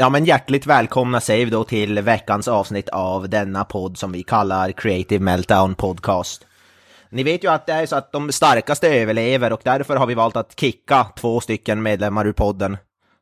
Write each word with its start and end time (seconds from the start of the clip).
Ja 0.00 0.08
men 0.08 0.24
hjärtligt 0.24 0.66
välkomna 0.66 1.20
säger 1.20 1.44
vi 1.44 1.50
då 1.50 1.64
till 1.64 2.00
veckans 2.00 2.48
avsnitt 2.48 2.88
av 2.88 3.28
denna 3.28 3.64
podd 3.64 3.98
som 3.98 4.12
vi 4.12 4.22
kallar 4.22 4.72
Creative 4.72 5.24
Meltdown 5.24 5.74
Podcast. 5.74 6.46
Ni 7.10 7.22
vet 7.22 7.44
ju 7.44 7.50
att 7.50 7.66
det 7.66 7.72
är 7.72 7.86
så 7.86 7.96
att 7.96 8.12
de 8.12 8.32
starkaste 8.32 8.88
överlever 8.88 9.52
och 9.52 9.60
därför 9.64 9.96
har 9.96 10.06
vi 10.06 10.14
valt 10.14 10.36
att 10.36 10.60
kicka 10.60 11.06
två 11.16 11.40
stycken 11.40 11.82
medlemmar 11.82 12.26
ur 12.26 12.32
podden. 12.32 12.76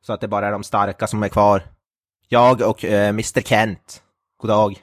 Så 0.07 0.13
att 0.13 0.21
det 0.21 0.29
bara 0.29 0.47
är 0.47 0.53
de 0.53 0.63
starka 0.63 1.07
som 1.07 1.23
är 1.23 1.29
kvar. 1.29 1.63
Jag 2.29 2.63
och 2.63 2.85
eh, 2.85 3.03
uh, 3.03 3.09
Mr 3.09 3.41
Kent. 3.41 4.03
God 4.41 4.51
dag. 4.51 4.77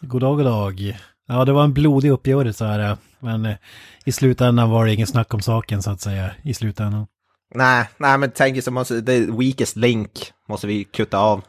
God 0.00 0.20
dag, 0.20 0.36
god 0.36 0.46
dag. 0.46 0.98
Ja, 1.28 1.44
det 1.44 1.52
var 1.52 1.64
en 1.64 1.74
blodig 1.74 2.10
uppgörelse 2.10 2.64
här, 2.64 2.90
eh, 2.90 2.96
men 3.18 3.46
eh, 3.46 3.56
i 4.04 4.12
slutändan 4.12 4.70
var 4.70 4.86
det 4.86 4.94
ingen 4.94 5.06
snack 5.06 5.34
om 5.34 5.40
saken 5.40 5.82
så 5.82 5.90
att 5.90 6.00
säga, 6.00 6.30
i 6.42 6.54
slutändan. 6.54 7.06
Nej, 7.54 7.88
nej 7.96 8.18
men 8.18 8.30
tänk 8.34 8.64
så 8.64 8.70
måste, 8.70 9.02
the 9.02 9.20
weakest 9.20 9.76
link 9.76 10.10
måste 10.48 10.66
vi 10.66 10.84
kutta 10.84 11.18
av. 11.18 11.44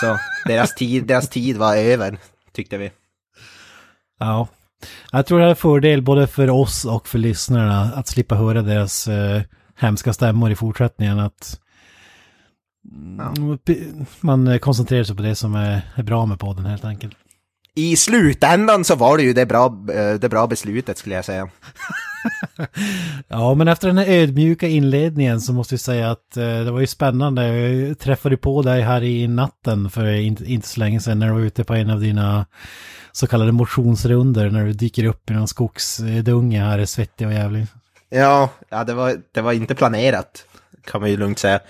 Så 0.00 0.18
deras 0.46 0.74
tid, 0.74 1.06
deras 1.06 1.28
tid 1.28 1.56
var 1.56 1.76
över, 1.76 2.18
tyckte 2.52 2.78
vi. 2.78 2.90
Ja, 4.18 4.48
jag 5.12 5.26
tror 5.26 5.40
det 5.40 5.46
är 5.46 5.54
fördel 5.54 6.02
både 6.02 6.26
för 6.26 6.50
oss 6.50 6.84
och 6.84 7.08
för 7.08 7.18
lyssnarna 7.18 7.82
att 7.82 8.08
slippa 8.08 8.34
höra 8.34 8.62
deras 8.62 9.08
eh, 9.08 9.42
hemska 9.78 10.12
stämmor 10.12 10.50
i 10.50 10.54
fortsättningen. 10.56 11.18
Att 11.18 11.58
Ja. 13.18 13.34
man 14.20 14.58
koncentrerar 14.58 15.04
sig 15.04 15.16
på 15.16 15.22
det 15.22 15.34
som 15.34 15.54
är, 15.54 15.82
är 15.94 16.02
bra 16.02 16.26
med 16.26 16.38
podden 16.40 16.66
helt 16.66 16.84
enkelt. 16.84 17.16
I 17.74 17.96
slutändan 17.96 18.84
så 18.84 18.94
var 18.94 19.16
det 19.16 19.22
ju 19.22 19.32
det 19.32 19.46
bra, 19.46 19.66
eh, 19.66 20.14
det 20.14 20.28
bra 20.28 20.46
beslutet 20.46 20.98
skulle 20.98 21.14
jag 21.14 21.24
säga. 21.24 21.48
Ja, 23.28 23.54
men 23.54 23.68
efter 23.68 23.88
den 23.88 23.98
här 23.98 24.06
ödmjuka 24.06 24.68
inledningen 24.68 25.40
så 25.40 25.52
måste 25.52 25.74
jag 25.74 25.80
säga 25.80 26.10
att 26.10 26.36
eh, 26.36 26.44
det 26.44 26.70
var 26.70 26.80
ju 26.80 26.86
spännande. 26.86 27.46
Jag 27.46 27.98
träffade 27.98 28.36
på 28.36 28.62
dig 28.62 28.82
här 28.82 29.02
i 29.02 29.28
natten 29.28 29.90
för 29.90 30.12
inte, 30.12 30.44
inte 30.44 30.68
så 30.68 30.80
länge 30.80 31.00
sedan 31.00 31.18
när 31.18 31.26
du 31.26 31.32
var 31.32 31.40
ute 31.40 31.64
på 31.64 31.74
en 31.74 31.90
av 31.90 32.00
dina 32.00 32.46
så 33.12 33.26
kallade 33.26 33.52
motionsrunder 33.52 34.50
när 34.50 34.64
du 34.64 34.72
dyker 34.72 35.04
upp 35.04 35.30
i 35.30 35.34
någon 35.34 35.48
skogsdunge 35.48 36.60
här, 36.60 36.84
svettig 36.84 37.26
och 37.26 37.32
jävlig. 37.32 37.66
Ja, 38.08 38.48
ja 38.68 38.84
det, 38.84 38.94
var, 38.94 39.16
det 39.32 39.40
var 39.40 39.52
inte 39.52 39.74
planerat, 39.74 40.44
kan 40.84 41.00
man 41.00 41.10
ju 41.10 41.16
lugnt 41.16 41.38
säga. 41.38 41.60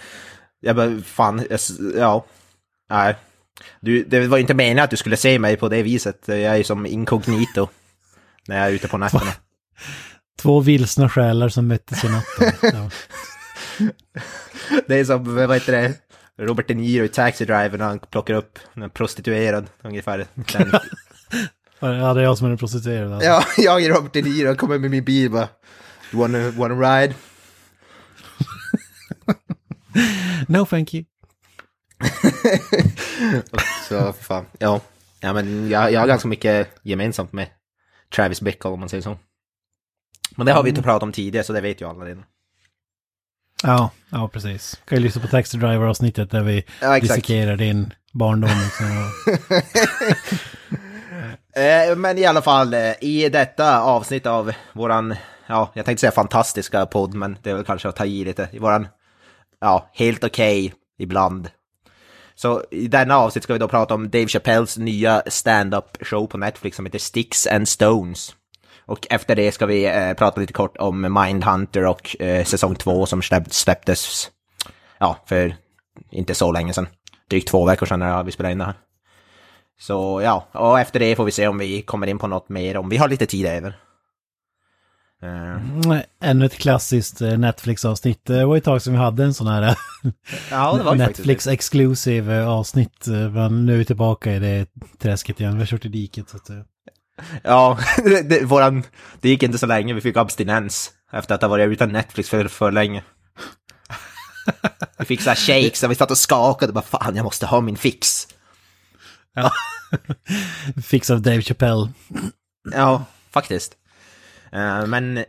Jag 0.60 0.76
bara, 0.76 0.98
fan, 1.04 1.46
jag, 1.50 1.60
ja, 1.96 2.24
nej. 2.90 3.16
Du, 3.80 4.04
det 4.04 4.26
var 4.26 4.38
inte 4.38 4.54
meningen 4.54 4.84
att 4.84 4.90
du 4.90 4.96
skulle 4.96 5.16
se 5.16 5.38
mig 5.38 5.56
på 5.56 5.68
det 5.68 5.82
viset. 5.82 6.22
Jag 6.26 6.38
är 6.38 6.56
ju 6.56 6.64
som 6.64 6.86
inkognito 6.86 7.68
när 8.48 8.58
jag 8.58 8.66
är 8.66 8.72
ute 8.72 8.88
på 8.88 8.98
nätterna. 8.98 9.32
Två 10.38 10.60
vilsna 10.60 11.08
själar 11.08 11.48
som 11.48 11.66
möttes 11.66 12.04
i 12.04 12.08
natten. 12.08 12.52
Ja. 12.72 12.90
Det 14.86 15.00
är 15.00 15.04
som, 15.04 15.34
vad 15.34 15.54
heter 15.54 15.72
det, 15.72 15.94
Robert 16.38 16.68
De 16.68 16.74
Niro 16.74 17.04
i 17.04 17.08
Taxi 17.08 17.44
Driver 17.44 17.78
när 17.78 17.84
han 17.84 17.98
plockar 17.98 18.34
upp 18.34 18.58
en 18.74 18.90
prostituerad, 18.90 19.66
ungefär. 19.82 20.26
Den. 20.34 20.70
ja, 21.80 22.14
det 22.14 22.20
är 22.20 22.24
jag 22.24 22.38
som 22.38 22.44
är 22.44 22.48
den 22.48 22.58
prostituerade. 22.58 23.14
Alltså. 23.14 23.28
Ja, 23.28 23.44
jag 23.58 23.84
är 23.84 23.88
Robert 23.88 24.12
De 24.12 24.22
Niro, 24.22 24.54
kommer 24.54 24.78
med 24.78 24.90
min 24.90 25.04
bil 25.04 25.30
bara. 25.30 25.48
You 26.12 26.20
wanna, 26.20 26.50
wanna 26.50 26.74
ride? 26.74 27.14
No 30.48 30.66
thank 30.66 30.94
you. 30.94 31.04
Så 33.88 34.12
fan, 34.12 34.46
ja. 34.58 34.80
Ja 35.20 35.32
men 35.32 35.70
jag, 35.70 35.92
jag 35.92 36.00
har 36.00 36.06
ganska 36.06 36.28
mycket 36.28 36.68
gemensamt 36.82 37.32
med 37.32 37.46
Travis 38.14 38.40
Bickle 38.40 38.70
om 38.70 38.80
man 38.80 38.88
säger 38.88 39.02
så. 39.02 39.16
Men 40.36 40.46
det 40.46 40.52
har 40.52 40.62
vi 40.62 40.68
inte 40.68 40.82
pratat 40.82 41.02
om 41.02 41.12
tidigare 41.12 41.44
så 41.44 41.52
det 41.52 41.60
vet 41.60 41.80
ju 41.80 41.88
alla 41.88 42.04
redan. 42.04 42.24
Ja, 43.62 43.90
ja 44.10 44.28
precis. 44.28 44.80
Kan 44.84 44.98
ju 44.98 45.04
lyssna 45.04 45.22
på 45.22 45.28
Taxi 45.28 45.58
Driver-avsnittet 45.58 46.30
där 46.30 46.42
vi 46.42 46.64
Ja, 46.80 47.00
dissekerar 47.00 47.56
din 47.56 47.94
barndom. 48.12 48.50
Liksom. 48.50 49.12
Eh, 51.56 51.96
men 51.96 52.18
i 52.18 52.24
alla 52.24 52.42
fall, 52.42 52.74
eh, 52.74 52.92
i 53.00 53.28
detta 53.28 53.80
avsnitt 53.80 54.26
av 54.26 54.52
våran, 54.72 55.14
ja, 55.46 55.72
jag 55.74 55.84
tänkte 55.84 56.00
säga 56.00 56.12
fantastiska 56.12 56.86
podd, 56.86 57.14
men 57.14 57.36
det 57.42 57.50
är 57.50 57.54
väl 57.54 57.64
kanske 57.64 57.88
att 57.88 57.96
ta 57.96 58.04
i 58.04 58.24
lite. 58.24 58.48
I 58.52 58.58
våran, 58.58 58.88
ja, 59.60 59.90
helt 59.92 60.24
okej 60.24 60.74
ibland. 60.98 61.48
Så 62.34 62.64
i 62.70 62.88
denna 62.88 63.16
avsnitt 63.16 63.44
ska 63.44 63.52
vi 63.52 63.58
då 63.58 63.68
prata 63.68 63.94
om 63.94 64.10
Dave 64.10 64.26
Chappelles 64.26 64.78
nya 64.78 65.22
stand-up 65.26 65.96
show 66.00 66.26
på 66.26 66.38
Netflix 66.38 66.76
som 66.76 66.86
heter 66.86 66.98
Sticks 66.98 67.46
and 67.46 67.68
Stones. 67.68 68.34
Och 68.86 69.06
efter 69.10 69.36
det 69.36 69.52
ska 69.52 69.66
vi 69.66 69.84
eh, 69.84 70.12
prata 70.12 70.40
lite 70.40 70.52
kort 70.52 70.76
om 70.76 71.22
Mindhunter 71.22 71.86
och 71.86 72.22
eh, 72.22 72.44
säsong 72.44 72.74
två 72.74 73.06
som 73.06 73.22
släpptes, 73.50 74.30
ja, 74.98 75.18
för 75.26 75.56
inte 76.10 76.34
så 76.34 76.52
länge 76.52 76.72
sedan. 76.72 76.88
Drygt 77.30 77.48
två 77.48 77.66
veckor 77.66 77.86
sedan 77.86 77.98
när 77.98 78.22
vi 78.22 78.32
spelade 78.32 78.52
in 78.52 78.58
det 78.58 78.64
här. 78.64 78.74
Så 79.80 80.20
ja, 80.24 80.48
och 80.52 80.80
efter 80.80 81.00
det 81.00 81.16
får 81.16 81.24
vi 81.24 81.30
se 81.30 81.48
om 81.48 81.58
vi 81.58 81.82
kommer 81.82 82.06
in 82.06 82.18
på 82.18 82.26
något 82.26 82.48
mer, 82.48 82.76
om 82.76 82.88
vi 82.88 82.96
har 82.96 83.08
lite 83.08 83.26
tid 83.26 83.46
över. 83.46 83.78
Eh, 85.22 85.28
Mm, 85.84 86.00
Ännu 86.20 86.46
ett 86.46 86.58
klassiskt 86.58 87.20
eh, 87.20 87.38
Netflix-avsnitt. 87.38 88.20
Det 88.24 88.44
var 88.44 88.56
ett 88.56 88.64
tag 88.64 88.82
som 88.82 88.92
vi 88.92 88.98
hade 88.98 89.24
en 89.24 89.34
sån 89.34 89.46
här 89.46 89.62
eh, 89.62 89.74
ja, 90.50 90.76
det 90.76 90.82
var 90.82 90.94
ju 90.94 90.98
faktiskt 91.00 91.18
Netflix 91.18 91.46
exclusive 91.46 92.36
eh, 92.38 92.48
avsnitt. 92.48 93.06
eh, 93.06 93.30
Men 93.30 93.66
nu 93.66 93.74
är 93.74 93.78
vi 93.78 93.84
tillbaka 93.84 94.32
i 94.32 94.38
det 94.38 94.66
träsket 94.98 95.40
igen. 95.40 95.52
Vi 95.54 95.58
har 95.58 95.66
kört 95.66 95.84
i 95.84 95.88
diket. 95.88 96.28
Så 96.30 96.36
att, 96.36 96.50
eh. 96.50 96.56
Ja, 97.42 97.78
det, 98.04 98.22
det, 98.22 98.44
våran, 98.44 98.82
det 99.20 99.28
gick 99.28 99.42
inte 99.42 99.58
så 99.58 99.66
länge, 99.66 99.94
vi 99.94 100.00
fick 100.00 100.16
abstinens 100.16 100.90
efter 101.12 101.34
att 101.34 101.42
ha 101.42 101.48
varit 101.48 101.68
utan 101.68 101.88
Netflix 101.92 102.28
för, 102.28 102.48
för 102.48 102.72
länge. 102.72 103.02
Vi 104.98 105.04
fick 105.04 105.20
så 105.22 105.28
här 105.30 105.36
shakes 105.36 105.82
och 105.82 105.90
vi 105.90 105.94
satt 105.94 106.10
och 106.10 106.18
skakade 106.18 106.70
och 106.70 106.74
bara 106.74 106.84
fan 107.00 107.16
jag 107.16 107.24
måste 107.24 107.46
ha 107.46 107.60
min 107.60 107.76
fix. 107.76 108.28
Fix 110.84 111.10
av 111.10 111.22
Dave 111.22 111.42
Chappelle. 111.42 111.92
Ja, 112.72 113.04
faktiskt. 113.30 113.72
Eh, 114.52 114.86
men 114.86 115.24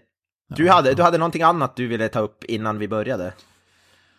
du 0.55 0.69
hade, 0.69 0.93
du 0.93 1.03
hade 1.03 1.17
någonting 1.17 1.41
annat 1.41 1.75
du 1.75 1.87
ville 1.87 2.09
ta 2.09 2.19
upp 2.19 2.43
innan 2.43 2.79
vi 2.79 2.87
började? 2.87 3.33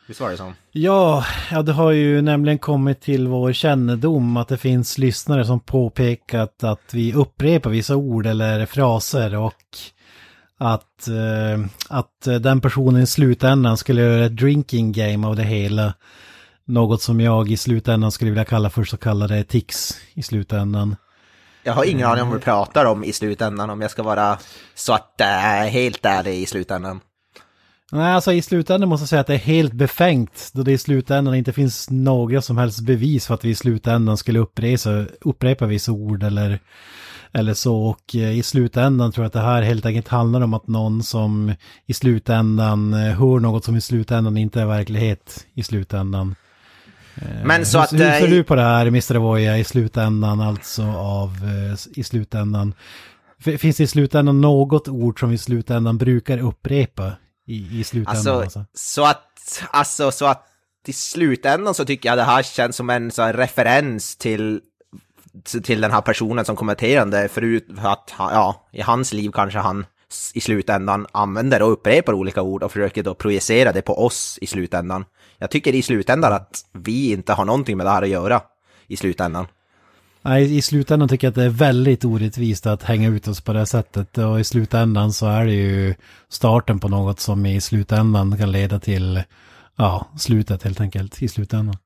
Visst 0.07 0.21
var 0.21 0.31
det 0.31 0.37
så? 0.37 0.53
Ja, 0.73 1.25
ja, 1.51 1.63
det 1.63 1.73
har 1.73 1.93
ju 1.93 2.23
nämligen 2.23 2.59
kommit 2.59 3.01
till 3.01 3.29
vår 3.29 3.53
kännedom 3.53 4.37
att 4.37 4.49
det 4.49 4.57
finns 4.57 4.99
lyssnare 4.99 5.45
som 5.45 5.61
påpekat 5.61 6.65
att 6.65 6.95
vi 6.95 7.15
upprepar 7.15 7.71
vissa 7.71 7.97
ord 7.97 8.27
eller 8.27 8.67
fraser 8.67 9.37
och 9.37 9.55
att, 10.59 11.09
eh, 11.09 11.67
att 11.89 12.21
den 12.41 12.61
personen 12.61 13.03
i 13.03 13.07
slutändan 13.07 13.77
skulle 13.77 14.03
göra 14.03 14.25
ett 14.25 14.37
drinking 14.37 14.93
game 14.93 15.27
av 15.27 15.37
det 15.37 15.43
hela. 15.43 15.95
Något 16.65 17.03
som 17.03 17.21
jag 17.21 17.51
i 17.51 17.57
slutändan 17.57 18.13
skulle 18.13 18.31
vilja 18.31 18.45
kalla 18.45 18.71
för 18.71 18.85
så 18.85 18.97
kallade 18.97 19.45
tics 19.45 20.01
i 20.15 20.23
slutändan. 20.23 20.97
Jag 21.67 21.73
har 21.73 21.85
ingen 21.85 22.07
aning 22.07 22.23
om 22.23 22.29
vad 22.29 22.39
du 22.39 22.43
pratar 22.43 22.85
om 22.85 23.05
i 23.05 23.13
slutändan, 23.13 23.71
om 23.71 23.81
jag 23.81 23.91
ska 23.91 24.03
vara 24.03 24.39
så 24.75 24.93
att 24.93 25.21
äh, 25.21 25.63
eh, 25.63 25.69
helt 25.69 26.05
ärlig 26.05 26.43
i 26.43 26.47
slutändan. 26.47 27.01
Nej, 27.93 28.13
alltså 28.13 28.33
i 28.33 28.43
slutändan 28.43 28.89
måste 28.89 29.03
jag 29.03 29.09
säga 29.09 29.21
att 29.21 29.27
det 29.27 29.35
är 29.35 29.39
helt 29.39 29.73
befängt 29.73 30.51
då 30.53 30.63
det 30.63 30.73
i 30.73 30.79
slutändan 30.79 31.35
inte 31.35 31.53
finns 31.53 31.91
några 31.91 32.43
som 32.43 32.59
helst 32.59 32.81
bevis 32.81 33.27
för 33.27 33.35
att 33.35 33.45
vi 33.45 33.51
i 33.51 33.55
slutändan 33.55 34.17
skulle 34.17 34.39
upprepa, 34.39 35.07
upprepa 35.21 35.67
vissa 35.67 35.93
ord 35.93 36.23
eller, 36.23 36.59
eller 37.33 37.55
så. 37.55 37.77
Och 37.77 38.15
eh, 38.15 38.39
i 38.39 38.43
slutändan 38.43 39.13
tror 39.13 39.25
jag 39.25 39.27
att 39.27 39.33
det 39.33 39.41
här 39.41 39.63
helt 39.63 39.87
enkelt 39.87 40.09
handlar 40.09 40.41
om 40.41 40.55
att 40.55 40.67
någon 40.67 41.03
som 41.03 41.55
i 41.87 41.95
slutändan 41.95 42.95
eh, 42.95 43.01
hör 43.01 43.41
något 43.41 43.65
som 43.65 43.77
i 43.77 43.81
slutändan 43.81 44.37
inte 44.37 44.61
är 44.61 44.67
verklighet 44.67 45.47
i 45.55 45.63
slutändan. 45.63 46.35
Men 47.45 47.67
så 47.67 47.79
hur, 47.79 47.85
att... 47.85 47.93
hur 47.93 47.99
ser 47.99 48.25
äh, 48.25 48.31
du 48.31 48.45
på 48.45 48.55
det 48.55 48.63
här, 48.63 48.87
Mr. 48.87 49.15
Voya, 49.15 49.59
i 49.59 49.65
slutändan 49.65 50.41
alltså 50.41 50.83
av, 50.83 51.31
eh, 51.31 51.99
i 51.99 52.05
slutändan? 52.05 52.75
Finns 53.59 53.77
det 53.77 53.83
i 53.85 53.87
slutändan 53.87 54.41
något 54.41 54.89
ord 54.89 55.21
som 55.21 55.33
i 55.33 55.39
slutändan 55.39 55.99
brukar 55.99 56.39
upprepa 56.39 57.13
i, 57.47 57.81
i 57.81 57.85
slutändan? 57.85 58.17
Alltså, 58.17 58.41
Alltså, 58.41 58.65
så 58.75 59.05
att, 59.07 59.63
alltså, 59.71 60.11
så 60.11 60.27
att 60.27 60.43
i 60.87 60.93
slutändan 60.93 61.75
så 61.75 61.85
tycker 61.85 62.09
jag 62.09 62.19
det 62.19 62.23
här 62.25 62.43
känns 62.43 62.77
som 62.77 62.91
en 62.91 63.11
sån 63.11 63.33
referens 63.33 64.17
till, 64.17 64.61
till 65.63 65.81
den 65.81 65.91
här 65.91 66.01
personen 66.01 66.45
som 66.45 66.57
kommenterande, 66.57 67.29
förut 67.29 67.67
att, 67.79 68.11
han- 68.11 68.33
ja, 68.35 68.69
i 68.73 68.81
hans 68.81 69.13
liv 69.13 69.31
kanske 69.35 69.59
han 69.59 69.87
i 70.35 70.41
slutändan 70.41 71.07
använder 71.13 71.63
och 71.63 71.73
upprepar 71.73 72.13
olika 72.13 72.43
ord 72.43 72.63
och 72.63 72.73
försöker 72.73 73.03
då 73.03 73.15
projicera 73.15 73.73
det 73.73 73.83
på 73.83 74.05
oss 74.07 74.39
i 74.41 74.47
slutändan. 74.47 75.05
Jag 75.39 75.51
tycker 75.51 75.75
i 75.75 75.83
slutändan 75.83 76.33
att 76.33 76.65
vi 76.73 77.13
inte 77.13 77.33
har 77.33 77.45
någonting 77.45 77.77
med 77.77 77.87
det 77.87 77.91
här 77.91 78.03
att 78.03 78.09
göra 78.09 78.43
i 78.87 78.97
slutändan. 78.97 79.47
Nej, 80.23 80.57
i 80.57 80.63
slutändan 80.63 81.09
tycker 81.09 81.27
jag 81.27 81.31
att 81.31 81.35
det 81.35 81.45
är 81.45 81.49
väldigt 81.49 82.05
orättvist 82.05 82.67
att 82.67 82.83
hänga 82.83 83.09
ut 83.09 83.29
oss 83.29 83.41
på 83.41 83.53
det 83.53 83.67
sättet. 83.67 84.19
Och 84.19 84.41
i 84.41 84.45
slutändan 84.45 85.13
så 85.13 85.27
är 85.27 85.47
det 85.47 85.53
ju 85.53 85.95
starten 86.29 86.81
på 86.81 86.89
något 86.89 87.21
som 87.21 87.47
i 87.47 87.61
slutändan 87.61 88.39
kan 88.39 88.53
leda 88.53 88.81
till, 88.81 89.23
ja, 89.77 90.07
slutet 90.19 90.63
helt 90.63 90.81
enkelt 90.81 91.23
i 91.23 91.29
slutändan. 91.29 91.77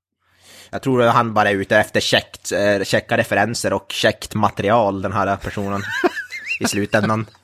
Jag 0.70 0.82
tror 0.82 1.02
att 1.02 1.14
han 1.14 1.34
bara 1.34 1.50
är 1.50 1.54
ute 1.54 1.76
efter 1.76 2.00
checkt, 2.00 2.52
eh, 2.52 2.84
checka 2.84 3.16
referenser 3.16 3.72
och 3.72 3.92
checkt 3.92 4.34
material, 4.34 5.02
den 5.02 5.12
här 5.12 5.36
personen. 5.36 5.82
I 6.60 6.64
slutändan. 6.64 7.26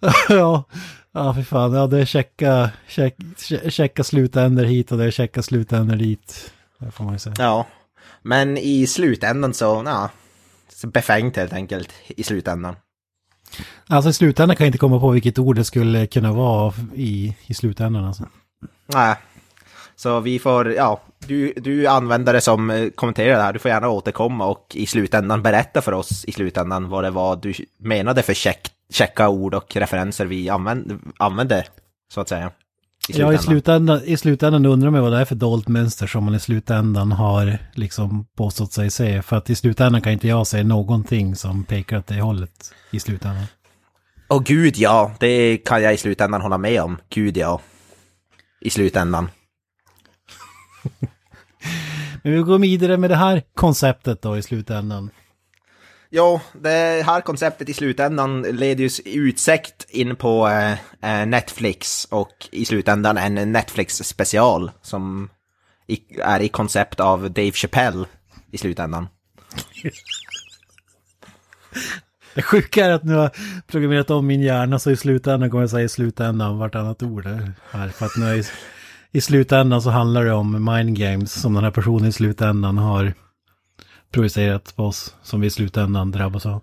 ja, 0.28 0.64
ja 1.12 1.34
för 1.34 1.42
fan. 1.42 1.72
Ja, 1.72 1.86
det 1.86 2.00
är 2.00 2.04
checka, 2.04 2.70
check, 2.88 3.16
checka 3.68 4.04
slutänder 4.04 4.64
hit 4.64 4.92
och 4.92 4.98
det 4.98 5.04
är 5.04 5.10
checka 5.10 5.42
slutänder 5.42 5.96
dit. 5.96 6.52
Det 6.78 6.90
får 6.90 7.04
man 7.04 7.12
ju 7.12 7.18
säga. 7.18 7.34
Ja. 7.38 7.66
Men 8.22 8.58
i 8.58 8.86
slutändan 8.86 9.54
så, 9.54 9.82
ja. 9.86 10.10
Så 10.68 10.86
befängt 10.86 11.36
helt 11.36 11.52
enkelt 11.52 11.88
i 12.06 12.22
slutändan. 12.22 12.76
Alltså 13.86 14.10
i 14.10 14.12
slutändan 14.12 14.56
kan 14.56 14.64
jag 14.64 14.68
inte 14.68 14.78
komma 14.78 15.00
på 15.00 15.10
vilket 15.10 15.38
ord 15.38 15.56
det 15.56 15.64
skulle 15.64 16.06
kunna 16.06 16.32
vara 16.32 16.74
i, 16.94 17.36
i 17.46 17.54
slutändan 17.54 18.04
alltså. 18.04 18.28
Nej. 18.86 19.16
Så 19.96 20.20
vi 20.20 20.38
får, 20.38 20.72
ja, 20.72 21.00
du, 21.26 21.52
du 21.56 21.86
användare 21.86 22.40
som 22.40 22.70
eh, 22.70 22.88
kommenterar 22.90 23.36
det 23.36 23.42
här, 23.42 23.52
du 23.52 23.58
får 23.58 23.70
gärna 23.70 23.88
återkomma 23.88 24.46
och 24.46 24.66
i 24.74 24.86
slutändan 24.86 25.42
berätta 25.42 25.82
för 25.82 25.92
oss 25.92 26.24
i 26.24 26.32
slutändan 26.32 26.88
vad 26.88 27.04
det 27.04 27.10
var 27.10 27.36
du 27.36 27.54
menade 27.78 28.22
för 28.22 28.34
check, 28.34 28.68
checka 28.90 29.28
ord 29.28 29.54
och 29.54 29.76
referenser 29.76 30.26
vi 30.26 30.48
använde, 30.48 30.98
använde 31.18 31.64
så 32.14 32.20
att 32.20 32.28
säga. 32.28 32.50
I 33.08 33.18
ja, 33.18 33.32
i 33.32 33.38
slutändan, 33.38 34.00
i 34.04 34.16
slutändan 34.16 34.66
undrar 34.66 34.90
man 34.90 35.02
vad 35.02 35.12
det 35.12 35.18
är 35.18 35.24
för 35.24 35.34
dolt 35.34 35.68
mönster 35.68 36.06
som 36.06 36.24
man 36.24 36.34
i 36.34 36.40
slutändan 36.40 37.12
har 37.12 37.58
liksom 37.74 38.26
påstått 38.36 38.72
sig 38.72 38.90
se. 38.90 39.22
För 39.22 39.36
att 39.36 39.50
i 39.50 39.54
slutändan 39.54 40.00
kan 40.00 40.12
inte 40.12 40.28
jag 40.28 40.46
säga 40.46 40.64
någonting 40.64 41.36
som 41.36 41.64
pekar 41.64 41.98
åt 41.98 42.06
det 42.06 42.20
hållet 42.20 42.74
i 42.90 43.00
slutändan. 43.00 43.44
Och 44.28 44.44
gud 44.44 44.76
ja, 44.76 45.12
det 45.20 45.56
kan 45.56 45.82
jag 45.82 45.94
i 45.94 45.96
slutändan 45.96 46.40
hålla 46.40 46.58
med 46.58 46.82
om. 46.82 46.98
Gud 47.08 47.36
ja. 47.36 47.60
I 48.60 48.70
slutändan. 48.70 49.30
Men 52.22 52.32
vi 52.32 52.38
går 52.38 52.58
vidare 52.58 52.96
med 52.96 53.10
det 53.10 53.16
här 53.16 53.42
konceptet 53.54 54.22
då 54.22 54.36
i 54.36 54.42
slutändan. 54.42 55.10
Ja, 56.10 56.40
det 56.60 57.06
här 57.06 57.20
konceptet 57.20 57.68
i 57.68 57.74
slutändan 57.74 58.42
leder 58.42 58.84
ju 58.84 58.90
utsikt 59.04 59.86
in 59.90 60.16
på 60.16 60.48
eh, 60.48 61.26
Netflix 61.26 62.04
och 62.04 62.48
i 62.50 62.64
slutändan 62.64 63.18
en 63.18 63.52
Netflix-special 63.52 64.70
som 64.82 65.28
i, 65.86 66.00
är 66.20 66.40
i 66.40 66.48
koncept 66.48 67.00
av 67.00 67.30
Dave 67.30 67.52
Chappelle 67.52 68.04
i 68.50 68.58
slutändan. 68.58 69.08
Det 72.34 72.42
sjuka 72.42 72.86
är 72.86 72.90
att 72.90 73.04
nu 73.04 73.14
har 73.14 73.30
programmerat 73.66 74.10
om 74.10 74.26
min 74.26 74.42
hjärna 74.42 74.78
så 74.78 74.90
i 74.90 74.96
slutändan 74.96 75.50
kommer 75.50 75.62
jag 75.62 75.70
säga 75.70 75.84
i 75.84 75.88
slutändan 75.88 76.58
vartannat 76.58 77.02
ord 77.02 77.26
här. 77.26 77.88
För 77.88 78.06
att 78.06 78.16
nu 78.16 78.26
är 78.26 78.34
i, 78.34 78.44
i 79.12 79.20
slutändan 79.20 79.82
så 79.82 79.90
handlar 79.90 80.24
det 80.24 80.32
om 80.32 80.64
mind 80.64 80.98
games 80.98 81.32
som 81.40 81.54
den 81.54 81.64
här 81.64 81.70
personen 81.70 82.08
i 82.08 82.12
slutändan 82.12 82.78
har 82.78 83.14
projicerat 84.10 84.76
på 84.76 84.84
oss 84.84 85.14
som 85.22 85.40
vi 85.40 85.46
i 85.46 85.50
slutändan 85.50 86.10
drabbas 86.10 86.46
av. 86.46 86.62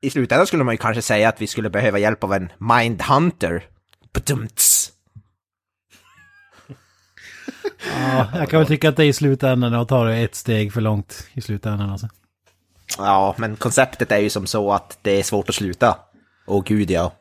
I 0.00 0.10
slutändan 0.10 0.46
skulle 0.46 0.64
man 0.64 0.74
ju 0.74 0.78
kanske 0.78 1.02
säga 1.02 1.28
att 1.28 1.42
vi 1.42 1.46
skulle 1.46 1.70
behöva 1.70 1.98
hjälp 1.98 2.24
av 2.24 2.32
en 2.32 2.52
mindhunter. 2.58 3.64
Badumts. 4.12 4.92
ja, 7.98 8.28
jag 8.34 8.48
kan 8.48 8.58
väl 8.58 8.68
tycka 8.68 8.88
att 8.88 8.96
det 8.96 9.04
är 9.04 9.08
i 9.08 9.12
slutändan 9.12 9.74
och 9.74 9.88
tar 9.88 10.06
det 10.06 10.16
ett 10.16 10.34
steg 10.34 10.72
för 10.72 10.80
långt 10.80 11.26
i 11.32 11.40
slutändan 11.40 11.90
alltså. 11.90 12.08
Ja, 12.98 13.34
men 13.38 13.56
konceptet 13.56 14.12
är 14.12 14.18
ju 14.18 14.30
som 14.30 14.46
så 14.46 14.72
att 14.72 14.98
det 15.02 15.18
är 15.18 15.22
svårt 15.22 15.48
att 15.48 15.54
sluta. 15.54 15.98
Åh 16.46 16.64
gud 16.66 16.90
ja. 16.90 17.12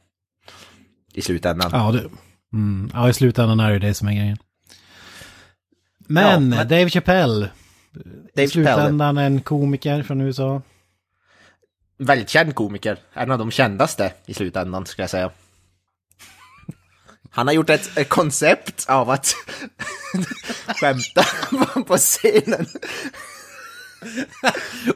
I 1.14 1.22
slutändan. 1.22 1.70
Ja, 1.74 1.92
det, 1.92 2.10
mm, 2.54 2.92
ja 2.94 3.10
i 3.10 3.14
slutändan 3.14 3.60
är 3.60 3.72
det 3.72 3.80
det 3.80 3.94
som 3.94 4.08
är 4.08 4.14
grejen. 4.14 4.38
Men, 6.08 6.24
ja, 6.24 6.40
men... 6.40 6.68
Dave 6.68 6.90
Chappelle. 6.90 7.50
Dave 8.36 8.44
I 8.44 8.48
slutändan 8.48 9.16
Chappelle. 9.16 9.26
en 9.26 9.42
komiker 9.42 10.04
från 10.04 10.22
USA. 10.22 10.62
Väldigt 11.98 12.30
känd 12.30 12.56
komiker. 12.56 12.98
En 13.14 13.32
av 13.32 13.38
de 13.40 13.52
kändaste 13.52 14.14
i 14.26 14.34
slutändan, 14.34 14.86
ska 14.86 15.02
jag 15.02 15.10
säga. 15.10 15.32
Han 17.30 17.48
har 17.48 17.54
gjort 17.54 17.70
ett, 17.70 17.98
ett 17.98 18.10
koncept 18.10 18.86
av 18.90 19.10
att 19.10 19.36
skämta 20.68 21.24
på 21.88 21.98
scenen. 21.98 22.66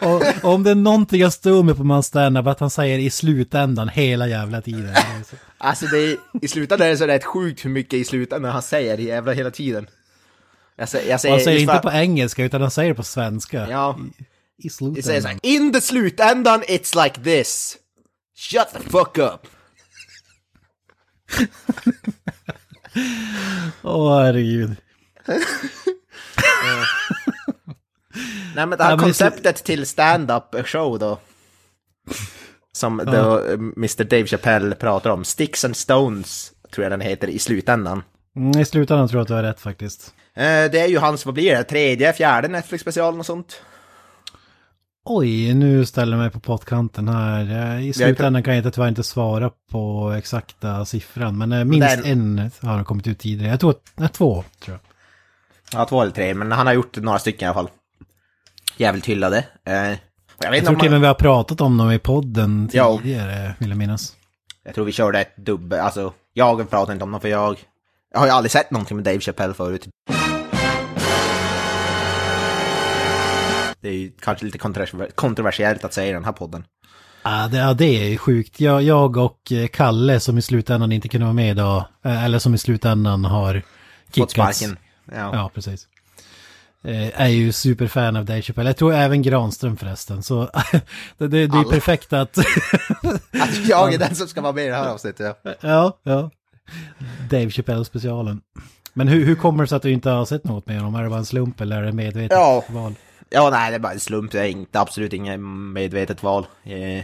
Och, 0.01 0.53
om 0.53 0.63
det 0.63 0.71
är 0.71 0.75
någonting 0.75 1.21
jag 1.21 1.33
står 1.33 1.63
med 1.63 1.77
på 1.77 1.83
Mans 1.83 2.05
standup 2.05 2.47
att 2.47 2.59
han 2.59 2.69
säger 2.69 2.99
i 2.99 3.09
slutändan 3.09 3.89
hela 3.89 4.27
jävla 4.27 4.61
tiden. 4.61 4.95
alltså 5.57 5.85
det 5.85 5.97
är, 5.97 6.17
i 6.41 6.47
slutändan 6.47 6.87
är 6.87 6.91
det 6.91 6.97
så 6.97 7.07
rätt 7.07 7.23
sjukt 7.23 7.65
hur 7.65 7.69
mycket 7.69 7.93
i 7.93 8.03
slutändan 8.03 8.51
han 8.51 8.61
säger 8.61 8.97
jävla 8.97 9.33
hela 9.33 9.51
tiden. 9.51 9.87
Jag 10.75 10.89
säger, 10.89 11.09
jag 11.09 11.21
säger, 11.21 11.35
han 11.35 11.43
säger 11.43 11.59
inte 11.59 11.79
på 11.83 11.91
engelska 11.91 12.43
utan 12.43 12.61
han 12.61 12.71
säger 12.71 12.93
på 12.93 13.03
svenska. 13.03 13.69
Ja. 13.69 13.99
I, 14.57 14.67
i 14.67 14.69
slutändan. 14.69 15.03
säger 15.03 15.21
så 15.21 15.27
här, 15.27 15.39
in 15.43 15.73
the 15.73 15.81
slutändan 15.81 16.63
it's 16.63 17.03
like 17.03 17.23
this. 17.23 17.77
Shut 18.35 18.67
the 18.73 18.89
fuck 18.89 19.17
up. 19.17 19.47
Åh 23.81 23.95
oh, 23.95 24.23
herregud. 24.23 24.75
Nej 28.55 28.65
men 28.65 28.77
det 28.77 28.83
här 28.83 28.91
ja, 28.91 28.97
konceptet 28.97 29.63
till 29.63 29.85
stand-up 29.85 30.67
show 30.67 30.99
då. 30.99 31.19
Som 32.71 33.01
ja. 33.05 33.11
då 33.11 33.53
Mr 33.53 34.03
Dave 34.03 34.25
Chappelle 34.25 34.75
pratar 34.75 35.09
om. 35.09 35.23
Sticks 35.23 35.65
and 35.65 35.75
Stones 35.75 36.51
tror 36.73 36.83
jag 36.83 36.91
den 36.91 37.01
heter 37.01 37.27
i 37.27 37.39
slutändan. 37.39 38.03
Mm, 38.35 38.61
I 38.61 38.65
slutändan 38.65 39.07
tror 39.07 39.19
jag 39.19 39.21
att 39.21 39.27
du 39.27 39.33
har 39.33 39.43
rätt 39.43 39.59
faktiskt. 39.59 40.13
Eh, 40.33 40.43
det 40.43 40.79
är 40.79 40.87
ju 40.87 40.97
hans, 40.97 41.25
vad 41.25 41.33
blir 41.33 41.55
det, 41.55 41.63
tredje, 41.63 42.13
fjärde 42.13 42.47
Netflix-specialen 42.47 43.19
och 43.19 43.25
sånt. 43.25 43.61
Oj, 45.05 45.53
nu 45.53 45.85
ställer 45.85 46.13
jag 46.13 46.19
mig 46.21 46.31
på 46.31 46.39
pottkanten 46.39 47.07
här. 47.07 47.75
Eh, 47.75 47.87
I 47.87 47.93
slutändan 47.93 48.43
kan 48.43 48.53
jag 48.53 48.59
inte, 48.59 48.71
tyvärr 48.71 48.87
inte 48.87 49.03
svara 49.03 49.51
på 49.71 50.13
exakta 50.17 50.85
siffran, 50.85 51.37
men 51.37 51.51
eh, 51.51 51.65
minst 51.65 52.03
den... 52.03 52.39
en 52.39 52.51
har 52.61 52.83
kommit 52.83 53.07
ut 53.07 53.19
tidigare. 53.19 53.51
Jag 53.51 53.59
tror 53.59 53.75
att, 53.95 54.13
två, 54.13 54.43
tror 54.59 54.79
jag. 54.81 55.79
Ja, 55.79 55.85
två 55.85 56.01
eller 56.01 56.11
tre, 56.11 56.33
men 56.33 56.51
han 56.51 56.67
har 56.67 56.73
gjort 56.73 56.97
några 56.97 57.19
stycken 57.19 57.45
i 57.45 57.47
alla 57.47 57.53
fall 57.53 57.69
jävligt 58.77 59.05
hyllade. 59.05 59.37
Eh, 59.65 59.73
jag, 59.73 59.97
jag 60.55 60.65
tror 60.65 60.75
till 60.75 60.85
och 60.85 60.91
med 60.91 61.01
vi 61.01 61.07
har 61.07 61.13
pratat 61.13 61.61
om 61.61 61.77
dem 61.77 61.91
i 61.91 61.99
podden 61.99 62.67
tidigare, 62.67 63.45
ja. 63.45 63.53
vill 63.57 63.69
jag 63.69 63.77
minnas. 63.77 64.15
Jag 64.63 64.75
tror 64.75 64.85
vi 64.85 64.91
körde 64.91 65.19
ett 65.19 65.37
dubbel, 65.37 65.79
alltså 65.79 66.13
jag 66.33 66.69
pratar 66.69 66.93
inte 66.93 67.03
om 67.03 67.11
dem 67.11 67.21
för 67.21 67.27
jag, 67.27 67.57
jag 68.13 68.19
har 68.19 68.27
ju 68.27 68.31
aldrig 68.31 68.51
sett 68.51 68.71
någonting 68.71 68.97
med 68.97 69.03
Dave 69.03 69.19
Chappelle 69.19 69.53
förut. 69.53 69.87
Det 73.81 73.89
är 73.89 73.93
ju 73.93 74.11
kanske 74.21 74.45
lite 74.45 74.57
kontroversiellt 75.15 75.83
att 75.83 75.93
säga 75.93 76.09
i 76.09 76.13
den 76.13 76.25
här 76.25 76.31
podden. 76.31 76.65
Ja, 77.23 77.47
det, 77.51 77.57
ja, 77.57 77.73
det 77.73 78.13
är 78.13 78.17
sjukt. 78.17 78.59
Jag, 78.59 78.83
jag 78.83 79.17
och 79.17 79.51
eh, 79.51 79.67
Kalle 79.67 80.19
som 80.19 80.37
i 80.37 80.41
slutändan 80.41 80.91
inte 80.91 81.07
kunde 81.07 81.25
vara 81.25 81.33
med 81.33 81.51
idag, 81.51 81.85
eh, 82.05 82.25
eller 82.25 82.39
som 82.39 82.53
i 82.53 82.57
slutändan 82.57 83.25
har 83.25 83.53
kickats. 83.53 84.17
Fått 84.17 84.31
sparken. 84.31 84.77
Ja. 85.05 85.29
ja, 85.33 85.51
precis. 85.53 85.87
Eh, 86.87 87.21
är 87.21 87.27
ju 87.27 87.51
superfan 87.51 88.15
av 88.15 88.25
Dave 88.25 88.41
Chappelle. 88.41 88.69
Jag 88.69 88.77
tror 88.77 88.93
även 88.93 89.21
Granström 89.21 89.77
förresten. 89.77 90.23
Så 90.23 90.41
det, 91.17 91.27
det, 91.27 91.47
det 91.47 91.57
är 91.57 91.71
perfekt 91.71 92.13
att... 92.13 92.37
att 93.31 93.67
jag 93.67 93.93
är 93.93 93.97
den 93.97 94.15
som 94.15 94.27
ska 94.27 94.41
vara 94.41 94.53
med 94.53 94.65
i 94.65 94.67
det 94.67 94.75
här 94.75 94.89
avsnittet. 94.89 95.39
Ja, 95.43 95.53
ja. 95.61 95.99
ja. 96.03 96.29
Dave 97.29 97.49
Chappelle-specialen. 97.49 98.41
Men 98.93 99.07
hur, 99.07 99.25
hur 99.25 99.35
kommer 99.35 99.63
det 99.63 99.67
sig 99.67 99.75
att 99.75 99.81
du 99.81 99.91
inte 99.91 100.09
har 100.09 100.25
sett 100.25 100.43
något 100.43 100.67
med 100.67 100.77
honom? 100.77 100.95
Är 100.95 101.03
det 101.03 101.09
bara 101.09 101.19
en 101.19 101.25
slump 101.25 101.61
eller 101.61 101.77
är 101.77 101.85
det 101.85 101.91
medvetet 101.91 102.37
ja. 102.37 102.63
val? 102.69 102.95
Ja, 103.29 103.49
nej, 103.49 103.71
det 103.71 103.75
är 103.75 103.79
bara 103.79 103.93
en 103.93 103.99
slump. 103.99 104.31
Det 104.31 104.39
är 104.39 104.47
inte, 104.47 104.79
absolut 104.79 105.13
inget 105.13 105.39
medvetet 105.39 106.23
val. 106.23 106.45
Eh, 106.63 107.03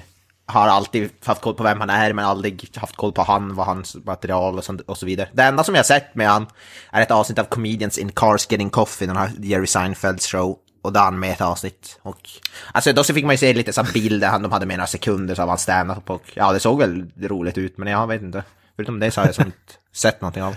har 0.51 0.67
alltid 0.67 1.09
haft 1.25 1.41
koll 1.41 1.53
på 1.53 1.63
vem 1.63 1.79
han 1.79 1.89
är, 1.89 2.13
men 2.13 2.25
aldrig 2.25 2.69
haft 2.75 2.95
koll 2.95 3.11
på 3.11 3.21
han, 3.21 3.55
vad 3.55 3.65
hans 3.65 3.95
material 3.95 4.57
och, 4.57 4.63
sånt, 4.63 4.81
och 4.81 4.97
så 4.97 5.05
vidare. 5.05 5.29
Det 5.33 5.43
enda 5.43 5.63
som 5.63 5.75
jag 5.75 5.85
sett 5.85 6.15
med 6.15 6.29
han 6.29 6.47
är 6.91 7.01
ett 7.01 7.11
avsnitt 7.11 7.39
av 7.39 7.43
Comedians 7.43 7.97
in 7.97 8.11
Cars 8.11 8.47
Getting 8.49 8.69
Coffee, 8.69 9.05
den 9.05 9.17
här 9.17 9.31
Jerry 9.39 9.67
Seinfelds 9.67 10.27
show. 10.27 10.57
Och 10.83 10.93
där 10.93 11.01
han 11.01 11.19
med 11.19 11.31
ett 11.31 11.41
avsnitt. 11.41 11.99
Och, 12.01 12.29
alltså 12.71 12.93
då 12.93 13.03
så 13.03 13.13
fick 13.13 13.25
man 13.25 13.33
ju 13.33 13.37
se 13.37 13.53
lite 13.53 13.73
så 13.73 13.83
bilder, 13.93 14.39
de 14.39 14.51
hade 14.51 14.65
med 14.65 14.77
några 14.77 14.87
sekunder 14.87 15.35
så 15.35 15.41
av 15.41 15.47
hans 15.47 15.61
standup 15.61 16.09
och 16.09 16.31
ja, 16.33 16.51
det 16.51 16.59
såg 16.59 16.79
väl 16.79 17.11
roligt 17.21 17.57
ut, 17.57 17.77
men 17.77 17.87
jag 17.87 18.07
vet 18.07 18.21
inte. 18.21 18.43
Förutom 18.75 18.99
det 18.99 19.11
så 19.11 19.21
har 19.21 19.27
jag 19.27 19.45
inte 19.45 19.57
sett 19.95 20.21
någonting 20.21 20.43
av. 20.43 20.55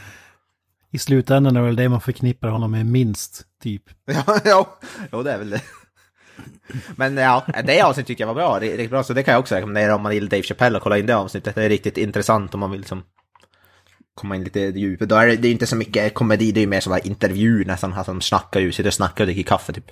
I 0.91 0.99
slutändan 0.99 1.57
är 1.57 1.61
det 1.61 1.67
väl 1.67 1.77
det 1.77 1.89
man 1.89 2.01
förknippar 2.01 2.49
honom 2.49 2.71
med 2.71 2.87
minst, 2.87 3.43
typ. 3.63 3.83
Ja, 4.05 4.39
ja, 4.45 4.79
jo, 5.13 5.23
det 5.23 5.33
är 5.33 5.39
väl 5.39 5.51
det. 5.51 5.61
Men 6.97 7.17
ja, 7.17 7.47
det 7.65 7.83
avsnittet 7.83 8.07
tycker 8.07 8.23
jag 8.25 8.29
var 8.29 8.35
bra, 8.35 8.59
riktigt 8.61 8.91
bra, 8.91 9.05
så 9.05 9.13
det 9.13 9.23
kan 9.23 9.33
jag 9.33 9.41
också 9.41 9.55
rekommendera 9.55 9.95
om 9.95 10.03
man 10.03 10.15
gillar 10.15 10.29
Dave 10.29 10.43
Chappelle 10.43 10.77
och 10.77 10.83
kolla 10.83 10.99
in 10.99 11.07
det 11.07 11.17
avsnittet. 11.17 11.55
Det 11.55 11.65
är 11.65 11.69
riktigt 11.69 11.99
intressant 11.99 12.55
om 12.55 12.61
man 12.61 12.71
vill 12.71 12.81
liksom 12.81 13.03
komma 14.15 14.37
in 14.37 14.45
lite 14.45 14.61
djupare. 14.61 15.07
Då 15.09 15.17
är 15.17 15.27
det, 15.27 15.37
det 15.37 15.49
är 15.49 15.53
inte 15.53 15.67
så 15.67 15.77
mycket 15.77 16.15
komedi, 16.15 16.53
det 16.53 16.61
är 16.61 16.67
mer 16.67 16.81
som 16.81 16.93
en 16.93 17.07
intervju 17.07 17.65
nästan. 17.65 17.93
Att 17.93 18.07
de 18.07 18.21
snackar 18.21 18.61
ju, 18.61 18.73
sitter 18.73 18.89
och 18.91 18.95
snackar 18.95 19.25
och 19.25 19.27
dricker 19.27 19.43
kaffe 19.43 19.73
typ. 19.73 19.87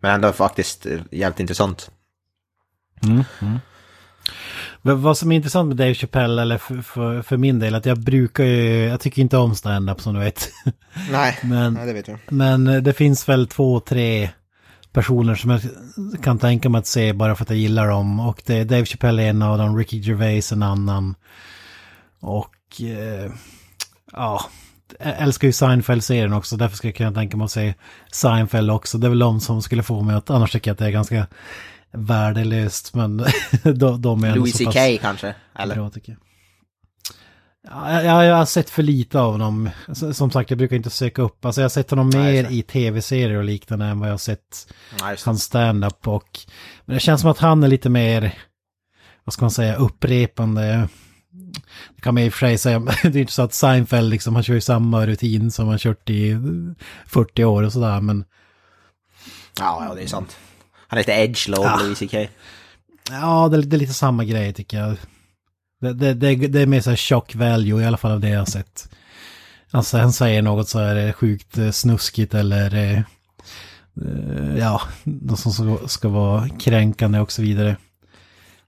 Men 0.00 0.14
ändå 0.14 0.32
faktiskt 0.32 0.86
eh, 0.86 1.00
jävligt 1.10 1.40
intressant. 1.40 1.90
Men 4.82 5.02
vad 5.02 5.18
som 5.18 5.32
är 5.32 5.36
intressant 5.36 5.68
med 5.68 5.76
Dave 5.76 5.94
Chappelle, 5.94 6.42
eller 6.42 6.58
för, 6.58 6.82
för, 6.82 7.22
för 7.22 7.36
min 7.36 7.58
del, 7.58 7.74
att 7.74 7.86
jag 7.86 7.98
brukar 7.98 8.44
ju, 8.44 8.84
jag 8.84 9.00
tycker 9.00 9.22
inte 9.22 9.36
om 9.36 9.54
stand-up 9.54 10.00
som 10.00 10.14
du 10.14 10.20
vet. 10.20 10.50
Nej, 11.10 11.38
Men- 11.42 11.74
nej 11.74 11.86
det 11.86 11.92
vet 11.92 12.08
jag. 12.08 12.18
Men 12.28 12.66
eh, 12.66 12.82
det 12.82 12.92
finns 12.92 13.28
väl 13.28 13.46
två, 13.46 13.80
tre 13.80 14.30
personer 14.98 15.34
som 15.34 15.50
jag 15.50 15.60
kan 16.22 16.38
tänka 16.38 16.68
mig 16.68 16.78
att 16.78 16.86
se 16.86 17.12
bara 17.12 17.34
för 17.34 17.42
att 17.42 17.50
jag 17.50 17.58
gillar 17.58 17.88
dem. 17.88 18.20
Och 18.20 18.42
det 18.46 18.54
är 18.54 18.64
Dave 18.64 18.84
Chappelle 18.84 19.22
en 19.22 19.42
av 19.42 19.58
dem, 19.58 19.78
Ricky 19.78 19.98
Gervais 19.98 20.52
en 20.52 20.62
annan. 20.62 21.14
Och 22.20 22.54
eh, 22.80 23.32
ja, 24.12 24.44
jag 24.98 25.18
älskar 25.18 25.48
ju 25.48 25.52
Seinfeld-serien 25.52 26.32
också, 26.32 26.56
därför 26.56 26.76
ska 26.76 26.88
jag 26.88 26.94
kunna 26.94 27.12
tänka 27.12 27.36
mig 27.36 27.44
att 27.44 27.50
se 27.50 27.74
Seinfeld 28.12 28.70
också. 28.70 28.98
Det 28.98 29.06
är 29.06 29.08
väl 29.08 29.18
de 29.18 29.40
som 29.40 29.62
skulle 29.62 29.82
få 29.82 30.02
mig 30.02 30.16
att, 30.16 30.30
annars 30.30 30.52
tycker 30.52 30.70
jag 30.70 30.72
att 30.72 30.78
det 30.78 30.86
är 30.86 30.90
ganska 30.90 31.26
värdelöst, 31.90 32.94
men 32.94 33.16
de, 33.62 34.02
de 34.02 34.24
är 34.24 34.34
Louis 34.34 34.58
CK 34.58 35.00
kanske? 35.00 35.34
Eller? 35.58 35.74
bra 35.74 35.90
tycker 35.90 36.12
jag. 36.12 36.27
Ja, 37.70 38.02
jag, 38.02 38.24
jag 38.24 38.36
har 38.36 38.44
sett 38.46 38.70
för 38.70 38.82
lite 38.82 39.20
av 39.20 39.32
honom. 39.32 39.70
S- 39.88 40.16
Som 40.16 40.30
sagt, 40.30 40.50
jag 40.50 40.58
brukar 40.58 40.76
inte 40.76 40.90
söka 40.90 41.22
upp. 41.22 41.44
Alltså 41.44 41.60
jag 41.60 41.64
har 41.64 41.70
sett 41.70 41.90
honom 41.90 42.10
Nej, 42.10 42.42
mer 42.42 42.50
i 42.50 42.62
tv-serier 42.62 43.38
och 43.38 43.44
liknande 43.44 43.84
än 43.86 44.00
vad 44.00 44.08
jag 44.08 44.12
har 44.12 44.18
sett 44.18 44.72
Nej, 45.02 45.16
hans 45.24 45.42
stand-up 45.42 46.08
och... 46.08 46.38
Men 46.84 46.94
det 46.94 47.00
känns 47.00 47.20
som 47.20 47.30
att 47.30 47.38
han 47.38 47.62
är 47.64 47.68
lite 47.68 47.88
mer, 47.88 48.38
vad 49.24 49.32
ska 49.32 49.44
man 49.44 49.50
säga, 49.50 49.76
upprepande. 49.76 50.88
Det 51.96 52.02
kan 52.02 52.14
man 52.14 52.22
i 52.22 52.28
och 52.28 52.32
för 52.32 52.38
sig 52.46 52.58
säga, 52.58 52.78
det 53.02 53.08
är 53.08 53.16
inte 53.16 53.32
så 53.32 53.42
att 53.42 53.54
Seinfeld 53.54 54.10
liksom, 54.10 54.34
han 54.34 54.44
kör 54.44 54.54
ju 54.54 54.60
samma 54.60 55.06
rutin 55.06 55.50
som 55.50 55.68
han 55.68 55.78
kört 55.78 56.10
i 56.10 56.36
40 57.06 57.44
år 57.44 57.62
och 57.62 57.72
sådär, 57.72 58.00
men... 58.00 58.24
Ja, 59.58 59.86
ja, 59.88 59.94
det 59.94 60.02
är 60.02 60.06
sant. 60.06 60.36
Han 60.88 60.96
är 60.98 61.00
lite 61.00 61.12
edgelord, 61.12 61.66
Ah. 61.66 61.80
Louis 61.82 61.98
CK. 61.98 62.14
Ja, 63.10 63.48
det, 63.48 63.62
det 63.62 63.76
är 63.76 63.78
lite 63.78 63.92
samma 63.94 64.24
grej 64.24 64.52
tycker 64.52 64.78
jag. 64.78 64.96
Det, 65.80 65.92
det, 65.92 66.14
det, 66.14 66.34
det 66.34 66.60
är 66.60 66.66
mer 66.66 66.80
så 66.80 66.90
här 66.90 66.96
shock 66.96 67.34
value 67.34 67.82
i 67.82 67.86
alla 67.86 67.96
fall 67.96 68.12
av 68.12 68.20
det 68.20 68.28
jag 68.28 68.38
har 68.38 68.46
sett. 68.46 68.88
Alltså 69.70 69.98
han 69.98 70.12
säger 70.12 70.42
något 70.42 70.68
så 70.68 70.78
är 70.78 70.94
det 70.94 71.12
sjukt 71.12 71.58
eh, 71.58 71.70
snuskigt 71.70 72.34
eller 72.34 72.74
eh, 72.74 72.98
eh, 72.98 74.58
ja, 74.58 74.82
något 75.04 75.40
som 75.40 75.52
ska, 75.52 75.88
ska 75.88 76.08
vara 76.08 76.48
kränkande 76.48 77.20
och 77.20 77.32
så 77.32 77.42
vidare. 77.42 77.76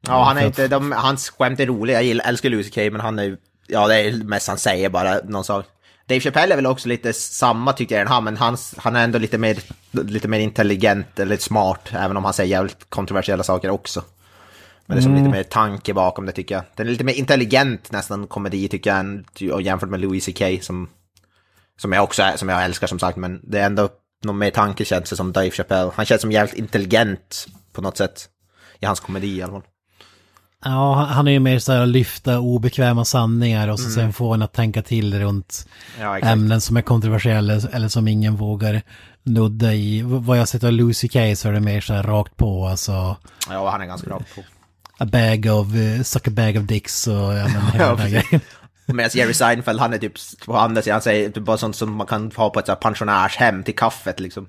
Ja, 0.00 0.25
han 0.25 0.38
är 0.38 0.47
inte, 0.47 0.69
de, 0.69 0.93
hans 0.93 1.31
skämt 1.31 1.61
är 1.61 1.67
roliga. 1.67 1.97
Jag 1.97 2.05
gillar, 2.05 2.29
älskar 2.29 2.49
Louis 2.49 2.71
CK, 2.71 2.76
men 2.76 3.00
han 3.00 3.19
är 3.19 3.37
ja 3.71 3.88
det 3.88 4.00
är 4.00 4.12
mest 4.12 4.49
han 4.49 4.59
säger 4.59 4.88
bara 4.88 5.21
någon 5.25 5.45
sak. 5.45 5.67
Dave 6.07 6.21
Chappelle 6.21 6.55
är 6.55 6.57
väl 6.57 6.67
också 6.67 6.88
lite 6.88 7.12
samma 7.12 7.73
tycker 7.73 7.95
jag 7.95 8.02
än 8.02 8.09
han, 8.09 8.25
men 8.25 8.37
hans, 8.37 8.75
han 8.79 8.97
är 8.97 9.05
ändå 9.05 9.19
lite 9.19 9.38
mer, 9.38 9.59
lite 9.90 10.29
mer 10.29 10.40
intelligent 10.40 11.19
eller 11.19 11.37
smart, 11.37 11.88
även 11.93 12.17
om 12.17 12.25
han 12.25 12.33
säger 12.33 12.50
jävligt 12.50 12.90
kontroversiella 12.90 13.43
saker 13.43 13.71
också. 13.71 14.02
Men 14.91 14.97
det 14.97 15.01
är 15.01 15.03
som 15.03 15.15
lite 15.15 15.29
mer 15.29 15.43
tanke 15.43 15.95
bakom 15.95 16.27
det 16.27 16.33
tycker 16.33 16.55
jag. 16.55 16.65
Den 16.77 16.87
är 16.87 16.91
lite 16.91 17.05
mer 17.05 17.13
intelligent 17.15 17.93
nästan 17.93 18.27
komedi 18.27 18.69
tycker 18.69 18.91
jag, 19.41 19.53
och 19.55 19.63
jämfört 19.63 19.89
med 19.89 20.01
Louis 20.01 20.27
CK 20.27 20.43
som, 20.65 20.89
som 21.81 21.93
jag 21.93 22.05
också 22.05 22.33
som 22.37 22.49
jag 22.49 22.65
älskar 22.65 22.87
som 22.87 22.99
sagt, 22.99 23.17
men 23.17 23.41
det 23.43 23.59
är 23.59 23.67
ändå 23.67 23.89
någon 24.25 24.39
mer 24.39 24.51
tanke 24.51 24.85
känns 24.85 25.11
det 25.11 25.17
som 25.17 25.33
Dave 25.33 25.51
Chappelle. 25.51 25.91
Han 25.95 26.07
känns 26.07 26.21
som 26.21 26.33
jävligt 26.33 26.55
intelligent 26.59 27.47
på 27.73 27.83
något 27.83 27.97
sätt. 27.97 28.29
I 28.81 28.87
hans 28.87 29.01
komedi 29.01 29.37
i 29.37 29.43
alla 29.43 29.53
fall. 29.53 29.63
Ja, 30.65 30.95
han- 30.95 31.29
är 31.29 31.33
ju 31.33 31.41
mer 31.41 31.59
så 31.59 31.73
här 31.73 31.81
att 31.83 31.89
lyfta 31.89 32.39
obekväma 32.41 33.05
sanningar 33.05 33.69
och 33.69 33.81
så 33.81 33.91
sen 33.91 34.13
få 34.13 34.35
en 34.35 34.43
att 34.43 34.53
tänka 34.53 34.83
till 34.83 35.21
runt 35.21 35.69
Ja, 36.01 36.19
ämnen 36.19 36.61
som 36.61 36.77
är 36.77 36.83
kontroversiella 36.83 37.53
eller 37.73 37.89
som 37.89 38.09
ingen 38.09 38.37
vågar 38.37 38.83
nudda 39.23 39.75
i. 39.75 40.03
Vad 40.05 40.39
jag 40.39 40.49
sett 40.49 40.65
av 40.65 40.73
Lucy 40.73 41.09
Kay 41.09 41.37
så 41.37 41.49
är 41.49 41.53
det 41.53 41.61
mer 41.61 41.81
så 41.81 41.93
här 41.95 42.03
rakt 42.03 42.37
på, 42.37 42.67
alltså 42.67 43.17
Ja, 43.51 43.71
han 43.71 43.83
är 43.83 43.87
ganska 43.87 44.07
bra 44.09 44.19
på. 44.35 44.43
A 45.00 45.07
bag 45.07 45.47
of, 45.47 45.75
uh, 45.75 46.02
suck 46.02 46.28
a 46.28 46.30
bag 46.30 46.57
of 46.57 46.62
dicks 46.62 47.07
och 47.07 47.14
ja 47.14 47.49
men 47.49 47.62
hela 47.73 47.88
den 47.88 47.99
här 47.99 48.11
precis. 48.11 48.30
grejen. 48.30 48.40
Medan 48.87 49.11
Jerry 49.14 49.35
Seinfeld, 49.35 49.80
han 49.80 49.92
är 49.92 49.99
typ 49.99 50.12
på 50.47 50.57
andra 50.57 50.83
sidan, 50.83 50.95
han 50.95 51.02
säger 51.02 51.30
typ 51.30 51.45
bara 51.45 51.57
sånt 51.57 51.76
som 51.76 51.92
man 51.92 52.07
kan 52.07 52.33
ha 52.37 52.50
på 52.50 52.61
ett 52.61 52.66
så 52.66 52.76
pensionärshem 52.76 53.62
till 53.62 53.76
kaffet 53.76 54.21
liksom. 54.21 54.49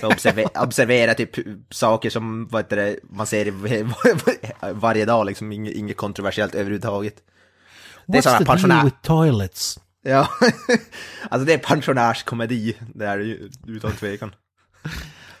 Så 0.00 0.06
observer, 0.06 0.46
observera 0.62 1.14
typ 1.14 1.30
saker 1.70 2.10
som 2.10 2.48
vad 2.48 2.62
heter 2.62 2.76
det, 2.76 2.96
man 3.02 3.26
ser 3.26 3.52
varje 4.72 5.04
dag, 5.04 5.26
liksom 5.26 5.52
inget, 5.52 5.96
kontroversiellt 5.96 6.54
överhuvudtaget. 6.54 7.14
Det 8.06 8.18
är 8.18 8.22
What's 8.22 8.24
the 8.24 8.30
deal 8.30 8.46
pensionär... 8.46 8.84
with 8.84 8.96
toilets? 9.02 9.78
Ja, 10.02 10.28
alltså 11.30 11.46
det 11.46 11.54
är 11.54 11.58
pensionärskomedi, 11.58 12.76
det 12.94 13.06
är 13.06 13.18
ju 13.18 13.50
utan 13.66 13.92
tvekan. 13.92 14.34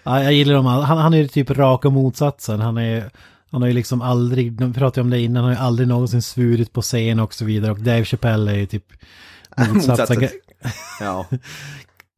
Ja, 0.02 0.22
jag 0.22 0.32
gillar 0.32 0.54
dem. 0.54 0.66
Han, 0.66 0.98
han 0.98 1.14
är 1.14 1.26
typ 1.26 1.50
raka 1.50 1.90
motsatsen. 1.90 2.60
Han 2.60 2.78
är 2.78 3.10
han 3.50 3.62
har 3.62 3.68
ju 3.68 3.74
liksom 3.74 4.02
aldrig, 4.02 4.52
de 4.52 4.74
pratade 4.74 5.00
om 5.00 5.10
det 5.10 5.20
innan, 5.20 5.36
han 5.36 5.44
har 5.44 5.60
ju 5.60 5.66
aldrig 5.66 5.88
någonsin 5.88 6.22
svurit 6.22 6.72
på 6.72 6.82
scen 6.82 7.20
och 7.20 7.34
så 7.34 7.44
vidare. 7.44 7.72
Och 7.72 7.80
Dave 7.80 8.04
Chappelle 8.04 8.50
är 8.50 8.56
ju 8.56 8.66
typ 8.66 8.84
motsatsen. 9.72 10.28
Ja, 11.00 11.26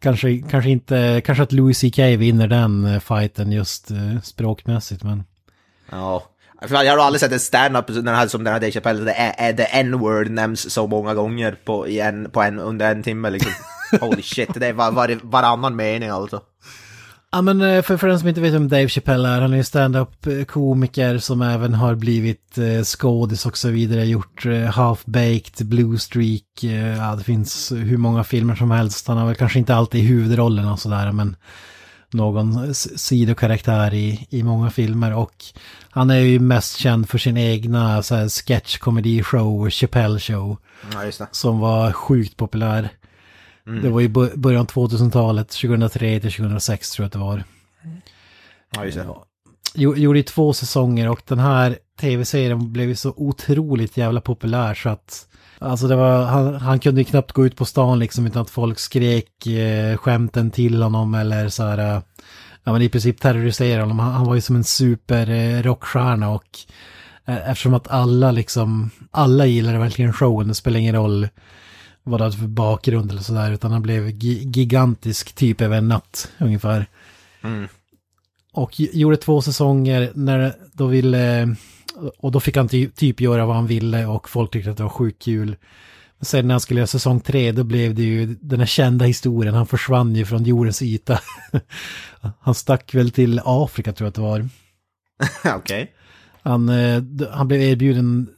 kanske, 0.03 0.39
kanske 0.51 0.71
inte, 0.71 1.23
kanske 1.25 1.43
att 1.43 1.53
Louis 1.53 1.81
CK 1.81 1.99
vinner 1.99 2.49
den 2.49 2.85
eh, 2.85 3.01
fighten 3.01 3.53
just 3.53 3.91
eh, 3.91 4.21
språkmässigt 4.23 5.03
men. 5.03 5.25
ja. 5.91 6.25
Jag 6.61 6.97
har 6.97 6.99
aldrig 6.99 7.21
sett 7.21 7.33
en 7.33 7.41
stand-up 7.41 7.87
den 7.87 8.09
här, 8.09 8.27
som 8.27 8.45
den 8.45 8.53
här 8.53 8.61
Dave 8.61 8.73
Chappelle, 8.73 9.05
det 9.05 9.13
är, 9.13 9.49
är 9.49 9.53
the 9.53 9.65
n-word 9.81 10.31
nämns 10.31 10.73
så 10.73 10.87
många 10.87 11.15
gånger 11.15 11.57
på, 11.65 11.89
en, 11.89 12.31
på 12.31 12.43
en, 12.43 12.59
under 12.59 12.91
en 12.91 13.03
timme 13.03 13.31
liksom. 13.31 13.53
Holy 14.01 14.23
shit, 14.23 14.55
det 14.55 14.67
är 14.67 14.73
var, 14.73 14.91
var, 14.91 15.19
varannan 15.23 15.77
mening 15.77 16.09
alltså. 16.09 16.43
Ja 17.31 17.43
men 17.43 17.61
eh, 17.61 17.83
för, 17.83 17.97
för 17.97 18.09
den 18.09 18.19
som 18.19 18.29
inte 18.29 18.41
vet 18.41 18.55
vem 18.55 18.69
Dave 18.69 18.89
Chappelle 18.89 19.29
är, 19.29 19.41
han 19.41 19.53
är 19.53 19.57
ju 19.57 19.65
stand-up 19.65 20.27
eh, 20.27 21.19
som 21.19 21.43
även 21.43 21.75
har 21.75 21.95
blivit 21.95 22.59
eh, 22.59 22.83
skådis 22.83 23.47
och 23.47 23.59
så 23.59 23.69
vidare, 23.69 24.05
gjort 24.05 24.47
eh, 24.47 24.51
Half-Baked, 24.51 25.65
Blue 25.65 25.99
Streak, 25.99 26.65
eh, 26.65 26.97
ja 26.97 27.15
det 27.17 27.25
finns 27.25 27.73
hur 27.73 27.97
många 27.97 28.25
filmer 28.25 28.55
som 28.55 28.71
helst, 28.71 29.09
han 29.09 29.19
har 29.19 29.27
väl 29.27 29.35
kanske 29.35 29.59
inte 29.59 29.75
alltid 29.75 30.05
huvudrollen 30.05 30.69
och 30.69 30.81
sådär 30.81 31.13
men 31.13 31.37
någon 32.11 32.75
sidokaraktär 32.75 33.95
i, 33.95 34.27
i 34.31 34.43
många 34.43 34.71
filmer. 34.71 35.15
Och 35.15 35.45
han 35.91 36.11
är 36.11 36.19
ju 36.19 36.41
mest 36.41 36.77
känd 36.77 37.09
för 37.09 37.19
sin 37.19 37.37
egna 37.37 38.03
så 38.03 38.15
här, 38.15 38.29
sketch-komedi-show, 38.29 39.71
Chappelle 39.71 40.21
Show 40.21 40.57
Ja, 40.93 41.27
som 41.31 41.59
var 41.59 41.93
sjukt 41.93 42.37
populär. 42.37 42.89
Det 43.83 43.89
var 43.91 44.01
i 44.01 44.09
början 44.37 44.61
av 44.61 44.67
2000-talet, 44.67 45.49
2003 45.49 46.21
till 46.21 46.33
2006 46.33 46.91
tror 46.91 47.03
jag 47.05 47.07
att 47.07 47.13
det 47.13 47.19
var. 47.19 47.45
Ja, 48.77 48.85
just 48.85 48.97
det. 48.99 49.07
Jo- 49.75 49.97
Gjorde 49.97 50.19
i 50.19 50.23
två 50.23 50.53
säsonger 50.53 51.09
och 51.09 51.21
den 51.29 51.39
här 51.39 51.79
tv-serien 52.01 52.73
blev 52.73 52.89
ju 52.89 52.97
så 52.97 53.15
otroligt 53.17 53.97
jävla 53.97 54.21
populär 54.21 54.75
så 54.75 54.89
att 54.89 55.25
Alltså 55.61 55.89
det 55.89 55.97
var, 55.97 56.25
han, 56.25 56.55
han 56.55 56.79
kunde 56.81 57.01
ju 57.01 57.05
knappt 57.05 57.33
gå 57.33 57.47
ut 57.47 57.57
på 57.57 57.65
stan 57.65 57.99
liksom 57.99 58.27
utan 58.27 58.43
att 58.43 58.51
folk 58.51 58.79
skrek 58.79 59.47
eh, 59.47 59.97
skämten 59.97 60.51
till 60.51 60.83
honom 60.83 61.15
eller 61.15 61.49
så 61.49 61.63
här, 61.63 61.79
eh, 61.79 62.03
ja 62.65 62.73
men 62.73 62.83
i 62.83 62.89
princip 62.89 63.21
terroriserade 63.21 63.83
honom. 63.83 63.99
Han, 63.99 64.13
han 64.13 64.27
var 64.27 64.35
ju 64.35 64.41
som 64.41 64.57
en 64.57 64.65
super 64.65 65.31
eh, 65.31 65.63
rockstjärna 65.63 66.31
och 66.31 66.59
eh, 67.27 67.51
eftersom 67.51 67.75
att 67.75 67.89
alla 67.89 68.31
liksom, 68.31 68.91
alla 69.11 69.47
gillade 69.47 69.79
verkligen 69.79 70.13
showen, 70.13 70.49
det 70.49 70.55
spelar 70.55 70.81
ingen 70.81 70.95
roll 70.95 71.29
vad 72.09 72.21
det 72.21 72.25
hade 72.25 72.37
för 72.37 72.47
bakgrund 72.47 73.11
eller 73.11 73.23
sådär 73.23 73.51
utan 73.53 73.73
han 73.73 73.83
blev 73.83 74.09
gi- 74.09 74.51
gigantisk 74.57 75.33
typ 75.33 75.61
över 75.61 75.77
en 75.79 75.89
natt 75.89 76.33
ungefär. 76.39 76.87
Och 78.53 78.81
gi- 78.81 78.91
gjorde 78.99 79.17
två 79.17 79.43
säsonger 79.43 80.13
när 80.15 80.53
då 80.73 80.87
ville, 80.87 81.55
och 82.19 82.33
då 82.33 82.41
fick 82.41 82.57
han 82.57 82.69
ty, 82.69 82.89
typ 82.91 83.21
göra 83.21 83.47
vad 83.47 83.57
han 83.57 83.67
ville 83.67 84.07
och 84.07 84.29
folk 84.29 84.51
tyckte 84.51 84.71
att 84.71 84.77
det 84.77 84.83
var 84.83 84.91
sjukt 84.91 85.23
kul. 85.23 85.57
Men 86.19 86.25
sen 86.25 86.47
när 86.49 86.55
han 86.55 86.61
skulle 86.61 86.81
göra 86.81 86.87
säsong 86.87 87.21
tre 87.21 87.53
då 87.53 87.65
blev 87.65 87.95
det 87.95 88.03
ju 88.03 88.37
den 88.41 88.59
här 88.61 88.67
kända 88.67 89.05
historien, 89.05 89.55
han 89.55 89.67
försvann 89.67 90.15
ju 90.17 90.25
från 90.25 90.45
jordens 90.45 90.83
yta. 90.83 91.21
han 92.41 92.55
stack 92.55 92.95
väl 92.95 93.11
till 93.11 93.41
Afrika 93.45 93.93
tror 93.93 94.07
jag 94.07 94.09
att 94.09 94.15
det 94.15 94.21
var. 94.21 94.49
Okej. 95.57 95.93
Han, 96.49 96.69
eh, 96.69 97.03
han 97.31 97.49
blev 97.49 97.61
erbjuden 97.63 97.99
en 97.99 98.29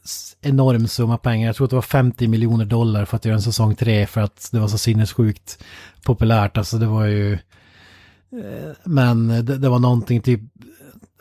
enorm 0.41 0.87
summa 0.87 1.17
pengar, 1.17 1.47
jag 1.47 1.55
tror 1.55 1.65
att 1.65 1.69
det 1.69 1.75
var 1.75 1.81
50 1.81 2.27
miljoner 2.27 2.65
dollar 2.65 3.05
för 3.05 3.15
att 3.17 3.25
göra 3.25 3.35
en 3.35 3.41
säsong 3.41 3.75
tre 3.75 4.07
för 4.07 4.21
att 4.21 4.49
det 4.51 4.59
var 4.59 4.67
så 4.67 4.77
sinnessjukt 4.77 5.63
populärt. 6.03 6.57
Alltså 6.57 6.77
det 6.77 6.85
var 6.85 7.05
ju... 7.05 7.33
eh, 7.33 8.71
Men 8.83 9.27
det, 9.27 9.57
det 9.57 9.69
var 9.69 9.79
någonting 9.79 10.21
typ... 10.21 10.41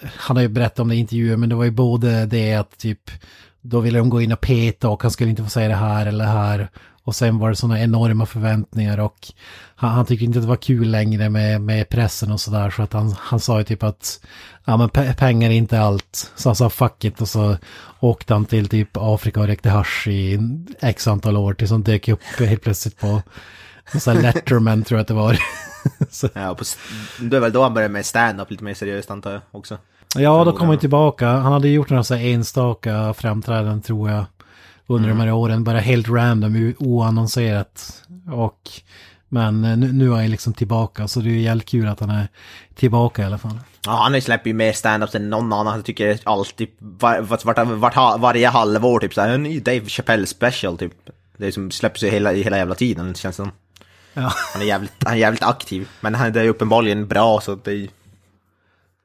Han 0.02 0.36
har 0.36 0.42
ju 0.42 0.48
berättat 0.48 0.78
om 0.78 0.88
det 0.88 0.94
i 0.94 0.98
intervjuer, 0.98 1.36
men 1.36 1.48
det 1.48 1.54
var 1.54 1.64
ju 1.64 1.70
både 1.70 2.26
det 2.26 2.54
att 2.54 2.78
typ... 2.78 3.10
Då 3.62 3.80
ville 3.80 3.98
de 3.98 4.10
gå 4.10 4.20
in 4.22 4.32
och 4.32 4.40
peta 4.40 4.88
och 4.88 5.02
han 5.02 5.10
skulle 5.10 5.30
inte 5.30 5.44
få 5.44 5.50
säga 5.50 5.68
det 5.68 5.74
här 5.74 6.06
eller 6.06 6.24
det 6.24 6.30
här. 6.30 6.68
Och 7.10 7.16
sen 7.16 7.38
var 7.38 7.50
det 7.50 7.56
sådana 7.56 7.80
enorma 7.80 8.26
förväntningar 8.26 9.00
och 9.00 9.32
han, 9.74 9.90
han 9.90 10.06
tyckte 10.06 10.24
inte 10.24 10.38
att 10.38 10.44
det 10.44 10.48
var 10.48 10.56
kul 10.56 10.90
längre 10.90 11.30
med, 11.30 11.60
med 11.60 11.88
pressen 11.88 12.32
och 12.32 12.40
sådär. 12.40 12.70
Så 12.70 12.82
att 12.82 12.92
han, 12.92 13.14
han 13.18 13.40
sa 13.40 13.58
ju 13.58 13.64
typ 13.64 13.82
att 13.82 14.20
ja, 14.64 14.76
men 14.76 14.88
pe 14.88 15.14
pengar 15.14 15.50
är 15.50 15.54
inte 15.54 15.80
allt. 15.80 16.32
Så 16.36 16.48
han 16.48 16.56
sa 16.56 16.70
fuck 16.70 17.04
it 17.04 17.20
och 17.20 17.28
så 17.28 17.56
åkte 18.00 18.34
han 18.34 18.44
till 18.44 18.68
typ 18.68 18.88
Afrika 18.92 19.40
och 19.40 19.46
rökte 19.46 19.70
hasch 19.70 20.08
i 20.08 20.38
x 20.80 21.08
antal 21.08 21.36
år 21.36 21.54
tills 21.54 21.70
han 21.70 21.82
dök 21.82 22.08
upp 22.08 22.22
helt 22.38 22.62
plötsligt 22.62 23.00
på 23.00 23.22
så 23.98 24.12
Letterman 24.12 24.82
tror 24.82 24.98
jag 24.98 25.02
att 25.02 25.08
det 25.08 25.14
var. 25.14 25.38
så. 26.10 26.28
Ja, 26.32 26.54
på, 26.54 26.64
det 27.20 27.36
är 27.36 27.40
väl 27.40 27.52
då 27.52 27.62
han 27.62 27.74
började 27.74 27.92
med 27.92 28.06
stand-up 28.06 28.50
lite 28.50 28.64
mer 28.64 28.74
seriöst 28.74 29.10
antar 29.10 29.32
jag 29.32 29.40
också. 29.52 29.78
Ja, 30.16 30.44
då 30.44 30.52
kom 30.52 30.68
han 30.68 30.78
tillbaka. 30.78 31.28
Han 31.28 31.52
hade 31.52 31.68
gjort 31.68 31.90
några 31.90 32.04
så 32.04 32.14
enstaka 32.14 33.14
framträdanden 33.14 33.82
tror 33.82 34.10
jag. 34.10 34.24
Under 34.90 35.08
mm. 35.08 35.18
de 35.18 35.24
här 35.24 35.32
åren, 35.32 35.64
bara 35.64 35.78
helt 35.78 36.08
random, 36.08 36.74
oannonserat. 36.78 38.02
Och, 38.32 38.70
men 39.28 39.62
nu, 39.62 39.92
nu 39.92 40.12
är 40.12 40.16
han 40.16 40.30
liksom 40.30 40.52
tillbaka, 40.52 41.08
så 41.08 41.20
det 41.20 41.30
är 41.30 41.34
jävligt 41.34 41.68
kul 41.68 41.88
att 41.88 42.00
han 42.00 42.10
är 42.10 42.28
tillbaka 42.74 43.22
i 43.22 43.24
alla 43.24 43.38
fall. 43.38 43.60
Ja, 43.86 43.92
han 43.92 44.22
släpper 44.22 44.50
ju 44.50 44.54
mer 44.54 44.72
stand-ups 44.72 45.16
än 45.16 45.30
någon 45.30 45.52
annan. 45.52 45.76
Jag 45.76 45.84
tycker 45.84 46.20
alltid, 46.24 46.68
var, 46.78 47.20
var, 47.20 47.40
var, 47.44 47.64
var, 47.64 48.18
varje 48.18 48.48
halvår 48.48 49.00
typ 49.00 49.14
såhär, 49.14 49.28
en 49.28 49.42
ny 49.42 49.60
Dave 49.60 49.84
Chappelle 49.86 50.26
special 50.26 50.78
typ. 50.78 50.92
Det 51.36 51.52
som 51.52 51.70
släpps 51.70 52.02
ju 52.02 52.10
hela, 52.10 52.32
hela 52.32 52.56
jävla 52.56 52.74
tiden, 52.74 53.14
känns 53.14 53.36
det 53.36 53.42
som. 53.42 53.52
Ja. 54.14 54.32
Han, 54.52 54.62
är 54.62 54.66
jävligt, 54.66 55.04
han 55.04 55.12
är 55.12 55.18
jävligt 55.18 55.42
aktiv. 55.42 55.88
Men 56.00 56.14
han 56.14 56.36
är 56.36 56.48
uppenbarligen 56.48 57.06
bra 57.06 57.40
så 57.40 57.54
det, 57.54 57.88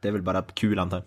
det 0.01 0.08
är 0.08 0.12
väl 0.12 0.22
bara 0.22 0.42
kul 0.42 0.80
antar 0.80 0.98
jag. 0.98 1.06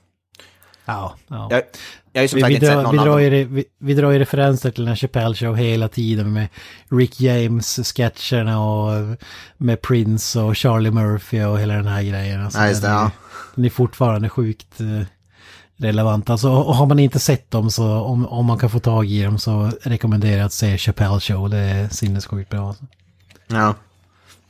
Ja, 0.84 1.14
ja. 1.28 1.48
Jag, 1.50 1.62
jag 2.12 2.20
har 2.20 2.22
ju 2.24 2.28
som 2.28 2.36
vi, 2.36 2.40
sagt 2.40 2.50
vi, 2.50 2.54
inte 2.54 2.66
drar, 2.66 2.74
sett 2.74 2.82
någon 2.84 2.92
vi, 2.92 2.98
drar 2.98 3.06
annan. 3.06 3.22
ju, 3.22 3.44
vi, 3.44 3.64
vi 3.78 3.94
drar 3.94 4.10
ju 4.10 4.18
referenser 4.18 4.70
till 4.70 4.82
den 4.84 4.88
här 4.88 4.96
Chappelle 4.96 5.34
Show 5.34 5.56
hela 5.56 5.88
tiden 5.88 6.32
med 6.32 6.48
Rick 6.90 7.20
James-sketcherna 7.20 8.58
och 8.58 9.16
med 9.56 9.82
Prince 9.82 10.40
och 10.40 10.56
Charlie 10.56 10.90
Murphy 10.90 11.44
och 11.44 11.60
hela 11.60 11.74
den 11.74 11.86
här 11.86 12.02
grejen. 12.02 12.44
Alltså, 12.44 12.58
Ja, 12.58 12.68
just 12.68 12.82
det, 12.82 12.88
den, 12.88 12.96
ja. 12.96 13.04
är, 13.04 13.10
den 13.54 13.64
är 13.64 13.70
fortfarande 13.70 14.28
sjukt 14.28 14.80
eh, 14.80 15.02
relevant. 15.76 16.30
Alltså, 16.30 16.50
och 16.50 16.76
har 16.76 16.86
man 16.86 16.98
inte 16.98 17.18
sett 17.18 17.50
dem 17.50 17.70
så, 17.70 18.00
om, 18.00 18.26
om 18.26 18.46
man 18.46 18.58
kan 18.58 18.70
få 18.70 18.78
tag 18.78 19.06
i 19.06 19.22
dem 19.22 19.38
så 19.38 19.70
rekommenderar 19.82 20.36
jag 20.36 20.46
att 20.46 20.52
se 20.52 20.78
Chappelle 20.78 21.20
Show. 21.20 21.50
Det 21.50 21.58
är 21.58 21.88
sinnessjukt 21.88 22.50
bra. 22.50 22.68
Alltså. 22.68 22.84
Ja. 23.46 23.74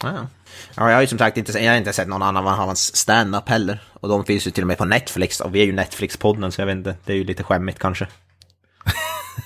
Ja, 0.02 0.26
ja. 0.74 0.82
ja, 0.82 0.88
jag 0.88 0.96
har 0.96 1.00
ju 1.00 1.06
som 1.06 1.18
sagt 1.18 1.36
inte, 1.36 1.58
jag 1.58 1.72
har 1.72 1.78
inte 1.78 1.92
sett 1.92 2.08
någon 2.08 2.22
annan 2.22 2.46
av 2.46 2.56
hans 2.56 2.96
stand-up 2.96 3.48
heller. 3.48 3.82
Och 3.92 4.08
de 4.08 4.24
finns 4.24 4.46
ju 4.46 4.50
till 4.50 4.64
och 4.64 4.68
med 4.68 4.78
på 4.78 4.84
Netflix, 4.84 5.40
och 5.40 5.54
vi 5.54 5.60
är 5.60 5.66
ju 5.66 5.72
Netflix-podden 5.72 6.50
så 6.50 6.60
jag 6.60 6.66
vet 6.66 6.76
inte, 6.76 6.96
det 7.04 7.12
är 7.12 7.16
ju 7.16 7.24
lite 7.24 7.42
skämmigt 7.42 7.78
kanske. 7.78 8.06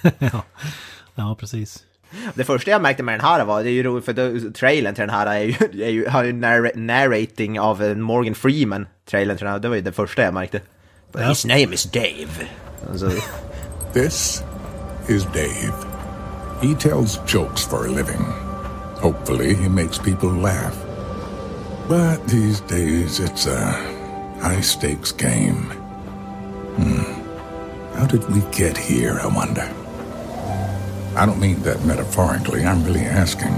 ja. 0.19 0.45
ja, 1.14 1.37
precis. 1.40 1.85
Det 2.35 2.45
första 2.45 2.71
jag 2.71 2.83
märkte 2.83 3.02
med 3.02 3.14
den 3.14 3.26
här 3.26 3.45
var, 3.45 3.62
det 3.62 3.71
är 3.71 3.73
ju 3.73 3.83
roligt 3.83 4.04
för 4.04 4.12
då, 4.12 4.52
trailern 4.52 4.95
till 4.95 5.02
den 5.02 5.11
här 5.11 5.26
är 5.26 5.40
ju, 5.40 5.54
är 5.85 5.90
ju, 5.90 6.09
har 6.09 6.25
ju 6.25 6.33
narr 6.33 6.73
narrating 6.75 7.61
av 7.61 7.83
eh, 7.83 7.95
Morgan 7.95 8.35
Freeman, 8.35 8.87
trailern 9.11 9.37
till 9.37 9.45
den 9.45 9.52
här, 9.52 9.61
det 9.61 9.69
var 9.69 9.76
ju 9.76 9.83
det 9.83 9.92
första 9.92 10.23
jag 10.23 10.35
märkte. 10.35 10.61
But. 11.12 11.23
His 11.23 11.45
name 11.45 11.75
is 11.75 11.85
Dave. 11.85 12.49
Alltså, 12.90 13.11
This 13.92 14.42
is 15.09 15.25
Dave. 15.25 15.73
He 16.62 16.75
tells 16.75 17.19
jokes 17.26 17.66
for 17.66 17.87
a 17.87 17.90
living. 17.90 18.25
Hopefully, 19.02 19.54
he 19.54 19.69
makes 19.69 19.99
people 19.99 20.31
laugh. 20.31 20.91
But 21.89 22.27
these 22.29 22.61
days, 22.61 23.21
it's 23.21 23.47
a 23.47 23.73
high 24.41 24.61
stakes 24.61 25.12
game. 25.12 25.71
Hmm. 26.77 27.23
How 27.99 28.07
did 28.07 28.29
we 28.31 28.41
get 28.51 28.79
here, 28.79 29.19
I 29.21 29.27
wonder? 29.27 29.69
I 31.17 31.27
don't 31.27 31.41
mean 31.41 31.61
that 31.62 31.85
metaphorically. 31.85 32.65
I'm 32.65 32.85
really 32.85 33.05
asking. 33.05 33.53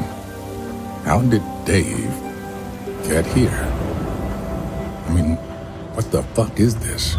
How 1.05 1.21
did 1.21 1.43
Dave 1.65 2.11
get 3.05 3.27
here? 3.27 3.51
I 5.07 5.13
mean, 5.13 5.37
what 5.95 6.11
the 6.11 6.23
fuck 6.35 6.59
is 6.59 6.75
this? 6.77 7.15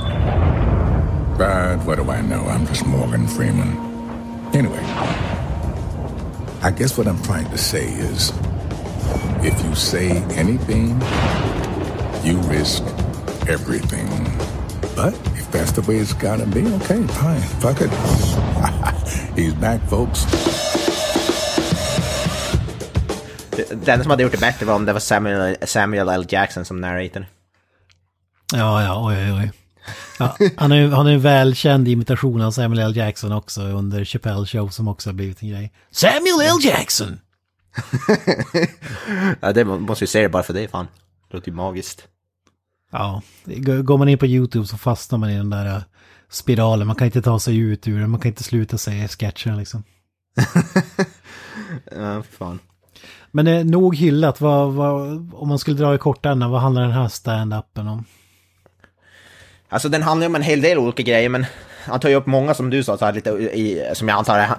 But 1.38 1.78
what 1.86 1.96
do 1.96 2.10
I 2.10 2.22
know? 2.22 2.42
I'm 2.46 2.66
just 2.68 2.86
Morgan 2.86 3.28
Freeman. 3.28 3.78
Anyway, 4.54 4.84
I 6.62 6.72
guess 6.76 6.98
what 6.98 7.08
I'm 7.08 7.22
trying 7.24 7.50
to 7.52 7.58
say 7.58 7.86
is 7.86 8.32
if 9.44 9.64
you 9.64 9.76
say 9.76 10.24
anything, 10.36 11.02
you 12.24 12.38
risk 12.50 12.84
everything. 13.48 14.08
But 14.96 15.13
if 15.36 15.52
that's 15.52 15.72
the 15.72 15.82
way 15.82 15.98
it's 15.98 16.13
gotta 16.13 16.46
be, 16.46 16.65
okay, 16.76 17.02
fine. 17.08 17.41
Fuck 17.62 17.82
it. 17.82 17.89
He's 19.36 19.54
back, 19.54 19.82
folks. 19.89 20.26
enda 23.72 24.04
som 24.04 24.10
hade 24.10 24.24
gjort 24.24 24.32
det 24.32 24.38
bättre 24.38 24.65
var 24.65 24.76
om 24.76 24.86
det 24.86 24.94
var 24.94 25.00
Samuel, 25.00 25.56
Samuel 25.65 26.10
L. 26.10 26.26
Jackson 26.30 26.65
som 26.65 26.82
narrator. 26.82 27.26
Ja, 28.54 28.84
ja, 28.84 29.08
oj, 29.08 29.15
oj, 29.15 29.32
oj. 29.32 29.52
Ja, 30.20 30.38
han 30.58 30.72
är 30.72 30.88
han 30.88 31.08
är 31.08 31.12
en 31.12 31.22
välkänd 31.22 31.88
imitation 31.88 32.41
av 32.41 32.52
Samuel 32.52 32.80
L. 32.80 32.98
Jackson 32.98 33.32
också 33.32 33.62
under 33.62 34.06
Chappelle 34.06 34.46
Show 34.46 34.70
som 34.70 34.88
också 34.88 35.10
har 35.10 35.13
blivit 35.13 35.41
en 35.41 35.50
grej. 35.50 35.74
Samuel 35.91 36.41
L. 36.41 36.58
Jackson! 36.63 37.20
Ja, 39.42 39.54
det 39.54 39.66
må- 39.66 39.80
måste 39.80 40.04
ju 40.04 40.08
se 40.08 40.22
det 40.22 40.30
bara 40.30 40.44
för 40.44 40.54
det, 40.54 40.68
fan. 40.68 40.88
Det 41.30 41.38
låter 41.38 41.50
ju 41.52 41.56
magiskt. 41.56 42.08
Ja, 42.92 43.22
går 43.84 43.98
man 43.98 44.10
in 44.10 44.18
på 44.18 44.26
YouTube 44.26 44.66
så 44.68 44.78
fastnar 44.78 45.20
man 45.20 45.30
i 45.30 45.38
den 45.38 45.50
där 45.50 45.66
eh, 45.66 45.82
spiralen. 46.30 46.88
Man 46.88 46.96
kan 46.96 47.06
inte 47.06 47.22
ta 47.22 47.40
sig 47.40 47.58
ut 47.58 47.88
ur 47.88 48.00
den, 48.00 48.10
man 48.10 48.20
kan 48.20 48.30
inte 48.30 48.44
sluta 48.44 48.78
säga 48.78 49.08
sketchen 49.08 49.58
liksom. 49.58 49.84
Ja, 51.96 52.24
fan. 52.32 52.60
Men 53.32 53.48
eh, 53.48 53.66
nog 53.66 53.96
hyllat, 53.96 54.42
vad, 54.42 54.74
vad, 54.74 55.08
om 55.34 55.48
man 55.48 55.60
skulle 55.60 55.78
dra 55.78 55.96
i 55.96 55.98
kortändan, 55.98 56.52
vad 56.52 56.62
handlar 56.62 56.82
den 56.82 56.92
här 56.92 57.08
stand-upen 57.08 57.88
om? 57.88 58.06
Alltså 59.70 59.90
den 59.90 60.04
handlar 60.04 60.28
om 60.28 60.36
en 60.36 60.42
hel 60.42 60.62
del 60.62 60.78
olika 60.78 61.04
grejer, 61.04 61.30
men 61.30 61.46
han 61.86 62.00
tar 62.00 62.10
ju 62.10 62.15
upp 62.15 62.26
många 62.26 62.54
som 62.54 62.69
du 62.69 62.84
sa, 62.84 62.98
så 62.98 63.06
här, 63.06 63.13
lite 63.13 63.30
i, 63.30 63.91
som 63.93 64.08
jag 64.08 64.17
antar 64.17 64.39
är 64.39 64.50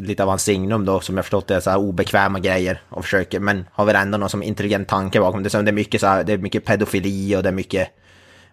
lite 0.00 0.22
av 0.22 0.28
hans 0.28 0.42
signum 0.42 0.84
då, 0.84 1.00
som 1.00 1.16
jag 1.16 1.24
förstått 1.24 1.46
det, 1.46 1.60
så 1.60 1.70
här 1.70 1.78
obekväma 1.78 2.38
grejer 2.38 2.80
och 2.88 3.04
försöker, 3.04 3.40
men 3.40 3.64
har 3.72 3.84
väl 3.84 3.96
ändå 3.96 4.18
någon 4.18 4.28
som 4.28 4.42
intelligent 4.42 4.88
tanke 4.88 5.20
bakom 5.20 5.42
det. 5.42 5.50
Så 5.50 5.62
det 5.62 5.70
är 5.70 5.72
mycket 5.72 6.00
så 6.00 6.06
här, 6.06 6.24
det 6.24 6.32
är 6.32 6.38
mycket 6.38 6.64
pedofili 6.64 7.36
och 7.36 7.42
det 7.42 7.48
är 7.48 7.52
mycket, 7.52 7.88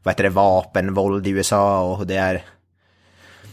vad 0.04 0.12
heter 0.12 0.24
det, 0.24 0.30
vapen, 0.30 0.94
våld 0.94 1.28
i 1.28 1.30
USA 1.30 1.82
och 1.82 2.08
det 2.08 2.16
är, 2.16 2.44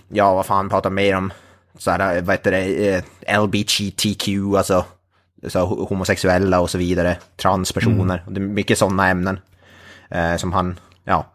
ja 0.09 0.35
vad 0.35 0.47
fan 0.47 0.69
pratar 0.69 0.91
mer 0.91 1.17
om, 1.17 1.33
så 1.79 1.91
här, 1.91 2.21
vad 2.21 2.35
heter 2.35 2.51
det, 2.51 2.95
eh, 3.29 3.43
LBGTQ, 3.43 4.29
alltså, 4.57 4.85
så 5.49 5.65
homosexuella 5.65 6.61
och 6.61 6.71
så 6.71 6.79
vidare, 6.79 7.17
transpersoner, 7.37 8.23
och 8.27 8.33
det 8.33 8.41
är 8.41 8.43
mycket 8.43 8.79
sådana 8.79 9.09
ämnen 9.09 9.41
eh, 10.11 10.37
som 10.37 10.53
han, 10.53 10.79
ja, 11.05 11.27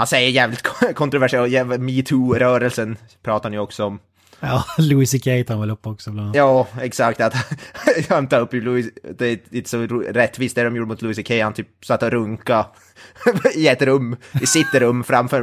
han 0.00 0.06
säger 0.06 0.30
jävligt 0.30 0.62
kontroversiellt, 0.94 1.50
jävligt 1.52 1.80
metoo-rörelsen 1.80 2.96
pratar 3.22 3.44
han 3.48 3.52
ju 3.52 3.58
också 3.58 3.84
om. 3.84 3.98
Ja, 4.40 4.64
Louis 4.78 5.10
CK 5.12 5.24
tar 5.24 5.44
han 5.48 5.60
väl 5.60 5.70
upp 5.70 5.86
också 5.86 6.10
bland 6.10 6.24
annat. 6.26 6.36
Ja, 6.36 6.66
exakt. 6.80 7.20
Att 7.20 7.34
han 8.08 8.28
tar 8.28 8.40
upp 8.40 8.52
Louis, 8.52 8.86
det 9.18 9.26
är 9.26 9.38
inte 9.50 9.70
så 9.70 9.86
rättvist 10.08 10.54
det 10.54 10.62
de 10.64 10.76
gjorde 10.76 10.88
mot 10.88 11.02
Louis 11.02 11.18
CK. 11.18 11.30
Han 11.42 11.52
typ 11.52 11.68
satt 11.84 12.02
och 12.02 12.10
runka 12.10 12.66
i 13.54 13.68
ett 13.68 13.82
rum, 13.82 14.16
i 14.42 14.46
sitt 14.46 14.74
rum 14.74 15.04
framför 15.04 15.42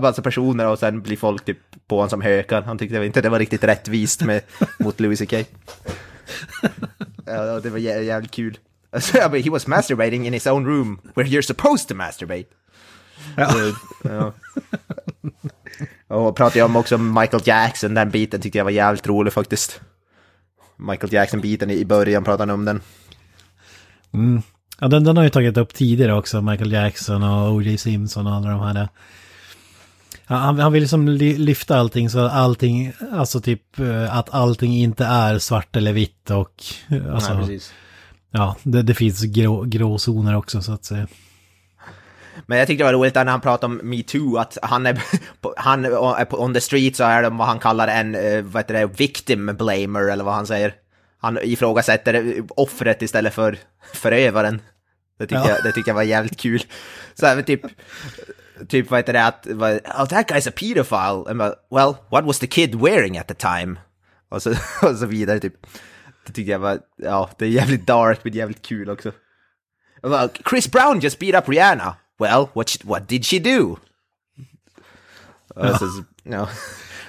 massa 0.00 0.22
personer 0.22 0.66
och 0.68 0.78
sen 0.78 1.02
blir 1.02 1.16
folk 1.16 1.44
typ 1.44 1.58
på 1.88 1.96
honom 1.96 2.10
som 2.10 2.20
hökar. 2.20 2.62
Han 2.62 2.78
tyckte 2.78 3.04
inte 3.04 3.20
det 3.20 3.28
var 3.28 3.38
riktigt 3.38 3.64
rättvist 3.64 4.22
med, 4.22 4.40
mot 4.78 5.00
Louis 5.00 5.20
CK. 5.20 5.32
Ja, 7.26 7.60
det 7.60 7.70
var 7.70 7.78
jä- 7.78 8.00
jävligt 8.02 8.30
kul. 8.30 8.58
Alltså, 8.90 9.18
he 9.18 9.50
was 9.50 9.66
masturbating 9.66 10.26
in 10.26 10.32
his 10.32 10.46
own 10.46 10.66
room 10.66 11.00
where 11.14 11.28
you're 11.28 11.42
supposed 11.46 11.88
to 11.88 11.94
masturbate. 11.94 12.44
Ja. 14.02 14.32
Och 16.08 16.36
pratade 16.36 16.58
jag 16.58 16.66
om 16.66 16.76
också 16.76 16.98
Michael 16.98 17.42
Jackson, 17.46 17.94
den 17.94 18.10
biten 18.10 18.40
tyckte 18.40 18.58
jag 18.58 18.64
var 18.64 18.70
jävligt 18.70 19.06
rolig 19.06 19.32
faktiskt. 19.32 19.80
Michael 20.76 21.12
Jackson-biten 21.12 21.70
i 21.70 21.74
i 21.74 21.84
början 21.84 22.24
pratade 22.24 22.52
han 22.52 22.60
om 22.60 22.64
den. 22.64 22.80
Ja, 24.80 24.88
den, 24.88 25.04
den 25.04 25.16
har 25.16 25.24
ju 25.24 25.30
tagit 25.30 25.56
upp 25.56 25.74
tidigare 25.74 26.14
också, 26.14 26.42
Michael 26.42 26.72
Jackson 26.72 27.22
och 27.22 27.52
O.J. 27.52 27.78
Simpson 27.78 28.26
och 28.26 28.32
alla 28.34 28.50
de 28.50 28.60
här. 28.60 28.88
Han, 30.24 30.58
han 30.58 30.72
vill 30.72 30.82
liksom 30.82 31.08
li- 31.08 31.38
lyfta 31.38 31.76
allting 31.78 32.10
så 32.10 32.18
att 32.18 32.32
allting, 32.32 32.92
alltså 33.12 33.40
typ 33.40 33.78
eh, 33.78 34.16
att 34.16 34.34
allting 34.34 34.72
inte 34.76 35.04
är 35.04 35.38
svart 35.38 35.76
eller 35.76 35.92
vitt 35.92 36.30
och 36.30 36.64
eh, 36.88 37.14
alltså, 37.14 37.34
Nej, 37.34 37.42
precis. 37.46 37.72
ja, 38.30 38.56
det, 38.62 38.82
det 38.82 38.94
finns 38.94 39.22
grå, 39.22 39.62
gråzoner 39.62 40.36
också 40.36 40.62
så 40.62 40.72
att 40.72 40.84
säga. 40.84 41.06
Men 42.46 42.58
jag 42.58 42.66
tyckte 42.66 42.84
det 42.84 42.86
var 42.86 42.92
roligt 42.92 43.14
när 43.14 43.24
han 43.24 43.40
pratade 43.40 43.72
om 43.72 43.80
metoo, 43.90 44.36
att 44.36 44.58
han 44.62 44.86
är, 44.86 45.02
han 45.56 45.84
är 45.84 46.24
på 46.24 46.42
on 46.42 46.54
the 46.54 46.60
street 46.60 46.96
så 46.96 47.04
är 47.04 47.22
de 47.22 47.36
vad 47.36 47.46
han 47.46 47.58
kallar 47.58 47.88
en, 47.88 48.14
eh, 48.14 48.42
vad 48.42 48.62
heter 48.62 48.74
det, 48.74 48.86
victim 48.86 49.46
blamer 49.58 50.10
eller 50.10 50.24
vad 50.24 50.34
han 50.34 50.46
säger. 50.46 50.74
Han 51.18 51.38
ifrågasätter 51.42 52.42
offret 52.48 53.02
istället 53.02 53.34
för 53.34 53.58
förövaren. 53.94 54.62
Det 55.18 55.26
tyckte, 55.26 55.48
Ja. 55.48 55.48
jag, 55.48 55.62
det 55.62 55.72
tyckte 55.72 55.90
jag 55.90 55.94
var 55.94 56.02
jävligt 56.02 56.40
kul. 56.40 56.62
Så 57.14 57.26
även 57.26 57.44
typ, 57.44 57.60
typ 58.68 58.90
vad 58.90 58.98
heter 58.98 59.12
det, 59.12 59.24
att, 59.26 59.46
oh 59.46 60.06
that 60.06 60.30
guy's 60.30 60.48
a 60.48 60.52
pedophile. 60.56 61.30
And 61.30 61.54
well, 61.70 61.94
what 62.10 62.24
was 62.24 62.38
the 62.38 62.46
kid 62.46 62.74
wearing 62.74 63.18
at 63.18 63.28
the 63.28 63.34
time? 63.34 63.76
Och 64.28 64.42
så, 64.42 64.50
och 64.82 64.96
så 64.96 65.06
vidare 65.06 65.40
typ. 65.40 65.54
Det 66.26 66.32
tyckte 66.32 66.52
jag 66.52 66.58
var, 66.58 66.78
ja, 66.96 67.30
det 67.38 67.44
är 67.44 67.48
jävligt 67.48 67.86
dark 67.86 68.20
men 68.22 68.32
jävligt 68.32 68.62
kul 68.62 68.90
också. 68.90 69.12
Chris 70.50 70.70
Brown 70.70 71.00
just 71.00 71.18
beat 71.18 71.42
up 71.42 71.48
Rihanna. 71.48 71.96
Well, 72.22 72.48
what, 72.54 72.68
sh- 72.68 72.84
what 72.84 73.08
did 73.08 73.24
she 73.24 73.38
do? 73.38 73.76
Ja. 75.54 75.78
Så, 75.78 75.86
så, 75.86 76.04
ja. 76.22 76.48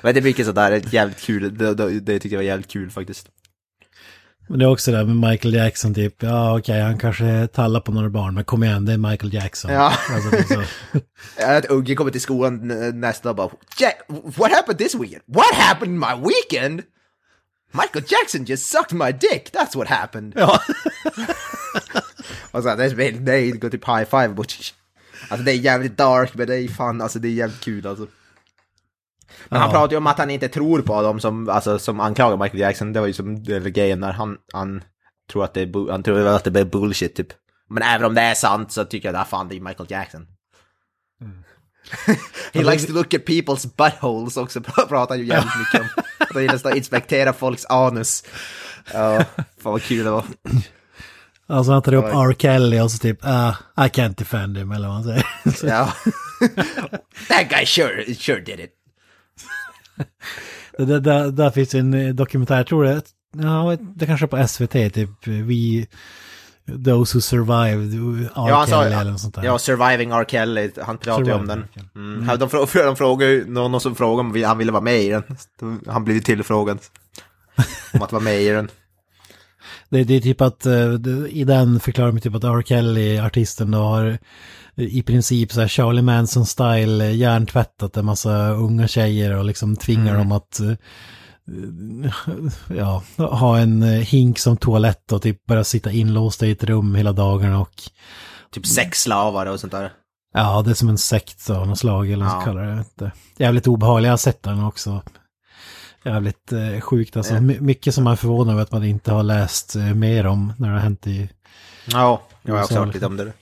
Men 0.02 0.14
det 0.14 0.20
är 0.20 0.24
mycket 0.24 0.46
sådär, 0.46 0.82
jävligt 0.92 1.22
kul, 1.22 1.58
det, 1.58 1.76
det, 1.76 2.00
det 2.00 2.20
tyckte 2.20 2.36
jag 2.36 2.40
var 2.40 2.44
jävligt 2.44 2.72
kul 2.72 2.92
faktiskt. 2.92 3.30
Men 4.48 4.60
det 4.60 4.66
är 4.66 4.70
också 4.70 4.92
det 4.92 4.98
där 4.98 5.06
med 5.06 5.30
Michael 5.30 5.54
Jackson 5.54 5.94
typ, 5.94 6.24
ja 6.24 6.60
okej 6.60 6.82
han 6.82 6.98
kanske 6.98 7.48
tallar 7.48 7.80
på 7.80 7.92
några 7.92 8.10
barn, 8.10 8.34
men 8.34 8.44
kom 8.44 8.64
igen 8.64 8.86
det 8.86 8.94
är 8.94 8.98
Michael 8.98 9.34
Jackson. 9.34 9.72
Ja. 9.72 9.94
Alltså. 10.10 10.64
Att 11.46 11.72
Ugge 11.72 11.96
kommer 11.96 12.12
till 12.12 12.22
skolan 12.22 12.68
nästa 13.00 13.30
och 13.30 13.36
bara 13.36 13.50
Jack, 13.78 14.02
what 14.08 14.52
happened 14.52 14.78
this 14.78 14.96
weekend? 14.96 15.22
What 15.26 15.56
happened 15.56 16.00
my 16.00 16.30
weekend? 16.30 16.82
Michael 17.72 18.06
Jackson 18.08 18.46
just 18.46 18.72
sucked 18.72 18.98
my 18.98 19.12
dick, 19.12 19.52
that's 19.54 19.76
what 19.76 19.88
happened. 19.88 20.34
Ja. 20.36 20.60
och 22.52 22.64
så 22.64 22.76
det 22.76 22.86
är 22.86 22.98
helt 22.98 23.22
nöjd, 23.22 23.62
går 23.62 23.70
typ 23.70 23.88
high 23.88 24.04
five. 24.04 24.28
But, 24.28 24.74
alltså 25.30 25.46
det 25.46 25.52
är 25.52 25.56
jävligt 25.56 25.98
dark, 25.98 26.34
men 26.34 26.48
det 26.48 26.56
är 26.56 26.68
fan, 26.68 27.02
alltså 27.02 27.20
det 27.20 27.28
är 27.28 27.32
jävligt 27.32 27.62
kul 27.62 27.88
alltså. 27.88 28.08
Men 29.50 29.62
han 29.62 29.72
pratar 29.72 29.92
ju 29.92 29.98
om 29.98 30.08
att 30.08 30.18
han 30.18 30.30
inte 30.30 30.48
tror 30.48 30.82
på 30.82 31.02
dem 31.02 31.20
som, 31.20 31.50
alltså, 31.50 31.80
som 31.80 32.00
anklagar 32.00 32.38
Michael 32.38 32.60
Jackson. 32.60 32.94
Det 32.94 33.00
var 33.00 33.08
ju 33.08 33.14
som 33.14 33.44
grejen 33.44 34.00
när 34.00 34.12
han, 34.12 34.38
han 34.54 34.84
tror 35.32 35.44
att 35.44 35.54
det 35.54 35.62
är, 35.62 35.92
han 35.92 36.04
tror 36.04 36.28
att 36.28 36.44
det 36.44 36.60
är 36.60 36.66
bullshit 36.66 37.16
typ. 37.16 37.28
Men 37.70 37.84
även 37.84 38.06
om 38.06 38.16
det 38.16 38.22
är 38.22 38.36
sant 38.36 38.72
så 38.72 38.86
tycker 38.86 39.12
jag 39.14 39.22
att 39.22 39.30
fan 39.30 39.48
det 39.48 39.56
är 39.56 39.60
Michael 39.60 39.92
Jackson. 39.92 40.28
He 42.54 42.64
likes 42.64 42.86
to 42.86 42.94
look 42.94 43.14
at 43.14 43.26
people's 43.26 43.68
buttholes 43.78 44.38
också, 44.38 44.60
pra- 44.60 44.88
pratar 44.88 45.16
ju 45.16 45.26
jävligt 45.26 45.58
mycket 45.60 45.82
om. 45.82 46.04
Att 46.18 46.34
han 46.34 46.42
gillar 46.42 46.56
att 46.56 46.76
inspektera 46.76 47.34
folks 47.34 47.66
anus. 47.66 48.24
Ja, 48.94 49.24
fan 49.36 49.72
vad 49.72 49.82
kul 49.82 50.04
det 50.04 50.12
var. 50.12 50.26
Alltså 51.48 51.72
han 51.72 51.82
tar 51.82 51.94
upp 51.94 52.06
R. 52.06 52.36
Kelly 52.40 52.80
och 52.80 52.92
så 52.92 52.98
typ, 52.98 53.18
ah, 53.22 53.50
I 53.78 53.82
can't 53.90 54.16
defend 54.18 54.58
him 54.58 54.72
eller 54.72 54.88
vad 54.88 54.96
man 54.96 55.04
säger. 55.04 55.26
Ja. 55.70 55.94
That 57.30 57.50
guy 57.50 57.66
sure, 57.66 58.16
sure 58.16 58.40
did 58.42 58.60
it. 58.60 58.72
det, 60.78 61.00
där, 61.00 61.32
där 61.32 61.52
finns 61.52 61.76
en 61.76 61.94
eh, 61.94 62.14
dokumentär, 62.14 62.58
jag 62.58 62.68
tror 62.68 62.84
det, 62.84 63.02
ja, 63.38 63.78
det 63.96 64.06
kanske 64.06 64.26
är 64.26 64.28
på 64.28 64.48
SVT, 64.48 64.94
typ, 64.94 65.28
We, 65.28 65.86
Those 66.86 67.18
Who 67.18 67.22
Survived, 67.22 67.94
R. 67.94 68.30
Ja, 68.36 68.56
han 68.58 68.68
sa 68.68 68.84
Kelly 68.84 68.96
eller 68.96 69.12
något 69.12 69.20
sånt 69.22 69.36
där. 69.36 69.44
ja, 69.44 69.58
Surviving 69.60 70.12
R. 70.12 70.26
Kelly, 70.28 70.72
han 70.82 70.98
pratade 70.98 71.26
ju 71.30 71.34
om 71.36 71.48
den. 71.48 71.66
Kelly. 71.74 71.88
Mm. 71.96 72.40
De, 72.40 72.50
frå- 72.50 72.84
de 72.86 72.96
frågade 72.96 73.32
ju, 73.32 73.46
någon, 73.50 73.72
någon 73.72 73.82
som 73.82 73.96
frågade 73.96 74.30
om 74.30 74.44
han 74.44 74.58
ville 74.58 74.72
vara 74.72 74.84
med 74.84 75.02
i 75.02 75.10
den. 75.10 75.24
Han 75.88 76.04
blev 76.06 76.16
ju 76.18 76.22
tillfrågad 76.24 76.80
om 77.94 78.02
att 78.02 78.12
vara 78.12 78.24
med 78.24 78.42
i 78.42 78.50
den. 78.50 78.70
Det, 79.94 80.04
det 80.04 80.14
är 80.16 80.22
typ 80.22 80.42
att 80.42 80.66
eh, 80.66 80.94
i 81.30 81.44
den 81.48 81.80
förklarar 81.80 82.12
de 82.12 82.20
typ 82.20 82.36
att 82.36 82.44
R. 82.44 82.64
Kelly, 82.66 83.20
artisten, 83.20 83.72
då 83.72 83.78
har 83.80 84.06
eh, 84.76 84.84
i 84.86 85.04
princip 85.04 85.52
så 85.52 85.62
här 85.62 85.68
Charlie 85.68 86.02
Manson-style 86.02 87.02
eh, 87.04 87.16
hjärntvättat 87.16 87.98
en 87.98 88.06
massa 88.06 88.50
unga 88.50 88.88
tjejer 88.88 89.38
och 89.38 89.46
liksom 89.46 89.76
tvingar 89.76 90.18
dem 90.18 90.32
att 90.32 90.60
ja, 92.78 93.04
ha 93.18 93.58
en 93.60 93.84
hink 93.84 94.40
som 94.40 94.58
toalett 94.58 95.12
och 95.12 95.22
typ 95.22 95.46
bara 95.46 95.64
sitta 95.64 95.92
inlåsta 95.92 96.46
i 96.46 96.52
ett 96.52 96.64
rum 96.64 96.96
hela 96.96 97.12
dagarna 97.12 97.60
och 97.60 97.82
Typ 98.52 98.66
sexslavar 98.68 99.46
och 99.46 99.60
sånt 99.60 99.72
där. 99.72 99.92
ja, 100.34 100.62
det 100.62 100.70
är 100.70 100.76
som 100.76 100.90
en 100.90 100.98
sekt 100.98 101.50
av 101.50 101.68
något 101.68 101.80
slag 101.80 102.12
eller 102.12 102.26
vad 102.26 102.34
man 102.34 102.40
Ja. 102.40 102.42
ska 102.42 102.52
kalla 102.52 102.84
det. 102.96 103.12
Jävligt 103.38 103.68
obehaglig, 103.68 104.08
jag 104.08 104.14
har 104.14 104.18
sett 104.18 104.44
den 104.44 104.64
också. 104.64 105.02
Jävligt 106.06 106.52
eh, 106.52 106.80
sjukt 106.80 107.18
alltså. 107.18 107.34
My- 107.42 107.60
mycket 107.60 107.94
som 107.96 108.04
man 108.04 108.14
är 108.14 108.18
förvånad 108.18 108.54
över 108.54 108.64
att 108.64 108.72
man 108.72 108.84
inte 108.84 109.12
har 109.12 109.24
läst 109.24 109.76
eh, 109.76 109.82
mer 109.94 110.26
om 110.28 110.54
när 110.58 110.68
det 110.68 110.74
har 110.74 110.82
hänt 110.82 111.08
i 111.08 111.30
Ja, 111.92 112.22
jag 112.42 112.54
har 112.56 112.62
också 112.62 112.74
Så- 112.74 112.80
hört 112.86 112.94
lite 112.94 113.06
om 113.06 113.18
det. 113.18 113.34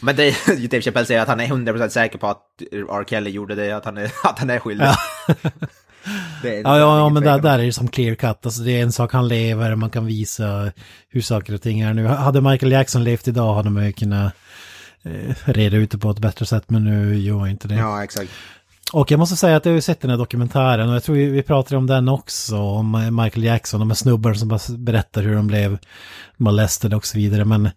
Men 0.00 0.16
det 0.16 0.22
är 0.48 0.68
Dave 0.68 0.82
Chappelle 0.82 1.06
säger 1.06 1.20
att 1.20 1.28
han 1.28 1.40
är 1.40 1.46
100% 1.46 1.88
säker 1.88 2.18
på 2.18 2.26
att 2.26 2.42
R. 2.72 3.04
Kelly 3.08 3.30
gjorde 3.30 3.54
det, 3.54 3.72
att 3.72 3.84
han 3.84 3.96
är, 3.98 4.12
att 4.24 4.38
han 4.38 4.50
är 4.50 4.58
skyldig. 4.58 4.86
Det 6.42 6.56
är- 6.58 6.62
Ja, 6.62 6.78
ja, 6.78 6.98
ja 6.98 7.08
men 7.08 7.22
där, 7.22 7.38
där 7.38 7.58
är 7.58 7.62
det 7.64 7.72
som 7.72 7.88
clear 7.88 8.14
cut. 8.14 8.46
Alltså 8.46 8.62
det 8.62 8.70
är 8.78 8.82
en 8.82 8.92
sak 8.92 9.12
han 9.12 9.28
lever, 9.28 9.74
man 9.74 9.90
kan 9.90 10.06
visa 10.06 10.72
hur 11.08 11.20
saker 11.20 11.54
och 11.54 11.62
ting 11.62 11.80
är 11.80 11.94
nu. 11.94 12.06
Hade 12.06 12.40
Michael 12.40 12.72
Jackson 12.72 13.04
levt 13.04 13.28
idag 13.28 13.54
hade 13.54 13.70
man 13.70 13.86
ju 13.86 13.92
kunnat 13.92 14.32
eh, 15.02 15.34
reda 15.44 15.76
ut 15.76 15.90
det 15.90 15.98
på 15.98 16.10
ett 16.10 16.18
bättre 16.18 16.46
sätt, 16.46 16.70
men 16.70 16.84
nu 16.84 17.16
gör 17.18 17.38
jag 17.38 17.50
inte 17.50 17.68
det. 17.68 17.74
Ja, 17.74 18.04
exakt. 18.04 18.30
Och 18.94 19.10
jag 19.10 19.18
måste 19.18 19.36
säga 19.36 19.56
att 19.56 19.64
jag 19.64 19.72
har 19.72 19.74
ju 19.74 19.80
sett 19.80 20.00
den 20.00 20.10
här 20.10 20.18
dokumentären 20.18 20.88
och 20.88 20.94
jag 20.94 21.04
tror 21.04 21.16
vi 21.16 21.42
pratade 21.42 21.76
om 21.76 21.86
den 21.86 22.08
också, 22.08 22.56
om 22.56 23.20
Michael 23.22 23.44
Jackson, 23.44 23.80
de 23.80 23.90
här 23.90 23.94
snubbarna 23.94 24.34
som 24.34 24.48
bara 24.48 24.60
berättar 24.78 25.22
hur 25.22 25.34
de 25.34 25.46
blev 25.46 25.78
molested 26.36 26.94
och 26.94 27.06
så 27.06 27.18
vidare. 27.18 27.44
Men 27.44 27.66
eh, 27.66 27.72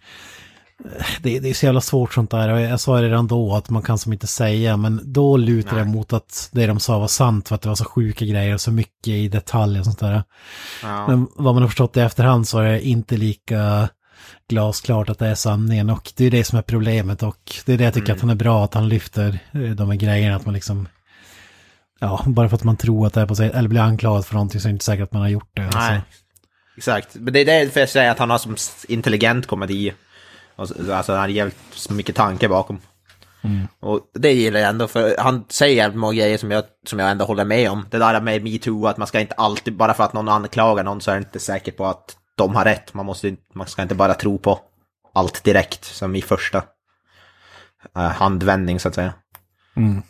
det, 1.21 1.39
det 1.39 1.49
är 1.49 1.53
så 1.53 1.65
jävla 1.65 1.81
svårt 1.81 2.13
sånt 2.13 2.31
där. 2.31 2.49
Och 2.49 2.61
jag 2.61 2.79
sa 2.79 3.01
redan 3.01 3.27
då 3.27 3.55
att 3.55 3.69
man 3.69 3.81
kan 3.81 3.97
som 3.97 4.13
inte 4.13 4.27
säga, 4.27 4.77
men 4.77 5.01
då 5.03 5.37
lutar 5.37 5.77
det 5.77 5.85
mot 5.85 6.13
att 6.13 6.49
det 6.51 6.67
de 6.67 6.79
sa 6.79 6.99
var 6.99 7.07
sant 7.07 7.47
för 7.47 7.55
att 7.55 7.61
det 7.61 7.69
var 7.69 7.75
så 7.75 7.85
sjuka 7.85 8.25
grejer 8.25 8.53
och 8.53 8.61
så 8.61 8.71
mycket 8.71 9.07
i 9.07 9.27
detalj 9.27 9.79
och 9.79 9.85
sånt 9.85 9.99
där. 9.99 10.23
Ja. 10.83 11.07
Men 11.07 11.27
vad 11.35 11.53
man 11.53 11.63
har 11.63 11.69
förstått 11.69 11.97
i 11.97 11.99
efterhand 11.99 12.47
så 12.47 12.59
är 12.59 12.71
det 12.71 12.87
inte 12.87 13.17
lika 13.17 13.89
glasklart 14.49 15.09
att 15.09 15.19
det 15.19 15.27
är 15.27 15.35
sanningen 15.35 15.89
och 15.89 16.11
det 16.15 16.25
är 16.25 16.31
det 16.31 16.43
som 16.43 16.57
är 16.57 16.63
problemet 16.63 17.23
och 17.23 17.51
det 17.65 17.73
är 17.73 17.77
det 17.77 17.83
jag 17.83 17.93
tycker 17.93 18.13
att 18.13 18.21
han 18.21 18.29
är 18.29 18.35
bra 18.35 18.63
att 18.63 18.73
han 18.73 18.89
lyfter 18.89 19.39
eh, 19.51 19.61
de 19.61 19.89
här 19.89 19.97
grejerna 19.97 20.35
att 20.35 20.45
man 20.45 20.53
liksom 20.53 20.87
Ja, 21.99 22.23
bara 22.27 22.49
för 22.49 22.55
att 22.55 22.63
man 22.63 22.77
tror 22.77 23.07
att 23.07 23.13
det 23.13 23.21
är 23.21 23.25
på 23.25 23.35
sig, 23.35 23.51
eller 23.53 23.69
blir 23.69 23.81
anklagad 23.81 24.25
för 24.25 24.33
någonting 24.33 24.61
så 24.61 24.67
är 24.67 24.69
det 24.69 24.73
inte 24.73 24.85
säkert 24.85 25.03
att 25.03 25.13
man 25.13 25.21
har 25.21 25.29
gjort 25.29 25.49
det. 25.53 25.61
Nej, 25.61 25.71
Alltså. 25.75 26.01
exakt. 26.77 27.15
Men 27.15 27.33
det 27.33 27.39
är 27.39 27.45
därför 27.45 27.79
jag 27.79 27.89
säger 27.89 28.11
att 28.11 28.19
han 28.19 28.29
har 28.29 28.37
som 28.37 28.55
intelligent 28.87 29.47
komedi. 29.47 29.93
Alltså 30.55 31.11
han 31.13 31.19
har 31.19 31.27
jävligt 31.27 31.89
mycket 31.89 32.15
tanke 32.15 32.47
bakom. 32.49 32.79
Och 33.79 34.01
det 34.13 34.31
gillar 34.33 34.59
jag 34.59 34.69
ändå, 34.69 34.87
för 34.87 35.15
han 35.19 35.45
säger 35.49 35.75
jävligt 35.75 35.99
många 35.99 36.13
grejer 36.13 36.37
som 36.37 36.51
jag, 36.51 36.63
som 36.87 36.99
jag 36.99 37.11
ändå 37.11 37.25
håller 37.25 37.45
med 37.45 37.71
om. 37.71 37.85
Det 37.91 37.97
där 37.97 38.21
med 38.21 38.43
metoo, 38.43 38.87
att 38.87 38.97
man 38.97 39.07
ska 39.07 39.19
inte 39.19 39.35
alltid, 39.35 39.75
bara 39.75 39.93
för 39.93 40.03
att 40.03 40.13
någon 40.13 40.29
anklagar 40.29 40.83
någon 40.83 41.01
så 41.01 41.11
är 41.11 41.15
det 41.15 41.19
inte 41.19 41.39
säkert 41.39 41.77
på 41.77 41.85
att 41.85 42.17
de 42.35 42.55
har 42.55 42.65
rätt. 42.65 42.93
Man, 42.93 43.05
måste, 43.05 43.35
man 43.53 43.67
ska 43.67 43.81
inte 43.81 43.95
bara 43.95 44.13
tro 44.13 44.37
på 44.37 44.59
allt 45.13 45.43
direkt, 45.43 45.85
som 45.85 46.15
i 46.15 46.21
första 46.21 46.63
eh, 47.95 48.01
handvändning 48.01 48.79
så 48.79 48.87
att 48.87 48.95
säga. 48.95 49.13
Mm. 49.75 50.01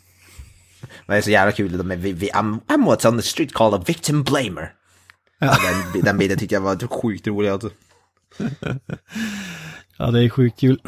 Men 0.80 1.14
det 1.14 1.16
är 1.16 1.22
så 1.22 1.30
jävla 1.30 1.52
kul, 1.52 1.76
där 1.76 1.84
med 1.84 1.98
vi, 1.98 2.12
vi, 2.12 2.30
I'm, 2.30 2.60
I'm 2.66 2.84
what's 2.84 3.08
on 3.08 3.16
the 3.16 3.22
street 3.22 3.52
called 3.52 3.80
a 3.80 3.84
victim 3.86 4.24
blamer. 4.24 4.72
Den, 5.40 6.02
den 6.02 6.18
bilden 6.18 6.38
tyckte 6.38 6.54
jag 6.54 6.60
var 6.60 6.86
sjukt 6.86 7.26
rolig 7.26 7.48
alltså. 7.48 7.70
Ja, 10.00 10.10
det 10.10 10.24
är 10.24 10.28
sjukt 10.28 10.60
kul. 10.60 10.80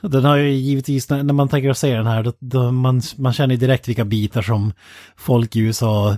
Den 0.00 0.24
har 0.24 0.36
ju 0.36 0.50
givetvis, 0.50 1.10
när, 1.10 1.22
man 1.22 1.48
tänker 1.48 1.72
se 1.72 1.94
den 1.94 2.06
här, 2.06 2.22
då, 2.22 2.32
då 2.38 2.70
man, 2.70 3.02
man 3.16 3.32
känner 3.32 3.54
ju 3.54 3.60
direkt 3.60 3.88
vilka 3.88 4.04
bitar 4.04 4.42
som 4.42 4.72
folk 5.16 5.56
i 5.56 5.60
USA 5.60 6.16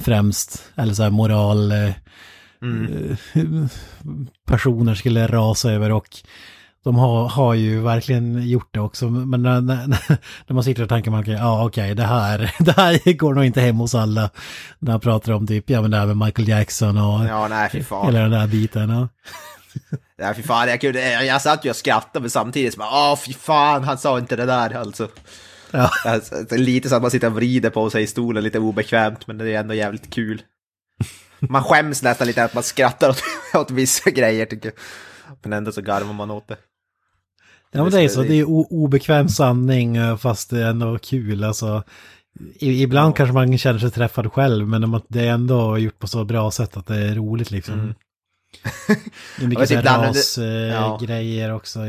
främst, 0.00 0.72
eller 0.74 0.94
så 0.94 1.02
här 1.02 1.10
moral, 1.10 1.72
eh, 1.72 1.88
eh, 1.88 3.66
personer 4.46 4.94
skulle 4.94 5.26
rasa 5.26 5.72
över 5.72 5.92
och 5.92 6.08
de 6.86 6.96
har, 6.98 7.28
har 7.28 7.54
ju 7.54 7.80
verkligen 7.80 8.48
gjort 8.48 8.68
det 8.70 8.80
också, 8.80 9.08
men 9.08 9.42
när, 9.42 9.60
när, 9.60 9.86
när 10.46 10.54
man 10.54 10.64
sitter 10.64 10.82
och 10.82 10.88
tänker 10.88 11.10
man, 11.10 11.20
okej, 11.20 11.34
ja 11.34 11.66
okej, 11.66 11.94
det 11.94 12.02
här, 12.02 12.54
det 12.58 12.76
här 12.76 13.12
går 13.12 13.34
nog 13.34 13.44
inte 13.44 13.60
hem 13.60 13.76
hos 13.76 13.94
alla. 13.94 14.30
När 14.78 14.92
han 14.92 15.00
pratar 15.00 15.32
om 15.32 15.46
typ, 15.46 15.70
ja 15.70 15.82
men 15.82 15.90
det 15.90 15.96
här 15.96 16.06
med 16.06 16.16
Michael 16.16 16.48
Jackson 16.48 16.98
och 16.98 17.26
Ja, 17.26 17.48
nej 17.48 17.68
fy 17.72 17.82
fan. 17.82 18.06
hela 18.06 18.20
den 18.20 18.30
där 18.30 18.46
biten. 18.46 18.90
Ja. 18.90 19.08
Nej 20.18 20.34
fy 20.34 20.42
fan, 20.42 20.68
jag, 20.68 20.80
kunde, 20.80 21.24
jag 21.24 21.42
satt 21.42 21.64
ju 21.64 21.70
och 21.70 21.76
skrattade 21.76 22.20
men 22.20 22.30
samtidigt 22.30 22.74
så 22.74 22.78
bara, 22.78 23.12
åh 23.12 23.18
fy 23.18 23.32
fan, 23.32 23.84
han 23.84 23.98
sa 23.98 24.18
inte 24.18 24.36
det 24.36 24.46
där 24.46 24.76
alltså. 24.76 25.08
Ja. 25.70 25.90
Alltså, 26.04 26.34
lite 26.50 26.88
så 26.88 26.96
att 26.96 27.02
man 27.02 27.10
sitter 27.10 27.26
och 27.26 27.34
vrider 27.34 27.70
på 27.70 27.90
sig 27.90 28.02
i 28.02 28.06
stolen, 28.06 28.44
lite 28.44 28.58
obekvämt, 28.58 29.26
men 29.26 29.38
det 29.38 29.50
är 29.50 29.60
ändå 29.60 29.74
jävligt 29.74 30.14
kul. 30.14 30.42
Man 31.38 31.64
skäms 31.64 32.02
nästan 32.02 32.26
lite 32.26 32.44
att 32.44 32.54
man 32.54 32.62
skrattar 32.62 33.10
åt, 33.10 33.22
åt 33.54 33.70
vissa 33.70 34.10
grejer 34.10 34.46
tycker 34.46 34.68
jag. 34.68 34.78
Men 35.42 35.52
ändå 35.52 35.72
så 35.72 35.82
garvar 35.82 36.12
man 36.12 36.30
åt 36.30 36.48
det. 36.48 36.56
Ja 37.76 37.82
men 37.82 37.92
det 37.92 38.00
är 38.00 38.08
så, 38.08 38.22
det 38.22 38.34
är 38.34 38.44
obekväm 38.72 39.28
sanning 39.28 39.96
eh, 39.96 40.16
fast 40.16 40.50
det 40.50 40.62
är 40.62 40.66
ändå 40.70 40.98
kul 40.98 41.44
alltså. 41.44 41.82
Ibland 42.58 43.16
kanske 43.16 43.32
man 43.34 43.58
känner 43.58 43.78
sig 43.78 43.90
träffad 43.90 44.32
själv 44.32 44.68
men 44.68 45.00
det 45.08 45.20
är 45.26 45.30
ändå 45.30 45.78
gjort 45.78 45.98
på 45.98 46.06
så 46.06 46.24
bra 46.24 46.50
sätt 46.50 46.76
att 46.76 46.86
det 46.86 46.96
är 46.96 47.14
roligt 47.14 47.50
liksom. 47.50 47.94
Det 49.38 49.44
är 49.44 49.48
mycket 49.48 49.68
typ 49.68 49.78
sådär 49.78 49.80
ibland- 49.80 50.72
ja. 50.72 50.80
rasgrejer 50.80 51.54
också. 51.54 51.80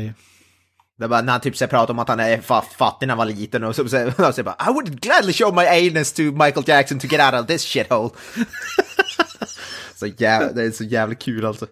Det 0.98 1.08
bara 1.08 1.22
när 1.22 1.32
han 1.32 1.40
typ 1.40 1.56
så 1.56 1.66
pratar 1.66 1.94
om 1.94 1.98
att 1.98 2.08
han 2.08 2.20
är 2.20 2.38
fa- 2.38 2.62
fattig 2.78 3.06
när 3.06 3.14
han 3.16 3.18
var 3.18 3.34
liten 3.34 3.64
och 3.64 3.76
så 3.76 3.88
säger 3.88 4.42
bara 4.42 4.56
I 4.68 4.72
would 4.72 5.00
gladly 5.00 5.32
show 5.32 5.54
my 5.54 5.66
anus 5.66 6.12
to 6.12 6.22
Michael 6.22 6.64
Jackson 6.66 6.98
to 6.98 7.06
get 7.06 7.20
out 7.34 7.40
of 7.42 7.46
this 7.46 7.64
shithole. 7.64 8.10
så 9.94 10.06
jävla, 10.06 10.52
det 10.52 10.62
är 10.62 10.70
så 10.70 10.84
jävla 10.84 11.14
kul 11.14 11.46
alltså. 11.46 11.66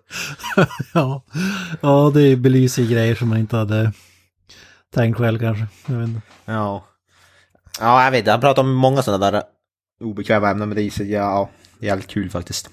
ja. 0.95 1.25
ja, 1.81 2.11
det 2.15 2.37
belyser 2.37 2.83
grejer 2.85 3.15
som 3.15 3.29
man 3.29 3.39
inte 3.39 3.57
hade 3.57 3.93
tänkt 4.95 5.19
själv 5.19 5.39
kanske. 5.39 5.67
Jag 5.87 5.97
vet 5.97 6.09
inte. 6.09 6.21
Ja. 6.45 6.85
Ja, 7.81 8.05
jag 8.05 8.11
vet 8.11 8.19
inte. 8.19 8.31
Han 8.31 8.41
pratar 8.41 8.63
om 8.63 8.75
många 8.75 9.03
sådana 9.03 9.31
där 9.31 9.43
obekväma 10.01 10.51
ämnen, 10.51 10.69
men 10.69 10.77
det 10.77 10.83
är 10.83 10.91
så 10.91 11.05
ja, 11.05 11.51
jävligt 11.81 12.07
kul 12.07 12.31
faktiskt. 12.31 12.71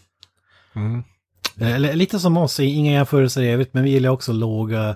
Eller, 1.62 1.93
lite 1.93 2.19
som 2.19 2.38
oss, 2.38 2.60
inga 2.60 2.91
jämförelser 2.91 3.41
i 3.41 3.52
övrigt, 3.52 3.73
men 3.73 3.84
vi 3.84 3.89
gillar 3.89 4.10
också 4.10 4.34
låga 4.34 4.95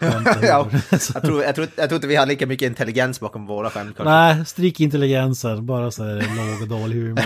ja, 0.42 0.68
jag, 0.90 1.22
tror, 1.22 1.42
jag, 1.42 1.54
tror, 1.54 1.68
jag 1.76 1.88
tror 1.88 1.96
inte 1.96 2.06
vi 2.06 2.16
har 2.16 2.26
lika 2.26 2.46
mycket 2.46 2.66
intelligens 2.66 3.20
bakom 3.20 3.46
våra 3.46 3.70
skämt 3.70 3.96
kanske. 3.96 4.10
Nej, 4.10 4.46
stryk 4.46 4.80
intelligensen, 4.80 5.66
bara 5.66 5.90
så 5.90 6.04
här 6.04 6.14
låg 6.14 6.62
och 6.62 6.68
dålig 6.68 6.96
humor. 6.96 7.24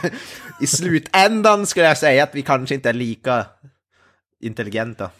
I 0.60 0.66
slutändan 0.66 1.66
skulle 1.66 1.86
jag 1.86 1.98
säga 1.98 2.24
att 2.24 2.34
vi 2.34 2.42
kanske 2.42 2.74
inte 2.74 2.88
är 2.88 2.92
lika 2.92 3.46
intelligenta. 4.40 5.10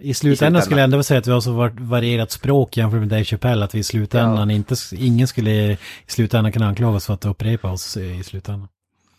I 0.00 0.14
slutändan 0.14 0.62
skulle 0.62 0.80
jag 0.80 0.84
ändå 0.84 1.02
säga 1.02 1.18
att 1.18 1.26
vi 1.26 1.32
har 1.32 1.40
så 1.40 1.52
var- 1.52 1.74
varierat 1.80 2.30
språk 2.30 2.76
jämfört 2.76 3.00
med 3.00 3.08
Dave 3.08 3.24
Chappelle, 3.24 3.64
att 3.64 3.74
vi 3.74 3.78
i 3.78 3.82
slutändan 3.82 4.50
inte, 4.50 4.74
ingen 4.96 5.28
skulle 5.28 5.50
i 5.50 5.78
slutändan 6.06 6.52
kunna 6.52 6.66
anklagas 6.68 7.06
för 7.06 7.14
att 7.14 7.24
upprepa 7.24 7.70
oss 7.70 7.96
i 7.96 8.22
slutändan. 8.22 8.68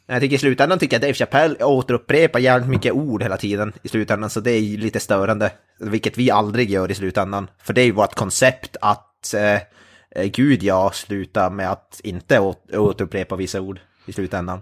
Jag 0.08 0.22
tycker 0.22 0.36
i 0.36 0.40
slutändan 0.40 0.80
tycker 0.80 0.96
jag 0.96 1.02
Dave 1.02 1.14
Chappelle 1.14 1.64
återupprepar 1.64 2.40
jävligt 2.40 2.70
mycket 2.70 2.94
ord 2.94 3.24
hela 3.24 3.38
tiden 3.38 3.74
i 3.84 3.88
slutändan, 3.88 4.30
så 4.30 4.40
det 4.40 4.52
är 4.52 4.78
lite 4.78 5.00
störande. 5.00 5.52
Vilket 5.80 6.18
vi 6.18 6.32
aldrig 6.32 6.70
gör 6.70 6.92
i 6.92 6.96
slutändan. 6.96 7.48
För 7.64 7.74
det 7.74 7.82
är 7.82 7.86
ju 7.86 7.92
vårt 7.92 8.16
koncept 8.16 8.78
att, 8.82 9.34
eh, 9.34 9.62
eh, 10.16 10.26
gud 10.34 10.64
ja, 10.64 10.92
sluta 10.94 11.50
med 11.50 11.72
att 11.72 12.02
inte 12.04 12.40
åt, 12.40 12.72
återupprepa 12.74 13.36
vissa 13.36 13.62
ord 13.62 13.80
i 14.06 14.14
slutändan. 14.14 14.62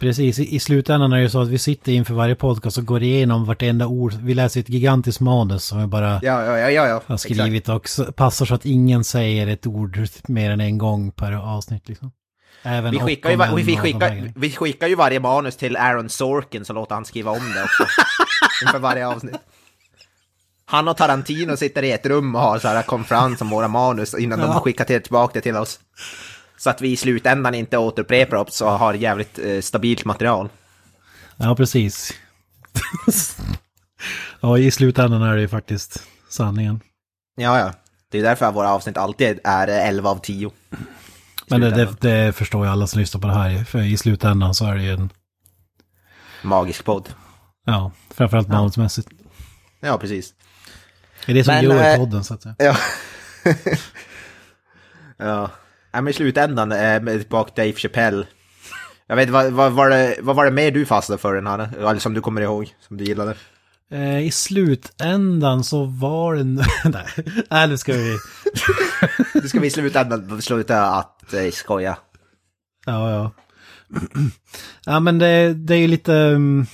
Precis, 0.00 0.38
i, 0.38 0.54
i 0.56 0.60
slutändan 0.60 1.12
är 1.12 1.20
det 1.20 1.30
så 1.30 1.40
att 1.42 1.48
vi 1.48 1.58
sitter 1.58 1.92
inför 1.92 2.14
varje 2.14 2.34
podcast 2.34 2.78
och 2.78 2.84
går 2.84 3.02
igenom 3.02 3.44
vartenda 3.44 3.86
ord. 3.86 4.12
Vi 4.22 4.34
läser 4.34 4.60
ett 4.60 4.68
gigantiskt 4.68 5.20
manus 5.20 5.64
som 5.64 5.80
vi 5.80 5.86
bara 5.86 6.20
Ja, 6.22 6.58
ja, 6.58 6.70
ja, 6.70 7.02
har 7.06 7.16
skrivit 7.16 7.68
och 7.68 7.86
s- 7.86 8.00
passar 8.16 8.46
så 8.46 8.54
att 8.54 8.66
ingen 8.66 9.04
säger 9.04 9.46
ett 9.46 9.66
ord 9.66 9.98
mer 10.28 10.50
än 10.50 10.60
en 10.60 10.78
gång 10.78 11.12
per 11.12 11.32
avsnitt 11.32 11.88
liksom. 11.88 12.12
Även 12.62 12.90
Vi 12.90 12.98
och 12.98 13.02
skickar, 13.02 13.30
ju, 13.30 13.36
och 13.36 13.58
vi, 13.58 13.62
och 13.62 13.68
här 13.68 13.82
skickar, 13.82 14.32
vi 14.36 14.50
skickar 14.50 14.88
ju 14.88 14.94
varje 14.94 15.20
manus 15.20 15.56
till 15.56 15.76
Aaron 15.76 16.08
Sorkin 16.08 16.64
så 16.64 16.72
låter 16.72 16.94
han 16.94 17.04
skriva 17.04 17.30
om 17.30 17.52
det 17.54 17.62
också. 17.62 17.84
Inför 18.66 18.78
varje 18.78 19.06
avsnitt. 19.06 19.36
Han 20.64 20.88
och 20.88 20.96
Tarantino 20.96 21.56
sitter 21.56 21.82
i 21.82 21.92
ett 21.92 22.06
rum 22.06 22.34
och 22.34 22.40
har 22.40 22.58
så 22.58 22.68
här 22.68 22.82
konferens 22.82 23.40
om 23.40 23.48
våra 23.50 23.68
manus 23.68 24.14
innan 24.14 24.38
de 24.40 24.52
skickar 24.60 24.84
till, 24.84 25.02
tillbaka 25.02 25.32
det 25.34 25.40
till 25.40 25.56
oss. 25.56 25.80
Så 26.60 26.70
att 26.70 26.80
vi 26.80 26.92
i 26.92 26.96
slutändan 26.96 27.54
inte 27.54 27.78
återupprepar 27.78 28.36
oss 28.36 28.60
och 28.60 28.70
har 28.70 28.94
jävligt 28.94 29.38
eh, 29.38 29.60
stabilt 29.60 30.04
material. 30.04 30.48
Ja, 31.36 31.54
precis. 31.54 32.12
ja, 34.40 34.58
i 34.58 34.70
slutändan 34.70 35.22
är 35.22 35.34
det 35.34 35.40
ju 35.40 35.48
faktiskt 35.48 36.02
sanningen. 36.28 36.80
Ja, 37.36 37.58
ja. 37.58 37.72
Det 38.10 38.18
är 38.18 38.22
därför 38.22 38.52
våra 38.52 38.70
avsnitt 38.70 38.96
alltid 38.96 39.40
är 39.44 39.68
eh, 39.68 39.88
11 39.88 40.10
av 40.10 40.16
10. 40.16 40.50
Men 41.46 41.60
det, 41.60 41.70
det, 41.70 42.00
det 42.00 42.32
förstår 42.32 42.64
ju 42.64 42.72
alla 42.72 42.86
som 42.86 43.00
lyssnar 43.00 43.20
på 43.20 43.26
det 43.26 43.34
här. 43.34 43.64
För 43.64 43.78
i 43.78 43.96
slutändan 43.96 44.54
så 44.54 44.66
är 44.66 44.74
det 44.74 44.82
ju 44.82 44.92
en, 44.92 45.12
Magisk 46.42 46.84
podd. 46.84 47.08
ja, 47.66 47.92
framförallt 48.10 48.48
manusmässigt. 48.48 49.08
Ja, 49.80 49.98
precis. 49.98 50.34
Det 51.26 51.32
är 51.32 51.36
det 51.36 51.44
som 51.44 51.54
Men, 51.54 51.64
gör 51.64 51.92
eh, 51.92 51.96
podden 51.96 52.24
så 52.24 52.34
att 52.34 52.42
säga. 52.42 52.54
Ja. 52.58 52.76
ja. 55.16 55.50
Men 55.92 56.08
i 56.08 56.12
slutändan, 56.12 56.72
eh, 56.72 57.02
till 57.02 57.26
Dave 57.56 57.72
Chappelle. 57.72 58.26
Jag 59.06 59.16
vet, 59.16 59.30
vad, 59.30 59.52
vad, 59.52 59.72
var 59.72 59.90
det, 59.90 60.16
vad 60.20 60.36
var 60.36 60.44
det 60.44 60.50
mer 60.50 60.70
du 60.70 60.86
fastnade 60.86 61.22
för 61.22 61.34
den 61.34 61.46
här? 61.46 61.70
Eller 61.78 61.98
som 61.98 62.14
du 62.14 62.20
kommer 62.20 62.40
ihåg, 62.40 62.74
som 62.88 62.96
du 62.96 63.04
gillade? 63.04 63.34
Eh, 63.90 64.26
I 64.26 64.30
slutändan 64.30 65.64
så 65.64 65.84
var 65.84 66.34
det... 66.34 66.44
Nej, 66.84 67.44
Nej, 67.50 67.68
nu 67.68 67.78
ska 67.78 67.92
vi... 67.92 68.18
Nu 69.34 69.48
ska 69.48 69.60
vi 69.60 69.66
i 69.66 69.70
slutändan 69.70 70.42
sluta 70.42 70.82
att 70.82 71.34
eh, 71.34 71.50
skoja. 71.50 71.96
Ja, 72.86 73.10
ja. 73.10 73.30
ja, 74.86 75.00
men 75.00 75.18
det, 75.18 75.54
det 75.54 75.74
är 75.74 75.78
ju 75.78 75.88
lite... 75.88 76.12
um, 76.12 76.66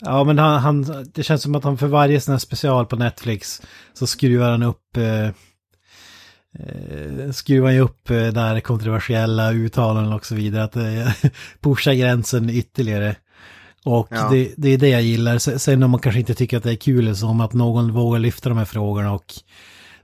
ja, 0.00 0.24
men 0.24 0.38
han, 0.38 0.60
han, 0.60 1.06
det 1.14 1.22
känns 1.22 1.42
som 1.42 1.54
att 1.54 1.64
han 1.64 1.78
för 1.78 1.86
varje 1.86 2.20
sån 2.20 2.32
här 2.32 2.38
special 2.38 2.86
på 2.86 2.96
Netflix 2.96 3.62
så 3.92 4.06
skruvar 4.06 4.50
han 4.50 4.62
upp... 4.62 4.96
Eh, 4.96 5.30
eh, 6.58 7.30
skruvar 7.30 7.70
ju 7.70 7.80
upp 7.80 8.10
eh, 8.10 8.16
där 8.26 8.60
kontroversiella 8.60 9.52
uttalanden 9.52 10.12
och 10.12 10.26
så 10.26 10.34
vidare. 10.34 10.64
Att 10.64 10.76
eh, 10.76 11.30
pusha 11.60 11.94
gränsen 11.94 12.50
ytterligare. 12.50 13.16
Och 13.84 14.08
Ja. 14.10 14.28
det, 14.30 14.54
det 14.56 14.68
är 14.68 14.78
det 14.78 14.88
jag 14.88 15.02
gillar. 15.02 15.38
Sen 15.38 15.82
om 15.82 15.90
man 15.90 16.00
kanske 16.00 16.20
inte 16.20 16.34
tycker 16.34 16.56
att 16.56 16.62
det 16.62 16.72
är 16.72 16.76
kul 16.76 17.16
som 17.16 17.40
att 17.40 17.52
någon 17.52 17.92
vågar 17.92 18.18
lyfta 18.18 18.48
de 18.48 18.58
här 18.58 18.64
frågorna 18.64 19.12
och 19.12 19.24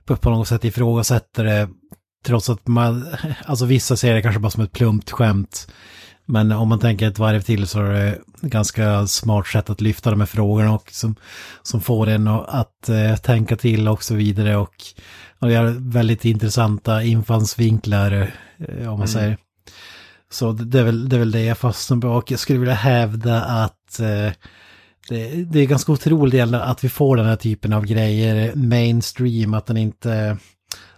på, 0.05 0.15
på 0.15 0.29
något 0.29 0.47
sätt 0.47 0.65
ifrågasätter 0.65 1.43
det. 1.43 1.69
Trots 2.25 2.49
att 2.49 2.67
man, 2.67 3.07
alltså 3.45 3.65
vissa 3.65 3.97
ser 3.97 4.13
det 4.13 4.21
kanske 4.21 4.39
bara 4.39 4.49
som 4.49 4.63
ett 4.63 4.71
plumpt 4.71 5.11
skämt. 5.11 5.67
Men 6.29 6.51
om 6.51 6.67
man 6.67 6.79
tänker 6.79 7.07
ett 7.07 7.19
varv 7.19 7.41
till 7.41 7.67
så 7.67 7.79
är 7.79 7.93
det 7.93 8.19
ganska 8.41 9.07
smart 9.07 9.47
sätt 9.47 9.69
att 9.69 9.81
lyfta 9.81 10.09
de 10.09 10.19
här 10.19 10.27
frågorna 10.27 10.73
och 10.73 10.89
som, 10.91 11.15
som 11.63 11.81
får 11.81 12.07
en 12.07 12.27
att, 12.27 12.89
eh, 12.89 13.15
tänka 13.15 13.55
till 13.55 13.87
och 13.87 14.03
så 14.03 14.15
vidare. 14.15 14.57
Och, 14.57 14.75
och 15.39 15.47
det 15.47 15.55
är 15.55 15.75
väldigt 15.79 16.25
intressanta 16.25 17.03
infallsvinklar 17.03 18.31
eh, 18.57 18.93
om 18.93 18.99
man 18.99 19.07
säger. 19.07 19.37
Så 20.29 20.51
det 20.51 20.79
är, 20.79 20.83
väl, 20.83 21.09
det 21.09 21.15
är 21.15 21.19
väl 21.19 21.31
det 21.31 21.43
jag 21.43 21.57
fastnar 21.57 21.97
på 21.97 22.07
och 22.07 22.31
jag 22.31 22.39
skulle 22.39 22.59
vilja 22.59 22.73
hävda 22.75 23.43
att 23.43 23.99
eh, 23.99 24.31
det, 25.09 25.45
det 25.51 25.59
är 25.59 25.65
ganska 25.65 25.91
otroligt 25.91 26.53
att 26.53 26.83
vi 26.83 26.89
får 26.89 27.17
den 27.17 27.25
här 27.25 27.35
typen 27.35 27.73
av 27.73 27.85
grejer 27.85 28.55
mainstream, 28.55 29.53
att 29.53 29.65
den 29.65 29.77
inte, 29.77 30.37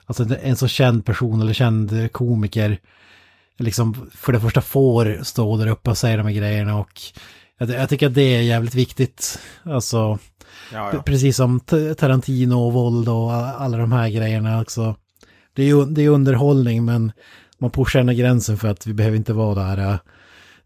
alltså 0.06 0.26
en 0.42 0.56
så 0.56 0.68
känd 0.68 1.06
person 1.06 1.42
eller 1.42 1.54
känd 1.54 2.12
komiker 2.12 2.80
liksom 3.60 4.10
för 4.16 4.34
det 4.34 4.40
första 4.40 4.62
får 4.62 5.20
stå 5.24 5.58
där 5.58 5.68
uppe 5.68 5.90
och 5.90 5.98
säga 5.98 6.18
de 6.18 6.26
här 6.26 6.34
grejerna 6.34 6.78
och 6.80 7.02
jag, 7.58 7.70
jag 7.70 7.90
tycker 7.90 8.08
att 8.08 8.14
det 8.16 8.36
är 8.36 8.42
jävligt 8.42 8.76
viktigt. 8.76 9.40
Alltså, 9.64 10.20
Ja, 10.74 10.90
P- 10.92 10.98
Precis 11.06 11.36
som 11.38 11.60
Tarantino 11.98 12.54
och 12.56 12.74
våld 12.74 13.10
och 13.10 13.32
alla 13.34 13.78
de 13.78 13.92
här 13.92 14.10
grejerna 14.10 14.62
också. 14.62 14.96
Det 15.54 15.62
är 15.62 15.66
ju 15.68 15.86
det 15.86 16.02
är 16.02 16.10
underhållning 16.10 16.86
men 16.86 17.12
man 17.60 17.72
pushar 17.72 18.00
ändå 18.00 18.14
gränsen 18.14 18.58
för 18.58 18.68
att 18.68 18.88
vi 18.88 18.94
behöver 18.94 19.18
inte 19.18 19.34
vara 19.34 19.56
det 19.56 19.62
här 19.62 19.78
äh, 19.94 20.00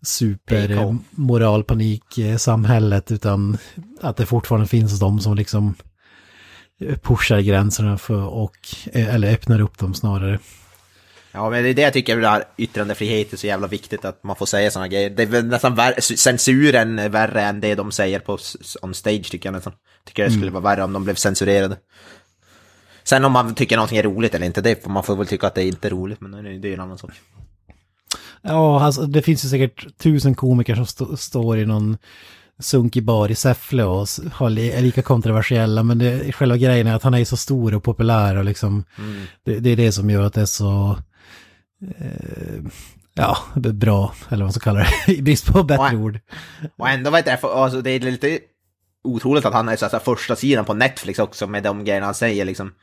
super 0.02 0.68
PK. 0.68 0.82
äh, 0.82 0.96
moralpanik 1.12 2.18
äh, 2.18 2.38
samhället 2.38 3.12
utan 3.12 3.58
att 4.02 4.18
det 4.18 4.26
fortfarande 4.26 4.68
finns 4.68 5.00
de 5.00 5.20
som 5.20 5.36
liksom 5.36 5.74
pushar 7.02 7.40
gränserna 7.40 7.98
för 7.98 8.24
och 8.24 8.58
äh, 8.92 9.16
eller 9.16 9.34
öppnar 9.34 9.62
upp 9.62 9.78
dem 9.78 9.94
snarare. 9.94 10.40
Ja, 11.36 11.50
men 11.50 11.64
det 11.64 11.70
är 11.70 11.74
det 11.74 11.82
jag 11.82 11.94
tycker, 11.94 12.18
det 12.18 12.28
här 12.28 12.44
yttrandefrihet 12.58 13.34
är 13.34 13.38
så 13.38 13.48
jävla 13.48 13.68
viktigt 13.68 14.06
att 14.06 14.24
man 14.24 14.36
får 14.36 14.46
säga 14.46 14.72
sådana 14.72 14.88
grejer. 14.88 15.10
Det 15.10 15.24
är 15.24 15.28
väl 15.28 15.46
nästan 15.46 15.76
värre, 15.76 16.02
censuren 16.02 17.00
är 17.00 17.10
värre 17.10 17.42
än 17.42 17.62
det 17.62 17.76
de 17.76 17.92
säger 17.92 18.20
på 18.20 18.38
on 18.82 18.94
stage 18.94 19.32
tycker 19.32 19.48
jag 19.50 19.54
nästan. 19.54 19.74
Tycker 20.06 20.24
det 20.24 20.32
skulle 20.32 20.52
vara 20.52 20.64
värre 20.64 20.84
om 20.84 20.94
de 20.94 21.04
blev 21.04 21.16
censurerade. 21.16 21.78
Sen 23.04 23.26
om 23.26 23.32
man 23.32 23.56
tycker 23.56 23.76
någonting 23.76 23.98
är 23.98 24.04
roligt 24.04 24.36
eller 24.36 24.46
inte, 24.46 24.62
det 24.62 24.84
får 24.84 24.90
man 24.90 25.04
får 25.04 25.16
väl 25.16 25.28
tycka 25.28 25.48
att 25.48 25.56
det 25.56 25.64
är 25.64 25.68
inte 25.68 25.88
är 25.88 25.92
roligt, 25.92 26.22
men 26.22 26.62
det 26.62 26.70
är 26.70 26.74
en 26.74 26.80
annan 26.80 26.98
sak. 26.98 27.12
Ja, 28.42 28.84
alltså 28.84 29.06
det 29.06 29.22
finns 29.22 29.46
ju 29.46 29.50
säkert 29.50 29.98
tusen 29.98 30.36
komiker 30.36 30.76
som 30.76 30.86
stå, 30.86 31.18
står 31.18 31.58
i 31.58 31.66
någon 31.66 31.98
sunkig 32.60 33.04
bar 33.04 33.32
i 33.32 33.36
Säffle 33.36 33.84
och 33.84 34.08
är 34.42 34.82
lika 34.82 35.02
kontroversiella, 35.02 35.84
men 35.84 35.98
det, 35.98 36.32
själva 36.32 36.58
grejen 36.58 36.88
är 36.88 36.96
att 36.96 37.04
han 37.04 37.14
är 37.14 37.26
så 37.26 37.38
stor 37.38 37.74
och 37.74 37.84
populär 37.84 38.36
och 38.36 38.46
liksom 38.46 38.84
det, 39.46 39.60
det 39.60 39.70
är 39.70 39.76
det 39.76 39.92
som 39.92 40.10
gör 40.10 40.24
att 40.24 40.34
det 40.34 40.42
är 40.42 40.46
så 40.46 40.98
eh, 41.98 42.72
ja, 43.14 43.38
bra, 43.56 44.14
eller 44.28 44.38
vad 44.38 44.46
man 44.46 44.54
ska 44.54 44.60
kalla 44.60 44.80
det, 44.80 44.92
i 45.14 45.22
brist 45.22 45.54
på 45.54 45.64
bättre 45.64 45.84
Nej. 45.84 45.98
ord. 45.98 46.20
Och 46.78 46.90
ändå 46.90 47.10
vet 47.10 47.28
jag, 47.28 47.46
alltså, 47.46 47.82
det 47.82 47.92
är 47.92 48.00
lite 48.00 48.40
otroligt 49.04 49.46
att 49.46 49.54
han 49.54 49.70
är 49.70 49.76
så 49.76 49.88
här, 49.88 50.00
första 50.00 50.36
sidan 50.36 50.66
på 50.66 50.74
Netflix 50.74 51.20
också 51.20 51.48
med 51.48 51.64
de 51.64 51.86
grejerna 51.86 52.06
han 52.06 52.16
säger 52.16 52.46
liksom. 52.46 52.74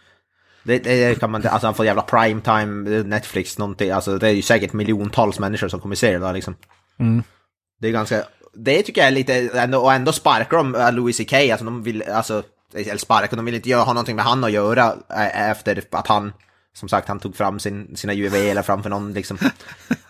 Det, 0.62 0.78
det 0.78 1.20
kan 1.20 1.30
man 1.30 1.46
alltså 1.46 1.66
han 1.66 1.74
får 1.74 1.86
jävla 1.86 2.02
primetime, 2.02 3.02
Netflix 3.02 3.58
någonting, 3.58 3.90
alltså 3.90 4.18
det 4.18 4.28
är 4.28 4.32
ju 4.32 4.42
säkert 4.42 4.72
miljontals 4.72 5.38
människor 5.38 5.68
som 5.68 5.80
kommer 5.80 5.94
se 5.94 6.12
det 6.12 6.18
där 6.18 6.32
liksom. 6.32 6.56
Mm. 6.98 7.22
Det 7.80 7.88
är 7.88 7.92
ganska, 7.92 8.24
det 8.54 8.82
tycker 8.82 9.00
jag 9.00 9.08
är 9.08 9.12
lite, 9.12 9.34
ändå, 9.54 9.78
och 9.78 9.92
ändå 9.92 10.12
sparkar 10.12 10.56
de 10.56 10.74
äh, 10.74 10.92
Louis 10.92 11.16
CK, 11.16 11.32
alltså 11.32 11.64
de 11.64 11.82
vill, 11.82 12.02
alltså, 12.02 12.42
eller 12.74 12.96
sparkar, 12.96 13.36
de 13.36 13.44
vill 13.44 13.54
inte 13.54 13.68
göra, 13.68 13.82
ha 13.82 13.92
någonting 13.92 14.16
med 14.16 14.24
han 14.24 14.44
att 14.44 14.52
göra 14.52 14.94
äh, 15.10 15.50
efter 15.50 15.82
att 15.90 16.06
han, 16.06 16.32
som 16.74 16.88
sagt, 16.88 17.08
han 17.08 17.20
tog 17.20 17.36
fram 17.36 17.58
sin, 17.58 17.96
sina 17.96 18.12
juveler 18.12 18.62
framför 18.62 18.90
någon 18.90 19.12
liksom. 19.12 19.38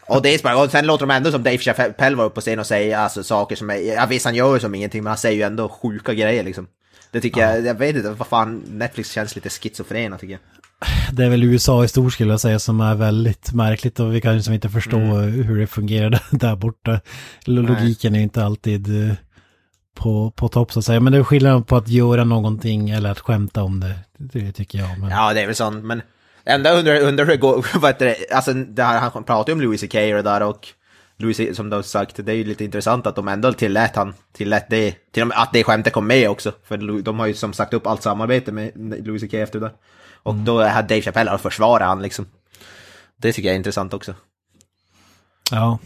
Och 0.06 0.22
det 0.22 0.44
är 0.44 0.64
och 0.64 0.70
sen 0.70 0.86
låter 0.86 1.06
de 1.06 1.14
ändå 1.14 1.30
som 1.30 1.42
Dave 1.42 1.58
Chappelle 1.58 2.16
var 2.16 2.24
uppe 2.24 2.34
på 2.34 2.40
scen 2.40 2.58
och 2.58 2.66
säga 2.66 2.98
alltså 2.98 3.22
saker 3.22 3.56
som 3.56 3.70
är, 3.70 3.76
ja 3.76 4.06
visst 4.06 4.24
han 4.24 4.34
gör 4.34 4.54
ju 4.54 4.60
som 4.60 4.74
ingenting, 4.74 5.02
men 5.02 5.10
han 5.10 5.18
säger 5.18 5.36
ju 5.36 5.42
ändå 5.42 5.68
sjuka 5.68 6.14
grejer 6.14 6.44
liksom. 6.44 6.66
Det 7.10 7.20
tycker 7.20 7.40
jag, 7.40 7.66
jag 7.66 7.74
vet 7.74 7.96
inte, 7.96 8.10
vad 8.10 8.26
fan, 8.28 8.62
Netflix 8.68 9.12
känns 9.12 9.34
lite 9.34 9.48
schizofrena 9.48 10.18
tycker 10.18 10.32
jag. 10.32 10.40
Det 11.12 11.24
är 11.24 11.28
väl 11.30 11.44
USA 11.44 11.84
i 11.84 11.88
stort 11.88 12.12
skulle 12.12 12.30
jag 12.30 12.40
säga 12.40 12.58
som 12.58 12.80
är 12.80 12.94
väldigt 12.94 13.52
märkligt 13.52 14.00
och 14.00 14.14
vi 14.14 14.20
kan 14.20 14.36
liksom 14.36 14.54
inte 14.54 14.68
förstå 14.68 14.98
hur 14.98 15.58
det 15.60 15.66
fungerar 15.66 16.22
där- 16.30 16.56
borta. 16.56 17.00
Logiken 17.44 18.14
är 18.14 18.18
ju 18.18 18.22
inte 18.22 18.44
alltid 18.44 19.08
eh, 19.08 19.14
på, 19.94 20.30
på 20.30 20.48
topp 20.48 20.72
så 20.72 20.78
att 20.78 20.84
säga. 20.84 21.00
Men 21.00 21.12
det 21.12 21.18
är 21.18 21.22
skillnad 21.24 21.66
på 21.66 21.76
att 21.76 21.88
göra 21.88 22.24
någonting 22.24 22.90
eller 22.90 23.10
att 23.10 23.20
skämta 23.20 23.62
om 23.62 23.80
det. 23.80 23.94
Det 24.18 24.52
tycker 24.52 24.78
jag. 24.78 24.98
Men... 24.98 25.10
Ja, 25.10 25.34
det 25.34 25.40
är 25.40 25.46
väl 25.46 25.54
sånt, 25.54 25.84
men 25.84 26.02
ändå 26.44 26.70
undrar, 26.70 27.00
undrar 27.00 27.24
hur 27.24 27.32
det 27.32 27.38
går, 27.38 27.66
vad 27.78 27.90
heter 27.90 28.06
det, 28.06 28.34
alltså 28.34 28.52
det 28.52 28.82
här, 28.82 28.98
han 29.00 29.24
pratar 29.24 29.50
ju 29.50 29.54
om 29.54 29.60
Louis 29.60 29.80
CK 29.80 29.94
och 29.94 30.00
det 30.00 30.22
där 30.22 30.42
och 30.42 30.68
Louis, 31.16 31.56
som 31.56 31.70
du 31.70 31.76
har 31.76 31.82
sagt, 31.82 32.16
det 32.16 32.32
är 32.32 32.36
ju 32.36 32.44
lite 32.44 32.64
intressant 32.64 33.06
att 33.06 33.16
de 33.16 33.28
ändå 33.28 33.52
tillät 33.52 33.96
han, 33.96 34.14
tillät 34.32 34.66
det, 34.70 34.94
till 35.12 35.22
och 35.22 35.28
med 35.28 35.42
att 35.42 35.52
det 35.52 35.64
skämtet 35.64 35.92
kom 35.92 36.06
med 36.06 36.30
också. 36.30 36.52
För 36.64 37.02
de 37.02 37.18
har 37.18 37.26
ju 37.26 37.34
som 37.34 37.52
sagt 37.52 37.74
upp 37.74 37.86
allt 37.86 38.02
samarbete 38.02 38.52
med 38.52 38.72
Louis 39.06 39.22
CK 39.22 39.34
efter 39.34 39.60
det. 39.60 39.70
Och 40.22 40.34
då 40.34 40.62
hade 40.64 40.88
Dave 40.88 41.02
Chappelle 41.02 41.30
att 41.30 41.40
försvara 41.40 41.84
han 41.84 42.02
liksom. 42.02 42.26
Det 43.16 43.32
tycker 43.32 43.48
jag 43.48 43.54
är 43.54 43.58
intressant 43.58 43.94
också. 43.94 44.14
Ja, 45.50 45.78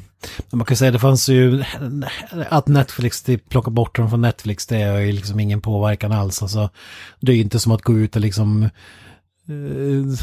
men 0.51 0.59
man 0.59 0.67
kan 0.67 0.77
säga 0.77 0.91
det 0.91 0.99
fanns 0.99 1.29
ju 1.29 1.65
att 2.49 2.69
Netflix 2.69 3.25
plockar 3.49 3.71
bort 3.71 3.97
dem 3.97 4.11
från 4.11 4.21
Netflix 4.21 4.67
det 4.67 4.77
är 4.77 4.99
ju 5.01 5.13
liksom 5.13 5.41
ingen 5.41 5.61
påverkan 5.61 6.13
alls. 6.13 6.43
Alltså, 6.43 6.71
det 7.21 7.33
är 7.33 7.37
ju 7.37 7.43
inte 7.43 7.61
som 7.61 7.73
att 7.73 7.83
gå 7.83 7.93
ut 7.93 8.17
och 8.17 8.23
liksom, 8.23 8.69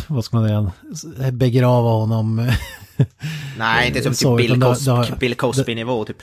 vad 0.08 0.26
ska 0.26 0.38
man 0.38 0.72
säga, 0.96 1.32
begrava 1.32 1.90
honom. 1.90 2.36
Nej, 3.58 3.88
inte 3.88 4.14
som 4.14 4.38
typ 4.38 4.48
Bill, 4.48 4.64
Cos- 4.64 4.86
då- 5.10 5.16
Bill 5.16 5.36
Cosby-nivå 5.36 6.06
typ. 6.06 6.18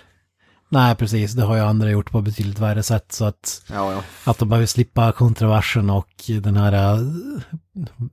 Nej, 0.70 0.94
precis, 0.94 1.32
det 1.32 1.42
har 1.42 1.56
ju 1.56 1.62
andra 1.62 1.90
gjort 1.90 2.10
på 2.10 2.20
betydligt 2.20 2.58
värre 2.58 2.82
sätt. 2.82 3.12
Så 3.12 3.24
att, 3.24 3.62
Ja, 3.70 3.92
ja. 3.92 4.02
att 4.30 4.38
de 4.38 4.48
behöver 4.48 4.66
slippa 4.66 5.12
kontroversen 5.12 5.90
och 5.90 6.08
den 6.42 6.56
här 6.56 6.72
eh, 6.72 7.00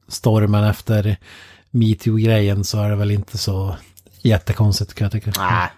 stormen 0.07 0.63
efter 0.63 1.17
metoo-grejen 1.71 2.63
så 2.63 2.79
är 2.81 2.89
det 2.89 2.95
väl 2.95 3.11
inte 3.11 3.37
så 3.37 3.75
jättekonstigt 4.21 4.93
kan 4.93 5.05
jag 5.05 5.11
tycka. 5.11 5.31
Nej. 5.37 5.69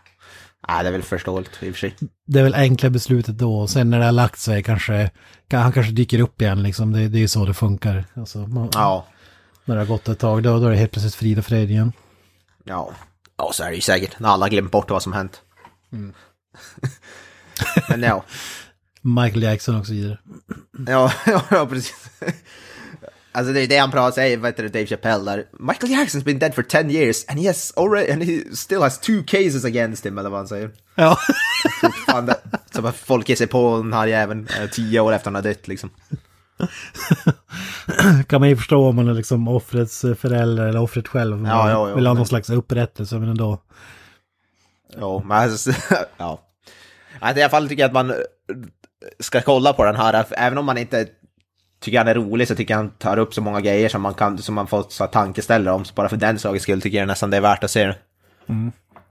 Nej, 0.67 0.84
det 0.84 0.89
är 0.89 0.91
väl 0.91 1.03
förståeligt 1.03 1.63
i 1.63 1.69
och 1.71 1.75
för 1.75 1.80
sig. 1.80 1.95
det 2.27 2.39
är 2.39 2.43
väl 2.43 2.53
enkla 2.56 2.89
beslutet 2.89 3.38
då. 3.38 3.67
Sen 3.67 3.89
när 3.89 3.99
det 3.99 4.06
har 4.06 4.12
lagt 4.12 4.39
sig 4.39 4.63
kanske, 4.63 5.12
kan- 5.47 5.62
han 5.62 5.71
kanske 5.71 5.91
dyker 5.91 6.19
upp 6.19 6.41
igen 6.41 6.63
liksom. 6.63 6.91
Det, 6.91 7.08
det 7.08 7.17
är 7.17 7.19
ju 7.21 7.27
så 7.27 7.45
det 7.45 7.53
funkar. 7.53 8.06
Alltså, 8.15 8.38
man, 8.39 8.69
Ja. 8.73 9.06
När 9.65 9.75
det 9.75 9.82
har 9.82 9.88
gått 9.88 10.08
ett 10.08 10.19
tag, 10.19 10.43
då, 10.43 10.60
då 10.60 10.65
är 10.65 10.71
det 10.71 10.77
helt 10.77 10.91
plötsligt 10.91 11.15
frid 11.15 11.39
och 11.39 11.45
fröjd 11.45 11.71
igen. 11.71 11.93
Ja. 12.63 12.91
Ja, 13.38 13.49
så 13.53 13.63
är 13.63 13.69
det 13.69 13.75
ju 13.75 13.82
säkert. 13.82 14.19
När 14.19 14.30
alla 14.30 14.45
har 14.45 14.49
glömt 14.49 14.71
bort 14.71 14.89
vad 14.89 15.03
som 15.03 15.13
hänt. 15.13 15.41
Men 17.89 18.01
ja. 18.01 18.23
Michael 19.01 19.43
Jackson 19.43 19.75
och 19.75 19.86
så 19.88 19.93
vidare. 19.93 20.17
Ja, 20.88 21.12
ja, 21.25 21.41
ja 21.51 21.65
precis. 21.65 21.95
Alltså 23.38 23.54
det 23.54 23.62
är 23.62 23.67
det 23.67 23.78
han 23.78 23.91
pratar, 23.91 24.12
säger, 24.12 24.38
vad 24.38 24.50
heter 24.50 24.63
det, 24.63 24.69
Dave 24.69 24.86
Chappelle 24.86 25.32
där. 25.32 25.45
Michael 25.60 25.91
Jackson's 25.93 26.23
been 26.23 26.39
dead 26.39 26.56
for 26.56 26.63
10 26.63 26.91
years 26.91 27.26
and 27.28 27.39
he 27.39 27.47
has 27.47 27.73
already, 27.78 28.12
and 28.12 28.23
he 28.23 28.56
still 28.56 28.82
has 28.82 29.00
two 29.00 29.23
cases 29.28 29.65
against 29.65 30.06
him, 30.06 30.17
eller 30.17 30.30
vad 30.30 30.39
han 30.39 30.47
säger. 30.47 30.71
Ja. 30.95 31.17
Det, 31.82 32.36
som 32.76 32.86
att 32.86 32.95
folk 32.95 33.30
ger 33.30 33.36
sig 33.36 33.47
på 33.47 33.78
den 33.78 33.93
här 33.93 34.08
jäveln 34.08 34.47
eh, 34.62 34.69
tio 34.69 35.00
år 35.00 35.13
efter 35.13 35.26
han 35.26 35.36
har 35.36 35.41
dött 35.41 35.67
liksom. 35.67 35.89
kan 38.28 38.39
man 38.41 38.50
ju 38.50 38.56
förstå 38.58 38.89
om 38.89 38.95
man 38.95 39.08
är 39.08 39.13
liksom 39.13 39.47
offrets 39.47 40.02
förälder 40.02 40.67
eller 40.67 40.80
offret 40.82 41.08
själv. 41.08 41.38
Man 41.38 41.52
Ja, 41.52 41.69
ja, 41.71 41.89
ja, 41.89 41.95
vill 41.95 42.06
ha 42.06 42.13
någon 42.13 42.17
men- 42.19 42.26
slags 42.28 42.50
upprättelse, 42.50 43.15
men 43.19 43.30
ändå. 43.30 43.62
Ja, 45.00 45.21
men 45.26 45.38
alltså, 45.38 45.71
ja. 46.17 46.41
Alltså, 47.19 47.39
I 47.39 47.43
alla 47.43 47.50
fall 47.50 47.69
tycker 47.69 47.84
jag 47.84 47.88
att 47.89 47.93
man 47.93 48.10
eh, 48.10 48.15
ska 49.19 49.41
kolla 49.41 49.73
på 49.73 49.86
den 49.86 49.95
här, 49.95 50.26
även 50.32 50.58
om 50.58 50.65
man 50.65 50.78
inte 50.78 51.08
tycker 51.79 51.97
han 51.97 52.07
är 52.07 52.13
rolig 52.15 52.47
så 52.47 52.55
tycker 52.55 52.75
han 52.75 52.89
tar 52.89 53.17
upp 53.19 53.33
så 53.33 53.41
många 53.41 53.61
grejer 53.61 53.89
som 53.89 54.01
man 54.01 54.13
kan, 54.13 54.37
som 54.37 54.55
man 54.55 54.67
får 54.67 54.85
så 54.89 55.07
tankeställare 55.07 55.73
om. 55.75 55.85
Så 55.85 55.93
bara 55.93 56.09
för 56.09 56.17
den 56.17 56.39
sakens 56.39 56.63
skull 56.63 56.81
tycker 56.81 56.97
jag 56.97 57.07
nästan 57.07 57.29
det 57.29 57.37
är 57.37 57.41
värt 57.41 57.63
att 57.63 57.71
se 57.71 57.85
det. 57.85 57.95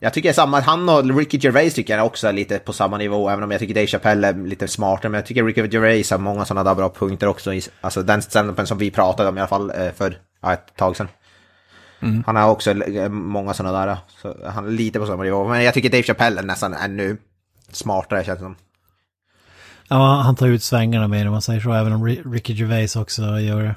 Jag 0.00 0.12
tycker 0.12 0.32
samma, 0.32 0.60
han 0.60 0.88
och 0.88 1.16
Ricky 1.18 1.38
Gervais 1.40 1.74
tycker 1.74 1.96
jag 1.96 2.06
också 2.06 2.28
är 2.28 2.32
lite 2.32 2.58
på 2.58 2.72
samma 2.72 2.98
nivå, 2.98 3.28
även 3.30 3.44
om 3.44 3.50
jag 3.50 3.60
tycker 3.60 3.74
Dave 3.74 3.86
Chappelle 3.86 4.28
är 4.28 4.34
lite 4.34 4.68
smartare. 4.68 5.08
Men 5.10 5.18
jag 5.18 5.26
tycker 5.26 5.44
Ricky 5.44 5.60
Gervais 5.68 6.10
har 6.10 6.18
många 6.18 6.44
sådana 6.44 6.70
där 6.70 6.74
bra 6.74 6.88
punkter 6.88 7.26
också. 7.26 7.54
i- 7.54 7.62
Alltså 7.80 8.02
den 8.02 8.22
standupen 8.22 8.66
som 8.66 8.78
vi 8.78 8.90
pratade 8.90 9.28
om 9.28 9.36
i 9.38 9.40
alla 9.40 9.48
fall 9.48 9.70
eh, 9.70 9.92
för 9.96 10.18
ja, 10.42 10.52
ett 10.52 10.76
tag 10.76 10.96
sedan. 10.96 11.08
Han 12.26 12.36
har 12.36 12.50
också 12.50 12.70
eh, 12.70 13.08
många 13.08 13.54
sådana 13.54 13.86
där, 13.86 13.96
så 14.22 14.36
han 14.46 14.66
är 14.66 14.70
lite 14.70 14.98
på 14.98 15.06
samma 15.06 15.22
nivå. 15.22 15.44
Men 15.48 15.62
jag 15.64 15.74
tycker 15.74 15.90
Dave 15.90 16.02
Chappelle 16.02 16.40
är 16.40 16.44
nästan 16.44 16.74
ännu 16.74 17.16
smartare 17.72 18.24
känns 18.24 18.38
det 18.38 18.44
som. 18.44 18.56
Ja, 19.88 20.20
han 20.20 20.36
tar 20.36 20.46
ut 20.46 20.62
svängarna 20.62 21.08
mer 21.08 21.26
om 21.26 21.32
man 21.32 21.42
säger 21.42 21.60
så, 21.60 21.72
även 21.72 21.92
om 21.92 22.06
Ri- 22.08 22.32
Ricky 22.32 22.52
Gervais 22.52 22.96
också 22.96 23.40
gör 23.40 23.62
det. 23.62 23.74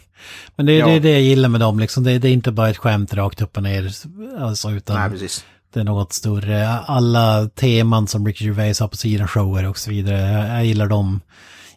Men 0.56 0.66
det 0.66 0.74
är 0.74 0.80
Ja. 0.80 0.88
det, 0.88 1.00
det 1.00 1.12
jag 1.12 1.22
gillar 1.22 1.50
med 1.50 1.60
dem, 1.62 1.80
liksom. 1.80 2.04
det, 2.04 2.20
det 2.20 2.30
är 2.30 2.34
inte 2.34 2.52
bara 2.52 2.70
ett 2.70 2.78
skämt 2.78 3.14
rakt 3.14 3.42
upp 3.42 3.58
och 3.58 3.64
ner, 3.64 3.92
alltså, 4.40 4.72
utan 4.72 4.96
Nej, 4.96 5.10
precis. 5.10 5.46
det 5.74 5.80
är 5.80 5.84
något 5.84 6.14
större. 6.14 6.70
Alla 6.80 7.50
teman 7.56 8.08
som 8.08 8.26
Ricky 8.28 8.46
Gervais 8.46 8.80
har 8.80 8.88
på 8.88 8.98
sina 8.98 9.28
shower 9.28 9.66
och 9.70 9.78
så 9.78 9.90
vidare, 9.90 10.18
jag, 10.32 10.48
jag 10.58 10.66
gillar 10.66 10.88
de 10.88 11.22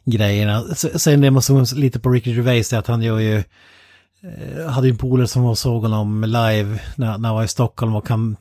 grejerna. 0.05 0.65
Sen 0.75 1.21
det 1.21 1.31
man 1.31 1.43
såg 1.43 1.73
lite 1.73 2.01
på 2.01 2.11
Ricky 2.11 2.31
Gervais 2.33 2.73
är 2.73 2.79
att 2.79 2.87
han 2.87 3.03
gör 3.03 3.19
ju, 3.19 3.43
hade 4.71 4.87
ju 4.87 4.91
en 4.91 4.99
polare 4.99 5.29
som 5.29 5.43
var 5.43 5.55
såg 5.55 5.83
honom 5.83 6.25
live 6.25 6.81
när, 6.97 7.19
när 7.19 7.29
han 7.29 7.37
var 7.37 7.45
i 7.45 7.49
Stockholm 7.49 7.95
och 7.95 8.09
han, 8.09 8.37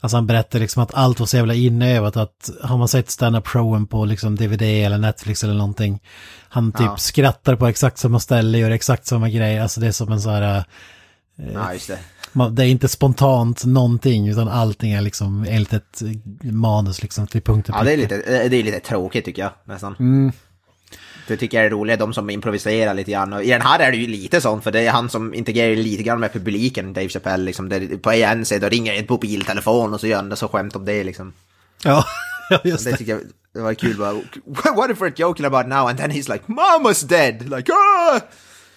alltså 0.00 0.16
han 0.16 0.26
berättade 0.26 0.62
liksom 0.62 0.82
att 0.82 0.94
allt 0.94 1.20
var 1.20 1.26
så 1.26 1.36
jävla 1.36 1.54
inövat 1.54 2.16
att 2.16 2.50
har 2.62 2.76
man 2.76 2.88
sett 2.88 3.10
stand-up 3.10 3.46
showen 3.46 3.86
på 3.86 4.04
liksom 4.04 4.36
DVD 4.36 4.62
eller 4.62 4.98
Netflix 4.98 5.44
eller 5.44 5.54
någonting, 5.54 6.00
han 6.48 6.72
typ 6.72 6.80
Ja. 6.80 6.96
skrattar 6.96 7.56
på 7.56 7.66
exakt 7.66 7.98
samma 7.98 8.20
ställe, 8.20 8.58
gör 8.58 8.70
exakt 8.70 9.06
samma 9.06 9.28
grej, 9.28 9.58
alltså 9.58 9.80
det 9.80 9.86
är 9.86 9.92
som 9.92 10.12
en 10.12 10.20
så 10.20 10.30
här, 10.30 10.64
Ja, 11.54 11.72
just 11.72 11.88
det. 11.88 11.98
man, 12.32 12.54
det 12.54 12.64
är 12.64 12.68
inte 12.68 12.88
spontant 12.88 13.64
någonting 13.64 14.28
utan 14.28 14.48
allting 14.48 14.92
är 14.92 15.00
liksom 15.00 15.44
enligt 15.48 15.72
ett 15.72 16.02
manus 16.42 17.02
liksom 17.02 17.26
till 17.26 17.42
punkt 17.42 17.68
och 17.68 17.74
Ja, 17.78 17.84
det 17.84 17.92
är 17.92 17.96
lite, 17.96 18.16
det 18.48 18.56
är 18.56 18.62
lite 18.62 18.80
tråkigt 18.80 19.24
tycker 19.24 19.42
jag 19.42 19.50
nästan. 19.64 19.96
Mm. 19.98 20.32
Det 21.26 21.36
tycker 21.36 21.56
jag 21.56 21.66
är 21.66 21.70
roligt, 21.70 21.98
de 21.98 22.14
som 22.14 22.30
improviserar 22.30 22.94
lite 22.94 23.10
grann. 23.10 23.32
Och 23.32 23.42
I 23.44 23.50
den 23.50 23.62
här 23.62 23.78
är 23.80 23.90
det 23.90 23.96
ju 23.96 24.06
lite 24.06 24.40
sånt, 24.40 24.64
för 24.64 24.70
det 24.72 24.80
är 24.86 24.90
han 24.90 25.08
som 25.10 25.34
integrerar 25.34 25.76
lite 25.76 26.02
grann 26.02 26.20
med 26.20 26.32
publiken, 26.32 26.92
Dave 26.92 27.08
Chappelle. 27.08 27.44
Liksom, 27.44 27.68
där 27.68 27.96
på 27.98 28.10
en 28.12 28.44
sida 28.44 28.68
ringer 28.68 28.94
ett 28.98 29.08
mobiltelefon 29.08 29.94
och 29.94 30.00
så 30.00 30.06
gör 30.06 30.16
han 30.16 30.28
det 30.28 30.36
så 30.36 30.48
skämt 30.48 30.76
om 30.76 30.84
det 30.84 31.04
liksom. 31.04 31.32
Ja, 31.84 32.04
just 32.64 32.84
Det 32.84 32.90
det. 32.90 32.96
tycker 32.96 33.12
jag 33.12 33.20
det 33.54 33.60
var 33.60 33.74
kul 33.74 33.96
bara. 33.96 34.12
What 34.76 34.90
if 34.90 34.98
we're 35.00 35.12
joking 35.20 35.46
about 35.46 35.66
now? 35.66 35.88
And 35.88 35.98
then 35.98 36.10
he's 36.10 36.32
like, 36.32 36.44
Mama's 36.46 37.06
dead! 37.08 37.42
Like, 37.56 37.72
ah! 37.72 38.20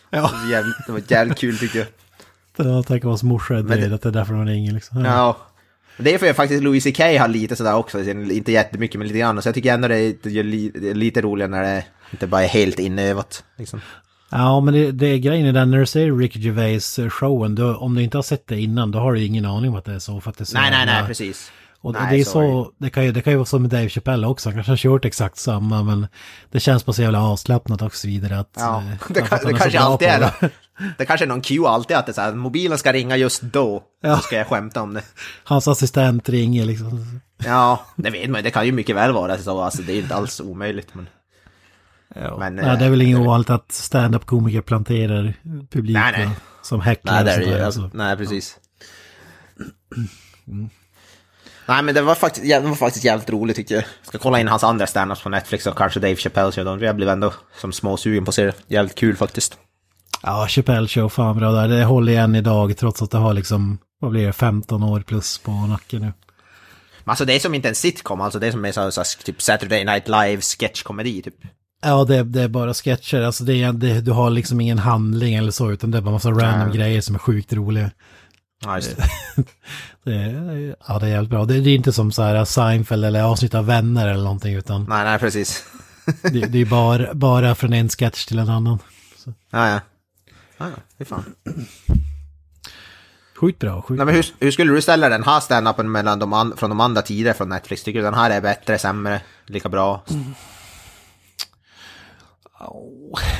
Ja, 0.10 0.22
Det 0.22 0.22
var 0.22 0.52
jävligt, 0.52 0.76
det 0.86 0.92
var 0.92 1.02
jävligt 1.08 1.38
kul 1.38 1.58
tycker 1.58 1.80
jag. 2.58 2.68
jag 2.68 2.88
tänker 2.88 3.08
vad 3.08 3.24
morsa 3.24 3.54
är 3.58 3.64
det- 3.64 3.76
död, 3.76 3.94
att 3.94 4.02
det 4.02 4.10
är 4.10 4.14
därför 4.14 4.34
de 4.34 4.46
ringer 4.46 4.72
liksom. 4.74 5.06
Ja. 5.06 5.38
Det 6.02 6.14
är 6.14 6.18
för 6.18 6.30
att 6.30 6.36
faktiskt 6.36 6.64
Louis 6.64 6.84
CK 6.84 7.00
har 7.00 7.28
lite 7.28 7.56
sådär 7.56 7.76
också, 7.76 8.04
inte 8.10 8.52
jättemycket 8.52 9.00
men 9.00 9.08
lite 9.08 9.20
grann. 9.20 9.42
Så 9.42 9.48
jag 9.48 9.56
tycker 9.56 9.74
ändå 9.74 9.88
det 9.88 9.98
är, 9.98 10.94
lite 10.94 11.22
roligare 11.22 11.52
när 11.52 11.64
det 11.64 11.84
inte 12.12 12.28
bara 12.28 12.44
är 12.44 12.48
helt 12.48 12.80
inövat. 12.80 13.44
Liksom. 13.58 13.82
Ja, 14.30 14.60
men 14.60 14.74
det, 14.74 14.92
det 14.92 15.08
är 15.08 15.18
grejen 15.18 15.48
i 15.48 15.52
den, 15.52 15.72
när 15.72 15.80
du 15.80 15.86
ser 15.86 16.18
Ricky 16.18 16.40
Gervais 16.40 17.00
eh, 17.00 17.10
showen, 17.10 17.56
då, 17.56 17.76
om 17.76 17.96
du 17.96 18.04
inte 18.04 18.18
har 18.18 18.24
sett 18.24 18.48
det 18.48 18.60
innan, 18.60 18.92
då 18.92 19.00
har 19.00 19.14
du 19.14 19.24
ingen 19.24 19.46
aning 19.46 19.70
om 19.70 19.76
att 19.76 19.86
det 19.86 19.94
är 19.94 20.00
så. 20.00 20.22
För 20.22 20.30
att 20.30 20.38
det 20.38 20.44
är 20.44 20.46
så 20.46 20.58
Nej, 20.58 20.72
nej, 20.72 20.86
nej, 20.86 21.04
precis. 21.08 21.52
Och 21.82 21.94
Nej, 21.94 22.02
det 22.10 22.22
är 22.22 22.24
så 22.24 22.32
så, 22.32 22.72
det 22.78 22.90
kan, 22.90 23.06
ju, 23.06 23.12
det 23.12 23.22
kan 23.22 23.34
ju 23.34 23.38
vara 23.38 23.46
så 23.46 23.60
med 23.60 23.70
Dave 23.70 23.90
Chappelle 23.90 24.28
också, 24.28 24.50
han 24.50 24.56
kanske 24.56 24.72
har 24.72 24.78
kört 24.78 25.06
exakt 25.06 25.38
samma, 25.38 25.84
men 25.84 26.08
det 26.52 26.60
känns 26.60 26.86
bara 26.86 26.94
så 26.94 27.02
jävla 27.02 27.24
avslappnat 27.24 27.82
och 27.82 27.96
så 27.96 28.08
vidare. 28.08 28.40
Att, 28.40 28.54
Ja, 28.58 28.78
eh, 28.78 29.08
det, 29.14 29.22
kan, 29.22 29.40
det 29.46 29.54
kanske 29.54 29.80
alltid 29.80 30.08
är 30.08 30.20
det. 30.20 30.50
det. 30.98 31.06
Kanske 31.06 31.26
är 31.26 31.28
någon 31.28 31.42
cue 31.42 31.68
alltid 31.70 31.98
att 31.98 32.06
det 32.06 32.12
är 32.12 32.14
så 32.14 32.22
här, 32.22 32.34
mobilen 32.34 32.78
ska 32.78 32.94
ringa 32.94 33.18
just 33.18 33.42
då. 33.42 33.84
Ja. 34.02 34.16
Då 34.16 34.18
ska 34.22 34.36
jag 34.36 34.48
skämta 34.48 34.82
om 34.82 34.94
det. 34.94 35.02
Hans 35.44 35.68
assistent 35.68 36.30
ringer 36.30 36.66
liksom. 36.66 37.22
Ja, 37.46 37.86
det 37.96 38.10
vet 38.10 38.30
man 38.30 38.44
det 38.44 38.52
kan 38.52 38.66
ju 38.66 38.72
mycket 38.72 38.96
väl 38.96 39.12
vara 39.14 39.38
så. 39.38 39.62
Alltså, 39.62 39.82
det 39.82 39.94
är 39.94 40.00
inte 40.00 40.16
alls 40.16 40.40
omöjligt. 40.40 40.96
Men... 40.96 41.08
Men, 42.40 42.58
ja, 42.58 42.76
det 42.76 42.86
är 42.86 42.90
väl 42.90 43.02
eh, 43.02 43.08
inget 43.08 43.20
ovanligt 43.20 43.50
att 43.50 43.72
stand-up-komiker 43.72 44.62
planterar 44.62 45.34
publik 45.70 45.94
Nej, 45.94 46.14
nej. 46.18 46.30
som 46.62 46.82
häcklar 46.82 47.14
Nej, 47.14 47.24
det 47.24 47.32
är 47.32 47.58
det 47.58 47.66
Alltså, 47.66 47.82
så. 47.82 47.90
nej, 47.94 48.18
precis. 48.18 48.58
Nej, 51.66 51.84
men 51.84 51.96
det 51.96 52.02
var, 52.02 52.16
faktiskt, 52.16 52.46
det 52.46 52.60
var 52.60 52.76
faktiskt 52.76 53.06
jävligt 53.06 53.30
roligt 53.30 53.56
tyckte 53.56 53.74
jag. 53.74 53.84
Ska 54.04 54.18
kolla 54.18 54.40
in 54.40 54.48
hans 54.48 54.64
andra 54.64 54.88
standups 54.88 55.22
på 55.22 55.30
Netflix 55.30 55.68
och 55.68 55.78
kanske 55.78 56.00
Dave 56.00 56.16
Chappelle. 56.16 56.86
Jag 56.86 56.96
blev 56.96 57.10
ändå 57.10 57.34
som 57.58 57.72
småsugen 57.74 58.26
på 58.26 58.30
att 58.30 58.36
se 58.36 58.46
det. 58.46 58.54
Jävligt 58.68 58.96
kul 58.96 59.16
faktiskt. 59.16 59.58
Ja, 60.24 60.48
Chappelle 60.48 60.88
show, 60.88 61.10
fan 61.10 61.38
bra 61.38 61.52
där. 61.52 61.68
Det 61.68 61.84
håller 61.84 62.12
igen 62.12 62.36
idag 62.36 62.78
trots 62.78 63.02
att 63.02 63.12
det 63.12 63.18
har 63.18 63.34
liksom, 63.34 63.78
vad 64.00 64.12
blir 64.12 64.26
det, 64.26 64.34
15 64.34 64.84
år 64.84 65.02
plus 65.02 65.38
på 65.38 65.52
nacken 65.52 66.02
nu. 66.02 66.14
Men 67.04 67.12
alltså 67.12 67.26
det 67.26 67.34
är 67.36 67.40
som 67.40 67.56
inte 67.56 67.70
en 67.70 67.76
sitcom, 67.76 68.22
alltså 68.22 68.40
det 68.40 68.48
är 68.48 68.52
som 68.52 68.66
är 68.66 68.72
så, 68.72 68.92
så, 68.92 69.04
typ 69.24 69.42
Saturday 69.42 69.86
Night 69.86 70.08
Live 70.08 70.42
sketchkomedi 70.42 71.22
typ. 71.22 71.36
Ja, 71.84 72.04
det, 72.04 72.24
det 72.24 72.42
är 72.42 72.48
bara 72.48 72.74
sketcher. 72.74 73.22
Alltså 73.22 73.44
det 73.44 73.64
är, 73.64 73.74
det, 73.74 74.02
du 74.02 74.12
har 74.12 74.30
liksom 74.30 74.62
ingen 74.62 74.80
handling 74.80 75.36
eller 75.36 75.52
så, 75.52 75.72
utan 75.72 75.92
det 75.92 75.98
är 75.98 76.02
bara 76.02 76.12
massa 76.12 76.30
random 76.30 76.68
Nej. 76.68 76.78
grejer 76.78 77.02
som 77.02 77.16
är 77.16 77.20
sjukt 77.20 77.54
roliga. 77.54 77.92
Ja, 78.66 78.76
just 78.76 78.98
det. 78.98 79.04
Det 80.04 80.14
är, 80.14 80.76
ja, 80.88 81.00
det 81.00 81.06
är 81.06 81.10
jävligt 81.10 81.30
bra. 81.30 81.46
Det, 81.46 81.56
är 81.56 81.68
inte 81.68 81.94
som 81.94 82.12
så 82.12 82.22
här 82.22 82.46
Seinfeld 82.46 83.06
eller 83.06 83.24
avsnitt 83.24 83.56
av 83.56 83.66
Vänner 83.66 84.08
eller 84.08 84.24
någonting, 84.24 84.56
utan 84.56 84.86
Nej, 84.90 85.04
nej, 85.04 85.20
precis. 85.20 85.64
det, 86.22 86.46
det 86.46 86.62
är 86.62 86.66
bara, 86.66 87.14
bara 87.14 87.56
från 87.56 87.74
en 87.74 87.90
sketch 87.90 88.26
till 88.26 88.40
en 88.40 88.50
annan. 88.50 88.80
Ja, 89.52 89.70
ja. 89.70 89.80
Ja, 90.62 90.70
ja, 90.70 90.82
fy 90.98 91.06
fan. 91.06 91.36
Sjukt 93.36 93.60
bra, 93.60 93.82
sjukt 93.82 93.98
Nej, 93.98 94.06
men 94.06 94.16
hur, 94.16 94.26
hur 94.40 94.52
skulle 94.52 94.74
du 94.74 94.82
ställa 94.82 95.10
den 95.10 95.24
här 95.24 95.40
standupen 95.40 95.92
mellan 95.92 96.20
de 96.20 96.34
an, 96.34 96.54
från 96.58 96.70
de 96.70 96.80
andra 96.80 97.02
tidigare 97.02 97.34
från 97.34 97.50
Netflix? 97.50 97.84
Tycker 97.84 98.00
du 98.00 98.06
den 98.06 98.14
här 98.14 98.32
är 98.32 98.42
bättre, 98.42 98.78
sämre, 98.78 99.22
lika 99.46 99.70
bra? 99.70 100.04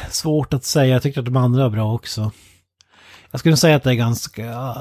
Svårt 0.10 0.54
att 0.54 0.64
säga, 0.64 0.94
jag 0.94 1.02
tyckte 1.02 1.20
att 1.20 1.26
de 1.26 1.38
andra 1.38 1.64
var 1.64 1.70
bra 1.70 1.94
också. 1.94 2.32
Jag 3.32 3.40
skulle 3.40 3.58
säga 3.58 3.76
att 3.76 3.84
det 3.84 3.90
är 3.90 3.96
ganska... 3.96 4.76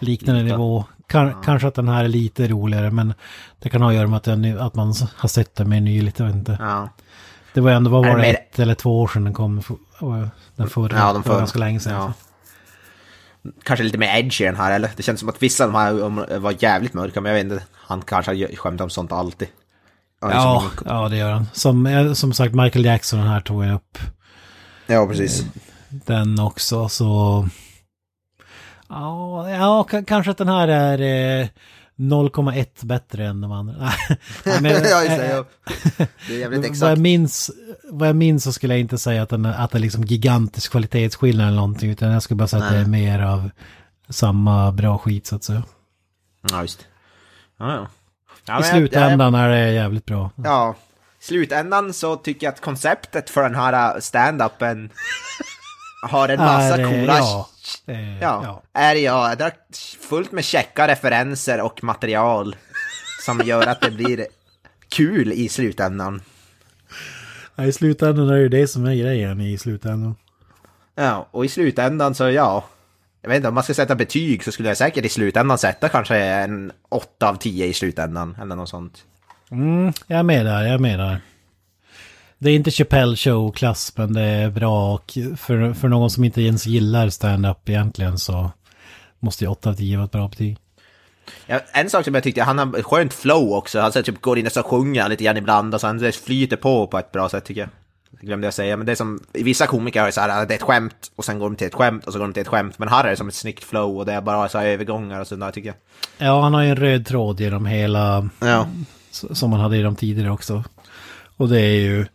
liknande 0.00 0.42
nivå. 0.42 0.84
Kan, 1.08 1.42
Kanske 1.42 1.68
att 1.68 1.74
den 1.74 1.88
här 1.88 2.04
är 2.04 2.08
lite 2.08 2.48
roligare, 2.48 2.90
men 2.90 3.14
det 3.58 3.68
kan 3.68 3.82
ha 3.82 3.88
att 3.88 3.94
göra 3.94 4.06
med 4.06 4.16
att, 4.16 4.24
den, 4.24 4.58
att 4.58 4.74
man 4.74 4.94
har 5.16 5.28
sett 5.28 5.54
den 5.54 5.68
mer 5.68 5.80
nyligt, 5.80 6.18
jag 6.18 6.26
vet 6.26 6.34
inte. 6.34 6.56
Ja. 6.60 6.88
Det 7.54 7.60
var 7.60 7.70
ändå, 7.70 7.90
vad 7.90 8.06
var 8.06 8.18
det 8.18 8.24
ett 8.26 8.58
eller 8.58 8.74
två 8.74 9.00
år 9.00 9.08
sedan 9.08 9.24
den 9.24 9.32
kom? 9.34 9.62
Den 10.56 10.68
förra, 10.70 10.96
Ja, 10.98 11.12
de 11.12 11.22
förra. 11.22 11.38
ganska 11.38 11.58
länge 11.58 11.80
sedan. 11.80 11.92
Ja. 11.92 12.12
Kanske 13.62 13.82
lite 13.84 13.98
mer 13.98 14.16
edgy 14.18 14.44
i 14.44 14.46
den 14.46 14.56
här, 14.56 14.72
eller? 14.72 14.90
Det 14.96 15.02
känns 15.02 15.20
som 15.20 15.28
att 15.28 15.42
vissa 15.42 15.64
av 15.64 15.72
de 15.72 16.18
här 16.18 16.38
var 16.38 16.54
jävligt 16.58 16.94
mörka, 16.94 17.20
men 17.20 17.32
jag 17.32 17.44
vet 17.44 17.52
inte. 17.52 17.64
Han 17.74 18.02
kanske 18.02 18.30
har 18.32 18.56
skämt 18.56 18.80
om 18.80 18.90
sånt 18.90 19.12
alltid. 19.12 19.48
Ja, 20.20 20.60
som- 20.76 20.86
ja, 20.86 21.08
det 21.08 21.16
gör 21.16 21.32
han. 21.32 21.46
Som, 21.52 21.86
eh, 21.86 22.12
som 22.12 22.32
sagt, 22.32 22.54
Michael 22.54 22.84
Jackson 22.84 23.18
den 23.18 23.28
här 23.28 23.40
tog 23.40 23.64
jag 23.64 23.74
upp. 23.74 23.98
ja 24.86 25.06
precis. 25.06 25.44
Den 25.88 26.40
också, 26.40 26.88
så... 26.88 27.48
Ja, 28.88 29.50
ja 29.50 29.84
kanske 30.06 30.30
att 30.30 30.38
den 30.38 30.48
här 30.48 30.68
är 30.68 31.40
eh, 31.40 31.46
0,1 32.02 32.86
bättre 32.86 33.26
än 33.26 33.40
de 33.40 33.52
andra. 33.52 33.74
Nej, 34.44 34.60
men, 34.60 34.72
ja, 34.90 35.02
just 35.04 35.10
eh, 35.10 35.16
det. 35.18 35.28
Ja. 35.28 35.44
Det 36.28 36.34
är 36.34 36.38
jävligt 36.38 36.58
Vad 36.58 36.64
jag, 36.64 36.70
exakt. 36.70 36.98
minns, 37.00 37.50
vad 37.90 38.08
jag 38.08 38.16
minns 38.16 38.44
så 38.44 38.52
skulle 38.52 38.74
jag 38.74 38.80
inte 38.80 38.98
säga 38.98 39.22
att, 39.22 39.28
den, 39.28 39.46
att 39.46 39.70
det 39.70 39.78
är 39.78 39.80
liksom 39.80 40.04
gigantisk 40.04 40.70
kvalitetsskillnad 40.70 41.46
eller 41.46 41.56
någonting. 41.56 41.90
Utan 41.90 42.10
jag 42.10 42.22
skulle 42.22 42.38
bara 42.38 42.48
säga 42.48 42.64
att 42.64 42.70
det 42.72 42.78
är 42.78 42.84
mer 42.86 43.22
av 43.22 43.50
samma 44.08 44.72
bra 44.72 44.98
skit 44.98 45.26
så 45.26 45.36
att 45.36 45.44
säga. 45.44 45.62
Ja, 46.50 46.62
just 46.62 46.86
Ja, 47.58 47.72
ja. 47.74 47.86
ja 48.46 48.58
I 48.58 48.60
men 48.60 48.62
jag- 48.62 48.64
slutändan 48.64 49.34
är 49.34 49.48
det 49.48 49.72
jävligt 49.72 50.06
bra. 50.06 50.30
Ja. 50.36 50.74
I 51.20 51.24
slutändan 51.24 51.92
så 51.92 52.16
tycker 52.16 52.46
jag 52.46 52.52
att 52.54 52.60
konceptet 52.60 53.30
för 53.30 53.42
den 53.42 53.54
här 53.54 54.00
stand-upen 54.00 54.90
har 56.10 56.28
en 56.28 56.38
massa 56.40 56.74
Är, 56.74 56.78
eh, 56.78 56.90
coola... 56.90 57.18
Ja, 57.18 57.48
eh, 57.86 58.18
Ja, 58.20 58.42
ja. 58.44 58.62
är 58.72 58.94
ja, 58.94 59.34
det 59.38 59.44
är 59.44 59.52
fullt 60.08 60.32
med 60.32 60.44
checka 60.44 60.88
referenser 60.88 61.60
och 61.60 61.84
material 61.84 62.56
som 63.24 63.40
gör 63.44 63.66
att 63.66 63.80
det 63.80 63.90
blir 63.90 64.26
kul 64.88 65.32
i 65.32 65.48
slutändan. 65.48 66.22
Ja, 67.54 67.64
I 67.64 67.72
slutändan 67.72 68.28
är 68.28 68.36
det 68.36 68.48
det 68.48 68.68
som 68.68 68.86
är 68.86 68.94
grejen 68.94 69.40
i 69.40 69.58
slutändan. 69.58 70.16
Ja, 70.94 71.28
och 71.30 71.44
i 71.44 71.48
slutändan 71.48 72.14
så 72.14 72.30
ja, 72.30 72.64
jag 73.22 73.28
vet 73.28 73.36
inte, 73.36 73.48
om 73.48 73.54
man 73.54 73.64
ska 73.64 73.74
sätta 73.74 73.94
betyg 73.94 74.44
så 74.44 74.52
skulle 74.52 74.68
jag 74.68 74.76
säkert 74.76 75.04
i 75.04 75.08
slutändan 75.08 75.58
sätta 75.58 75.88
kanske 75.88 76.16
en 76.16 76.72
8 76.88 77.28
av 77.28 77.34
10 77.36 77.66
i 77.66 77.72
slutändan 77.72 78.36
eller 78.42 78.56
något 78.56 78.68
sånt. 78.68 79.04
Mm, 79.50 79.92
jag 80.06 80.18
är 80.18 80.22
med 80.22 80.46
där, 80.46 80.62
jag 80.62 80.74
är 80.74 80.78
med 80.78 80.98
där. 80.98 81.20
Det 82.42 82.50
är 82.50 82.54
inte 82.54 82.70
Chappelle 82.70 83.16
show-klass, 83.16 83.92
men 83.96 84.12
det 84.12 84.20
är 84.22 84.50
bra 84.50 84.94
och 84.94 85.18
för, 85.36 85.72
för 85.72 85.88
någon 85.88 86.10
som 86.10 86.24
inte 86.24 86.42
ens 86.42 86.66
gillar 86.66 87.08
stand-up 87.08 87.68
egentligen 87.68 88.18
så 88.18 88.50
måste 89.20 89.44
ju 89.44 89.48
8 89.50 89.70
av 89.70 89.74
10 89.74 89.96
vara 89.96 90.04
ett 90.04 90.10
bra 90.12 90.28
betyg. 90.28 90.56
Ja, 91.46 91.60
en 91.72 91.90
sak 91.90 92.04
som 92.04 92.14
jag 92.14 92.22
tyckte, 92.22 92.42
han 92.42 92.58
har 92.58 92.82
skönt 92.82 93.12
flow 93.14 93.52
också. 93.52 93.80
Han 93.80 93.92
så 93.92 94.02
typ 94.02 94.20
går 94.20 94.38
in 94.38 94.46
och 94.46 94.52
så 94.52 94.62
sjunger 94.62 95.08
lite 95.08 95.24
grann 95.24 95.36
ibland 95.36 95.74
och 95.74 95.80
så 95.80 95.86
han 95.86 96.12
flyter 96.12 96.56
på 96.56 96.86
på 96.86 96.98
ett 96.98 97.12
bra 97.12 97.28
sätt 97.28 97.44
tycker 97.44 97.60
jag. 97.60 97.70
Det 98.20 98.26
glömde 98.26 98.46
jag 98.46 98.54
säga, 98.54 98.76
men 98.76 98.86
det 98.86 98.92
är 98.92 98.96
som, 98.96 99.20
vissa 99.32 99.66
komiker 99.66 100.00
har 100.02 100.10
så 100.10 100.20
här, 100.20 100.46
det 100.46 100.54
är 100.54 100.56
ett 100.56 100.62
skämt 100.62 101.10
och 101.16 101.24
sen 101.24 101.38
går 101.38 101.46
de 101.50 101.56
till 101.56 101.66
ett 101.66 101.74
skämt 101.74 102.06
och 102.06 102.12
så 102.12 102.18
går 102.18 102.26
de 102.26 102.32
till 102.32 102.40
ett 102.42 102.48
skämt. 102.48 102.78
Men 102.78 102.88
här 102.88 103.04
är 103.04 103.10
det 103.10 103.16
som 103.16 103.28
ett 103.28 103.34
snyggt 103.34 103.64
flow 103.64 103.98
och 103.98 104.06
det 104.06 104.12
är 104.12 104.20
bara 104.20 104.48
så 104.48 104.58
här 104.58 104.66
övergångar 104.66 105.20
och 105.20 105.26
sådär 105.26 105.50
tycker 105.50 105.68
jag. 105.68 105.76
Ja, 106.28 106.40
han 106.42 106.54
har 106.54 106.62
ju 106.62 106.70
en 106.70 106.76
röd 106.76 107.06
tråd 107.06 107.40
genom 107.40 107.66
hela, 107.66 108.28
Ja. 108.40 108.66
som 109.10 109.52
han 109.52 109.60
hade 109.60 109.76
i 109.76 109.82
de 109.82 109.96
tidigare 109.96 110.30
också. 110.30 110.64
Och 111.36 111.48
det 111.48 111.60
är 111.60 111.80
ju, 111.80 112.06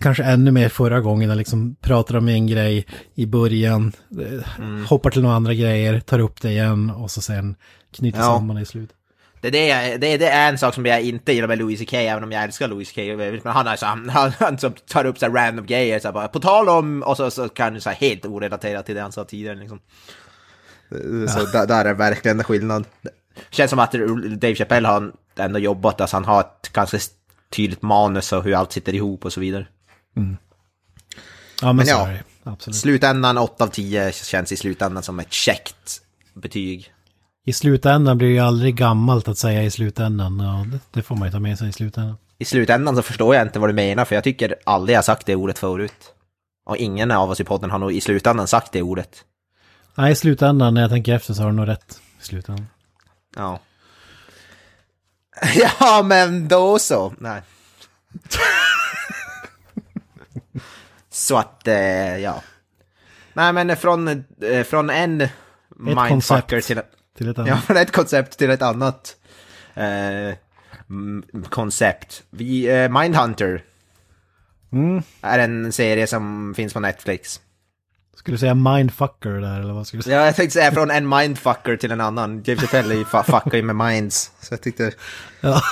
kanske 0.00 0.24
ännu 0.24 0.50
mer 0.50 0.68
förra 0.68 1.00
gången, 1.00 1.28
han 1.28 1.38
liksom 1.38 1.76
pratar 1.80 2.16
om 2.16 2.28
en 2.28 2.46
grej 2.46 2.86
i 3.14 3.26
början, 3.26 3.92
eh, 4.20 4.88
hoppar 4.88 5.10
till 5.10 5.22
några 5.22 5.36
andra 5.36 5.54
grejer, 5.54 6.00
tar 6.00 6.18
upp 6.18 6.42
det 6.42 6.50
igen 6.50 6.90
och 6.90 7.10
så 7.10 7.20
sen 7.20 7.56
knyter 7.94 8.18
Ja. 8.18 8.24
samman 8.24 8.56
det 8.56 8.62
i 8.62 8.66
slutet. 8.66 8.96
Det, 9.40 9.70
är 9.70 9.90
det, 9.90 9.96
det, 9.96 10.16
det 10.16 10.28
är 10.28 10.48
en 10.48 10.58
sak 10.58 10.74
som 10.74 10.86
jag 10.86 11.02
inte 11.02 11.32
gillar 11.32 11.48
med 11.48 11.58
Louis 11.58 11.80
CK, 11.80 11.92
även 11.94 12.24
om 12.24 12.32
jag 12.32 12.42
älskar 12.44 12.68
Louis 12.68 12.90
CK. 12.90 12.96
Men 13.44 13.52
han 13.52 13.66
är 13.66 13.76
så 13.76 13.86
han, 13.86 14.08
han, 14.08 14.32
han 14.38 14.58
som 14.58 14.72
tar 14.72 15.04
upp 15.04 15.18
så 15.18 15.26
här 15.26 15.32
random 15.32 15.66
grejer, 15.66 15.98
så 16.00 16.08
här 16.08 16.12
bara, 16.12 16.28
på 16.28 16.40
tal 16.40 16.68
om, 16.68 17.02
och 17.02 17.16
så, 17.16 17.30
så 17.30 17.48
kan 17.48 17.74
det 17.74 17.80
så 17.80 17.90
här 17.90 17.96
helt 17.96 18.26
orelaterat 18.26 18.86
till 18.86 18.94
det 18.94 19.00
han 19.00 19.12
sa 19.12 19.24
tidigare 19.24 19.56
liksom. 19.56 19.80
Så 21.28 21.46
där, 21.52 21.66
där 21.66 21.84
är 21.84 21.94
verkligen 21.94 22.38
en 22.38 22.44
skillnad. 22.44 22.84
Känns 23.50 23.70
som 23.70 23.78
att 23.78 23.92
Dave 24.40 24.54
Chappelle 24.54 24.88
har 24.88 25.12
ändå 25.38 25.58
jobbat, 25.58 26.00
alltså 26.00 26.16
han 26.16 26.24
har 26.24 26.40
ett 26.40 26.72
ganska 26.72 26.98
tydligt 27.52 27.82
manus 27.82 28.32
och 28.32 28.44
hur 28.44 28.54
allt 28.54 28.72
sitter 28.72 28.94
ihop 28.94 29.24
och 29.24 29.32
så 29.32 29.40
vidare. 29.40 29.66
Ja, 30.14 30.22
men, 31.62 31.76
Men 31.76 31.86
ja. 31.86 32.08
Absolut. 32.44 32.76
Slutändan 32.76 33.38
8 33.38 33.64
av 33.64 33.68
10 33.68 34.12
känns 34.12 34.52
i 34.52 34.56
slutändan 34.56 35.02
som 35.02 35.20
ett 35.20 35.32
käckt 35.32 36.00
betyg. 36.34 36.92
I 37.44 37.52
slutändan 37.52 38.18
blir 38.18 38.28
det 38.28 38.34
ju 38.34 38.40
aldrig 38.40 38.76
gammalt 38.76 39.28
att 39.28 39.38
säga 39.38 39.62
i 39.62 39.70
slutändan. 39.70 40.40
Ja, 40.40 40.66
det, 40.72 40.78
det 40.90 41.02
får 41.02 41.16
man 41.16 41.28
ju 41.28 41.32
ta 41.32 41.40
med 41.40 41.58
sig 41.58 41.68
i 41.68 41.72
slutändan. 41.72 42.16
I 42.38 42.44
slutändan 42.44 42.96
så 42.96 43.02
förstår 43.02 43.34
jag 43.34 43.46
inte 43.46 43.58
vad 43.58 43.68
du 43.68 43.74
menar, 43.74 44.04
för 44.04 44.14
jag 44.14 44.24
tycker 44.24 44.54
aldrig 44.64 44.96
jag 44.96 45.04
sagt 45.04 45.26
det 45.26 45.36
ordet 45.36 45.58
förut. 45.58 46.14
Och 46.64 46.76
ingen 46.76 47.10
av 47.10 47.30
oss 47.30 47.40
i 47.40 47.44
podden 47.44 47.70
har 47.70 47.78
nog 47.78 47.92
i 47.92 48.00
slutändan 48.00 48.46
sagt 48.46 48.72
det 48.72 48.82
ordet. 48.82 49.24
Nej, 49.94 50.12
i 50.12 50.14
slutändan 50.14 50.74
när 50.74 50.80
jag 50.80 50.90
tänker 50.90 51.14
efter 51.14 51.34
så 51.34 51.42
har 51.42 51.50
du 51.50 51.56
nog 51.56 51.68
rätt. 51.68 52.00
I 52.20 52.24
slutändan. 52.24 52.66
Ja. 53.36 53.60
Ja, 55.80 56.02
men 56.04 56.48
då 56.48 56.78
så. 56.78 57.14
Nej. 57.18 57.42
så 61.10 61.36
att, 61.36 61.68
eh, 61.68 62.16
ja. 62.18 62.42
Nej, 63.32 63.52
men 63.52 63.76
från, 63.76 64.08
eh, 64.42 64.62
från 64.64 64.90
en 64.90 65.28
mindfucker 65.76 66.08
koncept. 66.08 66.66
till... 66.66 66.80
Till 67.16 67.28
ett 67.28 67.38
annat. 67.38 67.48
Ja, 67.48 67.56
från 67.56 67.76
ett 67.76 67.92
koncept 67.92 68.38
till 68.38 68.50
ett 68.50 68.62
annat 68.62 69.16
eh, 69.74 70.34
koncept. 71.50 72.22
Vi, 72.30 72.68
eh, 72.68 72.88
Mindhunter 73.00 73.64
Mm. 74.72 75.02
är 75.20 75.38
en 75.38 75.72
serie 75.72 76.06
som 76.06 76.54
finns 76.56 76.72
på 76.72 76.80
Netflix. 76.80 77.40
Skulle 78.22 78.34
du 78.34 78.38
säga 78.38 78.54
mindfucker 78.54 79.30
där 79.30 79.60
eller 79.60 79.72
vad 79.72 79.86
skulle 79.86 79.98
du 79.98 80.02
säga? 80.02 80.16
Ja, 80.20 80.24
jag 80.26 80.36
tänkte 80.36 80.54
säga 80.54 80.72
från 80.72 80.90
en 80.90 81.08
mindfucker 81.08 81.76
till 81.76 81.92
en 81.92 82.00
annan. 82.00 82.42
James 82.44 82.60
Chappelle 82.60 83.04
fuckar 83.04 83.56
ju 83.56 83.62
med 83.62 83.76
minds. 83.76 84.30
Så 84.40 84.54
jag 84.54 84.60
tyckte... 84.62 84.92
Ja. 85.40 85.62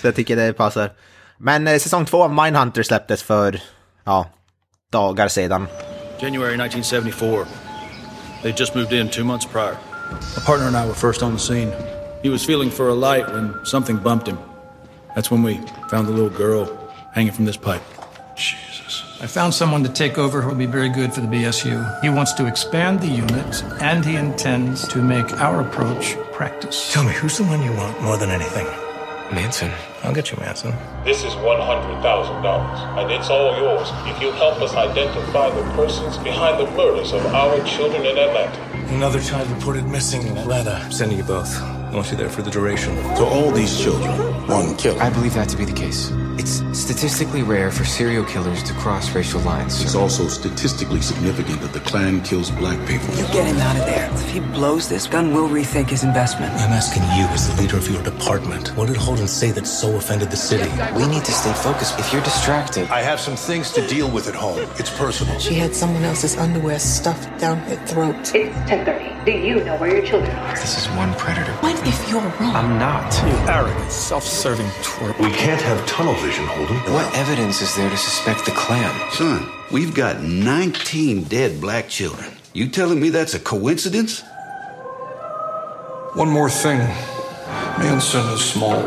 Så 0.00 0.06
jag 0.06 0.14
tycker 0.14 0.36
det 0.36 0.52
passar. 0.52 0.92
Men 1.38 1.68
eh, 1.68 1.78
säsong 1.78 2.04
två 2.04 2.24
av 2.24 2.34
Mindhunter 2.34 2.82
släpptes 2.82 3.22
för, 3.22 3.60
ja, 4.04 4.30
dagar 4.92 5.28
sedan. 5.28 5.66
January 6.20 6.54
1974. 6.54 7.44
They 8.42 8.54
just 8.56 8.74
moved 8.74 8.92
in 8.92 9.08
two 9.08 9.24
months 9.24 9.46
prior. 9.46 9.76
My 10.36 10.42
partner 10.46 10.66
and 10.66 10.76
I 10.76 10.86
were 10.86 10.94
first 10.94 11.22
on 11.22 11.32
the 11.32 11.38
scene. 11.38 11.72
He 12.22 12.30
was 12.30 12.46
feeling 12.46 12.70
for 12.70 12.88
a 12.88 12.94
light 12.94 13.34
when 13.34 13.54
something 13.64 13.96
bumped 13.96 14.28
him. 14.28 14.38
That's 15.14 15.30
when 15.30 15.42
we 15.42 15.54
found 15.90 16.08
the 16.08 16.12
little 16.12 16.38
girl 16.38 16.66
hanging 17.14 17.32
from 17.32 17.46
this 17.46 17.56
pipe. 17.56 17.82
Jesus. 18.36 19.05
I 19.18 19.26
found 19.26 19.54
someone 19.54 19.82
to 19.82 19.88
take 19.88 20.18
over 20.18 20.42
who 20.42 20.50
will 20.50 20.56
be 20.56 20.66
very 20.66 20.90
good 20.90 21.14
for 21.14 21.22
the 21.22 21.26
BSU. 21.26 22.02
He 22.02 22.10
wants 22.10 22.34
to 22.34 22.46
expand 22.46 23.00
the 23.00 23.08
unit, 23.08 23.62
and 23.80 24.04
he 24.04 24.14
intends 24.14 24.86
to 24.88 25.00
make 25.00 25.32
our 25.40 25.62
approach 25.62 26.16
practice. 26.32 26.92
Tell 26.92 27.02
me, 27.02 27.12
who's 27.12 27.38
the 27.38 27.44
one 27.44 27.62
you 27.62 27.72
want 27.72 27.98
more 28.02 28.18
than 28.18 28.28
anything? 28.28 28.66
Manson. 29.32 29.72
I'll 30.02 30.12
get 30.12 30.30
you, 30.30 30.36
Manson. 30.36 30.72
This 31.02 31.24
is 31.24 31.32
$100,000, 31.32 32.98
and 32.98 33.10
it's 33.10 33.30
all 33.30 33.56
yours 33.56 33.88
if 34.04 34.20
you 34.20 34.32
help 34.32 34.60
us 34.60 34.74
identify 34.74 35.48
the 35.48 35.62
persons 35.72 36.18
behind 36.18 36.60
the 36.60 36.70
murders 36.72 37.14
of 37.14 37.24
our 37.26 37.64
children 37.64 38.04
in 38.04 38.18
Atlanta. 38.18 38.94
Another 38.94 39.20
child 39.20 39.48
reported 39.50 39.86
missing 39.86 40.26
in 40.26 40.36
Atlanta. 40.36 40.92
Sending 40.92 41.16
you 41.16 41.24
both. 41.24 41.58
I 41.58 41.90
want 41.94 42.10
you 42.10 42.18
there 42.18 42.28
for 42.28 42.42
the 42.42 42.50
duration. 42.50 42.94
So 43.16 43.24
all 43.24 43.50
these 43.50 43.80
children, 43.80 44.12
one 44.46 44.76
killer. 44.76 45.00
I 45.00 45.08
believe 45.08 45.32
that 45.34 45.48
to 45.48 45.56
be 45.56 45.64
the 45.64 45.72
case. 45.72 46.12
It's 46.38 46.62
statistically 46.78 47.42
rare 47.42 47.70
for 47.70 47.84
serial 47.84 48.24
killers 48.24 48.62
to 48.64 48.74
cross 48.74 49.14
racial 49.14 49.40
lines. 49.40 49.82
It's 49.82 49.94
also 49.94 50.28
statistically 50.28 51.00
significant 51.00 51.60
that 51.62 51.72
the 51.72 51.80
Klan 51.80 52.22
kills 52.22 52.50
black 52.50 52.78
people. 52.86 53.08
You 53.14 53.26
get 53.32 53.46
him 53.46 53.56
out 53.56 53.76
of 53.76 53.86
there. 53.86 54.10
If 54.12 54.30
he 54.30 54.40
blows 54.40 54.88
this, 54.88 55.06
Gunn 55.06 55.32
will 55.32 55.48
rethink 55.48 55.88
his 55.90 56.04
investment. 56.04 56.52
I'm 56.52 56.72
asking 56.72 57.02
you, 57.04 57.24
as 57.32 57.48
the 57.48 57.60
leader 57.62 57.78
of 57.78 57.88
your 57.90 58.02
department, 58.02 58.68
what 58.76 58.88
did 58.88 58.96
Holden 58.96 59.28
say 59.28 59.50
that 59.52 59.66
so 59.66 59.96
offended 59.96 60.30
the 60.30 60.36
city? 60.36 60.70
We 60.94 61.06
need 61.06 61.24
to 61.24 61.32
stay 61.32 61.52
focused. 61.54 61.98
If 61.98 62.12
you're 62.12 62.22
distracted, 62.22 62.88
I 62.90 63.00
have 63.00 63.18
some 63.18 63.36
things 63.36 63.72
to 63.72 63.86
deal 63.86 64.10
with 64.10 64.28
at 64.28 64.34
home. 64.34 64.58
It's 64.78 64.90
personal. 64.96 65.38
She 65.38 65.54
had 65.54 65.74
someone 65.74 66.04
else's 66.04 66.36
underwear 66.36 66.78
stuffed 66.78 67.38
down 67.40 67.58
her 67.60 67.76
throat. 67.86 68.14
It's 68.34 68.70
10:30. 68.70 69.24
Do 69.24 69.32
you 69.32 69.64
know 69.64 69.76
where 69.78 69.92
your 69.92 70.06
children 70.06 70.30
are? 70.36 70.54
this 70.54 70.78
is 70.78 70.86
one 70.96 71.12
predator. 71.14 71.50
What 71.54 71.74
if 71.86 72.08
you're 72.08 72.20
wrong? 72.20 72.54
I'm 72.54 72.78
not. 72.78 73.12
You 73.26 73.36
arrogant, 73.50 73.90
self-serving 73.90 74.68
twerp. 74.82 75.18
We 75.18 75.32
can't 75.32 75.60
have 75.62 75.84
tunnel 75.86 76.14
vision, 76.14 76.25
Holden. 76.34 76.76
What 76.92 77.14
evidence 77.16 77.62
is 77.62 77.76
there 77.76 77.88
to 77.88 77.96
suspect 77.96 78.44
the 78.44 78.50
Klan? 78.50 78.92
Son, 79.12 79.46
we've 79.70 79.94
got 79.94 80.22
19 80.22 81.24
dead 81.24 81.60
black 81.60 81.88
children. 81.88 82.30
You 82.52 82.68
telling 82.68 83.00
me 83.00 83.10
that's 83.10 83.34
a 83.34 83.38
coincidence? 83.38 84.22
One 86.14 86.28
more 86.28 86.50
thing. 86.50 86.78
Manson 87.78 88.26
is 88.34 88.44
small. 88.44 88.82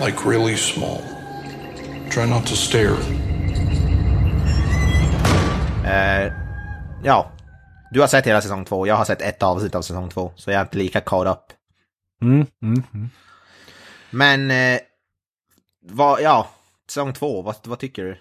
Like 0.00 0.26
really 0.26 0.56
small. 0.56 1.02
Try 2.10 2.26
not 2.26 2.46
to 2.46 2.56
stare. 2.56 2.96
Eh, 5.84 6.32
ja, 7.02 7.32
Du 7.92 8.00
har 8.00 8.06
sett 8.08 8.26
hela 8.26 8.40
säsong 8.40 8.64
två, 8.64 8.86
jag 8.86 8.94
har 8.94 9.04
sett 9.04 9.22
ett 9.22 9.42
avsnitt 9.42 9.74
av 9.74 9.82
säsong 9.82 10.08
två, 10.08 10.32
så 10.36 10.50
jag 10.50 10.58
är 10.58 10.62
inte 10.62 10.78
lika 10.78 11.00
caught 11.00 11.28
up. 11.28 11.52
Mm, 12.22 12.46
mm, 12.62 12.82
mm. 12.94 13.10
Men, 14.10 14.50
eh, 14.50 14.80
vad, 15.82 16.22
ja, 16.22 16.48
säsong 16.88 17.12
två, 17.12 17.42
vad, 17.42 17.56
vad 17.64 17.78
tycker 17.78 18.04
du? 18.04 18.18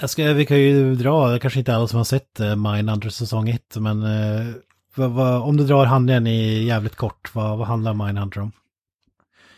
Jag 0.00 0.10
ska, 0.10 0.32
vi 0.32 0.46
kan 0.46 0.60
ju 0.60 0.94
dra, 0.94 1.38
kanske 1.38 1.58
inte 1.58 1.74
alla 1.74 1.88
som 1.88 1.96
har 1.96 2.04
sett 2.04 2.40
uh, 2.40 2.56
Mindhunter 2.56 3.08
säsong 3.08 3.48
1, 3.48 3.76
men 3.76 4.02
uh, 4.02 4.54
vad, 4.94 5.10
vad, 5.10 5.42
om 5.42 5.56
du 5.56 5.64
drar 5.64 5.84
handen 5.84 6.26
i 6.26 6.64
jävligt 6.64 6.96
kort, 6.96 7.34
vad, 7.34 7.58
vad 7.58 7.66
handlar 7.66 7.94
Mindhunter 7.94 8.40
om? 8.40 8.52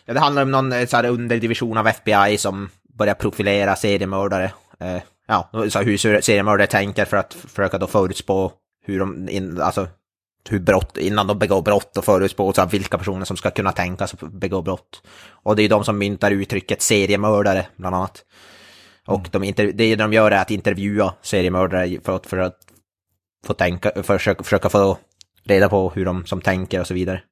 Ja, 0.05 0.15
det 0.15 0.21
handlar 0.21 0.43
om 0.43 0.51
någon 0.51 0.73
eh, 0.73 0.87
så 0.87 0.97
här, 0.97 1.05
underdivision 1.05 1.79
av 1.79 1.87
FBI 1.87 2.39
som 2.39 2.71
börjar 2.99 3.15
profilera 3.15 3.77
seriemördare. 3.77 4.53
Eh, 4.81 5.03
ja, 5.27 5.51
så 5.71 5.83
hur 5.83 6.21
seriemördare 6.21 6.67
tänker 6.67 7.05
för 7.05 7.17
att 7.17 7.35
försöka 7.35 7.79
då 7.79 7.87
förutspå 7.87 8.53
hur 8.85 8.99
de, 8.99 9.29
in, 9.29 9.61
alltså, 9.61 9.89
hur 10.51 10.61
brott, 10.61 10.99
innan 10.99 11.27
de 11.27 11.39
begår 11.39 11.63
brott 11.63 11.97
och 11.97 12.05
förutspå 12.05 12.53
så 12.53 12.67
vilka 12.67 12.99
personer 12.99 13.25
som 13.25 13.37
ska 13.37 13.51
kunna 13.51 13.73
tänkas 13.73 14.15
begå 14.21 14.63
brott. 14.63 15.03
Och 15.29 15.57
det 15.57 15.63
är 15.63 15.69
de 15.69 15.85
som 15.85 15.99
myntar 15.99 16.31
uttrycket 16.31 16.83
seriemördare, 16.83 17.67
bland 17.77 17.97
annat. 17.97 18.25
Och 19.07 19.29
de 19.31 19.45
inter, 19.45 19.73
det 19.73 19.97
de 19.97 20.13
gör 20.13 20.31
är 20.31 20.41
att 20.41 20.51
intervjua 20.51 21.15
seriemördare 21.23 21.99
för 22.05 22.17
att, 22.17 22.27
för 22.27 22.39
att 22.39 22.59
få 23.47 23.55
tänka, 23.55 24.03
försöka, 24.03 24.45
försöka 24.45 24.69
få 24.69 24.99
reda 25.45 25.69
på 25.69 25.91
hur 25.91 26.05
de 26.05 26.27
som 26.27 26.41
tänker 26.41 26.81
och 26.81 26.87
så 26.87 26.95
vidare. 26.95 27.23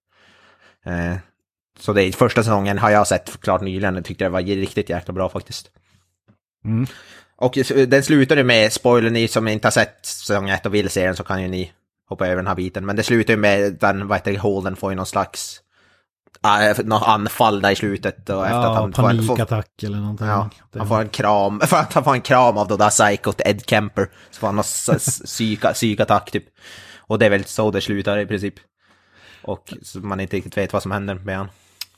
Eh, 0.86 1.16
så 1.78 1.92
det 1.92 2.16
första 2.16 2.42
säsongen 2.42 2.78
har 2.78 2.90
jag 2.90 3.06
sett 3.06 3.40
klart 3.40 3.60
nyligen 3.60 3.96
och 3.96 4.04
tyckte 4.04 4.24
det 4.24 4.28
var 4.28 4.42
riktigt 4.42 4.90
jäkla 4.90 5.14
bra 5.14 5.28
faktiskt. 5.28 5.70
Mm. 6.64 6.86
Och 7.36 7.58
den 7.86 8.02
slutade 8.02 8.44
med, 8.44 8.72
spoiler 8.72 9.10
ni 9.10 9.28
som 9.28 9.48
inte 9.48 9.66
har 9.66 9.72
sett 9.72 10.06
säsong 10.06 10.48
1 10.48 10.66
och 10.66 10.74
vill 10.74 10.90
se 10.90 11.06
den 11.06 11.16
så 11.16 11.24
kan 11.24 11.42
ju 11.42 11.48
ni 11.48 11.72
hoppa 12.12 12.26
över 12.26 12.36
den 12.36 12.46
här 12.46 12.54
biten. 12.54 12.86
Men 12.86 12.96
det 12.96 13.02
slutar 13.02 13.32
ju 13.32 13.36
med 13.36 13.76
den, 13.80 14.08
vad 14.08 14.18
heter 14.18 14.32
det, 14.32 14.38
Holden 14.38 14.76
får 14.76 14.92
ju 14.92 14.96
någon 14.96 15.06
slags 15.06 15.60
äh, 16.44 16.84
något 16.84 17.08
anfall 17.08 17.60
där 17.60 17.70
i 17.70 17.76
slutet. 17.76 18.28
Och 18.30 18.46
efter 18.46 18.58
ja, 18.58 18.70
att 18.70 18.76
han 18.76 18.92
panikattack 18.92 19.68
får, 19.80 19.86
eller 19.86 19.98
någonting. 19.98 20.26
Ja, 20.26 20.50
han 20.76 20.88
får 20.88 21.00
en 21.00 21.08
kram, 21.08 21.60
för 21.66 21.76
att 21.76 21.92
han 21.92 22.04
får 22.04 22.14
en 22.14 22.20
kram 22.20 22.56
av 22.56 22.68
då 22.68 22.76
där 22.76 22.90
psykot 22.90 23.40
Ed 23.44 23.62
Kemper. 23.66 24.08
Så 24.30 24.40
får 24.40 24.46
han 24.46 24.56
någon 24.56 24.98
psyka, 24.98 25.72
psykattack 25.72 26.30
typ. 26.30 26.44
Och 26.98 27.18
det 27.18 27.26
är 27.26 27.30
väl 27.30 27.44
så 27.44 27.70
det 27.70 27.80
slutar 27.80 28.18
i 28.18 28.26
princip. 28.26 28.54
Och 29.42 29.74
man 29.94 30.20
inte 30.20 30.36
riktigt 30.36 30.56
vet 30.56 30.72
vad 30.72 30.82
som 30.82 30.90
händer 30.90 31.14
med 31.14 31.36
han. 31.36 31.48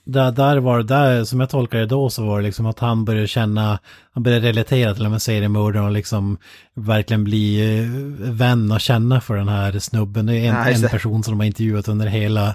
Där, 0.05 0.33
där 0.33 0.57
var 0.57 0.79
det, 0.79 0.85
där, 0.85 1.25
som 1.25 1.41
jag 1.41 1.51
tolkar 1.51 1.79
det 1.79 1.87
då, 1.87 2.11
så 2.11 2.27
var 2.27 2.41
det 2.41 2.47
liksom 2.47 2.67
att 2.67 2.79
han 2.79 3.05
började 3.05 3.27
känna, 3.27 3.79
han 4.13 4.23
började 4.23 4.49
relatera 4.49 4.95
till 4.95 5.05
de 5.05 5.13
här 5.13 5.19
seriemördaren 5.19 5.87
och 5.87 5.93
liksom 5.93 6.39
verkligen 6.75 7.25
bli 7.25 7.79
eh, 7.79 7.87
vän 8.33 8.73
och 8.73 8.81
känna 8.81 9.21
för 9.21 9.37
den 9.37 9.49
här 9.49 9.79
snubben. 9.79 10.27
Det 10.27 10.39
är 10.39 10.49
en, 10.51 10.85
en 10.85 10.91
person 10.91 11.23
som 11.23 11.33
de 11.33 11.41
har 11.41 11.47
intervjuat 11.47 11.89
under 11.89 12.07
hela 12.07 12.55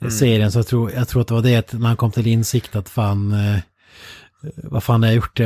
mm. 0.00 0.10
serien, 0.10 0.52
så 0.52 0.58
jag 0.58 0.66
tror, 0.66 0.92
jag 0.92 1.08
tror 1.08 1.22
att 1.22 1.28
det 1.28 1.34
var 1.34 1.42
det 1.42 1.72
när 1.72 1.86
han 1.86 1.96
kom 1.96 2.10
till 2.10 2.26
insikt 2.26 2.76
att 2.76 2.88
fan, 2.88 3.32
eh, 3.32 3.58
vad 4.56 4.82
fan 4.82 5.02
har 5.02 5.08
jag 5.08 5.16
gjort? 5.16 5.40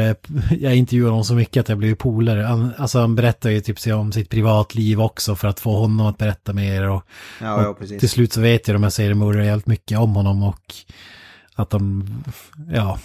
Jag 0.50 0.76
intervjuar 0.76 1.10
honom 1.10 1.24
så 1.24 1.34
mycket 1.34 1.60
att 1.60 1.68
jag 1.68 1.78
blev 1.78 1.94
polare. 1.94 2.42
Han, 2.42 2.72
alltså 2.78 2.98
han 2.98 3.14
berättar 3.14 3.50
ju 3.50 3.60
typ 3.60 3.86
om 3.86 4.12
sitt 4.12 4.30
privatliv 4.30 5.00
också 5.00 5.36
för 5.36 5.48
att 5.48 5.60
få 5.60 5.78
honom 5.78 6.06
att 6.06 6.18
berätta 6.18 6.52
mer. 6.52 6.88
Och, 6.88 7.02
ja, 7.40 7.62
ja, 7.62 7.68
och 7.68 7.78
till 7.78 8.08
slut 8.08 8.32
så 8.32 8.40
vet 8.40 8.68
ju 8.68 8.72
de 8.72 8.82
här 8.82 8.90
seriemördare 8.90 9.46
jävligt 9.46 9.66
mycket 9.66 9.98
om 9.98 10.14
honom 10.14 10.42
och 10.42 10.74
att 11.56 11.70
de, 11.70 12.06
ja, 12.70 12.98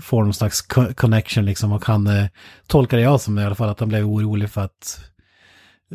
får 0.00 0.22
någon 0.22 0.34
slags 0.34 0.62
connection 0.96 1.44
liksom 1.44 1.72
och 1.72 1.84
han 1.84 2.06
eh, 2.06 2.26
tolkade 2.66 3.02
jag 3.02 3.20
som 3.20 3.38
i 3.38 3.44
alla 3.44 3.54
fall 3.54 3.68
att 3.68 3.80
han 3.80 3.88
blev 3.88 4.06
orolig 4.06 4.50
för 4.50 4.60
att 4.60 5.04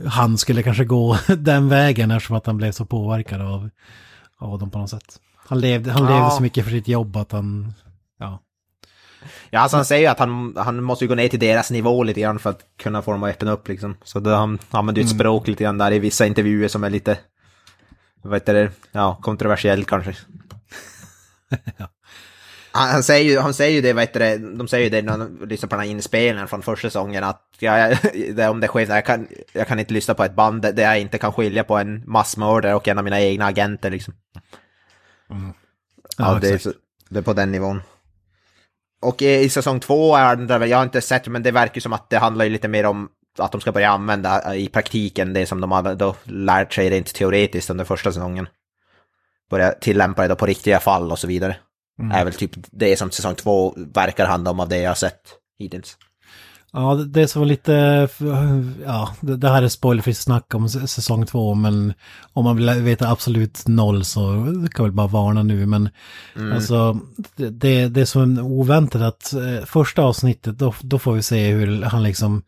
han 0.05 0.37
skulle 0.37 0.63
kanske 0.63 0.85
gå 0.85 1.17
den 1.37 1.69
vägen 1.69 2.11
eftersom 2.11 2.35
att 2.35 2.45
han 2.45 2.57
blev 2.57 2.71
så 2.71 2.85
påverkad 2.85 3.41
av, 3.41 3.69
av 4.37 4.59
dem 4.59 4.71
på 4.71 4.79
något 4.79 4.89
sätt. 4.89 5.19
Han 5.47 5.59
levde, 5.59 5.91
han 5.91 6.03
ja. 6.03 6.09
levde 6.09 6.31
så 6.31 6.41
mycket 6.41 6.63
för 6.63 6.71
sitt 6.71 6.87
jobb 6.87 7.17
att 7.17 7.31
han, 7.31 7.73
ja. 8.19 8.39
Ja, 9.49 9.59
alltså 9.59 9.77
han 9.77 9.85
säger 9.85 10.01
ju 10.01 10.07
att 10.07 10.19
han, 10.19 10.53
han 10.57 10.83
måste 10.83 11.07
gå 11.07 11.15
ner 11.15 11.27
till 11.27 11.39
deras 11.39 11.71
nivå 11.71 12.03
lite 12.03 12.21
grann 12.21 12.39
för 12.39 12.49
att 12.49 12.61
kunna 12.77 13.01
få 13.01 13.11
dem 13.11 13.23
att 13.23 13.29
öppna 13.29 13.51
upp 13.51 13.67
liksom. 13.67 13.95
Så 14.03 14.19
då 14.19 14.29
han 14.29 14.59
använder 14.71 15.01
ju 15.01 15.05
ett 15.05 15.11
mm. 15.11 15.19
språk 15.19 15.47
lite 15.47 15.63
grann 15.63 15.77
där 15.77 15.91
i 15.91 15.99
vissa 15.99 16.25
intervjuer 16.25 16.67
som 16.67 16.83
är 16.83 16.89
lite, 16.89 17.17
vad 18.21 18.33
heter 18.33 18.53
det, 18.53 18.71
ja, 18.91 19.19
kontroversiellt 19.21 19.87
kanske. 19.87 20.15
Han, 22.71 23.03
säger 23.03 23.31
ju, 23.31 23.39
han 23.39 23.53
säger 23.53 23.75
ju 23.75 23.81
det, 23.81 23.93
vad 23.93 24.03
heter 24.03 24.19
det, 24.19 24.37
de 24.37 24.67
säger 24.67 24.83
ju 24.83 24.89
det 24.89 25.01
när 25.01 25.17
de 25.17 25.45
lyssnar 25.47 25.69
på 25.69 25.75
den 25.75 25.85
här 25.85 25.91
inspelningen 25.91 26.47
från 26.47 26.61
första 26.61 26.87
säsongen 26.87 27.23
att 27.23 27.45
ja, 27.59 27.95
det, 28.33 28.49
om 28.49 28.59
det 28.59 28.67
sker, 28.67 28.95
jag 28.95 29.05
kan, 29.05 29.27
jag 29.53 29.67
kan 29.67 29.79
inte 29.79 29.93
lyssna 29.93 30.13
på 30.13 30.23
ett 30.23 30.35
band 30.35 30.61
där 30.61 30.83
jag 30.83 30.99
inte 30.99 31.17
kan 31.17 31.33
skilja 31.33 31.63
på 31.63 31.77
en 31.77 32.03
massmördare 32.05 32.75
och 32.75 32.87
en 32.87 32.97
av 32.97 33.03
mina 33.03 33.21
egna 33.21 33.45
agenter 33.45 33.89
liksom. 33.89 34.13
Mm. 35.29 35.53
Ja, 36.17 36.33
ja 36.33 36.39
det, 36.39 36.65
är, 36.65 36.73
det 37.09 37.19
är 37.19 37.23
på 37.23 37.33
den 37.33 37.51
nivån. 37.51 37.81
Och 39.01 39.21
i 39.21 39.49
säsong 39.49 39.79
två 39.79 40.15
är 40.15 40.35
det, 40.35 40.67
jag 40.67 40.77
har 40.77 40.83
inte 40.83 41.01
sett 41.01 41.27
men 41.27 41.43
det 41.43 41.51
verkar 41.51 41.81
som 41.81 41.93
att 41.93 42.09
det 42.09 42.17
handlar 42.17 42.45
ju 42.45 42.51
lite 42.51 42.67
mer 42.67 42.85
om 42.85 43.09
att 43.39 43.51
de 43.51 43.61
ska 43.61 43.71
börja 43.71 43.89
använda 43.89 44.55
i 44.55 44.69
praktiken 44.69 45.33
det 45.33 45.45
som 45.45 45.61
de 45.61 45.71
har 45.71 45.95
då 45.95 46.15
lärt 46.23 46.73
sig 46.73 46.89
rent 46.89 47.13
teoretiskt 47.13 47.69
under 47.69 47.85
första 47.85 48.11
säsongen. 48.11 48.47
Börja 49.49 49.71
tillämpa 49.71 50.21
det 50.21 50.27
då 50.27 50.35
på 50.35 50.45
riktiga 50.45 50.79
fall 50.79 51.11
och 51.11 51.19
så 51.19 51.27
vidare. 51.27 51.55
Mm. 51.99 52.11
Är 52.11 52.25
väl 52.25 52.33
typ 52.33 52.51
det 52.71 52.97
som 52.97 53.11
säsong 53.11 53.35
två 53.35 53.73
verkar 53.93 54.25
handla 54.25 54.51
om 54.51 54.59
av 54.59 54.69
det 54.69 54.77
jag 54.77 54.89
har 54.89 54.95
sett 54.95 55.21
hittills. 55.59 55.97
Ja, 56.71 56.95
det 56.95 57.27
som 57.27 57.39
var 57.39 57.47
lite, 57.47 58.07
ja, 58.85 59.15
det 59.21 59.49
här 59.49 59.63
är 59.63 59.67
spoilerfritt 59.67 60.17
snack 60.17 60.55
om 60.55 60.69
säsong 60.69 61.25
två, 61.25 61.55
men 61.55 61.93
om 62.33 62.43
man 62.43 62.57
vill 62.57 62.69
veta 62.69 63.09
absolut 63.09 63.67
noll 63.67 64.05
så 64.05 64.21
kan 64.71 64.85
väl 64.85 64.91
bara 64.91 65.07
varna 65.07 65.43
nu, 65.43 65.65
men 65.65 65.89
mm. 66.35 66.53
alltså 66.53 66.99
det, 67.35 67.87
det 67.87 68.01
är 68.01 68.05
som 68.05 68.37
oväntat 68.37 69.01
att 69.01 69.33
eh, 69.33 69.65
första 69.65 70.01
avsnittet, 70.01 70.57
då, 70.57 70.73
då 70.81 70.99
får 70.99 71.13
vi 71.13 71.21
se 71.21 71.51
hur 71.51 71.83
han 71.83 72.03
liksom 72.03 72.43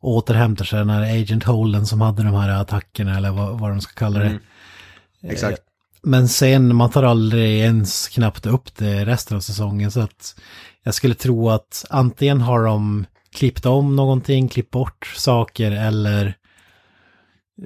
återhämtar 0.00 0.64
sig, 0.64 0.78
den 0.78 0.90
här 0.90 1.20
Agent 1.20 1.44
Holden 1.44 1.86
som 1.86 2.00
hade 2.00 2.22
de 2.22 2.34
här 2.34 2.60
attackerna 2.60 3.16
eller 3.16 3.30
vad, 3.30 3.58
vad 3.58 3.70
de 3.70 3.80
ska 3.80 3.92
kalla 3.92 4.18
det. 4.18 4.26
Mm. 4.26 4.40
Exakt. 5.22 5.62
Men 6.02 6.28
sen, 6.28 6.76
man 6.76 6.90
tar 6.90 7.02
aldrig 7.02 7.60
ens 7.60 8.08
knappt 8.08 8.46
upp 8.46 8.76
det 8.76 9.04
resten 9.04 9.36
av 9.36 9.40
säsongen, 9.40 9.90
så 9.90 10.00
att 10.00 10.34
jag 10.82 10.94
skulle 10.94 11.14
tro 11.14 11.50
att 11.50 11.84
antingen 11.90 12.40
har 12.40 12.64
de 12.64 13.06
klippt 13.34 13.66
om 13.66 13.96
någonting, 13.96 14.48
klippt 14.48 14.70
bort 14.70 15.12
saker 15.16 15.72
eller 15.72 16.34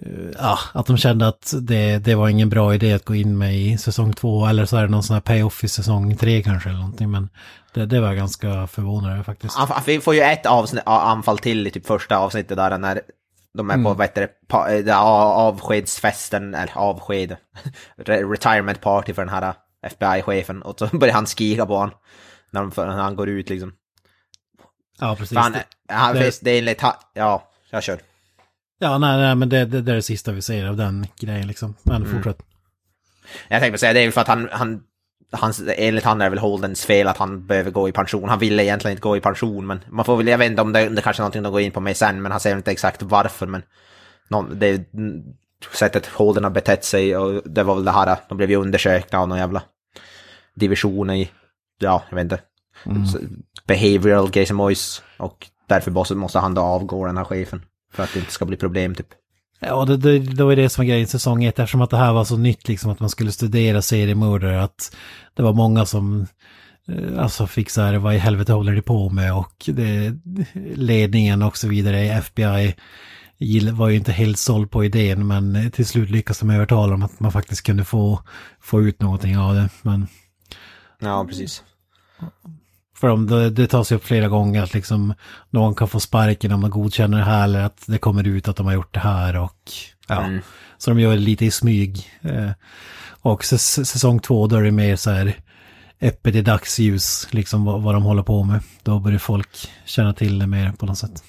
eh, 0.03 0.31
ja, 0.39 0.59
att 0.73 0.87
de 0.87 0.97
kände 0.97 1.29
att 1.29 1.55
det, 1.61 1.99
det 1.99 2.15
var 2.15 2.29
ingen 2.29 2.49
bra 2.49 2.75
idé 2.75 2.93
att 2.93 3.05
gå 3.05 3.15
in 3.15 3.39
med 3.39 3.57
i 3.59 3.79
säsong 3.79 4.13
två 4.13 4.47
eller 4.47 4.65
så 4.67 4.77
är 4.77 4.83
det 4.83 4.89
någon 4.89 5.03
sån 5.03 5.15
här 5.15 5.21
payoff 5.21 5.65
i 5.65 5.69
säsong 5.69 6.17
tre 6.17 6.43
kanske 6.43 6.69
eller 6.69 6.79
någonting 6.79 7.11
men 7.11 7.29
det, 7.75 7.87
det 7.87 8.01
var 8.01 8.09
jag 8.09 8.17
ganska 8.17 8.67
förvånad 8.67 9.13
över 9.13 9.23
faktiskt. 9.23 9.59
Vi 9.87 10.01
får 10.01 10.15
ju 10.15 10.21
ett 10.21 10.47
avsnitt, 10.47 10.83
anfall 10.87 11.39
till 11.39 11.67
i 11.67 11.71
typ 11.71 11.87
första 11.87 12.17
avsnittet 12.17 12.57
där 12.57 12.79
när 12.79 13.01
de 13.55 13.71
är 13.71 13.75
på, 13.75 13.81
mm. 13.81 13.97
vad 13.97 14.07
heter 14.07 14.29
det, 14.83 14.91
eh, 14.91 15.01
avskedsfesten, 15.01 16.55
eller 16.55 16.79
avsked, 16.79 17.37
retirement 17.97 18.81
party 18.81 19.13
för 19.13 19.25
den 19.25 19.35
här 19.35 19.55
FBI-chefen 19.83 20.63
och 20.63 20.79
så 20.79 20.87
börjar 20.93 21.15
han 21.15 21.27
skrika 21.27 21.67
på 21.67 21.77
honom 21.77 21.95
när, 22.51 22.87
när 22.87 23.03
han 23.03 23.17
går 23.17 23.29
ut 23.29 23.49
liksom. 23.49 23.73
Ja, 25.01 25.17
precis. 25.17 25.39
Han, 25.39 25.57
han, 25.89 26.15
det, 26.15 26.39
det 26.43 26.51
är 26.51 26.59
enligt, 26.59 26.83
ja, 27.15 27.51
jag 27.71 27.83
kör. 27.83 28.01
Ja, 28.79 28.99
nej, 28.99 29.19
nej 29.19 29.35
men 29.35 29.49
det, 29.49 29.65
det, 29.65 29.83
det 29.83 29.93
är 29.93 29.97
det 29.97 30.03
sista 30.03 30.33
vi 30.33 30.43
ser 30.43 30.67
av 30.67 30.77
den 30.77 31.07
grejen 31.21 31.49
liksom. 31.49 31.75
Men 31.83 31.97
mm. 31.97 32.13
fortsätt. 32.13 32.43
Jag 33.49 33.61
tänkte 33.61 33.79
säga 33.79 33.93
det 33.93 34.01
är 34.01 34.11
för 34.11 34.21
att 34.21 34.29
han, 34.29 34.49
han, 34.53 34.83
hans, 35.35 35.63
enligt 35.77 36.05
han 36.05 36.21
är 36.21 36.25
det 36.25 36.31
väl 36.31 36.39
Holdens 36.39 36.85
fel 36.85 37.09
att 37.09 37.17
han 37.17 37.47
behöver 37.47 37.71
gå 37.71 37.89
i 37.89 37.93
pension. 37.93 38.29
Han 38.29 38.39
ville 38.39 38.65
egentligen 38.65 38.93
inte 38.93 39.03
gå 39.03 39.17
i 39.17 39.21
pension, 39.21 39.67
men 39.67 39.81
man 39.89 40.05
får 40.05 40.17
väl, 40.17 40.29
jag 40.29 40.39
vet 40.39 40.51
inte 40.51 40.63
om 40.63 40.73
det, 40.73 40.89
det 40.89 41.03
kanske 41.03 41.21
är 41.21 41.23
någonting 41.23 41.43
de 41.43 41.53
går 41.53 41.61
in 41.61 41.73
på 41.73 41.81
med 41.81 41.97
sen, 41.97 42.23
men 42.23 42.33
han 42.33 42.41
säger 42.41 42.57
inte 42.57 42.71
exakt 42.71 43.03
varför, 43.03 43.47
men 43.47 43.63
någon, 44.29 44.59
det 44.59 44.85
sättet 45.73 46.07
Holden 46.07 46.45
har 46.45 46.51
betett 46.51 46.85
sig 46.85 47.17
och 47.17 47.43
det 47.45 47.63
var 47.63 47.75
väl 47.75 47.85
det 47.85 47.91
här, 47.91 48.17
de 48.29 48.37
blev 48.37 48.51
ju 48.51 48.57
undersökta 48.57 49.19
av 49.19 49.29
någon 49.29 49.39
jävla 49.39 49.63
division 50.55 51.11
i, 51.11 51.31
ja, 51.79 52.03
jag 52.09 52.17
vet 52.17 52.25
inte, 52.25 52.41
mm. 52.87 53.03
behavioral 53.67 54.31
grej 54.31 54.47
och 55.19 55.47
därför 55.69 56.15
måste 56.15 56.39
han 56.39 56.55
då 56.55 56.63
avgå 56.63 57.07
den 57.07 57.17
här 57.17 57.25
chefen 57.25 57.65
för 57.93 58.03
att 58.03 58.13
det 58.13 58.19
inte 58.19 58.33
ska 58.33 58.45
bli 58.45 58.57
problem 58.57 58.95
typ. 58.95 59.09
Ja, 59.61 59.85
det, 59.85 59.97
det, 59.97 60.19
det 60.19 60.45
var 60.45 60.57
det 60.57 60.69
som 60.69 60.83
var 60.83 60.89
grejen 60.89 61.05
i 61.05 61.07
säsong 61.07 61.45
ett, 61.45 61.59
eftersom 61.59 61.83
att 61.83 61.91
det 61.91 61.97
här 61.97 62.13
var 62.13 62.25
så 62.25 62.37
nytt, 62.37 62.69
liksom 62.69 62.91
att 62.91 63.01
man 63.01 63.11
skulle 63.11 63.33
studera 63.33 63.83
seriemördare, 63.83 64.63
att 64.63 64.97
det 65.35 65.43
var 65.43 65.53
många 65.53 65.87
som 65.87 66.27
eh, 66.89 67.23
alltså 67.23 67.47
fick 67.47 67.71
så 67.71 67.81
här, 67.81 67.95
vad 67.95 68.15
i 68.15 68.19
helvete 68.19 68.53
håller 68.53 68.73
ni 68.73 68.83
på 68.83 69.11
med? 69.11 69.35
Och 69.35 69.65
det, 69.67 70.15
ledningen 70.75 71.43
och 71.43 71.57
så 71.57 71.69
vidare 71.69 72.05
i 72.05 72.09
FBI 72.09 72.75
var 73.73 73.89
ju 73.89 73.97
inte 73.97 74.13
helt 74.13 74.39
såld 74.39 74.71
på 74.71 74.85
idén, 74.85 75.27
men 75.27 75.71
till 75.71 75.87
slut 75.87 76.11
lyckades 76.11 76.39
de 76.39 76.51
övertala 76.51 76.93
dem 76.93 77.03
att 77.03 77.21
man 77.21 77.33
faktiskt 77.33 77.67
kunde 77.67 77.85
få, 77.85 78.21
få 78.61 78.83
ut 78.83 79.01
någonting 79.01 79.39
av 79.39 79.55
det. 79.55 79.69
Men... 79.83 80.07
Ja, 81.01 81.25
precis. 81.29 81.63
För 83.05 83.11
om 83.11 83.27
det, 83.27 83.51
det 83.51 83.67
tas 83.67 83.93
upp 83.93 84.05
flera 84.05 84.29
gånger 84.29 84.63
att 84.63 84.75
liksom 84.75 85.15
någon 85.51 85.75
kan 85.75 85.89
få 85.89 86.01
sparken 86.01 86.53
om 86.53 86.61
man 86.61 86.71
godkänner 86.71 87.19
det 87.19 87.25
här 87.25 87.45
eller 87.45 87.61
att 87.61 87.85
det 87.87 87.99
kommer 87.99 88.27
ut 88.27 88.49
att 88.49 88.57
de 88.57 88.67
har 88.67 88.73
gjort 88.75 88.95
det 88.95 89.01
här 89.01 89.37
och 89.37 89.57
Ja, 90.09 90.23
Mm. 90.25 90.41
så 90.79 90.91
de 90.91 91.01
gör 91.01 91.11
det 91.13 91.19
lite 91.21 91.45
i 91.45 91.51
smyg. 91.51 92.11
Eh, 92.23 92.51
och 93.23 93.45
säs- 93.45 93.85
säsong 93.85 94.21
två 94.21 94.47
då 94.47 94.57
är 94.57 94.63
det 94.63 94.71
mer 94.71 94.97
så 94.97 95.11
här 95.11 95.35
öppet 96.03 96.35
i 96.35 96.41
dagsljus, 96.43 97.29
liksom 97.31 97.65
vad, 97.65 97.83
vad 97.83 97.95
de 97.95 98.03
håller 98.03 98.23
på 98.23 98.43
med. 98.45 98.61
Då 98.83 98.99
börjar 98.99 99.19
folk 99.19 99.69
känna 99.85 100.13
till 100.13 100.39
det 100.39 100.47
mer 100.47 100.73
på 100.73 100.87
något 100.87 100.99
sätt. 100.99 101.25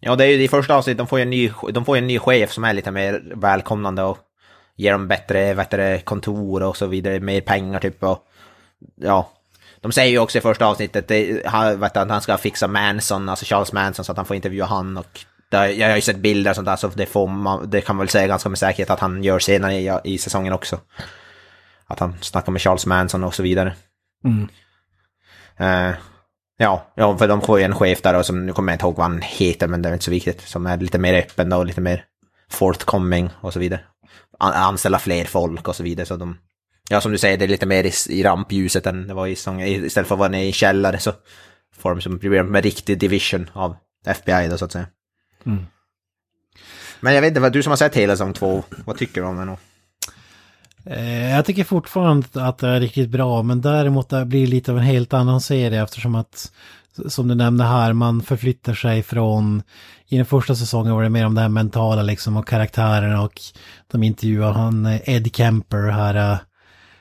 Ja, 0.00 0.16
det 0.16 0.24
är 0.24 0.28
ju 0.28 0.42
i 0.44 0.48
första 0.48 0.74
avsnittet, 0.74 0.98
de 0.98 1.06
får 1.06 1.18
ju 1.18 1.22
en 1.22 1.30
ny, 1.30 1.50
de 1.72 1.84
får 1.84 1.96
ju 1.96 1.98
en 1.98 2.06
ny 2.06 2.18
chef 2.18 2.52
som 2.52 2.64
är 2.64 2.72
lite 2.72 2.90
mer 2.90 3.32
välkomnande 3.36 4.02
och 4.02 4.18
ger 4.76 4.92
dem 4.92 5.08
bättre, 5.08 5.54
bättre 5.54 5.98
kontor 6.00 6.62
och 6.62 6.76
så 6.76 6.86
vidare, 6.86 7.20
mer 7.20 7.40
pengar 7.40 7.80
typ 7.80 8.02
och 8.02 8.24
ja. 9.00 9.30
De 9.82 9.92
säger 9.92 10.10
ju 10.10 10.18
också 10.18 10.38
i 10.38 10.40
första 10.40 10.66
avsnittet 10.66 11.08
det, 11.08 11.46
han, 11.46 11.80
vet 11.80 11.96
att 11.96 12.10
han 12.10 12.20
ska 12.20 12.36
fixa 12.36 12.68
Manson, 12.68 13.28
alltså 13.28 13.44
Charles 13.44 13.72
Manson, 13.72 14.04
så 14.04 14.12
att 14.12 14.18
han 14.18 14.26
får 14.26 14.36
intervjua 14.36 14.66
han 14.66 14.96
och 14.96 15.24
jag 15.52 15.88
har 15.88 15.96
ju 15.96 16.02
sett 16.02 16.16
bilder 16.16 16.50
och 16.50 16.54
sånt 16.54 16.66
där 16.66 16.76
så 16.76 16.88
det, 16.88 17.06
får 17.06 17.26
man, 17.26 17.70
det 17.70 17.80
kan 17.80 17.96
man 17.96 18.06
väl 18.06 18.08
säga 18.08 18.26
ganska 18.26 18.48
med 18.48 18.58
säkerhet 18.58 18.90
att 18.90 19.00
han 19.00 19.24
gör 19.24 19.38
senare 19.38 19.74
i, 19.74 19.90
i 20.04 20.18
säsongen 20.18 20.52
också. 20.52 20.80
Att 21.86 21.98
han 21.98 22.16
snackar 22.20 22.52
med 22.52 22.62
Charles 22.62 22.86
Manson 22.86 23.24
och 23.24 23.34
så 23.34 23.42
vidare. 23.42 23.74
Mm. 24.24 24.48
Eh, 25.56 25.94
ja, 26.56 26.92
ja, 26.94 27.18
för 27.18 27.28
de 27.28 27.40
får 27.40 27.58
ju 27.58 27.64
en 27.64 27.74
chef 27.74 28.02
där 28.02 28.14
och 28.14 28.26
som, 28.26 28.46
nu 28.46 28.52
kommer 28.52 28.72
jag 28.72 28.74
inte 28.74 28.84
ihåg 28.84 28.96
vad 28.96 29.06
han 29.06 29.22
heter 29.22 29.68
men 29.68 29.82
det 29.82 29.88
är 29.88 29.92
inte 29.92 30.04
så 30.04 30.10
viktigt. 30.10 30.40
Som 30.40 30.66
är 30.66 30.76
lite 30.76 30.98
mer 30.98 31.14
öppen 31.14 31.48
då 31.48 31.56
och 31.56 31.66
lite 31.66 31.80
mer 31.80 32.04
forthcoming 32.50 33.30
och 33.40 33.52
så 33.52 33.58
vidare. 33.58 33.80
An 34.38 34.52
anställa 34.52 34.98
fler 34.98 35.24
folk 35.24 35.68
och 35.68 35.76
så 35.76 35.82
vidare 35.82 36.06
så 36.06 36.16
de... 36.16 36.38
Ja, 36.92 37.00
som 37.00 37.12
du 37.12 37.18
säger, 37.18 37.38
det 37.38 37.44
är 37.44 37.48
lite 37.48 37.66
mer 37.66 37.84
i, 37.84 37.92
i 38.08 38.22
rampljuset 38.22 38.86
än 38.86 39.08
det 39.08 39.14
var 39.14 39.26
i 39.26 39.36
säsongen. 39.36 39.66
Istället 39.66 40.08
för 40.08 40.14
att 40.14 40.18
vara 40.18 40.28
nere 40.28 40.44
i 40.44 40.52
källare 40.52 40.98
så 40.98 41.12
får 41.76 41.94
de 41.94 42.00
som 42.00 42.18
blir 42.18 42.42
med 42.42 42.64
riktig 42.64 42.98
division 42.98 43.50
av 43.52 43.76
FBI 44.06 44.48
då 44.48 44.58
så 44.58 44.64
att 44.64 44.72
säga. 44.72 44.86
Mm. 45.46 45.66
Men 47.00 47.14
jag 47.14 47.22
vet 47.22 47.36
inte, 47.36 47.50
du 47.50 47.62
som 47.62 47.70
har 47.70 47.76
sett 47.76 47.96
hela 47.96 48.12
säsong 48.12 48.32
två, 48.32 48.62
vad 48.84 48.98
tycker 48.98 49.20
du 49.20 49.26
om 49.26 49.36
den? 49.36 49.56
Eh, 50.86 51.30
Jag 51.30 51.44
tycker 51.44 51.64
fortfarande 51.64 52.26
att 52.34 52.58
det 52.58 52.68
är 52.68 52.80
riktigt 52.80 53.10
bra, 53.10 53.42
men 53.42 53.60
däremot 53.60 54.08
det 54.08 54.24
blir 54.24 54.46
lite 54.46 54.72
av 54.72 54.78
en 54.78 54.84
helt 54.84 55.12
annan 55.12 55.40
serie 55.40 55.82
eftersom 55.82 56.14
att, 56.14 56.52
som 57.08 57.28
du 57.28 57.34
nämnde 57.34 57.64
här, 57.64 57.92
man 57.92 58.22
förflyttar 58.22 58.74
sig 58.74 59.02
från, 59.02 59.62
i 60.08 60.16
den 60.16 60.26
första 60.26 60.54
säsongen 60.54 60.94
var 60.94 61.02
det 61.02 61.08
mer 61.08 61.26
om 61.26 61.34
det 61.34 61.40
här 61.40 61.48
mentala 61.48 62.02
liksom 62.02 62.36
och 62.36 62.48
karaktärerna 62.48 63.22
och 63.22 63.40
de 63.92 64.02
intervjuar 64.02 64.52
han 64.52 64.86
eh, 64.86 65.00
Ed 65.04 65.36
Kemper, 65.36 65.90
här 65.90 66.32
eh, 66.32 66.38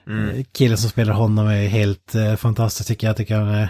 Mm. 0.07 0.43
killen 0.51 0.77
som 0.77 0.89
spelar 0.89 1.13
honom 1.13 1.47
är 1.47 1.67
helt 1.67 2.15
eh, 2.15 2.35
fantastisk 2.35 2.87
tycker 2.87 3.07
jag, 3.07 3.17
tycker 3.17 3.35
han 3.35 3.47
är... 3.47 3.69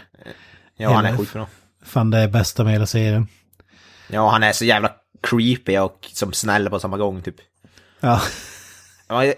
Ja, 0.78 0.94
han 0.94 1.06
är 1.06 1.18
skitbra. 1.18 1.48
Fan 1.84 2.10
det 2.10 2.18
är 2.18 2.28
bästa 2.28 2.64
med 2.64 2.74
hela 2.74 2.86
serien. 2.86 3.28
Ja, 4.08 4.30
han 4.30 4.44
är 4.44 4.52
så 4.52 4.66
jävla 4.66 4.92
creepy 5.22 5.78
och 5.78 6.10
som 6.14 6.34
snäll 6.34 6.70
på 6.70 6.80
samma 6.80 6.98
gång 6.98 7.22
typ. 7.22 7.36
Ja. 8.00 8.22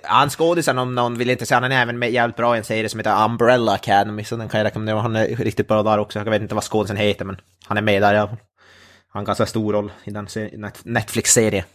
Han 0.03 0.29
skådisen 0.29 0.77
om 0.77 0.95
någon 0.95 1.17
vill 1.17 1.29
inte 1.29 1.45
säga, 1.45 1.59
han 1.59 1.71
är 1.71 1.81
även 1.81 1.99
med 1.99 2.11
jävligt 2.11 2.35
bra 2.37 2.55
i 2.55 2.57
en 2.57 2.63
serie 2.63 2.89
som 2.89 2.99
heter 2.99 3.25
Umbrella 3.25 3.71
Academy, 3.71 4.23
så 4.23 4.35
den 4.35 4.49
kan 4.49 4.57
jag 4.59 4.65
rekommendera. 4.65 5.01
Han 5.01 5.15
är 5.15 5.27
riktigt 5.27 5.67
bra 5.67 5.83
där 5.83 5.97
också. 5.97 6.19
Jag 6.19 6.25
vet 6.25 6.41
inte 6.41 6.55
vad 6.55 6.63
skådisen 6.63 6.97
heter, 6.97 7.25
men 7.25 7.37
han 7.65 7.77
är 7.77 7.81
med 7.81 8.01
där 8.01 8.13
i 8.13 8.17
alla 8.17 8.27
fall. 8.27 8.37
Han 8.37 9.19
har 9.19 9.19
en 9.19 9.25
ganska 9.25 9.45
stor 9.45 9.73
roll 9.73 9.91
i 10.03 10.11
den 10.11 10.27
se- 10.27 10.49
Net- 10.57 10.81
Netflix-serie. 10.83 11.65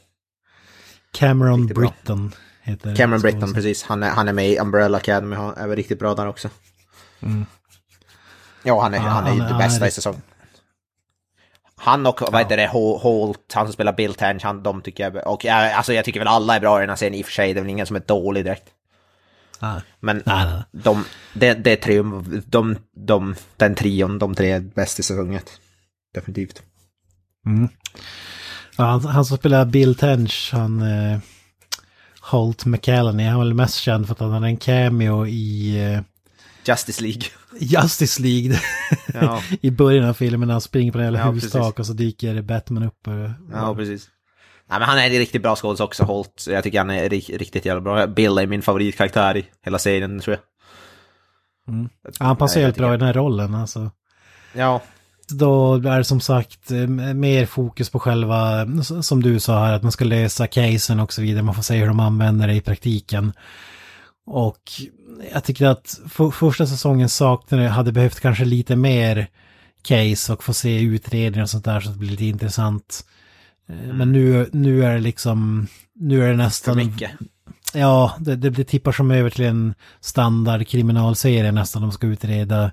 Cameron. 1.13 1.67
Britton 1.67 2.33
heter 2.69 2.97
Cameron 2.97 3.21
Britton, 3.21 3.55
precis. 3.55 3.83
Han 3.83 4.03
är, 4.03 4.11
han 4.11 4.29
är 4.29 4.33
med 4.33 4.49
i 4.49 4.59
Umbrella 4.59 4.99
Academy, 4.99 5.37
han 5.37 5.55
är 5.57 5.67
väl 5.67 5.77
riktigt 5.77 5.99
bra 5.99 6.15
där 6.15 6.27
också. 6.29 6.49
Mm. 7.21 7.47
Ja, 8.63 8.83
han 8.83 8.95
är, 8.95 8.99
Ja, 8.99 9.03
han 9.05 9.27
är 9.27 9.33
ju 9.33 9.39
det 9.39 9.45
han 9.45 9.55
är 9.55 9.59
bästa 9.59 9.87
i 9.87 9.91
säsongen. 9.91 10.23
Han 11.77 12.07
och, 12.07 12.21
vad 12.33 12.39
heter 12.43 12.57
det, 12.57 12.67
Ho- 12.67 12.99
Holt, 12.99 13.53
han 13.55 13.67
som 13.67 13.73
spelar 13.73 13.93
Bill 13.93 14.15
Tench, 14.15 14.45
han, 14.45 14.63
de 14.63 14.83
tycker 14.83 15.05
jag, 15.15 15.27
och 15.33 15.45
jag, 15.45 15.73
alltså 15.73 15.93
jag 15.93 16.05
tycker 16.05 16.21
väl 16.21 16.29
alla 16.29 16.57
är 16.57 16.61
bra 16.61 16.79
i 16.79 16.81
den 16.81 16.89
här 16.89 16.97
serien 16.97 17.15
i 17.15 17.23
och 17.23 17.27
för 17.27 17.33
sig, 17.33 17.55
det 17.55 17.61
är 17.61 17.63
väl 17.63 17.71
ingen 17.71 17.87
som 17.87 17.97
är 17.97 18.01
dålig 18.07 18.45
direkt. 18.45 18.65
Nej. 19.61 19.81
Men 20.01 20.23
Nej, 20.27 20.45
nej. 20.47 20.63
de, 20.73 21.05
det, 21.35 21.55
det 21.55 21.73
är 21.73 21.77
triumf, 21.77 22.27
de, 22.47 22.77
de, 22.97 23.35
den 23.57 23.75
trion, 23.75 24.19
de 24.19 24.35
tre 24.35 24.51
är 24.53 24.61
bäst 24.61 24.99
i 24.99 25.03
säsongen. 25.03 25.41
Definitivt. 26.15 26.63
Mm. 27.47 27.69
Ja, 28.77 28.85
han, 28.85 29.05
han 29.05 29.25
som 29.25 29.37
spelar 29.37 29.65
Bill 29.65 29.95
Tench, 29.95 30.51
han... 30.53 30.83
Eh, 30.83 31.19
Holt 32.31 32.65
McCallany, 32.65 33.23
han 33.25 33.35
är 33.35 33.39
väl 33.45 33.55
mest 33.55 33.75
känd 33.77 34.07
för 34.07 34.13
att 34.15 34.21
han 34.21 34.31
hade 34.31 34.47
en 34.47 34.57
cameo 34.57 35.27
i 35.27 35.77
eh, 35.95 36.01
Justice 36.65 37.03
League. 37.03 37.23
Justice 37.61 38.23
League. 38.23 38.61
Ja. 39.15 39.43
I 39.61 39.71
början 39.71 40.09
av 40.09 40.15
filmen 40.15 40.47
när 40.47 40.55
han 40.55 40.61
springer 40.61 40.93
på 40.93 40.99
en 40.99 41.05
jävla 41.05 41.19
Ja, 41.19 41.31
hustak 41.31 41.63
precis. 41.77 41.79
och 41.79 41.87
så 41.87 41.93
dyker 41.93 42.43
Batman 42.43 42.83
upp. 42.83 43.07
Och, 43.07 43.13
Ja, 43.53 43.75
precis. 43.75 44.09
Nej, 44.71 44.79
men 44.79 44.89
han 44.89 44.99
är 44.99 45.07
en 45.07 45.11
riktigt 45.19 45.43
bra 45.43 45.57
skådis 45.57 45.81
också, 45.81 46.05
Holt. 46.05 46.45
Jag 46.49 46.65
tycker 46.65 46.79
han 46.79 46.91
är 46.91 47.09
ri- 47.09 47.39
riktigt 47.39 47.65
jävla 47.65 47.81
bra. 47.81 48.07
Bill 48.07 48.39
är 48.39 48.47
min 48.47 48.63
favoritkaraktär 48.63 49.37
i 49.37 49.47
hela 49.65 49.79
serien, 49.79 50.21
tror 50.21 50.37
jag. 50.37 51.75
Mm. 51.75 51.89
Han 52.19 52.37
passar 52.37 52.61
jag 52.61 52.67
helt 52.67 52.77
bra 52.79 52.95
i 52.95 52.97
den 52.97 53.07
här 53.07 53.13
rollen 53.15 53.55
alltså. 53.55 53.91
Ja, 54.55 54.83
Då 55.31 55.75
är 55.75 55.99
det 55.99 56.05
som 56.05 56.21
sagt 56.21 56.71
eh, 56.71 56.87
mer 57.15 57.47
fokus 57.47 57.91
på 57.91 57.99
själva, 57.99 58.67
som 59.03 59.23
du 59.23 59.41
sa 59.41 59.65
här, 59.65 59.73
att 59.73 59.83
man 59.83 59.93
ska 59.93 60.05
lösa 60.05 60.47
casen 60.47 61.01
och 61.01 61.13
så 61.13 61.23
vidare. 61.23 61.43
Man 61.43 61.55
får 61.55 61.63
se 61.63 61.77
hur 61.77 61.87
de 61.87 62.01
använder 62.01 62.47
det 62.47 62.55
i 62.55 62.61
praktiken. 62.61 63.33
Och 64.27 64.61
jag 65.33 65.45
tycker 65.45 65.67
att 65.67 66.01
för, 66.09 66.31
första 66.31 66.67
säsongen 66.67 67.09
saknade, 67.09 67.69
hade 67.69 67.93
behövt 67.93 68.21
kanske 68.21 68.45
lite 68.45 68.77
mer 68.77 69.27
case 69.83 70.33
och 70.33 70.45
få 70.45 70.53
se 70.53 70.81
utredningar 70.81 71.43
och 71.43 71.51
sånt 71.51 71.65
där 71.65 71.81
så 71.81 71.89
att 71.89 71.95
det 71.95 71.99
blir 72.01 72.11
lite 72.11 72.25
intressant. 72.25 73.05
Eh, 73.69 73.95
Men 73.95 74.13
nu, 74.13 74.49
nu 74.53 74.85
är 74.85 74.95
det 74.95 75.01
liksom, 75.01 75.67
nu 75.95 76.25
är 76.25 76.29
det 76.29 76.35
för 76.35 76.45
nästan... 76.45 76.77
mycket. 76.77 77.11
Ja, 77.75 78.15
det, 78.19 78.37
det, 78.37 78.51
det 78.51 78.65
tippar 78.65 78.93
som 78.93 79.11
över 79.11 79.31
till 79.31 79.45
en 79.45 79.75
standard 80.01 80.69
kriminalserie 80.69 81.53
nästan. 81.53 81.83
De 81.83 81.93
ska 81.93 82.07
utreda 82.07 82.71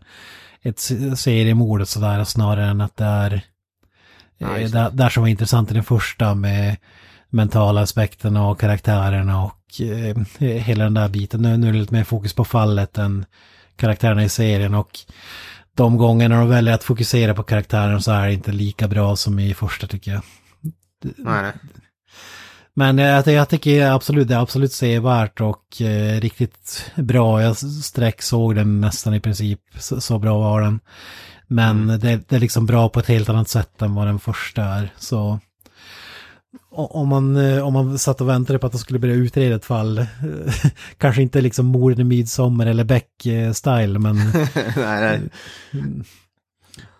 ett 0.65 0.79
se- 0.79 1.15
seriemord 1.15 1.81
och 1.81 1.87
sådär 1.87 2.23
snarare 2.23 2.65
än 2.65 2.81
att 2.81 2.97
det 2.97 3.05
är 3.05 3.41
Ja, 4.37 4.55
eh, 4.55 4.61
just 4.61 4.73
där, 4.73 5.09
som 5.09 5.23
var 5.23 5.27
intressant 5.27 5.71
i 5.71 5.73
den 5.73 5.83
första 5.83 6.35
med 6.35 6.77
mentala 7.29 7.81
aspekterna 7.81 8.47
och 8.47 8.59
karaktärerna 8.59 9.43
och 9.43 9.81
eh, 9.81 10.17
hela 10.39 10.83
den 10.83 10.93
där 10.93 11.09
biten. 11.09 11.41
Nu, 11.41 11.57
nu 11.57 11.67
är 11.67 11.73
det 11.73 11.79
lite 11.79 11.93
mer 11.93 12.03
fokus 12.03 12.33
på 12.33 12.45
fallet 12.45 12.97
än 12.97 13.25
karaktärerna 13.75 14.23
i 14.23 14.29
serien 14.29 14.73
och 14.73 14.99
de 15.75 15.97
gångerna 15.97 16.39
de 16.39 16.49
väljer 16.49 16.73
att 16.73 16.83
fokusera 16.83 17.33
på 17.33 17.43
karaktären 17.43 18.01
så 18.01 18.11
är 18.11 18.27
det 18.27 18.33
inte 18.33 18.51
lika 18.51 18.87
bra 18.87 19.15
som 19.15 19.39
i 19.39 19.53
första 19.53 19.87
tycker 19.87 20.11
jag. 20.11 20.21
Nej, 21.01 21.41
nej. 21.41 21.53
Men 22.77 22.97
jag, 22.97 23.27
jag 23.27 23.49
tycker 23.49 23.85
absolut, 23.85 24.27
det 24.27 24.35
är 24.35 24.39
absolut 24.39 24.71
sevärt 24.71 25.41
och 25.41 25.81
eh, 25.81 26.19
riktigt 26.19 26.91
bra. 26.95 27.41
Jag 27.41 27.57
sträck 27.57 28.21
såg 28.21 28.55
den 28.55 28.81
nästan 28.81 29.13
i 29.13 29.19
princip, 29.19 29.59
så, 29.79 30.01
så 30.01 30.19
bra 30.19 30.37
var 30.37 30.61
den. 30.61 30.79
Men 31.47 31.87
det, 31.87 32.29
det 32.29 32.35
är 32.35 32.39
liksom 32.39 32.65
bra 32.65 32.89
på 32.89 32.99
ett 32.99 33.07
helt 33.07 33.29
annat 33.29 33.49
sätt 33.49 33.81
än 33.81 33.95
vad 33.95 34.07
den 34.07 34.19
första 34.19 34.63
är. 34.63 34.89
Så 34.97 35.39
om 36.71 37.07
man, 37.07 37.35
eh, 37.35 37.67
om 37.67 37.73
man 37.73 37.99
satt 37.99 38.21
och 38.21 38.29
väntade 38.29 38.59
på 38.59 38.67
att 38.67 38.73
de 38.73 38.77
skulle 38.77 38.99
börja 38.99 39.15
utreda 39.15 39.55
ett 39.55 39.65
fall, 39.65 39.97
eh, 39.97 40.05
kanske 40.97 41.21
inte 41.21 41.41
liksom 41.41 41.65
morden 41.65 41.99
i 41.99 42.03
midsommar 42.03 42.65
eller 42.65 42.83
Beck-style, 42.83 43.99
men 43.99 44.15
nej, 44.75 45.01
nej. 45.01 45.21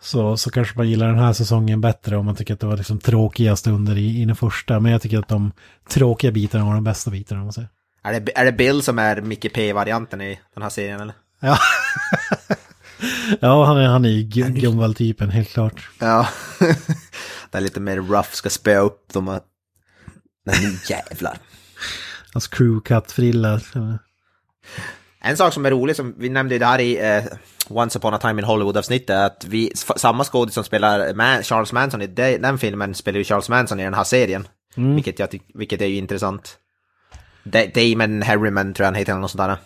Så, 0.05 0.37
så 0.37 0.51
kanske 0.51 0.77
man 0.77 0.89
gillar 0.89 1.07
den 1.07 1.19
här 1.19 1.33
säsongen 1.33 1.81
bättre 1.81 2.17
om 2.17 2.25
man 2.25 2.35
tycker 2.35 2.53
att 2.53 2.59
det 2.59 2.67
var 2.67 2.77
liksom 2.77 2.99
tråkiga 2.99 3.55
stunder 3.55 3.97
i, 3.97 4.21
i 4.21 4.25
den 4.25 4.35
första. 4.35 4.79
Men 4.79 4.91
jag 4.91 5.01
tycker 5.01 5.19
att 5.19 5.27
de 5.27 5.51
tråkiga 5.89 6.31
bitarna 6.31 6.65
var 6.65 6.73
de 6.73 6.83
bästa 6.83 7.11
bitarna. 7.11 7.41
Om 7.41 7.45
man 7.45 7.53
säger. 7.53 7.69
Är 8.03 8.19
det, 8.19 8.37
är 8.37 8.45
det 8.45 8.51
Bill 8.51 8.81
som 8.81 8.99
är 8.99 9.21
Mickey 9.21 9.49
P-varianten 9.49 10.21
i 10.21 10.39
den 10.53 10.63
här 10.63 10.69
serien 10.69 11.01
eller? 11.01 11.13
Ja. 11.39 11.57
ja, 13.39 13.65
han 13.65 13.77
är, 13.77 13.87
han 13.87 14.05
är 14.05 14.09
ju 14.09 14.23
Gu- 14.23 14.59
Gunvald-typen, 14.59 15.29
helt 15.29 15.49
klart. 15.49 15.89
Ja. 15.99 16.27
det 17.51 17.57
är 17.57 17.61
lite 17.61 17.79
mer 17.79 17.97
rough, 17.97 18.31
ska 18.31 18.49
spöa 18.49 18.79
upp 18.79 19.13
dem 19.13 19.27
och... 19.27 19.39
Nej, 20.45 20.79
jävlar. 20.89 21.37
Hans 22.33 22.49
crew-cut-frilla. 22.49 23.61
En 25.25 25.37
sak 25.37 25.53
som 25.53 25.65
är 25.65 25.71
rolig, 25.71 25.95
som 25.95 26.15
vi 26.17 26.29
nämnde 26.29 26.55
ju 26.55 26.59
det 26.59 26.65
här 26.65 26.79
i 26.79 27.15
eh, 27.17 27.23
Once 27.69 27.99
upon 27.99 28.13
a 28.13 28.17
time 28.17 28.41
in 28.41 28.45
Hollywood-avsnittet, 28.47 29.09
att 29.25 29.45
vi, 29.45 29.71
samma 29.75 30.23
skådis 30.23 30.53
som 30.55 30.63
spelar 30.63 31.13
Man, 31.13 31.43
Charles 31.43 31.73
Manson 31.73 32.01
i 32.01 32.07
de, 32.07 32.37
den 32.37 32.57
filmen 32.57 32.95
spelar 32.95 33.17
ju 33.17 33.23
Charles 33.23 33.49
Manson 33.49 33.79
i 33.79 33.83
den 33.83 33.93
här 33.93 34.03
serien. 34.03 34.47
Mm. 34.77 34.95
Vilket, 34.95 35.19
jag, 35.19 35.29
vilket 35.53 35.81
är 35.81 35.85
ju 35.85 35.95
intressant. 35.95 36.57
Da- 37.43 37.65
Damon 37.75 38.21
Harriman 38.21 38.73
tror 38.73 38.83
jag 38.83 38.87
han 38.87 38.95
heter, 38.95 39.11
eller 39.11 39.21
något 39.21 39.31
sånt 39.31 39.41
där. 39.49 39.57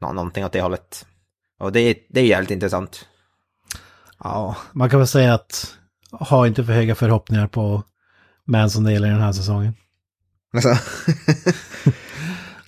Nå, 0.00 0.12
någonting 0.12 0.44
åt 0.44 0.52
det 0.52 0.60
hållet. 0.60 1.06
Och 1.60 1.72
det, 1.72 1.80
är- 1.80 1.96
det 2.08 2.20
är 2.20 2.24
jävligt 2.24 2.50
intressant. 2.50 3.06
Ja, 4.18 4.56
man 4.72 4.90
kan 4.90 4.98
väl 5.00 5.06
säga 5.08 5.34
att 5.34 5.74
ha 6.10 6.46
inte 6.46 6.64
för 6.64 6.72
höga 6.72 6.94
förhoppningar 6.94 7.46
på 7.46 7.82
Manson-delen 8.46 9.08
i 9.10 9.12
den 9.12 9.22
här 9.22 9.32
säsongen. 9.32 9.74
Alltså. 10.52 10.68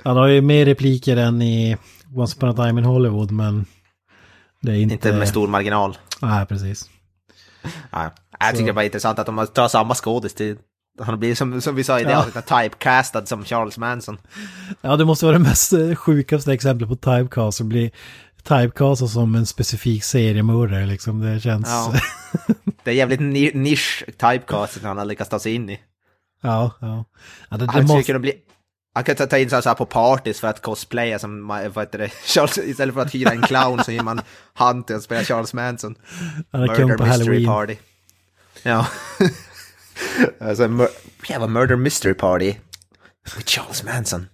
Han 0.09 0.17
har 0.17 0.27
ju 0.27 0.41
mer 0.41 0.65
repliker 0.67 1.17
än 1.17 1.43
i 1.43 1.77
Once 2.17 2.37
upon 2.37 2.49
a 2.49 2.53
time 2.67 2.81
in 2.81 2.85
Hollywood, 2.87 3.31
men 3.31 3.67
det 4.63 4.73
är 4.73 4.77
inte... 4.77 4.95
Inte 4.95 5.13
med 5.13 5.29
stor 5.29 5.49
marginal. 5.49 5.97
Nej, 6.23 6.47
precis. 6.47 6.91
Ja, 7.91 8.11
jag 8.41 8.51
tycker 8.53 8.67
det 8.67 8.73
var 8.73 8.83
intressant 8.83 9.19
att 9.19 9.27
de 9.27 9.47
tar 9.47 9.69
samma 9.69 9.95
skådis 9.95 10.35
till 10.35 10.57
Han 11.01 11.19
blir 11.19 11.35
som, 11.35 11.61
som 11.61 11.75
vi 11.75 11.85
sa 11.85 12.01
i 12.01 12.05
det 12.05 12.11
Ja. 12.11 12.25
typecastad 12.63 13.27
som 13.27 13.45
Charles 13.45 13.79
Manson. 13.79 14.19
Ja, 14.81 14.97
det 14.97 15.05
måste 15.05 15.25
vara 15.25 15.39
det 15.39 15.45
mest 15.45 15.73
eh, 15.73 15.95
sjukaste 15.95 16.53
exemplet 16.53 16.89
på 16.89 16.97
typecast. 16.97 17.61
Att 17.61 17.67
bli 17.67 17.91
typecastad 18.43 19.09
som 19.09 19.35
en 19.35 19.47
specifik 19.47 20.05
seriemördare 20.05 20.87
liksom. 20.87 21.21
Det 21.21 21.41
känns... 21.41 21.69
Ja. 21.69 21.95
Det 22.85 22.91
är 22.91 22.95
jävligt 22.95 23.21
ni- 23.21 23.53
nisch 23.55 24.05
typecast 24.07 24.83
han 24.83 24.99
har 24.99 25.05
lyckats 25.05 25.31
ta 25.31 25.39
sig 25.39 25.55
in 25.55 25.71
i. 25.71 25.81
ja, 26.43 26.71
ja. 26.81 27.05
ja 27.51 27.57
det, 27.57 27.67
det 27.67 27.73
Han 27.73 27.83
måste... 27.87 28.03
kunna 28.03 28.19
bli... 28.19 28.33
Han 28.99 29.05
kan 29.05 29.29
ta, 29.29 29.39
in 29.39 29.51
så 29.51 29.57
här, 29.57 29.75
på 29.75 29.87
parties 29.87 30.41
för 30.41 30.49
att 30.49 30.63
cosplaya 30.63 31.19
som, 31.19 31.47
vad 31.49 31.61
heter 31.61 31.99
det, 31.99 32.09
Charles, 32.27 32.59
istället 32.59 32.95
för 32.95 33.03
att 33.03 33.15
hyra 33.15 33.31
en 33.31 33.43
clown 33.43 33.85
så 33.85 33.91
hyr 33.91 34.01
man 34.01 34.21
han 34.55 34.83
till 34.83 34.97
att 34.97 35.03
spela 35.03 35.25
Charles 35.25 35.55
Manson. 35.55 35.95
Han 36.53 36.63
är 36.63 36.75
kung 36.75 36.97
på 36.97 37.05
Halloween. 37.05 37.47
Party. 37.47 37.77
Ja. 38.63 38.87
alltså, 40.41 40.69
mur- 40.69 40.89
jävla 41.29 41.47
Murder 41.47 41.77
Mystery 41.77 42.15
Party. 42.15 42.55
With 43.37 43.47
Charles 43.47 43.85
Manson. 43.85 44.27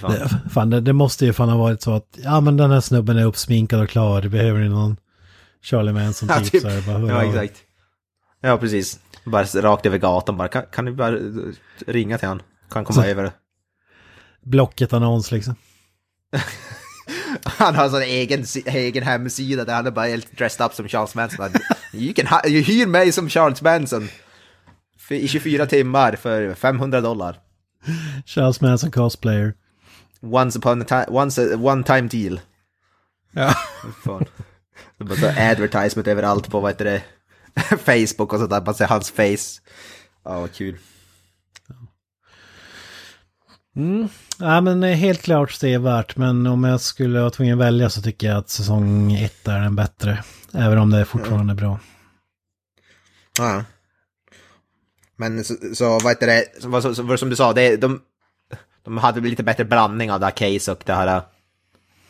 Fan. 0.00 0.12
Det, 0.12 0.50
fan, 0.54 0.70
det, 0.70 0.80
det 0.80 0.92
måste 0.92 1.26
ju 1.26 1.32
fan 1.32 1.48
ha 1.48 1.56
varit 1.58 1.82
så 1.82 1.94
att, 1.94 2.18
ja 2.24 2.40
men 2.40 2.56
den 2.56 2.70
här 2.70 2.80
snubben 2.80 3.18
är 3.18 3.24
uppsminkad 3.24 3.80
och 3.80 3.88
klar, 3.88 4.22
det 4.22 4.28
behöver 4.28 4.60
ni 4.60 4.68
någon 4.68 4.96
Charlie 5.62 5.92
Manson 5.92 6.28
Ja, 6.28 6.38
typ, 6.40 6.50
typ. 6.50 6.62
så 6.62 6.68
här, 6.68 6.80
bara. 7.00 7.08
Ja, 7.08 7.24
exakt. 7.24 7.60
Ja, 8.40 8.56
precis. 8.58 8.98
Bara 9.24 9.44
rakt 9.44 9.86
över 9.86 9.98
gatan 9.98 10.36
bara. 10.36 10.48
Kan, 10.48 10.62
kan 10.72 10.84
du 10.84 10.92
bara 10.92 11.16
ringa 11.86 12.18
till 12.18 12.28
han? 12.28 12.42
Kan 12.70 12.84
komma 12.84 13.02
Så- 13.02 13.08
över? 13.08 13.32
Blocket-annons 14.42 15.30
liksom. 15.32 15.54
Han 17.44 17.74
har 17.74 17.84
en 17.84 17.90
sån 17.90 18.02
egen, 18.02 18.44
egen 18.64 19.02
hemsida 19.02 19.64
där 19.64 19.74
han 19.74 19.86
är 19.86 19.90
bara 19.90 20.06
helt 20.06 20.38
dressed 20.38 20.66
up 20.66 20.74
som 20.74 20.88
Charles 20.88 21.14
Manson. 21.14 21.50
You 21.92 22.14
can 22.14 22.26
you 22.50 22.62
hyr 22.62 22.86
mig 22.86 23.12
som 23.12 23.28
Charles 23.28 23.62
Manson. 23.62 24.08
I 25.10 25.28
24 25.28 25.66
timmar 25.66 26.12
för 26.12 26.54
500 26.54 27.00
dollar. 27.00 27.36
Charles 28.26 28.60
Manson 28.60 28.90
cosplayer. 28.90 29.54
Once 30.22 30.58
upon 30.58 30.82
a 30.82 30.84
time, 30.84 31.06
once 31.08 31.54
a, 31.54 31.56
one 31.58 31.82
time 31.82 32.08
deal. 32.08 32.40
Ja. 33.32 33.54
Fan. 34.04 34.24
Det 34.98 35.04
bara 35.04 35.18
så 35.18 35.26
advertisement 35.26 36.08
överallt 36.08 36.50
på 36.50 36.60
vad 36.60 36.70
heter 36.70 36.84
det? 36.84 37.02
Facebook 37.78 38.32
och 38.32 38.38
sånt 38.38 38.50
där. 38.50 38.60
Man 38.60 38.74
ser 38.74 38.86
hans 38.86 39.10
face. 39.10 39.60
Ja, 40.24 40.40
vad 40.40 40.52
kul. 40.52 40.78
Mm. 43.80 44.08
Ja 44.38 44.60
men 44.60 44.84
eh, 44.84 44.96
helt 44.96 45.22
klart 45.22 45.60
det 45.60 45.74
är 45.74 45.78
värt, 45.78 46.16
men 46.16 46.46
om 46.46 46.64
jag 46.64 46.80
skulle 46.80 47.20
vara 47.20 47.30
tvungen 47.30 47.54
att 47.54 47.66
välja 47.66 47.90
så 47.90 48.02
tycker 48.02 48.26
jag 48.26 48.36
att 48.36 48.50
säsong 48.50 49.12
ett 49.12 49.48
är 49.48 49.60
den 49.60 49.76
bättre. 49.76 50.24
Även 50.54 50.78
om 50.78 50.90
det 50.90 50.98
är 50.98 51.04
fortfarande 51.04 51.54
bra. 51.54 51.78
Ja. 53.38 53.64
Men 55.16 55.44
så, 55.44 55.54
så 55.74 55.98
vad 55.98 56.08
heter 56.08 56.26
det, 56.26 56.44
så, 56.60 56.82
så, 56.82 56.94
så, 56.94 57.16
som 57.16 57.30
du 57.30 57.36
sa, 57.36 57.52
det, 57.52 57.76
de, 57.76 58.00
de 58.84 58.98
hade 58.98 59.20
lite 59.20 59.42
bättre 59.42 59.64
blandning 59.64 60.12
av 60.12 60.20
det 60.20 60.26
här 60.26 60.30
case 60.30 60.72
och 60.72 60.82
det 60.86 60.94
här, 60.94 61.22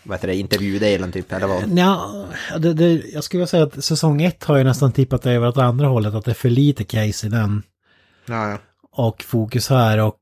vad 0.02 0.18
heter 0.18 0.28
det, 0.28 0.36
intervjudelen 0.36 1.12
typ, 1.12 1.32
eller 1.32 1.46
vad? 1.46 1.78
Ja, 1.78 2.26
det, 2.58 2.74
det, 2.74 2.92
jag 2.92 3.24
skulle 3.24 3.46
säga 3.46 3.62
att 3.62 3.84
säsong 3.84 4.22
ett 4.22 4.44
har 4.44 4.56
ju 4.56 4.64
nästan 4.64 4.92
tippat 4.92 5.26
över 5.26 5.48
åt 5.48 5.58
andra 5.58 5.86
hållet, 5.86 6.14
att 6.14 6.24
det 6.24 6.30
är 6.30 6.34
för 6.34 6.50
lite 6.50 6.84
case 6.84 7.26
i 7.26 7.30
den. 7.30 7.62
Ja, 8.26 8.50
ja. 8.50 8.58
Och 8.92 9.22
fokus 9.22 9.68
här 9.68 9.98
och 9.98 10.20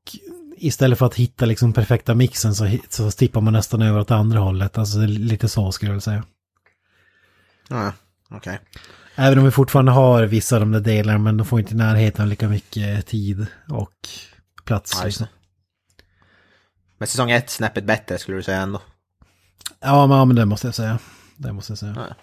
istället 0.61 0.99
för 0.99 1.05
att 1.05 1.15
hitta 1.15 1.45
liksom 1.45 1.73
perfekta 1.73 2.15
mixen 2.15 2.55
så, 2.55 2.77
så 2.89 3.11
tippar 3.11 3.41
man 3.41 3.53
nästan 3.53 3.81
över 3.81 3.99
åt 3.99 4.11
andra 4.11 4.39
hållet. 4.39 4.77
Alltså 4.77 4.99
lite 4.99 5.49
så 5.49 5.71
skulle 5.71 5.89
jag 5.89 5.93
vilja 5.93 6.01
säga. 6.01 6.23
Ja, 7.69 7.93
okej. 8.29 8.59
Även 9.15 9.39
om 9.39 9.45
vi 9.45 9.51
fortfarande 9.51 9.91
har 9.91 10.23
vissa 10.23 10.55
av 10.55 10.59
de 10.59 10.71
där 10.71 10.79
delarna 10.79 11.19
men 11.19 11.37
de 11.37 11.47
får 11.47 11.59
inte 11.59 11.75
närheten 11.75 12.29
lika 12.29 12.49
mycket 12.49 13.07
tid 13.07 13.47
och 13.69 14.09
plats. 14.65 14.91
Ja, 14.99 15.05
liksom. 15.05 15.27
Men 16.97 17.07
säsong 17.07 17.31
ett 17.31 17.49
snäppet 17.49 17.83
bättre 17.83 18.17
skulle 18.17 18.37
du 18.37 18.43
säga 18.43 18.61
ändå. 18.61 18.81
Ja, 19.79 20.07
men, 20.07 20.17
ja, 20.17 20.25
men 20.25 20.35
det 20.35 20.45
måste 20.45 20.67
jag 20.67 20.75
säga. 20.75 20.99
Det 21.37 21.53
måste 21.53 21.71
jag 21.71 21.77
säga. 21.77 21.93
Ja. 21.97 22.15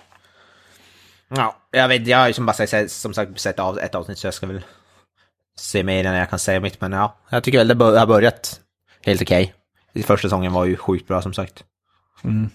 Ja, 1.28 1.56
jag 1.70 1.88
vet, 1.88 2.06
jag 2.06 2.18
har 2.18 2.26
ju 2.26 2.32
som 2.32 2.46
bara 2.46 2.66
sagt, 2.66 2.90
som 2.90 3.14
sagt 3.14 3.40
sett 3.40 3.58
av 3.58 3.78
ett 3.78 3.94
avsnitt 3.94 4.18
så 4.18 4.26
jag 4.26 4.34
ska 4.34 4.46
väl 4.46 4.62
se 5.60 5.82
mer 5.82 6.04
än 6.04 6.14
jag 6.14 6.30
kan 6.30 6.38
säga 6.38 6.60
mitt. 6.60 6.80
Men 6.80 6.92
ja, 6.92 7.18
jag 7.30 7.44
tycker 7.44 7.58
väl 7.58 7.78
det 7.78 7.84
har 7.84 8.06
börjat 8.06 8.60
helt 9.04 9.22
okej. 9.22 9.54
Okay. 9.92 10.02
Första 10.02 10.28
säsongen 10.28 10.52
var 10.52 10.64
ju 10.64 10.76
sjukt 10.76 11.08
bra 11.08 11.22
som 11.22 11.32
sagt. 11.32 11.64
Mm. 12.24 12.50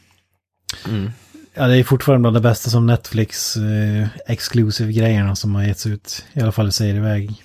Mm. 0.88 1.12
Ja, 1.54 1.68
det 1.68 1.78
är 1.78 1.84
fortfarande 1.84 2.22
bland 2.22 2.36
det 2.36 2.50
bästa 2.50 2.70
som 2.70 2.88
Netflix 2.88 3.58
eh, 3.58 4.08
exclusive 4.28 4.92
grejerna 4.92 5.36
som 5.36 5.56
har 5.56 5.64
getts 5.64 5.86
ut. 5.86 6.26
I 6.34 6.42
alla 6.42 6.52
fall 6.52 6.68
i 6.68 6.72
serieväg. 6.72 7.44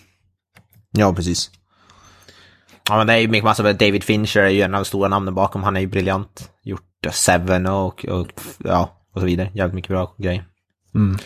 Ja, 0.90 1.14
precis. 1.14 1.50
Ja, 2.88 2.96
men 2.96 3.06
det 3.06 3.12
är 3.12 3.18
ju 3.18 3.28
mycket 3.28 3.44
massa, 3.44 3.72
David 3.72 4.04
Fincher 4.04 4.40
är 4.40 4.48
ju 4.48 4.62
en 4.62 4.74
av 4.74 4.80
de 4.80 4.84
stora 4.84 5.08
namnen 5.08 5.34
bakom, 5.34 5.62
han 5.62 5.76
är 5.76 5.80
ju 5.80 5.86
briljant. 5.86 6.50
Gjort 6.62 6.82
Seven 7.10 7.66
och, 7.66 8.04
och 8.04 8.28
ja, 8.64 8.96
och 9.12 9.20
så 9.20 9.26
vidare. 9.26 9.50
Jävligt 9.54 9.74
mycket 9.74 9.88
bra 9.88 10.14
grejer. 10.18 10.44
Mm. 10.94 11.18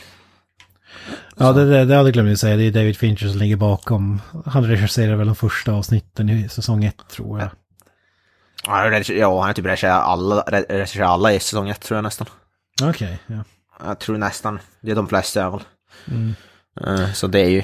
Ja, 1.36 1.52
det, 1.52 1.64
det, 1.64 1.84
det 1.84 1.96
hade 1.96 2.08
jag 2.08 2.12
glömt 2.12 2.32
att 2.32 2.38
säga. 2.40 2.56
Det 2.56 2.62
är 2.64 2.70
David 2.72 2.96
Fincher 2.96 3.28
som 3.28 3.38
ligger 3.38 3.56
bakom. 3.56 4.20
Han 4.46 4.64
regisserar 4.64 5.16
väl 5.16 5.26
de 5.26 5.36
första 5.36 5.72
avsnitten 5.72 6.28
i 6.28 6.48
säsong 6.48 6.84
ett, 6.84 7.08
tror 7.10 7.38
jag. 7.40 7.48
Ja, 8.66 8.72
han 8.72 9.46
har 9.46 9.52
typ 9.52 9.66
regisserat 9.66 10.02
alla, 10.04 10.40
regisserat 10.68 11.08
alla 11.08 11.32
i 11.32 11.40
säsong 11.40 11.68
ett 11.68 11.80
tror 11.80 11.96
jag 11.96 12.02
nästan. 12.04 12.26
Okej, 12.82 13.18
ja. 13.26 13.44
Jag 13.84 13.98
tror 13.98 14.18
nästan, 14.18 14.58
det 14.80 14.90
är 14.90 14.94
de 14.94 15.08
flesta 15.08 15.40
alla 15.44 15.58
fall. 15.58 15.66
Mm. 16.08 16.34
Eh, 16.86 17.12
Så 17.12 17.26
det 17.26 17.40
är 17.40 17.48
ju... 17.48 17.62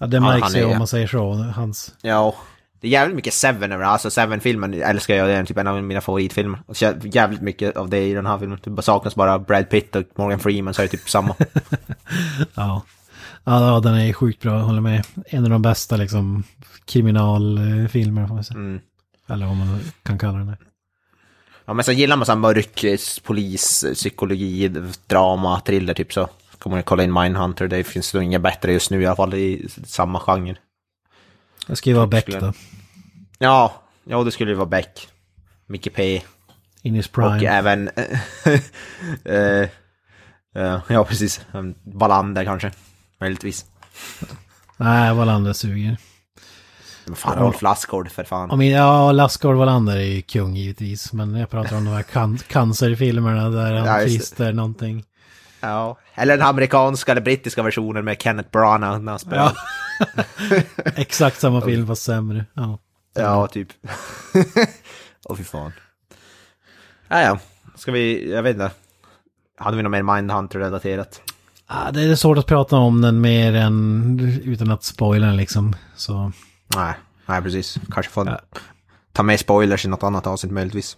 Ja, 0.00 0.06
det 0.06 0.20
märks 0.20 0.56
ju 0.56 0.60
är- 0.60 0.64
om 0.72 0.78
man 0.78 0.86
säger 0.86 1.06
så. 1.06 1.32
Hans... 1.34 1.94
Ja, 2.02 2.34
det 2.80 2.86
är 2.86 2.90
jävligt 2.90 3.16
mycket 3.16 3.34
Seven 3.34 3.72
över 3.72 3.84
Alltså 3.84 4.10
Seven-filmen 4.10 4.74
älskar 4.74 5.14
jag, 5.14 5.28
det 5.28 5.32
är 5.32 5.44
typ 5.44 5.58
en 5.58 5.66
av 5.66 5.82
mina 5.82 6.00
favoritfilmer. 6.00 6.58
Och 6.66 6.76
jävligt 7.02 7.40
mycket 7.40 7.76
av 7.76 7.90
det 7.90 8.06
i 8.06 8.14
den 8.14 8.26
här 8.26 8.38
filmen. 8.38 8.58
Det 8.64 8.82
saknas 8.82 9.14
bara 9.14 9.38
Brad 9.38 9.70
Pitt 9.70 9.96
och 9.96 10.04
Morgan 10.16 10.38
Freeman 10.38 10.74
så 10.74 10.82
är 10.82 10.86
det 10.86 10.90
typ 10.90 11.10
samma. 11.10 11.34
Ja. 12.54 12.82
Ja, 13.44 13.80
den 13.80 13.94
är 13.94 14.12
sjukt 14.12 14.42
bra, 14.42 14.52
jag 14.52 14.64
håller 14.64 14.80
med. 14.80 15.04
En 15.26 15.44
av 15.44 15.50
de 15.50 15.62
bästa 15.62 15.96
liksom 15.96 16.44
kriminalfilmerna 16.84 18.28
får 18.28 18.34
man 18.34 18.44
säga. 18.44 18.58
Mm. 18.58 18.80
Eller 19.28 19.46
vad 19.46 19.56
man 19.56 19.80
kan 20.02 20.18
kalla 20.18 20.38
den. 20.38 20.56
Ja 21.64 21.74
men 21.74 21.84
så 21.84 21.92
gillar 21.92 22.16
man 22.16 22.26
så 22.26 22.32
här 22.32 22.38
mörk 22.38 22.84
eh, 22.84 22.98
polis, 23.22 23.84
eh, 23.84 23.94
psykologi, 23.94 24.68
drama, 25.06 25.60
thriller 25.60 25.94
typ 25.94 26.12
så. 26.12 26.28
Kommer 26.58 26.76
man 26.76 26.82
kolla 26.82 27.04
in 27.04 27.12
Mindhunter, 27.12 27.68
det 27.68 27.84
finns 27.84 28.14
nog 28.14 28.22
inga 28.22 28.38
bättre 28.38 28.72
just 28.72 28.90
nu 28.90 29.02
i 29.02 29.06
alla 29.06 29.16
fall 29.16 29.34
i 29.34 29.68
samma 29.86 30.20
genre. 30.20 30.56
Det 31.66 31.76
ska 31.76 31.90
ju 31.90 31.96
vara 31.96 32.06
Beck 32.06 32.22
Skulle- 32.22 32.40
då. 32.40 32.52
Ja, 33.38 33.82
ja 34.04 34.24
det 34.24 34.30
skulle 34.32 34.50
ju 34.50 34.56
vara 34.56 34.68
Beck. 34.68 35.08
Micke 35.66 35.94
P. 35.94 36.22
In 36.82 36.94
his 36.94 37.08
prime. 37.08 37.36
Och 37.36 37.42
även... 37.42 37.90
eh, 39.24 39.68
eh, 40.56 40.80
ja, 40.88 41.04
precis. 41.04 41.40
Wallander 41.84 42.44
kanske. 42.44 42.72
Möjligtvis. 43.20 43.64
Nej, 44.76 45.14
Wallander 45.14 45.52
suger. 45.52 45.96
Men 47.04 47.16
fan, 47.16 47.38
Rolf 47.38 47.62
Lassgård 47.62 48.10
för 48.10 48.24
fan. 48.24 48.50
Om, 48.50 48.62
ja, 48.62 49.12
Lassgård 49.12 49.56
Wallander 49.56 49.96
är 49.96 50.00
ju 50.00 50.22
kung 50.22 50.56
givetvis. 50.56 51.12
Men 51.12 51.34
jag 51.36 51.50
pratar 51.50 51.76
om 51.76 51.84
de 51.84 51.90
här 51.90 52.02
can 52.02 52.38
cancerfilmerna 52.38 53.48
där 53.48 53.74
han 53.74 54.00
Ja, 54.00 54.06
klister 54.06 54.52
någonting. 54.52 55.04
Ja. 55.68 55.98
Eller 56.14 56.36
den 56.36 56.46
amerikanska 56.46 57.12
eller 57.12 57.22
brittiska 57.22 57.62
versionen 57.62 58.04
med 58.04 58.22
Kenneth 58.22 58.50
Branagh 58.50 59.00
när 59.00 59.12
han 59.12 59.18
spelar. 59.18 59.52
Ja. 60.16 60.22
Exakt 60.84 61.40
samma 61.40 61.60
film 61.60 61.86
fast 61.86 62.02
sämre. 62.02 62.44
Ja. 62.54 62.78
Ja, 63.14 63.46
typ. 63.46 63.68
Åh 65.24 65.36
fy 65.36 65.44
fan. 65.44 65.72
Ja, 67.08 67.20
ja. 67.20 67.38
Ska 67.74 67.92
vi, 67.92 68.32
jag 68.32 68.42
vet 68.42 68.54
inte. 68.54 68.70
Hade 69.58 69.76
vi 69.76 69.82
något 69.82 69.90
mer 69.90 70.02
Mindhunter-relaterat? 70.02 71.20
Ah, 71.66 71.90
det 71.90 72.02
är 72.02 72.14
svårt 72.14 72.38
att 72.38 72.46
prata 72.46 72.76
om 72.76 73.00
den 73.00 73.20
mer 73.20 73.54
än 73.54 74.40
utan 74.44 74.70
att 74.70 74.84
spoila 74.84 75.26
den 75.26 75.36
liksom. 75.36 75.76
Så 75.96 76.32
Nej, 76.76 76.94
nej 77.26 77.42
precis. 77.42 77.78
Kanske 77.92 78.12
får 78.12 78.40
ta 79.12 79.22
med 79.22 79.40
spoilers 79.40 79.84
i 79.84 79.88
något 79.88 80.02
annat 80.02 80.26
avsnitt 80.26 80.52
möjligtvis. 80.52 80.96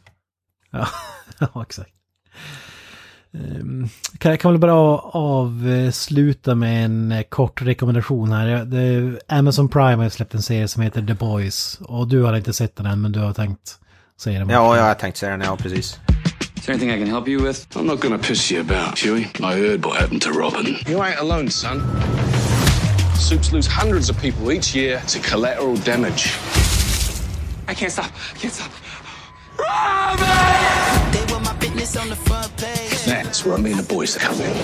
ja, 0.70 0.88
ja 1.38 1.62
exakt. 1.62 1.97
Um, 3.35 3.89
kan 4.18 4.31
jag 4.31 4.41
kan 4.41 4.51
väl 4.51 4.61
bara 4.61 4.72
avsluta 4.72 6.55
med 6.55 6.85
en 6.85 7.12
eh, 7.12 7.22
kort 7.22 7.62
rekommendation 7.62 8.33
här. 8.33 8.68
Amazon 9.29 9.68
Prime 9.68 10.03
har 10.03 10.09
släppt 10.09 10.35
en 10.35 10.43
serie 10.43 10.68
som 10.68 10.83
heter 10.83 11.03
The 11.03 11.14
Boys. 11.14 11.79
Och 11.81 12.09
du 12.09 12.22
har 12.22 12.37
inte 12.37 12.53
sett 12.53 12.76
den 12.76 12.87
än 12.87 13.01
men 13.01 13.12
du 13.12 13.20
har 13.20 13.33
tänkt 13.33 13.79
se 14.16 14.39
den. 14.39 14.49
Ja, 14.49 14.76
jag 14.76 14.85
har 14.85 14.95
tänkt 14.95 15.16
säga 15.16 15.33
den, 15.33 15.41
ja 15.41 15.57
precis. 15.57 15.99
Is 16.57 16.64
there 16.64 16.74
anything 16.74 16.91
I 16.91 16.99
can 16.99 17.14
help 17.14 17.29
you 17.29 17.47
with? 17.47 17.66
I'm 17.76 17.87
not 17.87 18.01
gonna 18.01 18.18
piss 18.18 18.53
you 18.53 18.61
about, 18.61 18.99
Huey. 18.99 19.26
I 19.41 19.55
heard 19.55 19.85
what 19.85 19.97
happened 20.01 20.22
to 20.22 20.31
Robin. 20.31 20.76
You 20.87 21.03
ain't 21.03 21.18
alone, 21.20 21.51
son. 21.51 21.83
Soups 23.18 23.53
lose 23.53 23.70
hundreds 23.70 24.11
of 24.11 24.20
people 24.20 24.53
each 24.53 24.74
year 24.74 25.01
to 25.07 25.18
collateral 25.18 25.76
damage. 25.76 26.33
I 27.68 27.74
can't 27.74 27.93
stop. 27.93 28.11
I 28.35 28.39
can't 28.39 28.53
stop. 28.53 28.70
That's 33.09 33.42
where 33.46 33.56
me 33.56 33.70
and 33.70 33.80
the 33.80 33.94
boys 33.94 34.14
are 34.16 34.20
coming. 34.20 34.54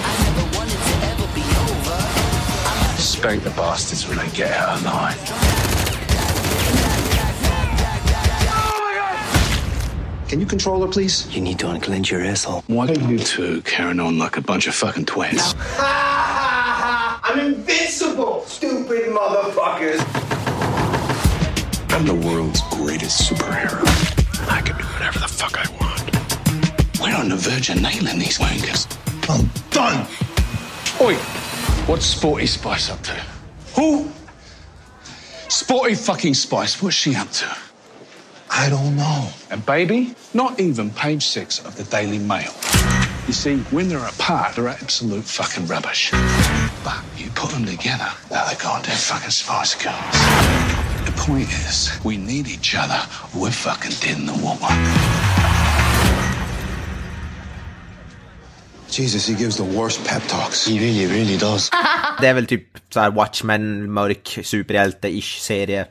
Spank 2.99 3.43
the 3.43 3.49
bastards 3.57 4.07
when 4.07 4.19
they 4.19 4.29
get 4.37 4.53
out 4.53 4.77
of 4.77 4.85
line. 4.85 5.17
Can 10.29 10.41
you 10.41 10.47
control 10.47 10.83
her, 10.83 10.89
please? 10.89 11.35
You 11.35 11.41
need 11.41 11.59
to 11.61 11.71
unclench 11.71 12.11
your 12.11 12.21
asshole. 12.23 12.65
Why 12.67 12.89
are 12.89 12.93
you 12.93 13.19
two 13.19 13.63
carrying 13.63 13.99
on 13.99 14.19
like 14.19 14.37
a 14.37 14.43
bunch 14.43 14.67
of 14.67 14.75
fucking 14.75 15.07
twins? 15.07 15.55
I'm 15.79 17.39
invincible, 17.41 18.43
stupid 18.43 19.05
motherfuckers. 19.07 20.03
I'm 21.95 22.05
the 22.05 22.15
world's 22.15 22.61
greatest 22.73 23.31
superhero. 23.31 23.81
I 24.51 24.61
can 24.61 24.77
do 24.77 24.85
whatever 24.85 25.19
the 25.19 25.29
fuck 25.29 25.57
I 25.57 25.67
want. 25.81 25.94
We're 27.05 27.17
on 27.17 27.29
the 27.29 27.37
verge 27.37 27.69
of 27.69 27.83
nailing 27.83 28.19
these 28.19 28.39
wankers. 28.39 28.87
Oh, 29.29 29.39
I'm 29.39 29.71
done. 29.71 30.07
Oi, 31.03 31.15
what's 31.85 32.07
Sporty 32.07 32.47
Spice 32.47 32.89
up 32.89 33.03
to? 33.03 33.13
Who? 33.77 34.11
Sporty 35.51 35.97
fucking 35.97 36.33
Spice, 36.33 36.83
what's 36.83 36.97
she 36.97 37.15
up 37.15 37.31
to? 37.33 37.57
I 38.49 38.71
don't 38.71 38.97
know. 38.97 39.29
And 39.51 39.67
baby, 39.67 40.15
not 40.33 40.59
even 40.59 40.89
page 40.89 41.27
six 41.27 41.63
of 41.67 41.77
the 41.77 41.85
Daily 41.85 42.19
Mail. 42.19 42.55
You 43.27 43.35
see, 43.35 43.59
when 43.65 43.91
they're 43.91 43.99
apart, 43.99 44.57
they're 44.57 44.69
absolute 44.69 45.25
fucking 45.25 45.67
rubbish. 45.67 46.11
But 46.83 47.05
you 47.19 47.29
put 47.35 47.51
them 47.51 47.67
together, 47.67 48.09
they're 48.31 48.49
the 48.49 48.59
goddamn 48.63 48.97
fucking 48.97 49.29
Spice 49.29 49.75
Girls. 49.75 51.05
The 51.05 51.13
point 51.19 51.51
is, 51.51 51.91
we 52.03 52.17
need 52.17 52.49
each 52.49 52.75
other. 52.75 52.99
We're 53.39 53.51
fucking 53.51 53.93
dead 54.01 54.17
in 54.17 54.25
the 54.25 54.33
water. 54.43 55.44
Jesus, 58.99 59.29
he 59.29 59.35
gives 59.35 59.57
the 59.57 59.79
worst 59.79 60.07
pep 60.07 60.23
talks. 60.29 60.69
He 60.69 60.79
really, 60.79 61.07
really 61.07 61.37
does. 61.37 61.71
Det 62.21 62.27
är 62.27 62.35
väl 62.35 62.47
typ 62.47 62.67
så 62.91 63.01
här 63.01 63.11
Watchmen, 63.11 63.93
mörk 63.93 64.39
superhjälte-ish 64.43 65.41
serie. 65.41 65.87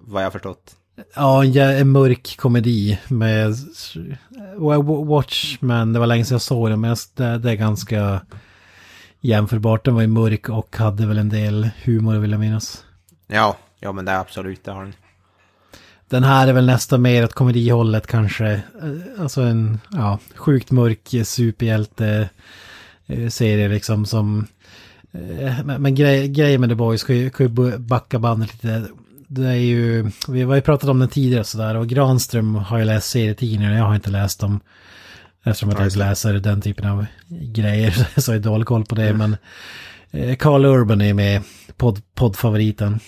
Vad 0.00 0.22
jag 0.22 0.26
har 0.26 0.30
förstått. 0.30 0.76
Ja, 1.14 1.44
en, 1.44 1.92
mörk 1.92 2.36
komedi 2.36 2.98
med 3.08 3.54
Watchmen, 5.06 5.92
det 5.92 5.98
var 5.98 6.06
länge 6.06 6.24
sedan 6.24 6.34
jag 6.34 6.42
såg 6.42 6.70
den, 6.70 6.80
men 6.80 6.96
det, 7.14 7.38
det 7.38 7.50
är 7.50 7.54
ganska 7.54 8.20
jämförbart. 9.20 9.84
Den 9.84 9.94
var 9.94 10.02
ju 10.02 10.08
mörk 10.08 10.48
och 10.48 10.76
hade 10.76 11.06
väl 11.06 11.18
en 11.18 11.28
del 11.28 11.70
humor 11.84 12.14
vill 12.14 12.30
jag 12.30 12.40
minnas. 12.40 12.84
Ja, 13.26 13.56
ja 13.80 13.92
men 13.92 14.04
det 14.04 14.12
är 14.12 14.18
absolut, 14.18 14.64
det 14.64 14.72
har 14.72 14.82
den. 14.82 14.94
Den 16.08 16.24
här 16.24 16.48
är 16.48 16.52
väl 16.52 16.66
nästan 16.66 17.02
mer 17.02 17.24
åt 17.24 17.32
komedihållet 17.32 18.06
kanske. 18.06 18.46
Eh, 18.52 19.22
Alltså 19.22 19.42
en 19.42 19.80
ja, 19.92 20.18
sjukt 20.36 20.70
mörk 20.70 21.14
eh, 21.14 21.24
serie 23.28 23.68
liksom 23.68 24.06
som... 24.06 24.46
eh, 25.12 25.64
Men, 25.64 25.82
men 25.82 25.94
grej, 25.94 26.28
grejen 26.28 26.60
med 26.60 26.70
The 26.70 26.74
Boys, 26.74 27.04
kan 27.04 27.16
ju, 27.16 27.30
kan 27.30 27.46
ju 27.46 27.52
bu- 27.52 27.78
backa 27.78 28.18
bandet 28.18 28.52
lite. 28.54 28.84
Det 29.28 29.46
är 29.48 29.54
ju, 29.54 30.10
vi 30.28 30.42
har 30.42 30.54
ju 30.54 30.60
pratat 30.60 30.90
om 30.90 30.98
den 30.98 31.08
tidigare 31.08 31.44
sådär 31.44 31.74
och 31.76 31.88
Granström 31.88 32.54
har 32.54 32.78
ju 32.78 32.84
läst 32.84 33.10
serietidningar, 33.10 33.76
jag 33.76 33.84
har 33.84 33.94
inte 33.94 34.10
läst 34.10 34.40
dem. 34.40 34.60
Eftersom 35.44 35.70
jag 35.70 35.84
inte 35.86 35.98
läser 35.98 36.34
den 36.34 36.60
typen 36.60 36.86
av 36.90 37.06
grejer 37.28 37.90
så 38.20 38.30
har 38.30 38.34
jag 38.34 38.42
dålig 38.42 38.66
koll 38.66 38.84
på 38.84 38.94
det. 38.94 39.12
Men 39.14 39.36
eh, 40.10 40.36
Carl 40.36 40.64
Urban 40.64 41.00
är 41.00 41.14
med, 41.14 41.42
podd, 41.76 42.00
poddfavoriten. 42.14 43.00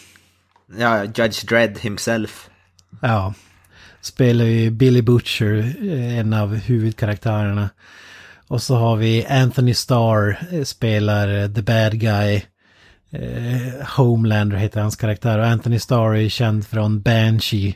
Ja, 0.79 1.05
Judge 1.05 1.47
Dredd 1.49 1.79
himself. 1.79 2.49
Ja. 3.03 3.35
Spelar 4.01 4.45
ju 4.45 4.71
Billy 4.71 5.03
Butcher, 5.03 5.75
eh, 5.83 6.19
en 6.19 6.33
av 6.33 6.55
huvudkaraktärerna. 6.55 7.71
Och 8.49 8.63
så 8.63 8.77
har 8.77 8.97
vi 8.97 9.27
Anthony 9.27 9.75
Starr, 9.75 10.39
eh, 10.53 10.63
spelar 10.65 11.29
eh, 11.43 11.49
The 11.49 11.63
Bad 11.63 12.01
Guy. 12.01 12.43
Eh, 13.11 13.87
Homelander 13.97 14.57
heter 14.57 14.81
hans 14.81 14.97
karaktär. 14.97 15.39
Och 15.39 15.47
Anthony 15.47 15.79
Starr 15.79 16.15
är 16.15 16.29
känd 16.29 16.67
från 16.67 17.01
Banshee. 17.03 17.75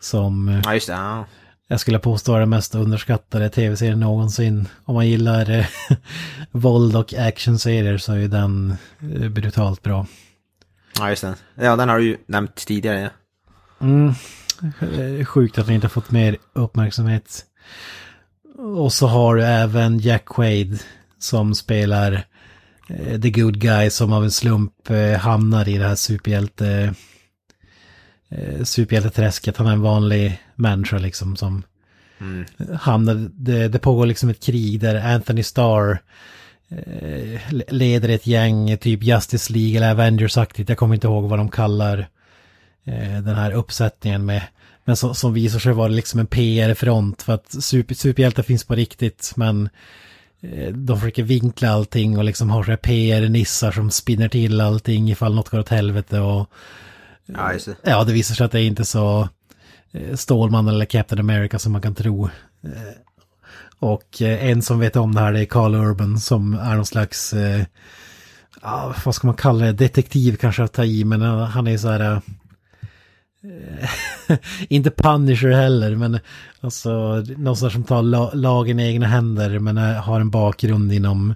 Som 0.00 0.60
Ja, 0.64 0.74
just 0.74 0.86
det. 0.86 0.92
Ja. 0.92 1.26
jag 1.68 1.80
skulle 1.80 1.98
påstå 1.98 2.34
är 2.34 2.40
den 2.40 2.48
mest 2.50 2.74
underskattade 2.74 3.48
tv-serien 3.48 4.00
någonsin. 4.00 4.68
Om 4.84 4.94
man 4.94 5.08
gillar 5.08 5.50
eh, 5.50 5.66
våld 6.50 6.96
och 6.96 7.14
actionserier 7.14 7.98
så 7.98 8.12
är 8.12 8.28
den 8.28 8.76
eh, 9.00 9.28
brutalt 9.28 9.82
bra. 9.82 10.06
ja, 10.98 11.10
just 11.10 11.22
det. 11.22 11.34
Ja, 11.54 11.76
den 11.76 11.88
har 11.88 11.98
du 11.98 12.04
ju 12.04 12.16
nämnt 12.26 12.54
tidigare. 12.54 13.00
Ja. 13.00 13.08
Mm. 13.86 14.12
Eh, 14.64 15.24
Sjukt 15.24 15.58
att 15.58 15.66
den 15.66 15.74
inte 15.74 15.84
har 15.84 15.90
fått 15.90 16.10
mer 16.10 16.36
uppmärksamhet. 16.52 17.44
Och 18.58 18.92
så 18.92 19.06
har 19.06 19.36
du 19.36 19.44
även 19.44 19.98
Jack 19.98 20.24
Quaid 20.24 20.78
som 21.18 21.54
spelar 21.54 22.24
eh, 22.88 23.20
The 23.20 23.30
Good 23.30 23.60
Guy 23.60 23.90
som 23.90 24.12
av 24.12 24.24
en 24.24 24.30
slump 24.30 24.90
eh, 24.90 25.18
hamnar 25.18 25.68
i 25.68 25.78
det 25.78 25.88
här 25.88 25.94
superhjälte 25.94 26.94
superhjälteträsket. 28.62 29.56
Han 29.56 29.66
är 29.66 29.72
en 29.72 29.80
vanlig 29.80 30.42
människa 30.54 30.98
liksom 30.98 31.36
som 31.36 31.62
Mm. 32.20 32.44
hamnar, 32.80 33.14
det, 33.32 33.68
det 33.68 33.78
pågår 33.78 34.06
liksom 34.06 34.28
ett 34.28 34.42
krig 34.42 34.80
där 34.80 35.14
Anthony 35.14 35.42
Starr 35.42 35.98
leder 37.68 38.08
ett 38.08 38.26
gäng, 38.26 38.78
typ 38.78 39.02
Justice 39.02 39.52
League 39.52 39.76
eller 39.76 39.90
Avengers-aktigt. 39.90 40.68
Jag 40.68 40.78
kommer 40.78 40.94
inte 40.94 41.06
ihåg 41.06 41.28
vad 41.28 41.38
de 41.38 41.48
kallar 41.48 42.08
den 43.22 43.34
här 43.34 43.52
uppsättningen 43.52 44.24
med. 44.26 44.42
Men 44.84 44.96
som, 44.96 45.14
som 45.14 45.32
visar 45.34 45.58
sig 45.58 45.72
vara 45.72 45.88
liksom 45.88 46.20
en 46.20 46.26
PR-front 46.26 47.22
för 47.22 47.32
att 47.32 47.64
super, 47.64 47.94
superhjältar 47.94 48.42
finns 48.42 48.64
på 48.64 48.74
riktigt 48.74 49.32
men 49.36 49.68
eh, 50.40 50.72
de 50.74 51.00
försöker 51.00 51.22
vinkla 51.22 51.70
allting 51.70 52.18
och 52.18 52.24
liksom 52.24 52.50
har 52.50 52.76
PR-nissar 52.76 53.72
som 53.72 53.90
spinner 53.90 54.28
till 54.28 54.60
allting 54.60 55.10
ifall 55.10 55.34
något 55.34 55.48
går 55.48 55.58
åt 55.58 55.68
helvete 55.68 56.20
och 56.20 56.50
Ja, 57.26 57.52
just 57.52 57.66
det. 57.66 57.76
ja, 57.82 58.04
det 58.04 58.12
visar 58.12 58.34
sig 58.34 58.44
att 58.46 58.52
det 58.52 58.60
är 58.60 58.66
inte 58.66 58.84
så 58.84 59.28
eh, 59.92 60.16
Stålman 60.16 60.68
eller 60.68 60.84
Captain 60.84 61.20
America 61.20 61.58
som 61.58 61.72
man 61.72 61.82
kan 61.82 61.94
tro. 61.94 62.24
Eh, 62.64 62.70
Och 63.78 64.22
eh, 64.22 64.44
en 64.50 64.62
som 64.62 64.78
vet 64.78 64.96
om 64.96 65.14
det 65.14 65.20
här 65.20 65.32
det 65.32 65.40
är 65.40 65.44
Carl 65.44 65.74
Urban 65.74 66.18
som 66.20 66.54
är 66.54 66.74
någon 66.76 66.86
slags, 66.86 67.32
eh, 67.32 67.64
ja, 68.62 68.94
vad 69.04 69.14
ska 69.14 69.26
man 69.26 69.36
kalla 69.36 69.64
det, 69.66 69.72
detektiv 69.72 70.36
kanske 70.36 70.62
att 70.62 70.72
ta 70.72 70.84
i, 70.84 71.04
men 71.04 71.22
eh, 71.22 71.38
han 71.44 71.66
är 71.66 71.78
så 71.78 71.88
här, 71.88 72.00
eh, 72.12 72.18
inte 74.68 74.90
Punisher 74.90 75.50
heller, 75.50 75.96
men 75.96 76.18
alltså 76.60 77.24
någon 77.36 77.56
som 77.56 77.84
tar 77.84 78.02
la 78.02 78.30
lagen 78.34 78.80
i 78.80 78.86
egna 78.86 79.06
händer, 79.06 79.58
men 79.58 79.78
eh, 79.78 80.02
har 80.02 80.20
en 80.20 80.30
bakgrund 80.30 80.92
inom 80.92 81.34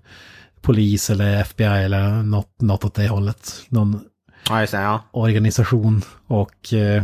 polis 0.60 1.10
eller 1.10 1.40
FBI 1.40 1.64
eller 1.64 2.22
något, 2.22 2.60
något 2.60 2.84
åt 2.84 2.94
det 2.94 3.08
hållet. 3.08 3.52
Någon 3.68 4.00
Ja, 4.48 4.54
det. 4.60 4.66
Ja. 4.72 5.02
organisation 5.10 6.02
och 6.26 6.72
eh, 6.72 7.02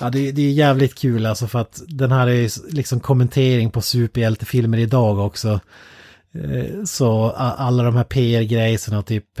ja, 0.00 0.10
det, 0.10 0.32
det 0.32 0.42
är 0.42 0.52
jävligt 0.52 0.98
kul 0.98 1.26
alltså 1.26 1.46
för 1.46 1.58
att 1.58 1.82
den 1.88 2.12
här 2.12 2.26
är 2.26 2.74
liksom 2.74 3.00
kommentering 3.00 3.70
på 3.70 3.80
superhjältefilmer 3.80 4.78
idag 4.78 5.18
också. 5.18 5.60
Eh, 6.34 6.84
Så 6.84 7.30
alla 7.36 7.82
de 7.82 7.96
här 7.96 8.04
PR-grejserna 8.04 9.02
typ 9.02 9.40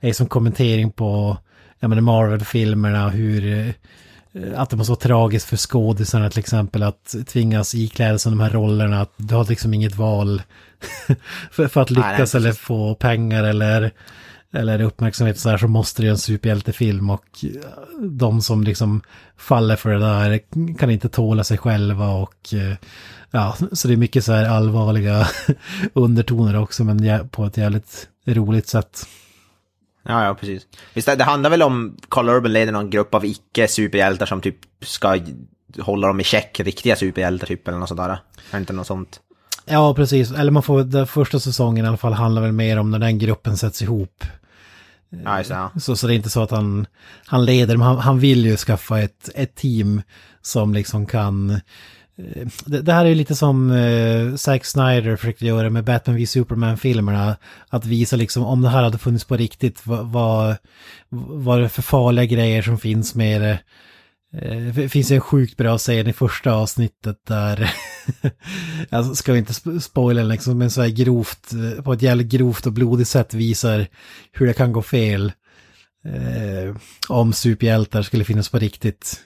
är 0.00 0.12
som 0.12 0.26
kommentering 0.26 0.90
på 0.92 1.38
ja, 1.80 1.88
Marvel-filmerna 1.88 3.08
hur 3.08 3.74
att 4.56 4.70
det 4.70 4.76
måste 4.76 4.90
vara 4.90 5.00
tragiskt 5.00 5.48
för 5.48 5.56
skådisarna 5.56 6.30
till 6.30 6.38
exempel 6.38 6.82
att 6.82 7.14
tvingas 7.26 7.74
ikläda 7.74 8.18
sig 8.18 8.32
de 8.32 8.40
här 8.40 8.50
rollerna. 8.50 9.00
Att 9.00 9.12
du 9.16 9.34
har 9.34 9.44
liksom 9.44 9.74
inget 9.74 9.96
val 9.96 10.42
för, 11.50 11.68
för 11.68 11.80
att 11.80 11.90
Nej, 11.90 12.00
nej, 12.00 12.12
lyckas 12.12 12.34
eller 12.34 12.52
få 12.52 12.94
pengar 12.94 13.44
eller, 13.44 13.90
eller 14.52 14.82
uppmärksamhet 14.82 15.38
så 15.38 15.48
här 15.48 15.58
så 15.58 15.68
måste 15.68 16.02
det 16.02 16.06
ju 16.06 16.10
en 16.10 16.18
superhjältefilm 16.18 17.10
och 17.10 17.44
de 18.00 18.42
som 18.42 18.64
liksom 18.64 19.02
faller 19.36 19.76
för 19.76 19.90
det 19.90 19.98
där 19.98 20.40
kan 20.78 20.90
inte 20.90 21.08
tåla 21.08 21.44
sig 21.44 21.58
själva 21.58 22.08
och 22.08 22.54
eh, 22.54 22.76
ja, 23.30 23.56
så 23.72 23.88
det 23.88 23.94
är 23.94 23.98
mycket 23.98 24.24
så 24.24 24.32
här 24.32 24.44
allvarliga 24.44 25.28
undertoner 25.92 26.56
också 26.56 26.84
men 26.84 27.28
på 27.28 27.44
ett 27.44 27.56
jävligt 27.56 28.08
roligt 28.26 28.68
sätt. 28.68 29.06
Ja, 30.02 30.24
ja, 30.24 30.34
precis. 30.34 30.66
Visst, 30.94 31.18
det, 31.18 31.24
handlar 31.24 31.50
väl 31.50 31.62
om 31.62 31.96
Carl 32.08 32.28
Urban 32.28 32.52
leder 32.52 32.72
någon 32.72 32.90
grupp 32.90 33.14
av 33.14 33.24
icke-superhjältar 33.24 34.26
som 34.26 34.40
typ 34.40 34.56
ska 34.80 35.18
hålla 35.78 36.06
dem 36.06 36.20
i 36.20 36.24
check, 36.24 36.60
riktiga 36.60 36.96
superhjältar 36.96 37.46
typ, 37.46 37.68
eller 37.68 37.78
något 37.78 37.88
sånt 37.88 38.00
där. 38.00 38.18
Är 38.50 38.58
inte 38.58 38.72
något 38.72 38.86
sånt? 38.86 39.20
Ja, 39.64 39.94
precis. 39.94 40.32
Eller 40.32 40.50
man 40.50 40.62
får, 40.62 40.82
den 40.82 41.06
första 41.06 41.40
säsongen 41.40 41.84
i 41.84 41.88
alla 41.88 41.96
fall 41.96 42.12
handlar 42.12 42.42
väl 42.42 42.52
mer 42.52 42.78
om 42.78 42.90
när 42.90 42.98
den 42.98 43.18
gruppen 43.18 43.56
sätts 43.56 43.82
ihop. 43.82 44.24
Ja, 45.24 45.38
just 45.38 45.50
det. 45.50 45.56
Ja. 45.56 45.70
Så, 45.80 45.96
så 45.96 46.06
det 46.06 46.14
är 46.14 46.16
inte 46.16 46.30
så 46.30 46.42
att 46.42 46.50
han, 46.50 46.86
han 47.26 47.44
leder, 47.44 47.76
men 47.76 47.86
han, 47.86 47.98
han 47.98 48.18
vill 48.18 48.44
ju 48.46 48.56
skaffa 48.56 49.00
ett, 49.00 49.30
ett 49.34 49.54
team 49.54 50.02
som 50.42 50.74
liksom 50.74 51.06
kan... 51.06 51.60
Eh, 52.18 52.48
det, 52.64 52.82
det 52.82 52.92
här 52.92 53.04
är 53.04 53.08
ju 53.08 53.14
lite 53.14 53.34
som 53.34 53.70
eh, 53.70 54.34
Zack 54.34 54.64
Snyder 54.64 55.16
försökte 55.16 55.46
göra 55.46 55.70
med 55.70 55.84
Batman 55.84 56.16
v 56.16 56.26
Superman-filmerna. 56.26 57.36
Att 57.68 57.86
visa 57.86 58.16
liksom 58.16 58.44
om 58.44 58.62
det 58.62 58.68
här 58.68 58.82
hade 58.82 58.98
funnits 58.98 59.24
på 59.24 59.36
riktigt, 59.36 59.86
vad, 59.86 60.06
vad, 60.06 60.56
vad 61.08 61.58
är 61.58 61.62
det 61.62 61.68
för 61.68 61.82
farliga 61.82 62.24
grejer 62.24 62.62
som 62.62 62.78
finns 62.78 63.14
med 63.14 63.40
det. 63.40 63.58
Eh, 64.32 64.74
det 64.74 64.88
finns 64.88 65.10
ju 65.10 65.14
en 65.14 65.20
sjukt 65.20 65.56
bra 65.56 65.78
scen 65.78 66.06
i 66.06 66.12
första 66.12 66.52
avsnittet 66.52 67.16
där, 67.26 67.74
alltså 68.90 69.14
ska 69.14 69.32
vi 69.32 69.38
inte 69.38 69.80
spoila 69.80 70.20
den 70.20 70.28
liksom, 70.28 70.58
men 70.58 70.70
så 70.70 70.82
här 70.82 70.88
grovt, 70.88 71.52
eh, 71.52 71.82
på 71.82 71.92
ett 71.92 72.02
jävligt 72.02 72.28
grovt 72.28 72.66
och 72.66 72.72
blodigt 72.72 73.08
sätt 73.08 73.34
visar 73.34 73.86
hur 74.32 74.46
det 74.46 74.52
kan 74.52 74.72
gå 74.72 74.82
fel. 74.82 75.32
Eh, 76.04 76.76
om 77.08 77.32
superhjältar 77.32 78.02
skulle 78.02 78.24
finnas 78.24 78.48
på 78.48 78.58
riktigt. 78.58 79.20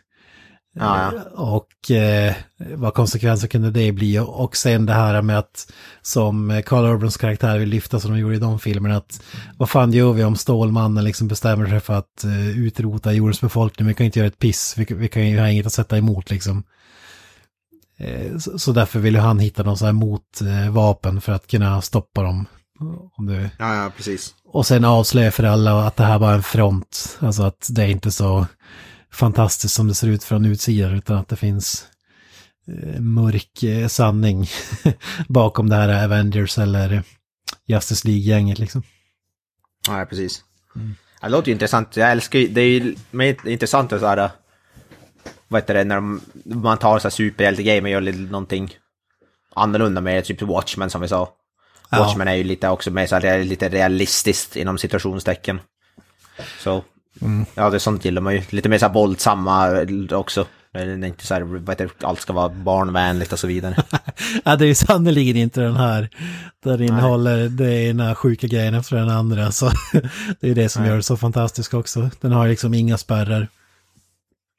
Ja, 0.74 1.12
ja. 1.14 1.42
Och 1.42 1.90
eh, 1.90 2.34
vad 2.56 2.94
konsekvenser 2.94 3.48
kunde 3.48 3.70
det 3.70 3.92
bli? 3.92 4.18
Och 4.18 4.56
sen 4.56 4.86
det 4.86 4.92
här 4.92 5.22
med 5.22 5.38
att 5.38 5.72
som 6.02 6.62
Carl 6.66 6.84
Urbans 6.84 7.16
karaktär 7.16 7.58
vill 7.58 7.68
lyfta 7.68 8.00
som 8.00 8.10
de 8.10 8.18
gjorde 8.18 8.36
i 8.36 8.38
de 8.38 8.58
filmerna. 8.58 8.96
Att 8.96 9.22
vad 9.58 9.70
fan 9.70 9.92
gör 9.92 10.12
vi 10.12 10.24
om 10.24 10.36
Stålmannen 10.36 11.04
liksom 11.04 11.28
bestämmer 11.28 11.66
sig 11.66 11.80
för 11.80 11.94
att 11.94 12.24
eh, 12.24 12.58
utrota 12.58 13.12
jordens 13.12 13.40
befolkning? 13.40 13.88
Vi 13.88 13.94
kan 13.94 14.06
inte 14.06 14.18
göra 14.18 14.28
ett 14.28 14.38
piss, 14.38 14.74
vi, 14.78 14.94
vi 14.94 15.08
kan 15.08 15.28
ju 15.28 15.40
ha 15.40 15.48
inget 15.48 15.66
att 15.66 15.72
sätta 15.72 15.98
emot 15.98 16.30
liksom. 16.30 16.62
Eh, 17.98 18.38
så, 18.38 18.58
så 18.58 18.72
därför 18.72 18.98
vill 18.98 19.14
ju 19.14 19.20
han 19.20 19.38
hitta 19.38 19.62
någon 19.62 19.78
sån 19.78 19.86
här 19.86 19.92
motvapen 19.92 21.20
för 21.20 21.32
att 21.32 21.46
kunna 21.46 21.82
stoppa 21.82 22.22
dem. 22.22 22.46
Om 23.16 23.26
du... 23.26 23.48
Ja, 23.58 23.74
ja, 23.74 23.92
precis. 23.96 24.34
Och 24.44 24.66
sen 24.66 24.84
avslöja 24.84 25.30
för 25.30 25.44
alla 25.44 25.86
att 25.86 25.96
det 25.96 26.04
här 26.04 26.18
var 26.18 26.34
en 26.34 26.42
front. 26.42 27.18
Alltså 27.20 27.42
att 27.42 27.68
det 27.70 27.82
är 27.82 27.88
inte 27.88 28.10
så 28.10 28.46
fantastiskt 29.12 29.74
som 29.74 29.88
det 29.88 29.94
ser 29.94 30.08
ut 30.08 30.24
från 30.24 30.44
utsidan 30.44 30.94
utan 30.94 31.16
att 31.16 31.28
det 31.28 31.36
finns 31.36 31.86
eh, 32.68 33.00
mörk 33.00 33.62
eh, 33.62 33.88
sanning 33.88 34.48
bakom 35.28 35.68
det 35.68 35.76
här 35.76 36.04
Avengers 36.04 36.58
eller 36.58 37.02
Justice 37.66 38.08
League-gänget 38.08 38.58
liksom. 38.58 38.82
Ja, 39.88 40.06
precis. 40.08 40.44
Mm. 40.76 40.94
Det 41.20 41.28
låter 41.28 41.48
ju 41.48 41.52
intressant. 41.52 41.96
Jag 41.96 42.10
älskar 42.10 42.38
ju, 42.38 42.48
det 42.48 42.60
är 42.60 42.68
ju 42.68 42.94
mer 43.10 43.48
intressant 43.48 43.92
att 43.92 44.00
så 44.00 44.06
här, 44.06 44.30
vad 45.48 45.62
heter 45.62 45.74
det, 45.74 45.84
när 45.84 45.94
de, 45.94 46.20
man 46.44 46.78
tar 46.78 46.98
så 46.98 47.08
här 47.08 47.10
superhjälte-game 47.10 47.82
och 47.82 47.92
gör 47.92 48.00
lite, 48.00 48.18
någonting 48.18 48.76
annorlunda 49.54 50.00
med 50.00 50.24
typ 50.24 50.42
Watchmen 50.42 50.90
som 50.90 51.00
vi 51.00 51.08
sa. 51.08 51.34
Ja. 51.90 51.98
Watchmen 51.98 52.28
är 52.28 52.34
ju 52.34 52.44
lite 52.44 52.68
också 52.68 52.90
mer 52.90 53.06
så 53.06 53.16
här, 53.16 53.44
lite 53.44 53.68
realistiskt 53.68 54.56
inom 54.56 54.78
situationstecken. 54.78 55.60
Så, 56.58 56.84
Mm. 57.20 57.44
ja 57.54 57.70
det 57.70 57.76
är 57.76 57.78
sånt 57.78 58.04
gillar 58.04 58.22
man 58.22 58.34
ju. 58.34 58.42
Lite 58.50 58.68
mer 58.68 58.78
så 58.78 58.86
här 58.86 58.92
våldsamma 58.92 59.86
också. 60.10 60.46
Det 60.72 60.78
är 60.78 61.04
inte 61.04 61.26
så 61.26 61.34
här, 61.34 61.40
vad 61.40 61.68
heter 61.68 61.90
det, 61.98 62.06
allt 62.06 62.20
ska 62.20 62.32
vara 62.32 62.48
barnvänligt 62.48 63.32
och 63.32 63.38
så 63.38 63.46
vidare. 63.46 63.76
Ja, 64.44 64.56
det 64.56 64.64
är 64.64 64.68
ju 64.68 64.74
sannerligen 64.74 65.36
inte 65.36 65.60
den 65.60 65.76
här 65.76 66.08
där 66.62 66.82
innehåller 66.82 67.48
det 67.48 67.72
ena 67.72 68.14
sjuka 68.14 68.46
grejen 68.46 68.74
efter 68.74 68.96
den 68.96 69.10
andra. 69.10 69.52
Så 69.52 69.70
det 70.40 70.50
är 70.50 70.54
det 70.54 70.68
som 70.68 70.82
Nej. 70.82 70.90
gör 70.90 70.96
det 70.96 71.02
så 71.02 71.16
fantastiskt 71.16 71.74
också. 71.74 72.10
Den 72.20 72.32
har 72.32 72.48
liksom 72.48 72.74
inga 72.74 72.98
spärrar. 72.98 73.48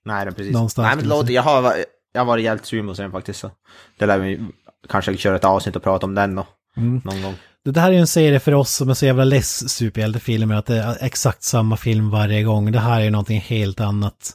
Nej, 0.06 0.28
är 0.28 0.32
precis. 0.32 0.54
Någonstans 0.54 0.86
Nej, 0.86 0.96
men 0.96 1.08
låt, 1.08 1.30
jag, 1.30 1.42
har, 1.42 1.74
jag 2.14 2.22
har 2.22 2.26
varit 2.26 2.44
jävligt 2.44 2.66
sugen 2.66 2.88
på 2.88 2.94
den 2.94 3.12
faktiskt. 3.12 3.40
Så. 3.40 3.52
Det 3.98 4.06
lär 4.06 4.20
vi 4.20 4.46
kanske 4.90 5.18
köra 5.18 5.36
ett 5.36 5.46
avsnitt 5.46 5.76
och 5.76 5.84
prata 5.84 6.06
om 6.06 6.16
den 6.16 6.36
då. 6.36 6.48
Mm. 6.78 7.02
Någon 7.06 7.22
gång. 7.22 7.36
Det 7.66 7.72
där 7.72 7.92
är 7.92 7.96
en 7.98 8.08
serie 8.08 8.40
för 8.40 8.54
oss 8.54 8.72
som 8.74 8.90
är 8.90 8.94
så 8.94 9.06
jävla 9.06 9.24
less 9.24 9.70
superhjältefilmer 9.70 10.56
att 10.56 10.66
det 10.66 10.78
är 10.78 10.98
exakt 11.02 11.44
samma 11.44 11.78
film 11.78 12.10
varje 12.10 12.44
gång. 12.44 12.72
Det 12.72 12.80
här 12.80 13.00
är 13.00 13.04
ju 13.04 13.10
någonting 13.10 13.40
helt 13.42 13.80
annat. 13.80 14.32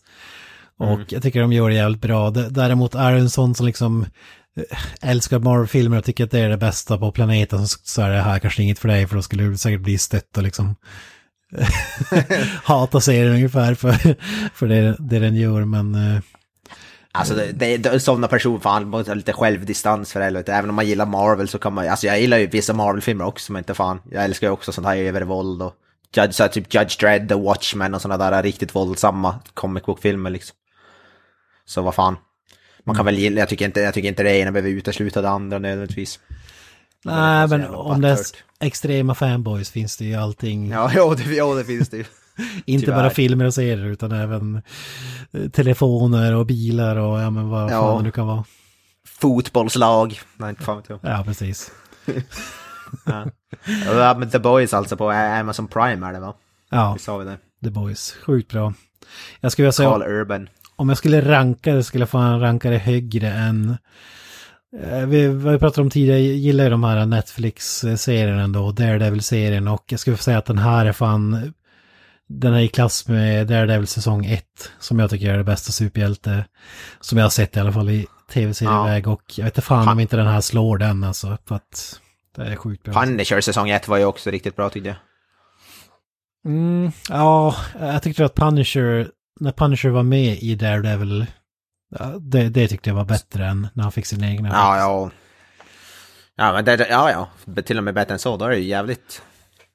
Och 0.79 0.87
Mm. 0.95 1.07
jag 1.09 1.22
tycker 1.22 1.41
de 1.41 1.53
gör 1.53 1.68
det 1.68 1.74
jävligt 1.74 2.01
bra. 2.01 2.31
Däremot 2.31 2.95
är 2.95 3.12
det 3.12 3.18
en 3.18 3.31
sån 3.31 3.55
som 3.55 3.66
liksom 3.66 4.07
eh, 4.57 5.11
älskar 5.11 5.39
Marvel-filmer 5.39 5.99
och 5.99 6.05
tycker 6.05 6.24
att 6.24 6.31
det 6.31 6.41
är 6.41 6.49
det 6.49 6.57
bästa 6.57 6.99
på 6.99 7.12
planeten 7.12 7.68
så- 7.68 7.79
så 7.85 8.03
är 8.03 8.11
det 8.11 8.20
här 8.20 8.39
kanske 8.39 8.62
inget 8.62 8.79
för 8.79 8.89
dig 8.89 9.07
för 9.07 9.16
då 9.16 9.22
skulle 9.22 9.43
du 9.45 9.57
säkert 9.57 9.81
bli 9.81 9.99
stött 9.99 10.37
och 10.37 10.43
liksom 10.43 10.76
hata 12.64 13.01
serien 13.01 13.33
ungefär 13.35 13.74
för, 13.74 13.93
för 14.55 14.66
det, 14.68 14.97
det 14.99 15.18
den 15.18 15.37
gör 15.37 15.64
men 15.64 15.95
eh, 15.95 16.20
Alltså 17.12 17.34
det, 17.34 17.52
det, 17.52 17.76
det 17.76 17.88
är 17.88 17.98
sådana 17.98 18.28
personer, 18.28 18.59
fan, 18.59 18.88
måste 18.88 19.11
ha 19.11 19.14
lite 19.14 19.32
självdistans 19.32 20.12
för 20.12 20.20
helvete. 20.20 20.52
Även 20.52 20.70
om 20.70 20.76
man 20.76 20.86
gillar 20.86 21.06
Marvel 21.06 21.48
så 21.48 21.59
kan 21.59 21.72
man 21.72 21.88
alltså 21.88 22.06
jag 22.06 22.20
gillar 22.20 22.38
ju 22.38 22.46
vissa 22.46 22.72
Marvel-filmer 22.72 23.24
också, 23.24 23.52
men 23.52 23.61
inte 23.61 23.74
fan. 23.74 24.00
Jag 24.11 24.24
älskar 24.24 24.46
ju 24.46 24.52
också 24.52 24.72
sånt 24.72 24.86
här 24.86 24.96
övervåld 24.96 25.62
och 25.62 25.74
Judge, 26.16 26.34
så 26.34 26.42
här, 26.42 26.50
typ 26.50 26.74
Judge 26.74 27.00
Dredd 27.00 27.32
och 27.32 27.42
Watchmen 27.42 27.94
och 27.94 28.02
sådana 28.02 28.30
där 28.30 28.42
riktigt 28.42 28.74
våldsamma 28.74 29.40
comic 29.54 29.84
book-filmer 29.84 30.30
liksom. 30.30 30.56
Så 31.64 31.82
vad 31.82 31.94
fan. 31.94 32.16
Man 32.84 32.96
kan 32.96 33.04
väl 33.04 33.18
gilla, 33.18 33.40
jag 33.40 33.48
tycker 33.48 33.64
inte, 33.64 33.80
jag 33.80 33.94
tycker 33.94 34.09
inte 34.09 34.22
det 34.22 34.36
ena 34.36 34.52
behöver 34.52 34.70
utesluta 34.70 35.22
det 35.22 35.28
andra 35.28 35.59
nödvändigtvis. 35.59 36.20
nej 37.04 37.48
men 37.48 37.66
om 37.66 38.00
det 38.00 38.09
är 38.09 38.18
extrema 38.61 39.14
fanboys 39.14 39.70
finns 39.70 39.96
det 39.96 40.04
ju 40.04 40.14
allting. 40.14 40.70
Ja, 40.70 40.90
jo, 40.96 41.14
det, 41.14 41.24
jo, 41.34 41.54
det 41.54 41.64
finns 41.64 41.88
det 41.88 41.96
ju. 41.96 42.04
Inte 42.64 42.86
Tyvärr. 42.86 42.99
bara 42.99 43.11
filmer 43.11 43.45
och 43.45 43.55
serier 43.55 43.86
utan 43.86 44.12
även 44.12 44.62
eh, 45.32 45.49
telefoner 45.51 46.34
och 46.34 46.47
bilar 46.47 46.97
och 46.97 47.18
ja 47.20 47.30
men 47.30 47.49
vad 47.49 47.62
Ja. 47.64 47.68
fan 47.68 47.97
det 47.97 48.03
nu 48.03 48.11
kan 48.11 48.26
vara. 48.26 48.45
Fotbollslag. 49.20 50.20
Nej, 50.36 50.51
inte 50.51 50.62
fan 50.62 50.76
vet 50.76 50.89
jag. 50.89 50.99
Ja, 51.03 51.22
precis. 51.26 51.70
Ja. 53.07 54.14
men 54.18 54.30
The 54.30 54.39
Boys 54.39 54.74
alltså 54.74 54.97
på 54.97 55.11
Amazon 55.11 55.68
Prime 55.68 56.07
är 56.07 56.12
det 56.12 56.20
va? 56.20 56.34
Ja, 56.70 56.93
Vi 56.93 56.99
sa 56.99 57.16
vi 57.18 57.24
det. 57.24 57.36
The 57.64 57.70
Boys. 57.70 58.12
Sjukt 58.26 58.53
bra. 58.53 58.72
Jag 59.41 59.53
skulle 59.53 59.72
säga, 59.72 59.91
Carl 59.91 60.03
Urban. 60.03 60.49
om 60.76 60.89
jag 60.89 60.99
skulle 60.99 61.20
ranka 61.32 61.74
det 61.74 61.84
skulle 61.84 62.03
jag 62.03 62.09
fan 62.09 62.41
ranka 62.41 62.70
det 62.70 62.78
högre 62.78 63.28
än... 63.32 63.76
eh, 64.82 65.07
Vi, 65.07 65.28
vi 65.28 65.59
pratade 65.59 65.82
om 65.82 65.91
tidigare, 65.91 66.18
jag 66.20 66.36
gillar 66.36 66.64
ju 66.64 66.70
de 66.70 66.84
här 66.84 67.07
Netflix-serierna 67.07 68.43
ändå, 68.43 68.72
Daredevil-serien 68.72 69.68
och 69.68 69.84
jag 69.89 70.01
skulle 70.01 70.16
säga 70.16 70.39
att 70.39 70.47
den 70.47 70.59
här 70.59 70.86
är 70.86 70.93
fan... 70.93 71.53
Den 72.29 72.55
är 72.55 72.61
i 72.61 72.68
klass 72.68 73.09
med 73.09 73.47
Daredevil 73.47 73.87
säsong 73.87 74.26
1, 74.26 74.45
som 74.79 74.99
jag 74.99 75.11
tycker 75.11 75.31
är 75.31 75.39
det 75.39 75.45
bästa 75.45 75.72
superhjälte 75.72 76.45
som 77.01 77.18
jag 77.18 77.24
har 77.24 77.31
sett 77.31 77.57
i 77.57 77.61
alla 77.61 77.72
fall 77.72 77.91
i 77.91 78.07
tv-serieväg 78.31 79.09
och 79.09 79.22
jag 79.37 79.45
vet 79.45 79.53
inte 79.53 79.66
fan 79.66 79.89
om 79.89 80.01
inte 80.01 80.16
den 80.16 80.26
här 80.26 80.41
slår 80.41 80.79
den 80.79 81.05
alltså, 81.05 81.39
för 81.47 81.55
att 81.55 82.01
det 82.37 82.43
är 82.43 82.57
sjukt 82.57 82.85
bra. 82.85 82.95
Punisher 82.95 83.41
säsong 83.41 83.70
1 83.70 83.89
var 83.89 83.99
ju 83.99 84.05
också 84.05 84.31
riktigt 84.31 84.57
bra 84.57 84.70
tyckte 84.70 84.89
jag. 84.89 84.97
Mm, 86.47 86.93
ja, 87.09 87.55
jag 87.81 88.03
tyckte 88.03 88.24
att 88.24 88.35
Punisher, 88.35 89.11
när 89.41 89.53
Punisher 89.53 89.89
var 89.89 90.03
med 90.03 90.39
i 90.43 90.55
Daredevil, 90.55 91.26
ja, 91.99 92.05
det, 92.20 92.49
det 92.49 92.68
tyckte 92.68 92.91
jag 92.91 92.95
var 92.95 93.05
bättre 93.05 93.47
än 93.47 93.68
när 93.72 93.83
han 93.83 93.93
fick 93.93 94.07
sin 94.07 94.24
egna. 94.24 94.49
Ja, 94.49 94.79
ja. 94.79 95.11
Ja, 96.37 96.53
men 96.53 96.64
det, 96.64 96.87
ja, 96.91 97.11
ja. 97.11 97.29
Till 97.62 97.79
och 97.79 97.85
med 97.85 97.95
bättre 97.95 98.12
än 98.12 98.18
så, 98.18 98.37
då 98.37 98.45
är 98.45 98.51
det 98.51 98.57
ju 98.57 98.68
jävligt. 98.68 99.22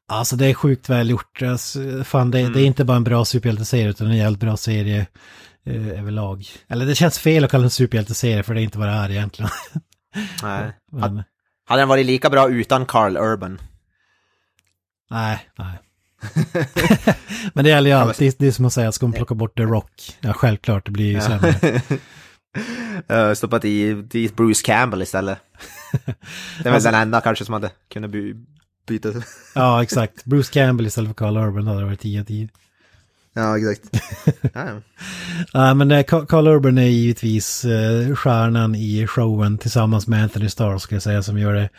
Alltså 0.08 0.36
det 0.36 0.45
är 0.45 0.54
sjukt 0.54 0.89
väl 0.89 1.10
gjort. 1.10 1.41
Alltså, 1.41 2.04
fan, 2.04 2.32
det, 2.32 2.49
det 2.49 2.62
är 2.62 2.66
inte 2.66 2.86
bara 2.86 2.97
en 2.97 3.04
bra 3.04 3.26
superhjälteserie 3.26 3.89
utan 3.89 4.08
en 4.08 4.18
jävligt 4.18 4.39
bra 4.39 4.58
serie 4.58 5.08
eh, 5.66 5.88
överlag. 5.99 6.45
Eller 6.68 6.86
det 6.86 6.95
känns 6.95 7.20
fel 7.20 7.43
att 7.43 7.51
kalla 7.51 7.62
den 7.62 7.70
superhjälteserie 7.70 8.43
för 8.43 8.54
det 8.54 8.62
är 8.62 8.64
inte 8.64 8.80
vad 8.80 8.88
det 8.88 8.93
är 8.93 9.12
egentligen. 9.12 9.51
Nej. 10.43 10.72
Men, 10.91 11.24
Hade 11.66 11.82
den 11.82 11.88
varit 11.89 12.06
lika 12.06 12.30
bra 12.30 12.49
utan 12.49 12.86
Carl 12.86 13.18
Urban? 13.18 13.62
nej, 15.10 15.49
nej. 15.58 15.80
Men 17.54 17.64
det 17.64 17.70
gäller 17.70 17.89
ju 17.89 17.95
alltid, 17.95 18.36
det 18.39 18.47
är 18.47 18.51
som 18.51 18.66
att 18.66 18.74
säga 18.74 18.88
att 18.89 18.95
ska 18.95 19.06
man 19.06 19.14
plocka 19.14 19.36
bort 19.36 19.58
The 19.58 19.64
Rock? 19.64 20.18
Ja, 20.22 20.34
självklart, 20.34 20.86
det 20.86 20.91
blir 20.91 21.12
ju 21.12 21.22
sämre. 21.22 21.82
Uh, 23.12 23.34
stoppat 23.34 23.66
i, 23.66 24.06
i 24.14 24.30
Bruce 24.36 24.62
Campbell 24.66 25.01
istället. 25.01 25.39
Det 26.58 26.64
väl 26.64 26.74
Alltså- 26.74 26.91
den 26.91 27.01
enda 27.01 27.22
kanske 27.22 27.45
som 27.45 27.54
hade 27.54 27.70
kunnat 27.93 28.12
byta. 28.86 29.09
Ja, 29.55 29.84
exakt. 29.84 30.25
Bruce 30.25 30.53
Campbell 30.53 30.88
istället 30.88 31.09
för 31.09 31.15
Carl 31.15 31.38
Urban 31.38 31.67
hade 31.67 31.86
varit 31.86 31.99
10 31.99 32.21
av 32.21 32.25
10. 32.25 32.49
Ja, 33.34 33.57
exakt. 33.57 34.03
ja. 34.53 34.81
Nej, 35.53 35.75
men 35.75 36.03
Carl 36.03 36.25
Carl 36.25 36.47
Urban 36.47 36.77
är 36.77 36.88
givetvis 36.88 37.65
eh, 37.65 38.15
stjärnan 38.15 38.75
i 38.75 39.07
showen 39.07 39.57
tillsammans 39.57 40.07
med 40.07 40.23
Anthony 40.23 40.49
Starr 40.49 40.77
skulle 40.77 40.95
jag 40.95 41.03
säga 41.03 41.23
som 41.23 41.39
gör 41.39 41.53
det 41.53 41.69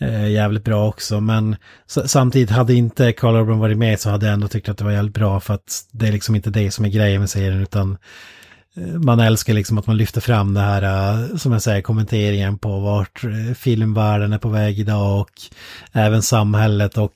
eh, 0.00 0.30
jävligt 0.30 0.64
bra 0.64 0.88
också. 0.88 1.20
Men 1.20 1.56
samtidigt 2.06 2.50
hade 2.50 2.74
inte 2.74 3.12
Carl 3.12 3.36
Urban 3.36 3.58
varit 3.58 3.78
med 3.78 4.00
så 4.00 4.10
hade 4.10 4.26
jag 4.26 4.32
ändå 4.32 4.48
tyckt 4.48 4.68
att 4.68 4.78
det 4.78 4.84
var 4.84 4.92
jävligt 4.92 5.14
bra 5.14 5.40
för 5.40 5.54
att 5.54 5.84
det 5.92 6.08
är 6.08 6.12
liksom 6.12 6.36
inte 6.36 6.50
det 6.50 6.70
som 6.70 6.84
är 6.84 6.88
grejen 6.88 7.20
med 7.20 7.30
serien 7.30 7.62
utan 7.62 7.90
eh, 7.92 7.96
man 9.04 9.20
älskar 9.20 9.54
liksom 9.54 9.78
att 9.78 9.86
man 9.86 9.96
lyfter 9.96 10.20
fram 10.20 10.54
det 10.54 10.60
här, 10.60 10.82
eh, 10.82 11.36
som 11.36 11.52
jag 11.52 11.62
säger, 11.62 11.82
kommenteringen 11.82 12.58
på 12.58 12.80
vart 12.80 13.24
eh, 13.24 13.54
filmvärlden 13.54 14.32
är 14.32 14.38
på 14.38 14.48
väg 14.48 14.78
idag 14.78 15.20
och 15.20 15.30
även 15.92 16.22
samhället 16.22 16.98
och 16.98 17.14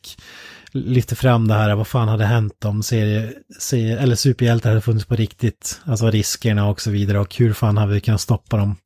lyfter 0.72 1.16
fram 1.16 1.48
det 1.48 1.54
här, 1.54 1.74
vad 1.74 1.86
fan 1.86 2.08
hade 2.08 2.24
hänt 2.24 2.64
om 2.64 2.82
serie, 2.82 3.32
serie 3.58 3.98
eller 3.98 4.16
superhjältar 4.16 4.70
hade 4.70 4.80
funnits 4.80 5.06
på 5.06 5.16
riktigt, 5.16 5.80
alltså 5.84 6.10
riskerna 6.10 6.68
och 6.68 6.80
så 6.80 6.90
vidare 6.90 7.18
och 7.18 7.34
hur 7.36 7.52
fan 7.52 7.76
hade 7.76 7.92
vi 7.92 8.00
kunnat 8.00 8.20
stoppa 8.20 8.56
dem? 8.56 8.76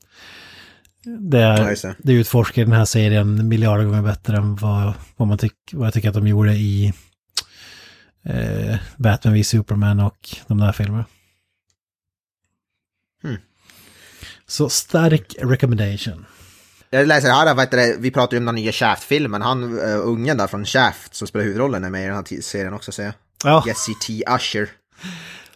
Det, 1.05 1.41
är, 1.41 1.95
det 1.99 2.13
utforskar 2.13 2.65
den 2.65 2.73
här 2.73 2.85
serien 2.85 3.49
miljarder 3.49 3.85
gånger 3.85 4.03
bättre 4.03 4.37
än 4.37 4.57
vad, 4.57 4.93
vad, 5.17 5.29
man 5.29 5.39
tyck, 5.39 5.53
vad 5.73 5.87
jag 5.87 5.95
tycker 5.95 6.09
att 6.09 6.15
de 6.15 6.27
gjorde 6.27 6.53
i 6.53 6.93
eh, 8.25 8.77
Batman 8.97 9.35
v 9.35 9.45
Superman 9.45 10.01
och 10.01 10.29
de 10.47 10.59
där 10.59 10.73
filmerna. 10.73 11.05
Hmm. 13.23 13.37
Så 14.47 14.69
stark 14.69 15.35
recommendation. 15.39 16.27
Jag 16.91 17.07
läser 17.07 17.31
här, 17.31 17.61
heter 17.61 17.77
det, 17.77 17.97
vi 17.99 18.11
pratar 18.11 18.33
ju 18.33 18.39
om 18.39 18.45
den 18.45 18.55
nya 18.55 18.73
Shaft-filmen. 18.73 19.43
Han, 19.43 19.79
uh, 19.79 20.09
ungen 20.09 20.37
där 20.37 20.47
från 20.47 20.65
Shaft 20.65 21.15
som 21.15 21.29
spelar 21.29 21.45
huvudrollen 21.45 21.85
är 21.85 21.91
med 21.91 22.03
i 22.03 22.07
den 22.07 22.15
här 22.15 22.43
serien 22.43 22.75
också 22.75 22.93
säger 22.93 23.13
jag. 23.43 23.53
Ja. 23.53 23.65
Jesse 23.67 23.93
T. 24.07 24.23
Usher. 24.37 24.69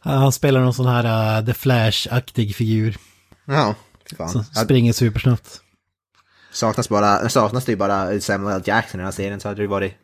Han 0.00 0.32
spelar 0.32 0.60
någon 0.60 0.74
sån 0.74 0.86
här 0.86 1.38
uh, 1.40 1.46
The 1.46 1.52
Flash-aktig 1.52 2.54
figur. 2.54 2.96
Ja, 3.44 3.74
fan. 4.16 4.28
Som 4.28 4.44
springer 4.44 4.92
supersnabbt. 4.92 5.60
saknas, 6.52 6.88
bara, 6.88 7.28
saknas 7.28 7.64
det 7.64 7.72
ju 7.72 7.76
bara 7.76 8.20
Samuel 8.20 8.56
L. 8.56 8.62
Jackson 8.64 9.00
i 9.00 9.02
den 9.02 9.04
här 9.04 9.12
serien 9.12 9.40
så 9.40 9.48
hade 9.48 9.58
det 9.58 9.62
ju 9.62 9.68
varit 9.68 9.94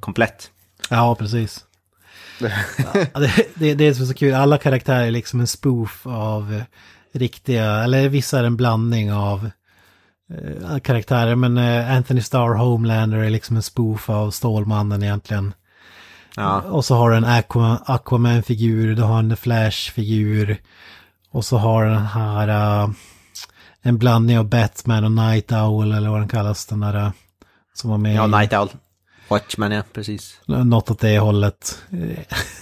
komplett. 0.00 0.50
Ja, 0.90 1.14
precis. 1.14 1.64
ja, 3.14 3.20
det, 3.20 3.46
det, 3.54 3.74
det 3.74 3.84
är 3.84 3.94
så 3.94 4.14
kul, 4.14 4.34
alla 4.34 4.58
karaktärer 4.58 5.06
är 5.06 5.10
liksom 5.10 5.40
en 5.40 5.46
spoof 5.46 6.06
av 6.06 6.54
eh, 6.54 6.62
riktiga, 7.18 7.64
eller 7.84 8.08
vissa 8.08 8.38
är 8.38 8.44
en 8.44 8.56
blandning 8.56 9.12
av 9.12 9.50
eh, 10.34 10.78
karaktärer. 10.78 11.34
Men 11.34 11.58
eh, 11.58 11.96
Anthony 11.96 12.20
Starr 12.20 12.54
Homelander 12.54 13.18
är 13.18 13.30
liksom 13.30 13.56
en 13.56 13.62
spoof 13.62 14.10
av 14.10 14.30
Stålmannen 14.30 15.02
egentligen. 15.02 15.54
Ja. 16.36 16.60
Och 16.60 16.84
så 16.84 16.94
har 16.96 17.10
du 17.10 17.16
en 17.16 17.24
Aqua, 17.24 17.78
Aquaman-figur, 17.86 18.94
du 18.94 19.02
har 19.02 19.18
en 19.18 19.36
Flash-figur. 19.36 20.56
Och 21.30 21.44
så 21.44 21.58
har 21.58 21.84
den 21.84 22.06
här 22.06 22.48
uh, 22.84 22.90
en 23.82 23.98
blandning 23.98 24.38
av 24.38 24.48
Batman 24.48 25.04
och 25.04 25.12
Night 25.12 25.52
Owl 25.52 25.92
eller 25.92 26.08
vad 26.10 26.20
den 26.20 26.28
kallas. 26.28 26.66
Den 26.66 26.80
där 26.80 26.96
uh, 26.96 27.10
som 27.74 27.90
var 27.90 27.98
med 27.98 28.14
Ja, 28.14 28.24
i- 28.24 28.30
Night 28.30 28.52
Owl. 28.52 28.68
Watchman, 29.28 29.72
ja, 29.72 29.82
precis. 29.92 30.40
något 30.46 30.90
åt 30.90 31.00
det 31.00 31.18
hållet. 31.18 31.82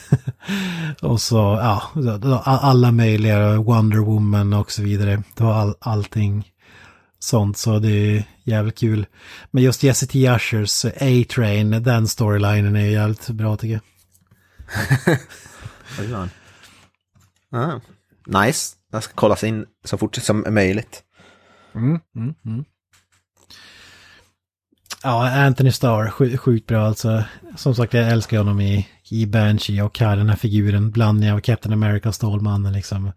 och 1.02 1.20
så, 1.20 1.36
ja, 1.36 1.82
alla 2.44 2.92
möjliga, 2.92 3.56
Wonder 3.56 3.98
Woman 3.98 4.52
och 4.52 4.72
så 4.72 4.82
vidare. 4.82 5.22
Det 5.34 5.44
var 5.44 5.54
all, 5.54 5.74
allting 5.80 6.52
sånt, 7.18 7.58
så 7.58 7.78
det 7.78 7.88
är 7.90 8.24
jävligt 8.44 8.78
kul. 8.78 9.06
Men 9.50 9.62
just 9.62 9.82
Jesse 9.82 10.06
T. 10.06 10.34
Ushers 10.34 10.84
A-Train, 10.84 11.70
den 11.82 12.08
storylinen 12.08 12.76
är 12.76 12.86
jävligt 12.86 13.28
bra 13.28 13.56
tycker 13.56 13.80
jag. 15.06 15.18
Ah, 17.52 17.80
nice. 18.26 18.76
Jag 18.92 19.02
ska 19.02 19.14
kollas 19.14 19.44
in 19.44 19.66
så 19.84 19.98
fort 19.98 20.16
som 20.16 20.44
möjligt. 20.48 21.02
Mm, 21.74 22.00
mm, 22.16 22.34
mm. 22.44 22.64
Ja, 25.06 25.30
Anthony 25.30 25.72
Starr, 25.72 26.06
sj- 26.10 26.36
sjukt 26.36 26.66
bra 26.66 26.86
alltså. 26.86 27.24
Som 27.56 27.74
sagt, 27.74 27.94
jag 27.94 28.08
älskar 28.08 28.38
honom 28.38 28.60
i, 28.60 28.88
i 29.10 29.26
Banshee 29.26 29.82
och 29.82 29.98
här 29.98 30.16
den 30.16 30.28
här 30.28 30.36
figuren, 30.36 30.90
blandning 30.90 31.32
av 31.32 31.40
Captain 31.40 31.72
America 31.72 32.08
och 32.08 32.14
Stålmannen 32.14 32.72
liksom. 32.72 33.12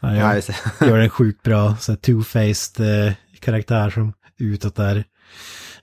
Han 0.00 0.16
Ja, 0.16 0.20
gör, 0.28 0.34
just 0.34 0.50
det. 0.80 0.86
gör 0.86 0.98
en 0.98 1.10
sjukt 1.10 1.42
bra 1.42 1.76
så 1.76 1.92
two-faced 1.92 3.06
eh, 3.06 3.12
karaktär 3.40 3.90
som 3.90 4.12
utåt 4.38 4.76
där. 4.76 5.04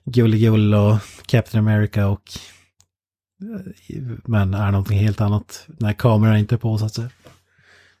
Gulligull 0.04 0.74
och 0.74 0.96
Captain 1.26 1.66
America 1.68 2.06
och 2.06 2.22
eh, 3.42 4.02
men 4.24 4.54
är 4.54 4.70
någonting 4.70 4.98
helt 4.98 5.20
annat 5.20 5.66
när 5.66 5.92
kameran 5.92 6.36
inte 6.36 6.54
är 6.54 6.58
på 6.58 6.78
så 6.78 6.84
att 6.84 6.94
säga. 6.94 7.10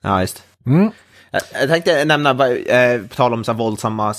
Ja, 0.02 0.20
just. 0.20 0.42
Mm. 0.66 0.90
Jag, 1.30 1.42
jag 1.60 1.68
tänkte 1.68 2.04
nämna, 2.04 2.30
eh, 2.56 3.02
på 3.02 3.14
tal 3.14 3.32
om 3.34 3.44
så 3.44 3.52
här 3.52 3.58
våldsamma 3.58 4.14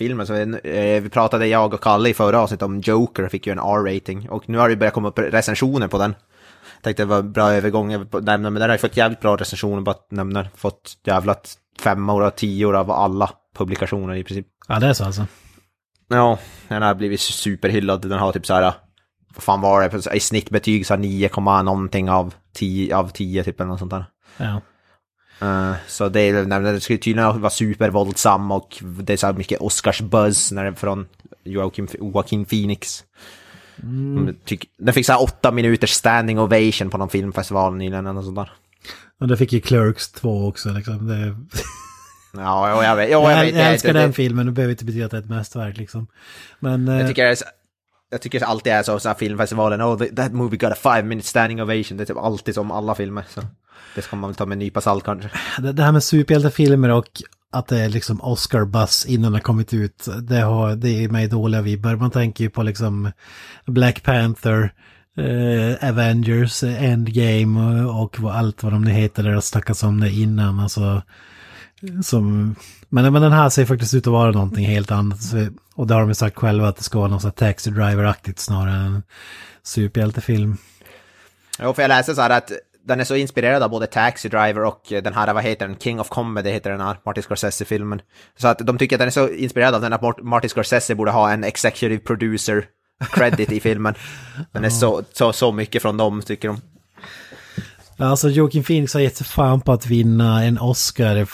superhjältefilmer, 0.00 0.24
så 0.24 0.68
eh, 0.68 1.02
vi 1.02 1.08
pratade 1.08 1.46
jag 1.46 1.74
och 1.74 1.80
Kalle 1.80 2.08
i 2.08 2.14
förra 2.14 2.40
avsnittet 2.40 2.62
om 2.62 2.80
Joker, 2.80 3.28
fick 3.28 3.46
ju 3.46 3.52
en 3.52 3.58
R-rating, 3.58 4.28
och 4.30 4.48
nu 4.48 4.58
har 4.58 4.68
det 4.68 4.76
börjat 4.76 4.94
komma 4.94 5.08
upp 5.08 5.18
recensioner 5.18 5.88
på 5.88 5.98
den. 5.98 6.14
Jag 6.76 6.82
tänkte 6.82 7.02
det 7.02 7.06
var 7.06 7.22
bra 7.22 7.52
övergång 7.52 7.92
att 7.92 8.12
nämna, 8.12 8.50
men 8.50 8.60
den 8.60 8.70
har 8.70 8.74
ju 8.74 8.78
fått 8.78 8.96
jävligt 8.96 9.20
bra 9.20 9.36
recensioner, 9.36 9.82
bara 9.82 9.96
nämna, 10.10 10.46
fått 10.56 10.96
jävlat 11.04 11.54
femmor 11.80 12.22
och 12.22 12.36
tior 12.36 12.76
av 12.76 12.90
alla 12.90 13.30
publikationer 13.56 14.14
i 14.14 14.24
princip. 14.24 14.46
Ja, 14.68 14.80
det 14.80 14.86
är 14.86 14.92
så 14.92 15.04
alltså. 15.04 15.26
Ja, 16.08 16.38
den 16.68 16.82
har 16.82 16.94
blivit 16.94 17.20
superhyllad, 17.20 18.08
den 18.08 18.18
har 18.18 18.32
typ 18.32 18.46
så 18.46 18.54
här, 18.54 18.72
vad 19.34 19.42
fan 19.42 19.60
var 19.60 19.88
det, 19.88 20.16
i 20.16 20.20
snittbetyg 20.20 20.86
så 20.86 20.94
här 20.94 21.00
9, 21.00 21.30
någonting 21.62 22.10
av 22.10 22.34
10, 22.54 22.96
av 22.96 23.08
10 23.08 23.44
typ 23.44 23.60
eller 23.60 23.68
något 23.68 23.78
sånt 23.78 23.90
där. 23.90 24.04
Ja. 24.36 24.60
Eh, 25.40 25.72
så 25.86 26.08
det, 26.08 26.20
är- 26.20 26.72
det 26.72 26.80
skulle 26.80 26.98
tydligen 26.98 27.40
vara 27.40 27.50
supervåldsam 27.50 28.50
och 28.52 28.78
det 28.82 29.12
är 29.12 29.16
så 29.16 29.32
mycket 29.32 29.60
Oscars-buzz 29.60 30.52
när 30.54 30.72
från 30.72 31.06
Joaquin, 31.44 31.88
Joaquin 32.00 32.44
Phoenix. 32.44 33.04
Mm. 33.82 34.36
Den 34.78 34.94
fick 34.94 35.06
så 35.06 35.12
här 35.12 35.22
åtta 35.22 35.52
minuters 35.52 35.90
standing 35.90 36.38
ovation 36.38 36.90
på 36.90 36.98
någon 36.98 37.08
filmfestival 37.08 37.76
nyligen 37.76 38.06
eller 38.06 38.22
sånt 38.22 38.36
där. 38.36 38.52
Och 39.20 39.28
det 39.28 39.36
fick 39.36 39.52
ju 39.52 39.60
Clerks 39.60 40.12
2 40.12 40.46
också 40.48 40.68
liksom. 40.68 41.06
Det... 41.06 41.36
Ja, 42.36 42.68
ja, 42.68 42.84
jag 42.84 42.96
vet. 42.96 43.10
Ja, 43.10 43.30
jag, 43.30 43.38
jag, 43.38 43.44
vet, 43.44 43.54
jag 43.54 43.72
älskar 43.72 43.92
det, 43.92 43.98
den 43.98 44.08
det, 44.08 44.14
filmen, 44.14 44.46
det 44.46 44.52
behöver 44.52 44.72
inte 44.72 44.84
betyda 44.84 45.04
att 45.04 45.10
det 45.10 45.16
är 45.16 45.20
ett 45.20 45.28
mästerverk 45.28 45.76
liksom. 45.76 46.06
Men... 46.60 46.86
Jag 46.86 47.00
eh, 47.00 47.06
tycker, 47.08 47.24
det 47.24 47.30
är 47.30 47.36
jag 48.10 48.20
tycker 48.22 48.44
alltid 48.44 48.72
är 48.72 48.82
så, 48.82 49.08
här 49.08 49.14
filmfestivalen, 49.14 49.82
oh, 49.82 49.96
that- 49.96 50.16
that 50.16 50.32
movie 50.32 50.58
got 50.58 50.72
a 50.72 50.76
five 50.82 51.02
minute 51.02 51.28
standing 51.28 51.62
ovation. 51.62 51.96
Det 51.96 52.04
är 52.04 52.06
typ 52.06 52.16
alltid 52.16 52.54
som 52.54 52.70
alla 52.70 52.94
filmer. 52.94 53.24
Så 53.28 53.40
det 53.94 54.02
ska 54.02 54.16
man 54.16 54.30
väl 54.30 54.34
ta 54.34 54.46
med 54.46 54.52
en 54.54 54.58
nypa 54.58 54.80
salt 54.80 55.04
kanske. 55.04 55.30
Det, 55.58 55.72
det 55.72 55.82
här 55.82 55.92
med 55.92 56.04
superhjältefilmer 56.04 56.88
och 56.88 57.22
att 57.52 57.68
det 57.68 57.78
är 57.78 57.88
liksom 57.88 58.20
Oscar-buzz 58.22 59.06
innan 59.06 59.32
det 59.32 59.40
kommit 59.40 59.74
ut, 59.74 60.08
det, 60.22 60.40
har, 60.40 60.76
det 60.76 61.04
är 61.04 61.08
mig 61.08 61.28
dåliga 61.28 61.62
vibbar. 61.62 61.96
Man 61.96 62.10
tänker 62.10 62.44
ju 62.44 62.50
på 62.50 62.62
liksom 62.62 63.12
Black 63.66 64.02
Panther, 64.02 64.72
eh, 65.18 65.88
Avengers, 65.88 66.62
Endgame 66.62 67.82
och, 67.84 68.20
och 68.20 68.34
allt 68.34 68.62
vad 68.62 68.72
de 68.72 68.84
nu 68.84 68.90
heter, 68.90 69.22
det 69.22 69.34
har 69.34 69.40
snackats 69.40 69.82
om 69.82 70.00
det 70.00 70.10
innan. 70.10 70.60
Alltså, 70.60 71.02
som, 72.02 72.54
men, 72.88 73.12
men 73.12 73.22
den 73.22 73.32
här 73.32 73.48
ser 73.48 73.66
faktiskt 73.66 73.94
ut 73.94 74.06
att 74.06 74.12
vara 74.12 74.30
någonting 74.30 74.66
helt 74.66 74.90
annat. 74.90 75.18
Och 75.74 75.86
det 75.86 75.94
har 75.94 76.00
de 76.00 76.08
ju 76.10 76.14
sagt 76.14 76.36
själva 76.36 76.68
att 76.68 76.76
det 76.76 76.82
ska 76.82 76.98
vara 76.98 77.08
något 77.08 77.22
sånt 77.22 77.40
här 77.40 77.48
Taxi 77.48 77.70
Driver-aktigt 77.70 78.38
snarare 78.38 78.86
än 78.86 79.02
superhjältefilm. 79.62 80.56
Jo, 81.62 81.74
för 81.74 81.82
jag 81.82 81.88
läste 81.88 82.14
så 82.14 82.20
här 82.20 82.30
att 82.30 82.52
den 82.86 83.00
är 83.00 83.04
så 83.04 83.16
inspirerad 83.16 83.62
av 83.62 83.70
både 83.70 83.86
Taxi 83.86 84.28
Driver 84.28 84.64
och 84.64 84.80
den 84.88 85.14
här, 85.14 85.34
vad 85.34 85.42
heter 85.44 85.68
den, 85.68 85.76
King 85.78 86.00
of 86.00 86.08
Comedy 86.08 86.50
heter 86.50 86.70
den 86.70 86.80
här, 86.80 86.96
Martin 87.06 87.22
Scorsese-filmen. 87.22 88.00
Så 88.38 88.48
att 88.48 88.58
de 88.58 88.78
tycker 88.78 88.96
att 88.96 89.00
den 89.00 89.06
är 89.06 89.10
så 89.12 89.28
inspirerad 89.28 89.74
av 89.74 89.80
den 89.80 89.92
att 89.92 90.02
Mart- 90.02 90.22
Martin 90.22 90.50
Scorsese 90.50 90.94
borde 90.94 91.10
ha 91.10 91.30
en 91.32 91.44
executive 91.44 91.98
producer 91.98 92.64
credit 93.12 93.52
i 93.52 93.60
filmen. 93.68 93.94
Den 94.52 94.64
är 94.64 94.70
så, 94.70 95.02
så, 95.12 95.32
så 95.32 95.52
mycket 95.52 95.82
från 95.82 95.96
dem, 95.96 96.22
tycker 96.22 96.48
de. 96.48 96.60
Alltså 97.96 98.28
Joaquin 98.28 98.64
Phoenix 98.64 98.94
har 98.94 99.00
gett 99.00 99.16
sig 99.16 99.26
fan 99.26 99.60
på 99.60 99.72
att 99.72 99.86
vinna 99.86 100.44
en 100.44 100.58
Oscar 100.58 101.26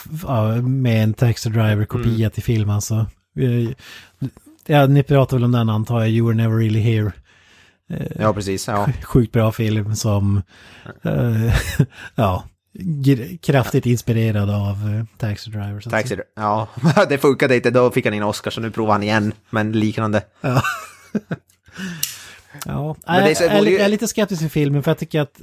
med 0.63 1.03
en 1.03 1.15
Taxi 1.15 1.49
Driver-kopia 1.49 2.13
Mm. 2.27 2.31
till 2.31 2.43
film 2.43 2.71
alltså. 2.71 2.95
Eh, 3.39 3.71
Ja, 4.69 4.87
ni 4.87 5.03
pratar 5.03 5.37
väl 5.37 5.45
om 5.45 5.53
den 5.53 5.69
antar 5.71 6.01
jag, 6.01 6.09
You 6.11 6.27
Were 6.27 6.37
Never 6.37 6.57
Really 6.57 6.81
Here. 6.81 7.13
Eh, 7.91 8.07
Ja, 8.19 8.33
precis. 8.33 8.69
Ja. 8.69 8.89
Sjukt 9.03 9.33
bra 9.33 9.53
film 9.53 9.97
som, 9.97 10.43
eh, 11.05 11.55
ja, 12.15 12.45
kraftigt 13.43 13.87
inspirerad 13.87 14.51
av 14.51 14.95
eh, 14.95 15.05
Taxi 15.19 15.51
Driver. 15.51 15.81
så 15.81 15.91
Taxi, 15.91 16.17
ja, 16.37 16.69
det 17.09 17.19
funkade 17.19 17.57
inte, 17.57 17.71
då 17.71 17.91
fick 17.91 18.05
han 18.05 18.15
in 18.15 18.23
Oscar, 18.23 18.51
så 18.51 18.61
nu 18.61 18.71
provar 18.71 18.93
han 18.93 19.03
igen, 19.03 19.33
men 19.51 19.73
liknande. 19.73 20.23
Ja. 20.41 20.63
Ja, 22.65 22.97
Men 23.07 23.25
det 23.25 23.41
är 23.41 23.43
jag, 23.43 23.59
borde 23.59 23.71
ju- 23.71 23.77
jag 23.77 23.85
är 23.85 23.89
lite 23.89 24.09
skeptisk 24.09 24.41
till 24.41 24.51
filmen 24.51 24.83
för 24.83 24.91
jag 24.91 24.99
tycker 24.99 25.21
att 25.21 25.41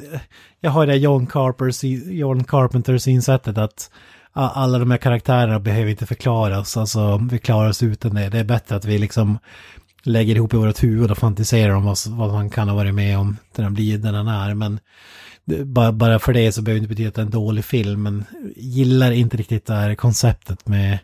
jag 0.59 0.71
har 0.71 0.87
det 0.87 0.95
John, 0.95 1.27
Carpers, 1.27 1.83
John 2.11 2.43
Carpenters 2.43 3.07
insättet 3.07 3.57
att 3.57 3.89
alla 4.33 4.79
de 4.79 4.91
här 4.91 4.97
karaktärerna 4.97 5.59
behöver 5.59 5.91
inte 5.91 6.05
förklaras, 6.05 6.77
alltså 6.77 7.27
vi 7.31 7.39
klarar 7.39 7.69
oss 7.69 7.83
utan 7.83 8.15
det. 8.15 8.29
Det 8.29 8.39
är 8.39 8.43
bättre 8.43 8.75
att 8.75 8.85
vi 8.85 8.97
liksom 8.97 9.37
lägger 10.03 10.35
ihop 10.35 10.53
i 10.53 10.57
vårt 10.57 10.83
huvud 10.83 11.11
och 11.11 11.17
fantiserar 11.17 11.73
om 11.73 11.85
vad, 11.85 11.97
vad 12.07 12.33
man 12.33 12.49
kan 12.49 12.69
ha 12.69 12.75
varit 12.75 12.93
med 12.93 13.17
om 13.17 13.37
när 13.55 13.63
den 13.63 13.73
blir 13.73 13.97
den 13.97 14.15
han 14.15 14.27
är. 14.27 14.53
Men 14.53 14.79
det, 15.45 15.65
bara, 15.65 15.91
bara 15.91 16.19
för 16.19 16.33
det 16.33 16.51
så 16.51 16.61
behöver 16.61 16.79
det 16.79 16.83
inte 16.83 16.89
betyda 16.89 17.09
att 17.09 17.15
det 17.15 17.21
är 17.21 17.25
en 17.25 17.31
dålig 17.31 17.65
film, 17.65 18.03
men 18.03 18.25
gillar 18.55 19.11
inte 19.11 19.37
riktigt 19.37 19.65
det 19.65 19.73
här 19.73 19.95
konceptet 19.95 20.67
med 20.67 20.99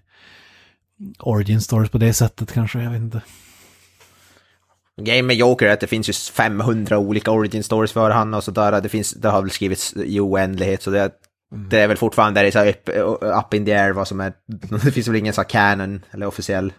origin 1.20 1.62
stories 1.62 1.92
på 1.92 1.98
det 1.98 2.14
sättet 2.14 2.52
kanske, 2.52 2.82
jag 2.82 2.92
vet 2.92 3.02
inte. 3.02 3.22
Grejen 5.02 5.26
med 5.26 5.36
Joker 5.36 5.66
är 5.66 5.74
att 5.74 5.80
det 5.80 5.88
finns 5.88 6.10
ju 6.10 6.14
500 6.14 6.98
olika 6.98 7.32
origin 7.32 7.64
stories 7.64 7.92
för 7.92 8.10
han 8.10 8.34
och 8.34 8.44
sådär. 8.44 8.82
Det, 8.82 8.90
finns, 8.90 9.14
det 9.14 9.30
har 9.30 9.42
väl 9.42 9.52
skrivits 9.52 9.94
i 9.96 10.20
oändlighet 10.20 10.82
så 10.82 10.90
det, 10.90 11.12
det 11.70 11.80
är 11.80 11.88
väl 11.88 11.98
fortfarande 11.98 12.40
där 12.40 12.44
det 12.44 12.50
är 12.50 12.52
så 12.52 12.60
här 12.60 12.68
up, 12.68 12.90
up 13.46 13.54
in 13.54 13.66
the 13.66 13.74
air 13.74 13.92
vad 13.92 14.08
som 14.08 14.20
är... 14.20 14.34
Det 14.86 14.92
finns 14.92 15.08
väl 15.08 15.16
ingen 15.16 15.34
så 15.34 15.42
här 15.42 15.50
canon 15.50 16.06
eller 16.12 16.26
officiell 16.26 16.74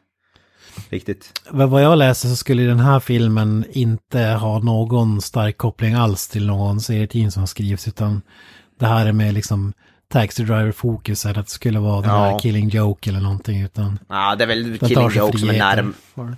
riktigt. 0.91 1.41
Vad 1.51 1.83
jag 1.83 1.99
läser 1.99 2.29
så 2.29 2.37
skulle 2.37 2.63
den 2.63 2.81
här 2.81 3.01
filmen 3.01 3.65
inte 3.73 4.21
ha 4.21 4.59
någon 4.59 5.21
stark 5.23 5.59
koppling 5.59 5.95
alls 5.95 6.29
till 6.29 6.47
någon 6.47 6.81
serietidning 6.81 7.31
som 7.31 7.47
skrivs 7.47 7.89
utan 7.89 8.23
det 8.81 8.87
här 8.87 9.07
är 9.07 9.13
med 9.13 9.35
liksom 9.35 9.73
Taxi 10.13 10.43
Driver-fokus 10.43 11.27
att 11.27 11.35
det 11.35 11.49
skulle 11.51 11.79
vara 11.79 12.01
den 12.01 12.11
Ja. 12.11 12.17
här 12.25 12.39
Killing 12.39 12.69
Joke 12.69 13.11
eller 13.11 13.21
någonting 13.21 13.61
utan 13.63 13.99
Ja, 14.09 14.37
det 14.37 14.45
är 14.45 14.49
väl 14.49 14.79
Killing 14.79 15.11
Joke 15.11 15.39
som 15.39 15.49
är 15.51 15.59
närm... 15.59 15.95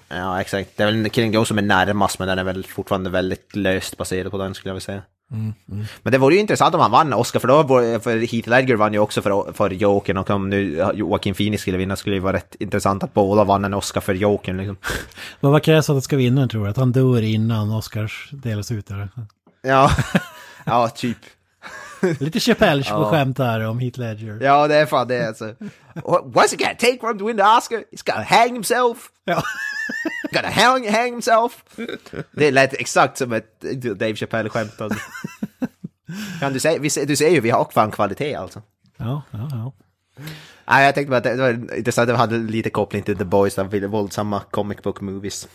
Ja, 0.08 0.40
exakt. 0.40 0.70
Det 0.76 0.82
är 0.82 0.86
väl 0.92 1.10
Killing 1.10 1.32
Joke 1.32 1.48
som 1.48 1.58
är 1.58 1.62
närmast, 1.62 2.18
men 2.18 2.28
den 2.28 2.38
är 2.38 2.44
väl 2.44 2.64
fortfarande 2.64 3.10
väldigt 3.10 3.56
löst 3.56 3.96
baserad 3.96 4.30
på 4.30 4.38
den 4.38 4.54
skulle 4.54 4.70
jag 4.70 4.74
vilja 4.74 4.84
säga. 4.84 5.02
Mm, 5.32 5.54
mm. 5.70 5.84
Men 6.02 6.12
det 6.12 6.18
vore 6.18 6.34
ju 6.34 6.40
intressant 6.40 6.74
om 6.74 6.80
han 6.80 6.90
vann 6.90 7.12
Oscar, 7.12 7.40
för 7.40 7.48
då 7.48 7.64
för 8.00 8.16
Heath 8.32 8.48
Ledger 8.48 8.76
vann 8.76 8.92
ju 8.92 8.98
också 8.98 9.22
för, 9.22 9.52
för 9.52 9.70
Jokern 9.70 10.16
och 10.16 10.30
om 10.30 10.50
nu 10.50 10.90
Joaquin 10.94 11.34
Phoenix 11.34 11.62
skulle 11.62 11.78
vinna 11.78 11.96
skulle 11.96 12.16
det 12.16 12.20
vara 12.20 12.36
rätt 12.36 12.54
intressant 12.58 13.02
att 13.02 13.14
båda 13.14 13.44
vann 13.44 13.64
en 13.64 13.74
Oscar 13.74 14.00
för 14.00 14.14
Jokern 14.14 14.56
liksom. 14.56 14.76
Men 15.40 15.50
vad 15.52 15.62
krävs 15.62 15.90
att 15.90 15.96
det 15.96 16.02
ska 16.02 16.16
vinna 16.16 16.48
tror 16.48 16.64
du? 16.64 16.70
Att 16.70 16.76
han 16.76 16.92
dör 16.92 17.22
innan 17.22 17.72
Oscars 17.72 18.28
delas 18.32 18.70
ut 18.72 18.90
eller? 18.90 19.08
Ja, 19.62 19.90
ja 20.64 20.88
typ. 20.88 21.18
Lite 22.20 22.40
Chappelle 22.40 22.84
Ja. 22.88 23.10
skämt 23.10 23.38
här 23.38 23.66
om 23.68 23.78
Heath 23.78 23.98
Ledger. 24.00 24.38
Ja, 24.40 24.68
det 24.68 24.74
är 24.76 24.86
fan 24.86 25.08
det 25.08 25.28
alltså. 25.28 25.44
What- 25.94 26.32
What's 26.32 26.50
he 26.50 26.56
gonna 26.56 26.74
take 26.78 26.98
from 27.00 27.18
to 27.18 27.26
win 27.26 27.36
the 27.36 27.42
Oscar? 27.42 27.76
He's 27.92 28.12
gonna 28.12 28.24
hang 28.28 28.52
himself. 28.52 28.98
Ja. 29.24 29.42
gonna 30.32 30.50
hang, 30.50 30.88
hang 30.88 31.12
himself. 31.12 31.64
Det 32.32 32.50
lät 32.50 32.74
exakt 32.74 33.18
som 33.18 33.32
ett 33.32 33.60
Dave 33.82 34.16
Chappelle-skämt 34.16 34.80
alltså. 34.80 34.98
Kan 36.40 36.52
du 36.52 36.78
vi, 36.78 37.04
du 37.06 37.16
ser 37.16 37.30
ju, 37.30 37.40
vi 37.40 37.50
har 37.50 37.68
fan 37.72 37.90
kvalitet 37.90 38.34
alltså. 38.34 38.62
Ja, 38.96 39.22
ja, 39.30 39.48
ja. 39.50 39.72
Nej, 40.68 40.84
jag 40.84 40.94
tänkte 40.94 41.10
bara 41.10 41.16
att 41.16 41.24
det 41.24 41.36
var 41.36 41.76
intressant 41.76 42.10
att 42.10 42.14
det 42.14 42.18
hade 42.18 42.38
lite 42.38 42.70
koppling 42.70 43.02
till 43.02 43.16
The 43.16 43.24
Boys, 43.24 43.54
de 43.54 43.86
våldsamma 43.86 44.40
comic 44.40 44.82
book 44.82 45.00
movies. 45.00 45.48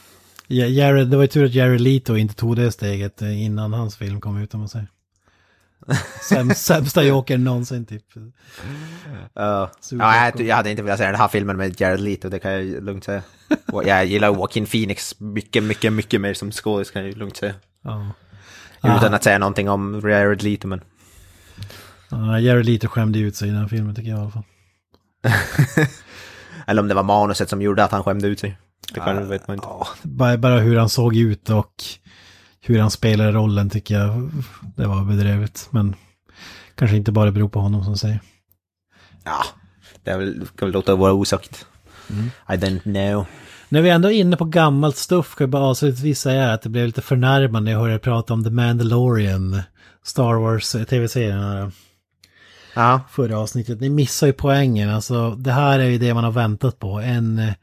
Ja, 0.47 0.65
Jared, 0.65 1.07
det 1.07 1.17
var 1.17 1.23
ju 1.23 1.27
tur 1.27 1.45
att 1.45 1.53
Jared 1.53 1.81
Leto 1.81 2.15
inte 2.15 2.35
tog 2.35 2.55
det 2.55 2.71
steget 2.71 3.21
innan 3.21 3.73
hans 3.73 3.97
film 3.97 4.21
kom 4.21 4.37
ut 4.37 4.53
om 4.53 4.59
man 4.59 4.69
säger. 4.69 4.87
Säm, 6.30 6.49
sämsta 6.49 7.03
Jokern 7.03 7.43
någonsin 7.43 7.85
typ. 7.85 8.03
Uh, 8.18 8.23
ja, 9.35 9.69
jag, 10.38 10.55
hade 10.55 10.69
inte 10.72 10.84
velat 10.84 10.99
se 10.99 11.05
den 11.05 11.15
här 11.15 11.27
filmen 11.27 11.57
med 11.57 11.81
Jared 11.81 11.99
Leto, 11.99 12.30
det 12.30 12.39
kan 12.39 12.51
jag 12.51 12.84
lugnt 12.84 13.03
säga. 13.03 13.22
Jag 13.85 14.05
gillar 14.05 14.27
Joaquin 14.27 14.65
Phoenix 14.65 15.19
mycket, 15.19 15.64
mycket, 15.64 15.93
mycket 15.93 16.22
mer 16.22 16.34
som 16.34 16.51
skådis 16.51 16.91
kan 16.91 17.05
jag 17.05 17.18
lugnt 17.18 17.38
säga. 17.38 17.53
Ja. 17.84 18.11
Utan 18.97 19.14
att 19.14 19.23
säga 19.23 19.38
någonting 19.38 19.69
om 19.69 20.01
Jared 20.03 20.43
Leto, 20.43 20.68
men... 20.68 20.81
Ja, 22.09 22.39
Jared 22.39 22.65
Leto 22.65 22.88
skämde 22.88 23.19
ut 23.19 23.35
sig 23.35 23.47
i 23.47 23.51
den 23.51 23.59
här 23.59 23.68
filmen 23.68 23.95
tycker 23.95 24.09
jag 24.09 24.19
i 24.19 24.22
alla 24.22 24.31
fall. 24.31 24.43
Eller 26.68 26.81
om 26.81 26.88
det 26.88 26.93
var 26.93 27.03
manuset 27.03 27.49
som 27.49 27.61
gjorde 27.61 27.84
att 27.84 27.91
han 27.91 28.03
skämde 28.03 28.27
ut 28.27 28.39
sig. 28.39 28.57
Det 28.93 28.99
kan, 28.99 29.15
Ja, 29.15 29.23
vet 29.23 29.47
man 29.47 29.55
inte. 29.55 29.68
Bara, 30.03 30.38
bara 30.38 30.59
hur 30.59 30.77
han 30.77 30.89
såg 30.89 31.15
ut 31.15 31.49
och 31.49 31.84
hur 32.69 32.80
han 32.80 32.91
spelade 32.91 33.31
rollen 33.31 33.69
tycker 33.69 33.95
jag 33.95 34.31
det 34.76 34.88
var 34.88 35.03
bedrövligt. 35.03 35.68
Men 35.72 35.95
kanske 36.76 36.98
inte 36.98 37.11
bara 37.11 37.31
beror 37.31 37.49
på 37.49 37.60
honom 37.60 37.84
som 37.84 37.98
säger. 37.98 38.19
Ja, 39.23 39.44
det 40.03 40.18
väl, 40.18 40.48
kan 40.56 40.68
väl 40.68 40.73
låta 40.73 40.95
vara 40.95 41.14
osagt. 41.14 41.65
Mm. 42.10 42.26
I 42.26 42.65
don't 42.65 42.81
know. 42.81 43.26
När 43.69 43.81
vi 43.81 43.89
ändå 43.89 44.11
är 44.11 44.14
inne 44.14 44.38
på 44.38 44.45
gammalt 44.45 44.98
stuff 44.98 45.35
kan 45.35 45.45
jag 45.45 45.49
bara 45.49 45.64
avslutningsvis 45.64 46.19
säga 46.19 46.53
att 46.53 46.61
det 46.61 46.69
blev 46.69 46.85
lite 46.85 47.02
förnärmande 47.02 47.65
när 47.65 47.72
jag 47.72 47.80
hörde 47.80 47.99
prata 47.99 48.34
om 48.34 48.44
The 48.44 48.49
Mandalorian, 48.49 49.61
Star 50.03 50.34
Wars 50.34 50.76
eh, 50.76 50.84
tv-serien. 50.84 51.72
Ja. 52.76 53.02
Förra 53.11 53.39
avsnittet. 53.39 53.81
Ni 53.81 53.89
missar 53.89 54.27
ju 54.27 54.34
poängen. 54.34 54.89
Alltså, 54.89 55.35
det 55.35 55.52
här 55.52 55.80
är 55.80 55.85
ju 55.85 55.98
det 55.98 56.14
man 56.14 56.23
har 56.23 56.31
väntat 56.31 56.80
på. 56.80 56.99
En, 56.99 57.39
eh, 57.39 57.53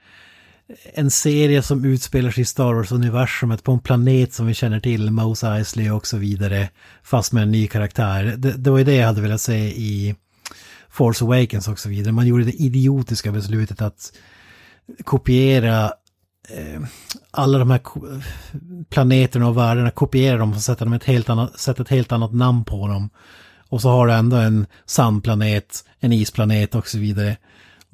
en 0.94 1.10
serie 1.10 1.62
som 1.62 1.84
utspelar 1.84 2.30
sig 2.30 2.42
i 2.42 2.44
Star 2.44 2.74
Wars-universumet 2.74 3.62
på 3.62 3.72
en 3.72 3.80
planet 3.80 4.32
som 4.32 4.46
vi 4.46 4.54
känner 4.54 4.80
till, 4.80 5.10
Mos 5.10 5.44
Eisley 5.44 5.90
och 5.90 6.06
så 6.06 6.16
vidare. 6.16 6.68
Fast 7.02 7.32
med 7.32 7.42
en 7.42 7.50
ny 7.50 7.66
karaktär. 7.66 8.34
Det, 8.38 8.52
det 8.52 8.70
var 8.70 8.78
ju 8.78 8.84
det 8.84 8.94
jag 8.94 9.06
hade 9.06 9.20
velat 9.20 9.40
se 9.40 9.56
i 9.66 10.14
Force 10.90 11.24
Awakens 11.24 11.68
och 11.68 11.78
så 11.78 11.88
vidare. 11.88 12.12
Man 12.12 12.26
gjorde 12.26 12.44
det 12.44 12.62
idiotiska 12.62 13.32
beslutet 13.32 13.82
att 13.82 14.12
kopiera 15.04 15.84
eh, 16.48 16.80
alla 17.30 17.58
de 17.58 17.70
här 17.70 17.78
ko- 17.78 18.20
planeterna 18.90 19.48
och 19.48 19.56
världarna, 19.56 19.90
kopiera 19.90 20.36
dem 20.36 20.52
och 20.52 20.60
sätta, 20.60 20.84
dem 20.84 20.94
ett 20.94 21.04
helt 21.04 21.28
annat, 21.28 21.58
sätta 21.58 21.82
ett 21.82 21.88
helt 21.88 22.12
annat 22.12 22.32
namn 22.32 22.64
på 22.64 22.88
dem. 22.88 23.10
Och 23.68 23.80
så 23.80 23.88
har 23.88 24.06
du 24.06 24.12
ändå 24.12 24.36
en 24.36 24.66
sandplanet, 24.86 25.84
en 26.00 26.12
isplanet 26.12 26.74
och 26.74 26.88
så 26.88 26.98
vidare. 26.98 27.36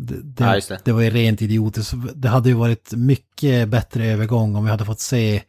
Det, 0.03 0.15
det, 0.23 0.45
Ja, 0.45 0.61
det. 0.69 0.81
det 0.85 0.93
var 0.93 1.01
ju 1.01 1.11
rent 1.11 1.43
idiotiskt. 1.43 1.95
Det 2.15 2.29
hade 2.29 2.49
ju 2.49 2.55
varit 2.55 2.93
mycket 2.93 3.69
bättre 3.69 4.07
övergång 4.07 4.57
om 4.57 4.65
vi 4.65 4.71
hade 4.71 4.85
fått 4.85 5.01
se 5.01 5.43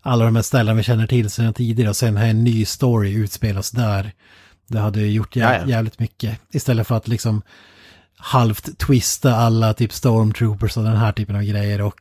alla 0.00 0.24
de 0.24 0.36
här 0.36 0.42
ställena 0.42 0.76
vi 0.76 0.82
känner 0.82 1.06
till 1.06 1.30
sedan 1.30 1.54
tidigare 1.54 1.90
och 1.90 1.96
sen 1.96 2.16
här 2.16 2.26
en 2.28 2.44
ny 2.44 2.64
story 2.64 3.12
utspelas 3.14 3.70
där. 3.70 4.12
Det 4.68 4.78
hade 4.78 5.00
ju 5.00 5.10
gjort 5.10 5.36
jä- 5.36 5.40
Ja, 5.40 5.54
ja. 5.54 5.66
jävligt 5.68 5.98
mycket. 5.98 6.38
Istället 6.52 6.86
för 6.86 6.96
att 6.96 7.08
liksom 7.08 7.42
halvt 8.16 8.78
twista 8.78 9.34
alla 9.36 9.74
typ 9.74 9.92
stormtroopers 9.92 10.76
och 10.76 10.84
den 10.84 10.96
här 10.96 11.12
typen 11.12 11.36
av 11.36 11.42
grejer 11.42 11.80
och 11.80 12.00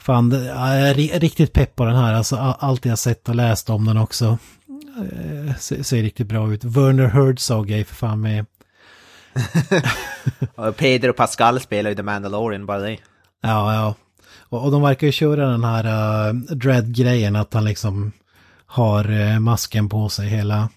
fan, 0.00 0.30
jag 0.30 0.80
är 0.80 0.94
ri- 0.94 1.18
riktigt 1.18 1.52
pepp 1.52 1.76
på 1.76 1.84
den 1.84 1.96
här. 1.96 2.14
Alltså 2.14 2.36
allt 2.36 2.84
jag 2.84 2.98
sett 2.98 3.28
och 3.28 3.34
läst 3.34 3.70
om 3.70 3.84
den 3.84 3.96
också 3.96 4.38
eh, 5.12 5.54
ser, 5.56 5.82
ser 5.82 6.02
riktigt 6.02 6.26
bra 6.26 6.52
ut. 6.52 6.64
Werner 6.64 7.06
Herzog 7.08 7.70
är 7.70 7.84
för 7.84 7.94
fan 7.94 8.20
med. 8.20 8.46
Och 10.54 10.76
Pedro 10.76 11.12
Pascal 11.12 11.60
spelar 11.60 11.90
ju 11.90 11.96
The 11.96 12.02
Mandalorian, 12.02 12.66
bara 12.66 12.78
det. 12.78 12.98
Ja, 13.42 13.74
ja. 13.74 13.94
Och, 14.48 14.64
och 14.64 14.70
de 14.70 14.82
verkar 14.82 15.06
ju 15.06 15.12
köra 15.12 15.46
den 15.48 15.64
här 15.64 15.84
uh, 16.28 16.34
dread-grejen 16.34 17.36
att 17.36 17.54
han 17.54 17.64
liksom 17.64 18.12
har 18.66 19.20
eh, 19.20 19.38
masken 19.38 19.88
på 19.88 20.08
sig 20.08 20.28
hela 20.28 20.68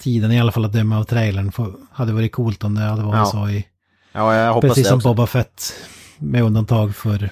tiden. 0.00 0.32
I 0.32 0.40
alla 0.40 0.52
fall 0.52 0.64
att 0.64 0.72
döma 0.72 0.98
av 0.98 1.04
trailern. 1.04 1.52
För, 1.52 1.72
hade 1.92 2.12
varit 2.12 2.32
coolt 2.32 2.64
om 2.64 2.74
det 2.74 2.80
hade 2.80 3.02
varit 3.02 3.18
Ja. 3.18 3.26
så 3.26 3.48
i... 3.48 3.66
Ja, 4.12 4.34
jag 4.34 4.54
hoppas 4.54 4.68
Precis 4.68 4.84
det 4.84 4.88
som 4.88 4.96
också. 4.96 5.08
Boba 5.08 5.26
Fett. 5.26 5.74
Med 6.18 6.42
undantag 6.42 6.96
för 6.96 7.30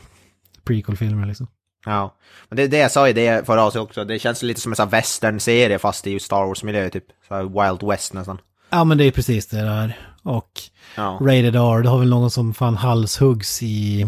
prequel-filmer 0.65 1.27
liksom. 1.27 1.47
Ja, 1.87 2.15
men 2.49 2.57
det 2.57 2.67
det 2.67 2.79
jag 2.79 2.91
sa 2.93 3.09
i 3.09 3.13
det 3.13 3.47
förra 3.47 3.63
avsnittet 3.63 3.89
också. 3.89 4.05
Det 4.05 4.19
känns 4.19 4.43
lite 4.43 4.61
som 4.61 4.73
en 4.73 4.77
sån 4.77 4.89
western-serie 4.89 5.79
fast 5.79 6.07
i 6.07 6.21
Star 6.21 6.47
Wars-miljö 6.47 6.91
typ. 6.91 7.05
Så 7.29 7.43
Wild 7.43 7.83
West 7.91 8.13
nästan. 8.13 8.39
Ja 8.71 8.85
men 8.85 8.99
det 8.99 9.05
är 9.05 9.11
precis 9.11 9.47
det 9.47 9.63
där. 9.63 9.99
Och 10.23 10.51
Ja. 10.97 11.19
Rated 11.21 11.57
R, 11.57 11.83
det 11.83 11.89
har 11.89 11.99
väl 11.99 12.09
någon 12.09 12.31
som 12.31 12.55
fan 12.55 12.77
halshuggs 12.77 13.63
i 13.63 14.07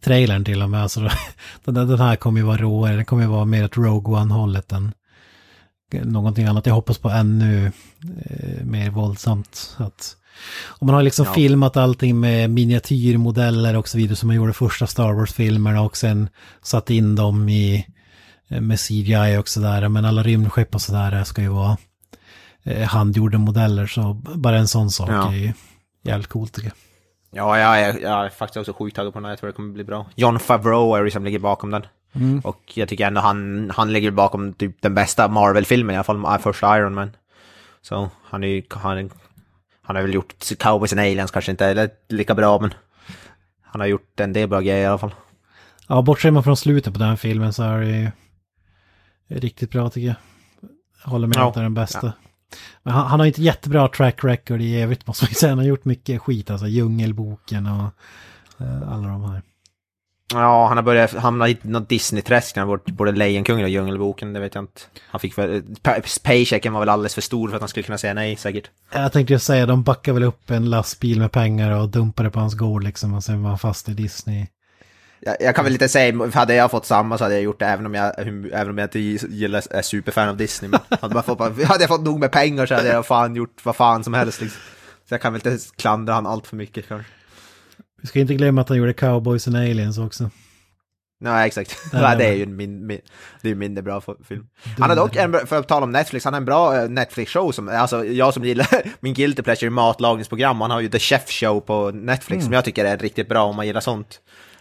trailern 0.00 0.44
till 0.44 0.62
och 0.62 0.70
med. 0.70 0.82
Alltså, 0.82 1.00
den, 1.64 1.98
här 2.00 2.16
kommer 2.16 2.40
ju 2.40 2.46
vara 2.46 2.56
råare, 2.56 2.96
den 2.96 3.04
kommer 3.04 3.22
ju 3.22 3.28
vara 3.28 3.44
mer 3.44 3.64
åt 3.64 3.76
Rogue 3.76 4.14
One-hållet 4.20 4.72
än 4.72 4.92
någonting 5.92 6.44
annat. 6.46 6.66
Jag 6.66 6.74
hoppas 6.74 6.98
på 6.98 7.10
ännu 7.10 7.66
eh, 8.24 8.64
mer 8.64 8.90
våldsamt. 8.90 9.76
Att, 9.76 10.16
och 10.64 10.86
man 10.86 10.94
har 10.94 11.02
liksom 11.02 11.26
Ja. 11.26 11.32
filmat 11.34 11.76
allting 11.76 12.20
med 12.20 12.50
miniatyrmodeller 12.50 13.76
och 13.76 13.88
så 13.88 13.98
vidare 13.98 14.16
som 14.16 14.26
man 14.26 14.36
gjorde 14.36 14.52
första 14.52 14.86
Star 14.86 15.12
Wars-filmerna 15.12 15.80
och 15.80 15.96
sen 15.96 16.28
satt 16.62 16.90
in 16.90 17.16
dem 17.16 17.48
i 17.48 17.86
eh, 18.48 18.60
med 18.60 18.80
CGI 18.80 19.36
och 19.40 19.48
sådär. 19.48 19.88
Men 19.88 20.04
alla 20.04 20.22
rymdskepp 20.22 20.74
och 20.74 20.82
sådär 20.82 21.24
ska 21.24 21.42
ju 21.42 21.48
vara 21.48 21.76
eh, 22.64 22.88
handgjorda 22.88 23.38
modeller. 23.38 23.86
Så 23.86 24.14
bara 24.34 24.56
en 24.58 24.68
sån 24.68 24.90
sak 24.90 25.10
Ja. 25.10 25.32
är 25.32 25.36
ju 25.36 25.52
jävligt 26.02 26.26
coolt 26.28 26.52
tycker 26.52 26.68
jag. 26.68 26.76
Ja, 27.32 27.58
jag 27.58 27.80
är, 27.80 28.00
jag 28.00 28.24
är 28.24 28.28
faktiskt 28.28 28.56
också 28.56 28.72
sjukt 28.72 28.96
taggad 28.96 29.12
på 29.12 29.18
den 29.18 29.24
här. 29.24 29.32
Jag 29.32 29.38
tror 29.38 29.46
det 29.48 29.52
kommer 29.56 29.72
bli 29.74 29.84
bra. 29.84 30.06
John 30.14 30.38
Favreau 30.38 30.94
är 30.94 31.04
det 31.04 31.10
som 31.10 31.24
ligger 31.24 31.38
bakom 31.38 31.70
den. 31.70 31.86
Mm. 32.12 32.40
Och 32.40 32.72
jag 32.74 32.88
tycker 32.88 33.06
ändå 33.06 33.20
han, 33.20 33.70
han 33.76 33.92
ligger 33.92 34.10
bakom 34.10 34.52
typ 34.52 34.82
den 34.82 34.94
bästa 34.94 35.28
Marvel-filmen, 35.28 35.94
i 35.94 35.98
alla 35.98 36.04
fall 36.04 36.38
första 36.38 36.78
Iron 36.78 36.94
Man. 36.94 37.10
Så 37.82 38.10
han 38.24 38.44
är 38.44 38.48
ju, 38.48 38.62
han, 38.70 39.10
han 39.82 39.96
har 39.96 40.02
väl 40.02 40.14
gjort 40.14 40.34
Cowboys 40.58 40.92
and 40.92 41.00
Aliens 41.00 41.30
kanske 41.30 41.50
inte 41.50 41.66
är 41.66 41.90
lika 42.08 42.34
bra, 42.34 42.60
men 42.60 42.74
han 43.62 43.80
har 43.80 43.88
gjort 43.88 44.20
en 44.20 44.32
del 44.32 44.48
bra 44.48 44.60
grejer 44.60 44.82
i 44.82 44.86
alla 44.86 44.98
fall. 44.98 45.14
Ja, 45.88 46.02
bortser 46.02 46.30
man 46.30 46.42
från 46.44 46.56
slutet 46.56 46.92
på 46.92 46.98
den 46.98 47.16
filmen 47.16 47.52
så 47.52 47.62
är 47.62 47.78
det 47.80 47.86
ju 47.88 48.10
riktigt 49.40 49.70
bra 49.70 49.90
tycker 49.90 50.06
jag. 50.06 50.16
Jag 51.04 51.10
håller 51.10 51.26
med 51.26 51.36
Ja. 51.36 51.48
att 51.48 51.54
det 51.54 51.60
är 51.60 51.62
den 51.62 51.74
bästa. 51.74 52.06
Ja. 52.06 52.12
Men 52.82 52.94
han, 52.94 53.06
han 53.06 53.20
har 53.20 53.26
inte 53.26 53.42
jättebra 53.42 53.88
track 53.88 54.24
record 54.24 54.60
i 54.60 54.80
övrigt 54.80 55.06
måste 55.06 55.24
man 55.24 55.34
säga. 55.34 55.50
Han 55.50 55.58
har 55.58 55.64
gjort 55.66 55.84
mycket 55.84 56.22
skit, 56.22 56.50
alltså 56.50 56.66
Djungelboken 56.66 57.66
och 57.66 57.90
eh, 58.64 58.92
alla 58.92 59.08
de 59.08 59.24
här. 59.30 59.42
Ja, 60.34 60.66
han 60.68 60.76
har 60.76 60.84
börjat 60.84 61.12
hamna 61.12 61.48
i 61.48 61.58
något 61.62 61.88
Disney-träsk 61.88 62.56
när 62.56 62.60
han 62.60 62.68
varit 62.68 62.86
både 62.86 63.12
Lejonkungen 63.12 63.64
och 63.64 63.70
Djungelboken, 63.70 64.32
det 64.32 64.40
vet 64.40 64.54
jag 64.54 64.62
inte. 64.62 64.80
Han 65.08 65.20
fick 65.20 65.38
väl, 65.38 65.62
pa- 65.82 66.00
paychecken 66.24 66.72
var 66.72 66.80
väl 66.80 66.88
alldeles 66.88 67.14
för 67.14 67.20
stor 67.22 67.48
för 67.48 67.56
att 67.56 67.62
han 67.62 67.68
skulle 67.68 67.84
kunna 67.84 67.98
säga 67.98 68.14
nej 68.14 68.36
säkert. 68.36 68.70
Jag 68.92 69.12
tänkte 69.12 69.38
säga, 69.38 69.66
de 69.66 69.82
backar 69.82 70.12
väl 70.12 70.22
upp 70.22 70.50
en 70.50 70.70
lastbil 70.70 71.18
med 71.20 71.32
pengar 71.32 71.70
och 71.70 71.88
dumpade 71.88 72.30
på 72.30 72.40
hans 72.40 72.54
gård 72.54 72.84
liksom 72.84 73.14
och 73.14 73.24
sen 73.24 73.42
var 73.42 73.50
han 73.50 73.58
fast 73.58 73.88
i 73.88 73.94
Disney. 73.94 74.46
Jag, 75.20 75.36
jag 75.40 75.54
kan 75.54 75.64
väl 75.64 75.72
inte 75.72 75.88
säga, 75.88 76.30
hade 76.34 76.54
jag 76.54 76.70
fått 76.70 76.86
samma 76.86 77.18
så 77.18 77.24
hade 77.24 77.34
jag 77.34 77.42
gjort 77.42 77.58
det 77.58 77.66
även 77.66 77.86
om 77.86 77.94
jag, 77.94 78.14
även 78.52 78.70
om 78.70 78.78
jag 78.78 78.86
inte 78.86 78.98
gillar, 79.00 79.62
är 79.70 79.82
superfan 79.82 80.28
av 80.28 80.36
Disney. 80.36 80.70
Men 80.70 80.80
hade, 81.00 81.22
fått, 81.22 81.38
hade 81.40 81.82
jag 81.82 81.88
fått 81.88 82.02
nog 82.04 82.20
med 82.20 82.32
pengar 82.32 82.66
så 82.66 82.74
hade 82.74 82.88
jag 82.88 83.06
fan 83.06 83.36
gjort 83.36 83.64
vad 83.64 83.76
fan 83.76 84.04
som 84.04 84.14
helst 84.14 84.40
liksom. 84.40 84.60
Så 85.08 85.14
jag 85.14 85.20
kan 85.20 85.32
väl 85.32 85.42
inte 85.46 85.64
klandra 85.76 86.14
han 86.14 86.26
allt 86.26 86.46
för 86.46 86.56
mycket 86.56 86.88
kanske. 86.88 87.12
Vi 88.02 88.06
ska 88.08 88.20
inte 88.20 88.34
glömma 88.34 88.60
att 88.60 88.68
han 88.68 88.78
gjorde 88.78 88.92
Cowboys 88.92 89.46
and 89.46 89.56
Aliens 89.56 89.98
också. 89.98 90.30
Nej, 91.22 91.46
exakt. 91.46 91.78
Nej, 91.92 92.16
det 92.16 92.24
är 92.26 92.32
ju 92.36 92.42
en 92.42 92.56
min, 92.56 92.86
min, 92.86 93.00
det 93.42 93.50
är 93.50 93.54
mindre 93.54 93.82
bra 93.82 94.00
film. 94.00 94.46
Han 94.78 94.88
har 94.90 94.96
dock, 94.96 95.16
en, 95.16 95.46
för 95.46 95.58
att 95.58 95.68
tala 95.68 95.84
om 95.84 95.92
Netflix, 95.92 96.24
han 96.24 96.34
har 96.34 96.40
en 96.40 96.44
bra 96.44 96.76
eh, 96.76 96.88
Netflix-show 96.88 97.52
som, 97.52 97.68
alltså 97.68 98.04
jag 98.04 98.34
som 98.34 98.44
gillar 98.44 98.66
min 99.00 99.14
guilty 99.14 99.42
pleasure 99.42 99.66
i 99.66 99.70
matlagningsprogram, 99.70 100.60
han 100.60 100.70
har 100.70 100.80
ju 100.80 100.88
The 100.88 100.98
Chef 100.98 101.30
Show 101.30 101.60
på 101.60 101.90
Netflix 101.90 102.30
Mm. 102.40 102.44
som 102.44 102.52
jag 102.52 102.64
tycker 102.64 102.84
är 102.84 102.98
riktigt 102.98 103.28
bra 103.28 103.42
om 103.44 103.56
man 103.56 103.66
gillar 103.66 103.80
sånt. 103.80 104.20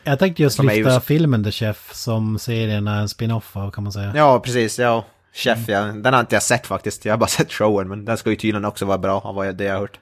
Jag 0.10 0.19
tänkte 0.19 0.44
just 0.44 0.64
lyfta 0.64 0.94
så- 0.94 0.99
filmen 0.99 1.44
The 1.44 1.52
Chef 1.52 1.90
som 1.94 2.40
serien 2.40 2.88
är 2.88 3.02
en 3.02 3.10
spin-off 3.10 3.56
av 3.57 3.72
kan 3.72 3.84
man 3.84 3.94
säga. 3.94 4.11
Ja, 4.15 4.40
precis, 4.40 4.80
ja. 4.80 5.06
Chef, 5.34 5.60
ja. 5.68 5.81
Den 5.81 6.14
har 6.14 6.19
inte 6.19 6.36
jag 6.36 6.44
sett 6.44 6.68
faktiskt, 6.68 7.06
jag 7.06 7.14
har 7.14 7.18
bara 7.18 7.27
sett 7.30 7.52
showen, 7.53 7.88
men 7.90 8.06
den 8.06 8.18
ska 8.18 8.30
ju 8.30 8.36
tydligen 8.36 8.65
också 8.65 8.86
vara 8.86 8.98
bra 8.98 9.19
av 9.19 9.36
vad 9.36 9.48
jag- 9.48 9.56
det 9.57 9.64
jag 9.64 9.73
har 9.73 9.80
hört. 9.80 9.99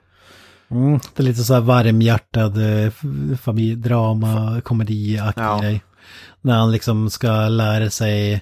Mm, 0.72 1.00
det 1.16 1.24
är 1.24 1.24
lite 1.24 1.44
så 1.44 1.54
här 1.54 1.62
varmhjärtad 1.62 2.58
eh, 2.86 2.92
familjedrama, 3.42 4.62
komediaktig 4.62 5.42
Ja. 5.44 5.60
grej. 5.62 5.82
När 6.42 6.54
han 6.58 6.72
liksom 6.72 7.10
ska 7.10 7.48
lära 7.50 7.90
sig, 7.90 8.34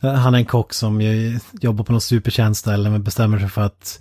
eh, 0.00 0.12
han 0.14 0.34
är 0.34 0.38
en 0.38 0.44
kock 0.44 0.72
som 0.74 1.00
jobbar 1.52 1.84
på 1.84 1.92
något 1.92 2.02
supertjänstställe 2.02 2.90
men 2.90 3.02
bestämmer 3.02 3.38
sig 3.38 3.48
för 3.48 3.62
att 3.62 4.00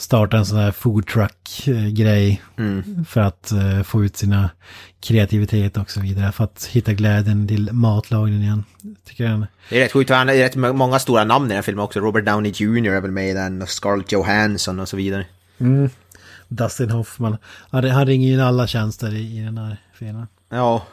starta 0.00 0.36
en 0.36 0.46
sån 0.46 0.58
här 0.58 0.72
food 0.72 1.06
truck-grej. 1.06 2.42
Mm. 2.58 3.04
För 3.04 3.20
att 3.20 3.52
eh, 3.52 3.82
få 3.82 4.04
ut 4.04 4.16
sina 4.16 4.50
kreativitet 5.00 5.76
och 5.76 5.90
så 5.90 6.00
vidare. 6.00 6.32
För 6.32 6.44
att 6.44 6.64
hitta 6.64 6.92
glädjen 6.92 7.48
till 7.48 7.72
matlagningen 7.72 8.42
igen. 8.42 8.64
Tycker 9.04 9.24
jag. 9.24 9.46
Det 9.68 9.76
är 9.76 9.80
rätt 9.80 9.92
sjukt, 9.92 10.10
han 10.10 10.28
är 10.28 10.34
rätt 10.34 10.56
många 10.56 10.98
stora 10.98 11.24
namn 11.24 11.46
i 11.46 11.48
den 11.48 11.56
här 11.56 11.62
filmen 11.62 11.84
också. 11.84 12.00
Robert 12.00 12.24
Downey 12.24 12.52
Jr 12.52 12.92
är 12.92 13.00
väl 13.00 13.10
med 13.10 13.30
i 13.30 13.32
den, 13.32 13.62
och 13.62 13.68
Scarlett 13.68 14.12
Johansson 14.12 14.80
och 14.80 14.88
så 14.88 14.96
vidare. 14.96 15.26
Mm. 15.58 15.90
Dustin 16.48 16.90
Hoffman. 16.90 17.36
Han, 17.70 17.90
han 17.90 18.06
ringer 18.06 18.28
ju 18.28 18.34
in 18.34 18.40
alla 18.40 18.66
tjänster 18.66 19.14
i, 19.14 19.38
i 19.38 19.44
den 19.44 19.58
här 19.58 19.76
filmen. 19.94 20.26
Ja. 20.48 20.86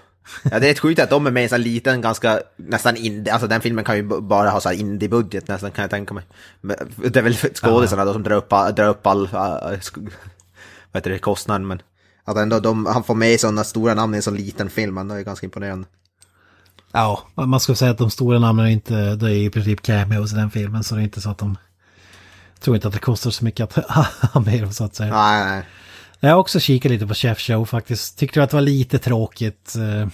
Ja, 0.51 0.59
det 0.59 0.67
är 0.67 0.71
ett 0.71 0.79
sjukt 0.79 0.99
att 0.99 1.09
de 1.09 1.27
är 1.27 1.31
med 1.31 1.41
i 1.41 1.43
en 1.43 1.49
sån 1.49 1.61
liten, 1.61 2.01
ganska, 2.01 2.39
nästan 2.55 2.95
indie, 2.95 3.33
alltså 3.33 3.47
den 3.47 3.61
filmen 3.61 3.83
kan 3.85 3.95
ju 3.95 4.03
bara 4.21 4.49
ha 4.49 4.59
så 4.61 4.71
indie-budget 4.71 5.47
nästan 5.47 5.71
kan 5.71 5.81
jag 5.81 5.89
tänka 5.91 6.13
mig. 6.13 6.23
Men 6.61 6.75
det 6.97 7.15
är 7.19 7.23
väl 7.23 7.33
skådisarna 7.35 8.05
då 8.05 8.13
som 8.13 8.23
drar 8.23 8.35
upp, 8.35 8.53
all- 8.53 8.75
drar 8.75 8.87
upp 8.89 9.07
all, 9.07 9.25
äh, 9.25 9.29
sk- 9.31 10.11
vad 10.91 10.99
heter 11.01 11.09
det, 11.11 11.19
kostnaden 11.19 11.67
men 11.67 11.81
att 12.23 12.37
ändå 12.37 12.59
de, 12.59 12.85
han 12.85 13.03
får 13.03 13.15
med 13.15 13.39
sådana 13.39 13.63
stora 13.63 13.93
namn 13.93 14.13
i 14.13 14.17
en 14.17 14.23
sån 14.23 14.35
liten 14.35 14.69
film, 14.69 15.07
det 15.07 15.15
är 15.15 15.21
ganska 15.21 15.45
imponerande. 15.45 15.87
Ja, 16.91 17.23
man 17.35 17.59
ska 17.59 17.75
säga 17.75 17.91
att 17.91 17.97
de 17.97 18.09
stora 18.11 18.39
namnen 18.39 18.65
är 18.65 18.69
inte, 18.69 19.15
det 19.15 19.31
är 19.31 19.35
i 19.35 19.49
princip 19.49 19.81
cameos 19.81 20.33
i 20.33 20.35
den 20.35 20.51
filmen 20.51 20.83
så 20.83 20.95
det 20.95 21.01
är 21.01 21.03
inte 21.03 21.21
så 21.21 21.29
att 21.29 21.37
de 21.37 21.57
tror 22.59 22.75
inte 22.75 22.87
att 22.87 22.93
det 22.93 22.99
kostar 22.99 23.31
så 23.31 23.45
mycket 23.45 23.77
att 23.77 23.85
ha 24.33 24.41
med 24.41 24.61
dem 24.61 24.73
så 24.73 24.83
att 24.83 24.95
säga. 24.95 25.13
Nej, 25.13 25.45
nej. 25.45 25.63
Jag 26.19 26.29
har 26.29 26.37
också 26.37 26.59
kikat 26.59 26.91
lite 26.91 27.07
på 27.07 27.13
Chef 27.13 27.39
Show 27.39 27.65
faktiskt. 27.65 28.17
Tyckte 28.17 28.43
att 28.43 28.49
det 28.49 28.55
var 28.55 28.61
lite 28.61 28.99
tråkigt. 28.99 29.75
eh, 29.75 30.07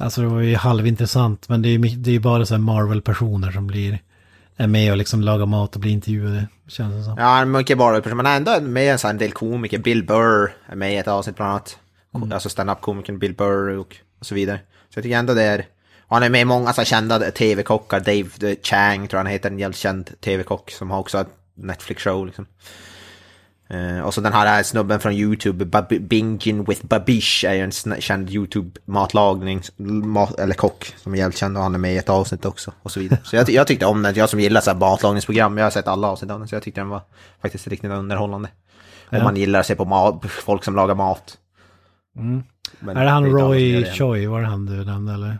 Alltså 0.00 0.20
det 0.20 0.26
var 0.28 0.40
ju 0.40 0.56
halvintressant 0.56 1.48
men 1.48 1.62
det 1.62 1.68
är 1.68 1.70
ju 1.70 1.78
det 1.78 2.14
är 2.14 2.20
bara 2.20 2.46
så 2.46 2.54
här 2.54 2.60
Marvel-personer 2.60 3.50
som 3.50 3.66
blir 3.66 3.98
är 4.56 4.66
med 4.66 4.90
och 4.90 4.96
liksom 4.96 5.20
lagar 5.20 5.46
mat 5.46 5.74
och 5.74 5.80
blir 5.80 5.92
intervjuade. 5.92 6.46
Känns 6.68 6.94
det 6.94 7.02
som. 7.02 7.18
Ja, 7.18 7.44
mycket 7.44 7.78
bara 7.78 8.14
men 8.14 8.26
ändå 8.26 8.60
med 8.60 8.92
en 8.92 8.98
sån 8.98 9.18
del 9.18 9.32
komiker. 9.32 9.78
Bill 9.78 10.04
Burr 10.04 10.52
är 10.66 10.76
med 10.76 10.92
i 10.92 10.96
ett 10.96 11.08
avsnitt 11.08 11.36
bland 11.36 11.50
annat. 11.50 11.78
Mm. 12.14 12.32
Alltså 12.32 12.48
stand-up-komikern 12.48 13.18
Bill 13.18 13.34
Burr 13.34 13.78
och, 13.78 13.96
och 14.20 14.26
så 14.26 14.34
vidare. 14.34 14.60
Så 14.94 14.98
jag 14.98 15.02
tycker 15.02 15.18
ändå 15.18 15.34
det 15.34 15.42
är... 15.42 15.66
Och 16.00 16.16
han 16.16 16.22
är 16.22 16.30
med 16.30 16.40
i 16.40 16.44
många 16.44 16.72
så 16.72 16.84
kända 16.84 17.30
tv-kockar. 17.30 18.00
Dave 18.00 18.56
Chang 18.62 19.08
tror 19.08 19.18
jag 19.18 19.24
han 19.24 19.32
heter, 19.32 19.50
en 19.50 19.58
jävligt 19.58 19.78
känd 19.78 20.10
tv-kock 20.20 20.70
som 20.70 20.90
har 20.90 20.98
också 20.98 21.18
ett 21.20 21.28
Netflix-show 21.54 22.26
liksom. 22.26 22.46
Eh, 23.70 24.00
och 24.00 24.14
så 24.14 24.20
den 24.20 24.32
här 24.32 24.62
snubben 24.62 25.00
från 25.00 25.12
YouTube, 25.12 25.64
Bab- 25.64 26.00
Bingin 26.00 26.64
with 26.64 26.86
Babish, 26.86 27.44
är 27.48 27.54
ju 27.54 27.60
en 27.60 28.00
känd 28.00 28.30
YouTube-matlagning, 28.30 29.62
mat, 30.06 30.38
eller 30.38 30.54
kock, 30.54 30.94
som 30.96 31.14
är 31.14 31.18
jävligt 31.18 31.38
känd 31.38 31.56
och 31.56 31.62
han 31.62 31.74
är 31.74 31.78
med 31.78 31.94
i 31.94 31.96
ett 31.96 32.08
avsnitt 32.08 32.44
också. 32.44 32.72
Och 32.82 32.90
så 32.92 33.00
vidare. 33.00 33.20
Så 33.24 33.36
jag, 33.36 33.50
jag 33.50 33.66
tyckte 33.66 33.86
om 33.86 34.02
den, 34.02 34.14
jag 34.14 34.28
som 34.28 34.40
gillar 34.40 34.60
så 34.60 34.70
här 34.70 34.78
matlagningsprogram, 34.78 35.58
jag 35.58 35.64
har 35.66 35.70
sett 35.70 35.88
alla 35.88 36.08
avsnitt 36.08 36.30
av 36.30 36.38
den, 36.38 36.48
så 36.48 36.54
jag 36.54 36.62
tyckte 36.62 36.80
den 36.80 36.88
var 36.88 37.00
faktiskt 37.42 37.66
riktigt 37.68 37.90
underhållande. 37.90 38.48
Om 39.10 39.18
Ja. 39.18 39.24
man 39.24 39.36
gillar 39.36 39.60
att 39.60 39.66
se 39.66 39.74
på 39.74 39.84
mat, 39.84 40.22
folk 40.28 40.64
som 40.64 40.76
lagar 40.76 40.94
mat. 40.94 41.38
Mm. 42.16 42.42
Är 42.88 43.04
det 43.04 43.10
han 43.10 43.26
Roy. 43.26 43.84
Choi? 43.84 44.26
Var 44.26 44.40
det 44.40 44.46
han 44.46 44.66
du 44.66 44.84
nämnde 44.84 45.14
eller? 45.14 45.38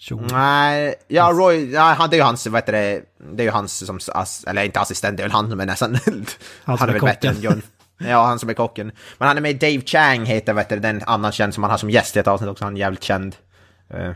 Choi. 0.00 0.26
Nej, 0.30 0.94
ja 1.08 1.30
Roy, 1.34 1.72
ja, 1.72 1.82
han, 1.82 2.10
det 2.10 2.16
är 2.16 2.18
ju 2.18 2.24
hans, 2.24 2.46
vad 2.46 2.62
heter 2.62 2.72
det, 2.72 3.02
det 3.32 3.42
är 3.42 3.44
ju 3.44 3.50
hans 3.50 3.86
som, 3.86 3.98
ass, 4.08 4.44
eller 4.46 4.64
inte 4.64 4.80
assistent, 4.80 5.16
det 5.16 5.22
är 5.22 5.24
väl 5.24 5.32
han 5.32 5.50
som 5.50 5.60
är 5.60 5.66
nästan, 5.66 5.94
han, 6.64 6.78
som 6.78 6.88
är 6.88 6.88
är 6.88 6.92
väl 6.92 7.02
bättre 7.02 7.28
än 7.28 7.40
John. 7.40 7.62
Ja, 7.98 8.26
han 8.26 8.38
som 8.38 8.48
är 8.48 8.54
kocken. 8.54 8.92
Men 9.18 9.28
han 9.28 9.36
är 9.36 9.40
med 9.40 9.56
Dave 9.56 9.80
Chang 9.80 10.24
heter, 10.24 10.52
vet 10.52 10.68
du, 10.68 10.78
den 10.78 11.02
annan 11.06 11.32
känd 11.32 11.54
som 11.54 11.62
han 11.62 11.70
har 11.70 11.78
som 11.78 11.90
gäst 11.90 12.16
i 12.16 12.18
ett 12.18 12.26
avsnitt 12.26 12.50
också, 12.50 12.64
han 12.64 12.76
är 12.76 12.80
jävligt 12.80 13.02
känd. 13.02 13.36
Uh, 13.94 14.12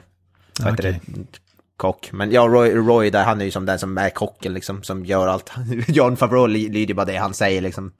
vad 0.60 0.70
heter 0.70 0.88
Okej. 0.88 1.00
det? 1.06 1.40
Kock. 1.76 2.12
Men 2.12 2.30
ja, 2.32 2.42
Roy, 2.42 2.74
Roy 2.74 3.10
där, 3.10 3.24
han 3.24 3.40
är 3.40 3.44
ju 3.44 3.50
som 3.50 3.66
den 3.66 3.78
som 3.78 3.98
är 3.98 4.10
kocken 4.10 4.54
liksom, 4.54 4.82
som 4.82 5.04
gör 5.04 5.28
allt. 5.28 5.52
John 5.88 6.16
Favreau 6.16 6.46
ly- 6.46 6.72
lyder 6.72 6.94
bara 6.94 7.06
det 7.06 7.16
han 7.16 7.34
säger 7.34 7.60
liksom. 7.60 7.92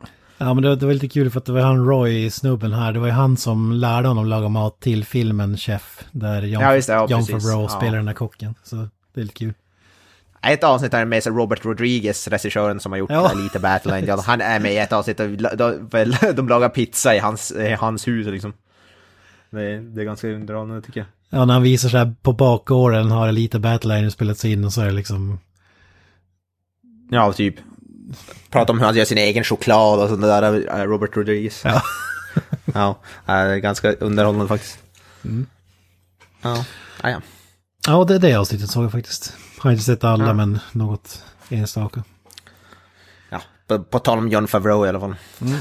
Ja 0.42 0.54
men 0.54 0.62
det, 0.62 0.76
det 0.76 0.86
var 0.86 0.92
lite 0.92 1.08
kul 1.08 1.30
för 1.30 1.38
att 1.38 1.44
det 1.44 1.52
var 1.52 1.60
han 1.60 1.86
Roy, 1.86 2.30
snubben 2.30 2.72
här, 2.72 2.92
det 2.92 2.98
var 2.98 3.06
ju 3.06 3.12
han 3.12 3.36
som 3.36 3.72
lärde 3.72 4.08
honom 4.08 4.26
laga 4.26 4.48
mat 4.48 4.80
till 4.80 5.04
filmen 5.04 5.56
Chef. 5.56 6.04
Där 6.12 6.42
John, 6.42 6.62
Ja, 6.62 6.72
det, 6.72 6.88
ja, 6.88 7.06
John. 7.10 7.24
Favreau 7.26 7.62
Ja. 7.62 7.68
spelar 7.68 7.96
den 7.96 8.06
där 8.06 8.12
kocken. 8.12 8.54
Så 8.62 8.76
det 9.14 9.20
är 9.20 9.22
lite 9.22 9.34
kul. 9.34 9.54
Ett 10.42 10.64
avsnitt 10.64 10.94
är 10.94 11.04
med 11.04 11.26
Robert 11.26 11.64
Rodriguez, 11.64 12.28
regissören 12.28 12.80
som 12.80 12.92
har 12.92 12.98
gjort 12.98 13.10
Ja. 13.10 13.32
Lite 13.36 13.58
Battle 13.58 13.94
Angel. 13.94 14.18
Han 14.18 14.40
är 14.40 14.60
med 14.60 14.72
i 14.72 14.78
ett 14.78 14.92
avsnitt 14.92 15.16
de, 15.16 15.36
de 16.34 16.48
lagar 16.48 16.68
pizza 16.68 17.14
i 17.16 17.18
hans, 17.18 17.52
i 17.52 17.72
hans 17.80 18.08
hus 18.08 18.26
liksom. 18.26 18.52
Det 19.50 19.62
är, 19.62 19.80
det 19.80 20.00
är 20.00 20.04
ganska 20.04 20.28
underhållande 20.28 20.82
tycker 20.82 21.00
jag. 21.00 21.06
Ja, 21.30 21.44
när 21.44 21.54
han 21.54 21.62
visar 21.62 21.88
sig 21.88 21.98
här 21.98 22.14
på 22.22 22.32
bakgården 22.32 23.10
har 23.10 23.32
lite 23.32 23.58
Battleline 23.58 24.10
spelats 24.10 24.44
in 24.44 24.64
och 24.64 24.72
så 24.72 24.80
är 24.80 24.86
det 24.86 24.92
liksom... 24.92 25.38
Ja, 27.10 27.32
typ. 27.32 27.54
Prata 28.50 28.72
om 28.72 28.78
hur 28.78 28.86
han 28.86 28.94
gör 28.96 29.04
sin 29.04 29.18
egen 29.18 29.44
choklad 29.44 30.00
och 30.00 30.08
sånt 30.08 30.22
där, 30.22 30.42
eh, 30.80 30.84
Robert 30.84 31.16
Rodriguez. 31.16 31.62
Ja. 31.64 31.82
ja, 32.74 32.98
eh, 33.34 33.54
ganska 33.56 33.92
underhållande 33.92 34.48
faktiskt. 34.48 34.78
Mm. 35.24 35.46
Ja, 36.42 36.64
ah, 37.00 37.10
ja. 37.10 37.20
Ja, 37.86 38.04
det 38.04 38.14
är 38.14 38.18
det 38.18 38.34
avsnittet 38.34 38.70
såg 38.70 38.84
jag 38.84 38.92
faktiskt. 38.92 39.36
Har 39.58 39.70
inte 39.70 39.82
sett 39.84 40.04
alla 40.04 40.26
Ja. 40.26 40.34
men 40.34 40.58
något 40.72 41.24
enstaka. 41.48 42.04
ja. 43.30 43.42
På, 43.66 43.78
på 43.84 43.98
tal 43.98 44.18
om 44.18 44.28
John 44.28 44.48
Favreau 44.48 44.86
i 44.86 44.88
alla 44.88 45.00
fall. 45.00 45.14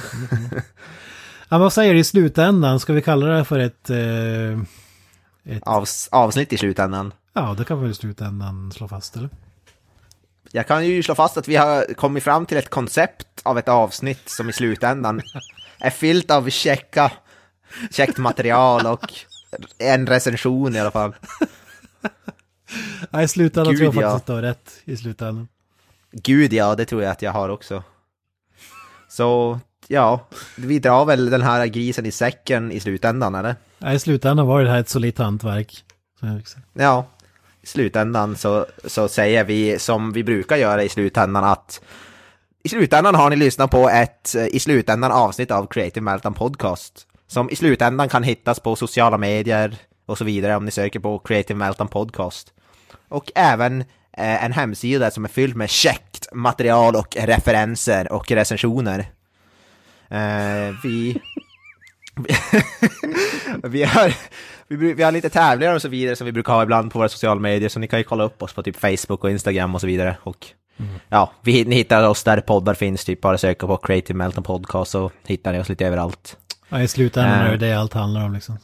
Ja, 1.49 1.57
vad 1.57 1.73
säger 1.73 1.93
du 1.93 1.99
i 1.99 2.03
slutändan? 2.03 2.79
Ska 2.79 2.93
vi 2.93 3.01
kalla 3.01 3.25
det 3.25 3.45
för 3.45 3.59
ett... 3.59 3.89
Eh, 3.89 4.59
ett 5.55 5.63
Avs, 5.63 6.09
avsnitt 6.11 6.53
i 6.53 6.57
slutändan. 6.57 7.13
ja, 7.33 7.55
det 7.57 7.65
kan 7.65 7.83
vi 7.83 7.89
i 7.89 7.93
slutändan 7.93 8.71
slå 8.71 8.87
fast, 8.87 9.15
eller? 9.15 9.29
Jag 10.53 10.67
kan 10.67 10.87
ju 10.87 11.03
slå 11.03 11.15
fast 11.15 11.37
att 11.37 11.47
vi 11.47 11.55
har 11.55 11.93
kommit 11.93 12.23
fram 12.23 12.45
till 12.45 12.57
ett 12.57 12.69
koncept 12.69 13.27
av 13.43 13.57
ett 13.57 13.69
avsnitt 13.69 14.29
som 14.29 14.49
i 14.49 14.53
slutändan 14.53 15.21
är 15.79 15.89
fyllt 15.89 16.31
av 16.31 16.49
checka, 16.49 17.11
checkt 17.91 18.17
material 18.17 18.85
och 18.85 19.13
en 19.77 20.07
recension 20.07 20.75
i 20.75 20.79
alla 20.79 20.91
fall. 20.91 21.15
Nej, 23.09 23.25
i 23.25 23.27
slutändan 23.27 23.73
Gud, 23.73 23.79
tror 23.79 24.03
jag 24.03 24.11
faktiskt 24.11 24.15
att 24.15 24.25
du 24.25 24.33
har 24.33 24.41
rätt. 24.41 24.71
I 24.83 24.97
slutändan. 24.97 25.47
Gud 26.11 26.53
ja, 26.53 26.75
det 26.75 26.85
tror 26.85 27.03
jag 27.03 27.11
att 27.11 27.21
jag 27.21 27.31
har 27.31 27.49
också. 27.49 27.83
Så 29.09 29.59
ja, 29.87 30.27
vi 30.55 30.79
drar 30.79 31.05
väl 31.05 31.29
den 31.29 31.41
här 31.41 31.65
grisen 31.65 32.05
i 32.05 32.11
säcken 32.11 32.71
i 32.71 32.79
slutändan 32.79 33.35
eller? 33.35 33.55
Nej, 33.77 33.95
i 33.95 33.99
slutändan 33.99 34.47
var 34.47 34.63
det 34.63 34.69
här 34.69 34.79
ett 34.79 34.89
solitt 34.89 35.17
hantverk. 35.17 35.83
Ja, 36.73 37.05
i 37.61 37.67
slutändan 37.67 38.35
så, 38.35 38.65
så 38.83 39.07
säger 39.07 39.43
vi 39.43 39.79
som 39.79 40.11
vi 40.11 40.23
brukar 40.23 40.57
göra 40.57 40.83
i 40.83 40.89
slutändan 40.89 41.43
att 41.43 41.81
i 42.63 42.69
slutändan 42.69 43.15
har 43.15 43.29
ni 43.29 43.35
lyssnat 43.35 43.71
på 43.71 43.89
ett 43.89 44.35
eh, 44.35 44.45
i 44.45 44.59
slutändan 44.59 45.11
avsnitt 45.11 45.51
av 45.51 45.67
Creative 45.67 46.03
Meltdown 46.03 46.33
Podcast. 46.33 47.07
Som 47.27 47.49
i 47.49 47.55
slutändan 47.55 48.09
kan 48.09 48.23
hittas 48.23 48.59
på 48.59 48.75
sociala 48.75 49.17
medier 49.17 49.77
och 50.05 50.17
så 50.17 50.23
vidare 50.23 50.55
om 50.55 50.65
ni 50.65 50.71
söker 50.71 50.99
på 50.99 51.19
Creative 51.19 51.57
Meltdown 51.57 51.87
Podcast. 51.87 52.53
Och 53.07 53.31
även 53.35 53.81
eh, 54.17 54.45
en 54.45 54.53
hemsida 54.53 55.11
som 55.11 55.25
är 55.25 55.29
fylld 55.29 55.55
med 55.55 55.69
käckt 55.69 56.27
material 56.33 56.95
och 56.95 57.17
referenser 57.19 58.11
och 58.13 58.31
recensioner. 58.31 58.99
Eh, 60.09 60.75
vi... 60.83 61.21
vi, 63.63 63.83
har, 63.83 64.13
vi, 64.67 64.93
vi 64.93 65.03
har 65.03 65.11
lite 65.11 65.29
tävlingar 65.29 65.75
och 65.75 65.81
så 65.81 65.87
vidare 65.87 66.15
som 66.15 66.25
vi 66.25 66.31
brukar 66.31 66.53
ha 66.53 66.63
ibland 66.63 66.91
på 66.91 66.99
våra 66.99 67.09
sociala 67.09 67.39
medier, 67.41 67.69
så 67.69 67.79
ni 67.79 67.87
kan 67.87 67.99
ju 67.99 68.03
kolla 68.03 68.23
upp 68.23 68.43
oss 68.43 68.53
på 68.53 68.63
typ 68.63 68.75
Facebook 68.75 69.23
och 69.23 69.31
Instagram 69.31 69.75
och 69.75 69.81
så 69.81 69.87
vidare. 69.87 70.17
Och 70.23 70.47
ja, 71.09 71.31
vi, 71.41 71.65
ni 71.65 71.75
hittar 71.75 72.07
oss 72.09 72.23
där 72.23 72.41
poddar 72.41 72.73
finns, 72.73 73.05
typ 73.05 73.21
bara 73.21 73.37
söka 73.37 73.67
på 73.67 73.77
Creative 73.77 74.17
Melton 74.17 74.43
Podcast 74.43 74.91
så 74.91 75.11
hittar 75.27 75.53
ni 75.53 75.59
oss 75.59 75.69
lite 75.69 75.85
överallt. 75.87 76.37
Ja, 76.69 76.81
i 76.81 76.87
slutändan 76.87 77.39
Eh. 77.39 77.45
är 77.45 77.51
det 77.51 77.57
det 77.67 77.73
allt 77.73 77.93
handlar 77.93 78.25
om 78.25 78.33
liksom. 78.33 78.57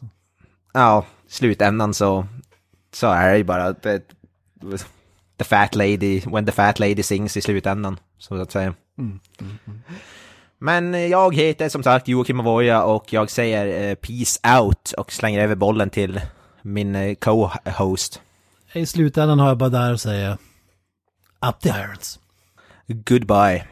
Ja, 0.73 1.05
i 1.29 1.31
slutändan 1.31 1.93
så, 1.93 2.27
så 2.93 3.07
är 3.07 3.31
det 3.31 3.37
ju 3.37 3.43
bara 3.43 3.71
det, 3.73 4.01
the 5.37 5.43
fat 5.43 5.75
lady, 5.75 6.21
when 6.25 6.45
the 6.45 6.51
fat 6.51 6.79
lady 6.79 7.03
sings 7.03 7.37
i 7.37 7.41
slutändan, 7.41 7.99
så 8.17 8.41
att 8.41 8.51
säga. 8.51 8.73
Mm. 8.97 9.19
Men 10.59 11.09
jag 11.09 11.35
heter 11.35 11.69
som 11.69 11.83
sagt 11.83 12.07
Joakim 12.07 12.39
Avoya 12.39 12.83
och 12.83 13.13
jag 13.13 13.31
säger 13.31 13.89
eh, 13.89 13.95
peace 13.95 14.59
out 14.59 14.91
och 14.91 15.11
slänger 15.11 15.43
över 15.43 15.55
bollen 15.55 15.89
till 15.89 16.21
min 16.61 16.95
eh, 16.95 17.15
co-host. 17.15 18.21
I 18.73 18.85
slutändan 18.85 19.39
har 19.39 19.47
jag 19.47 19.57
bara 19.57 19.69
där 19.69 19.93
att 19.93 20.01
säga 20.01 20.37
Up 21.49 21.59
the 21.59 21.69
irons. 21.69 22.19
Goodbye. 22.87 23.63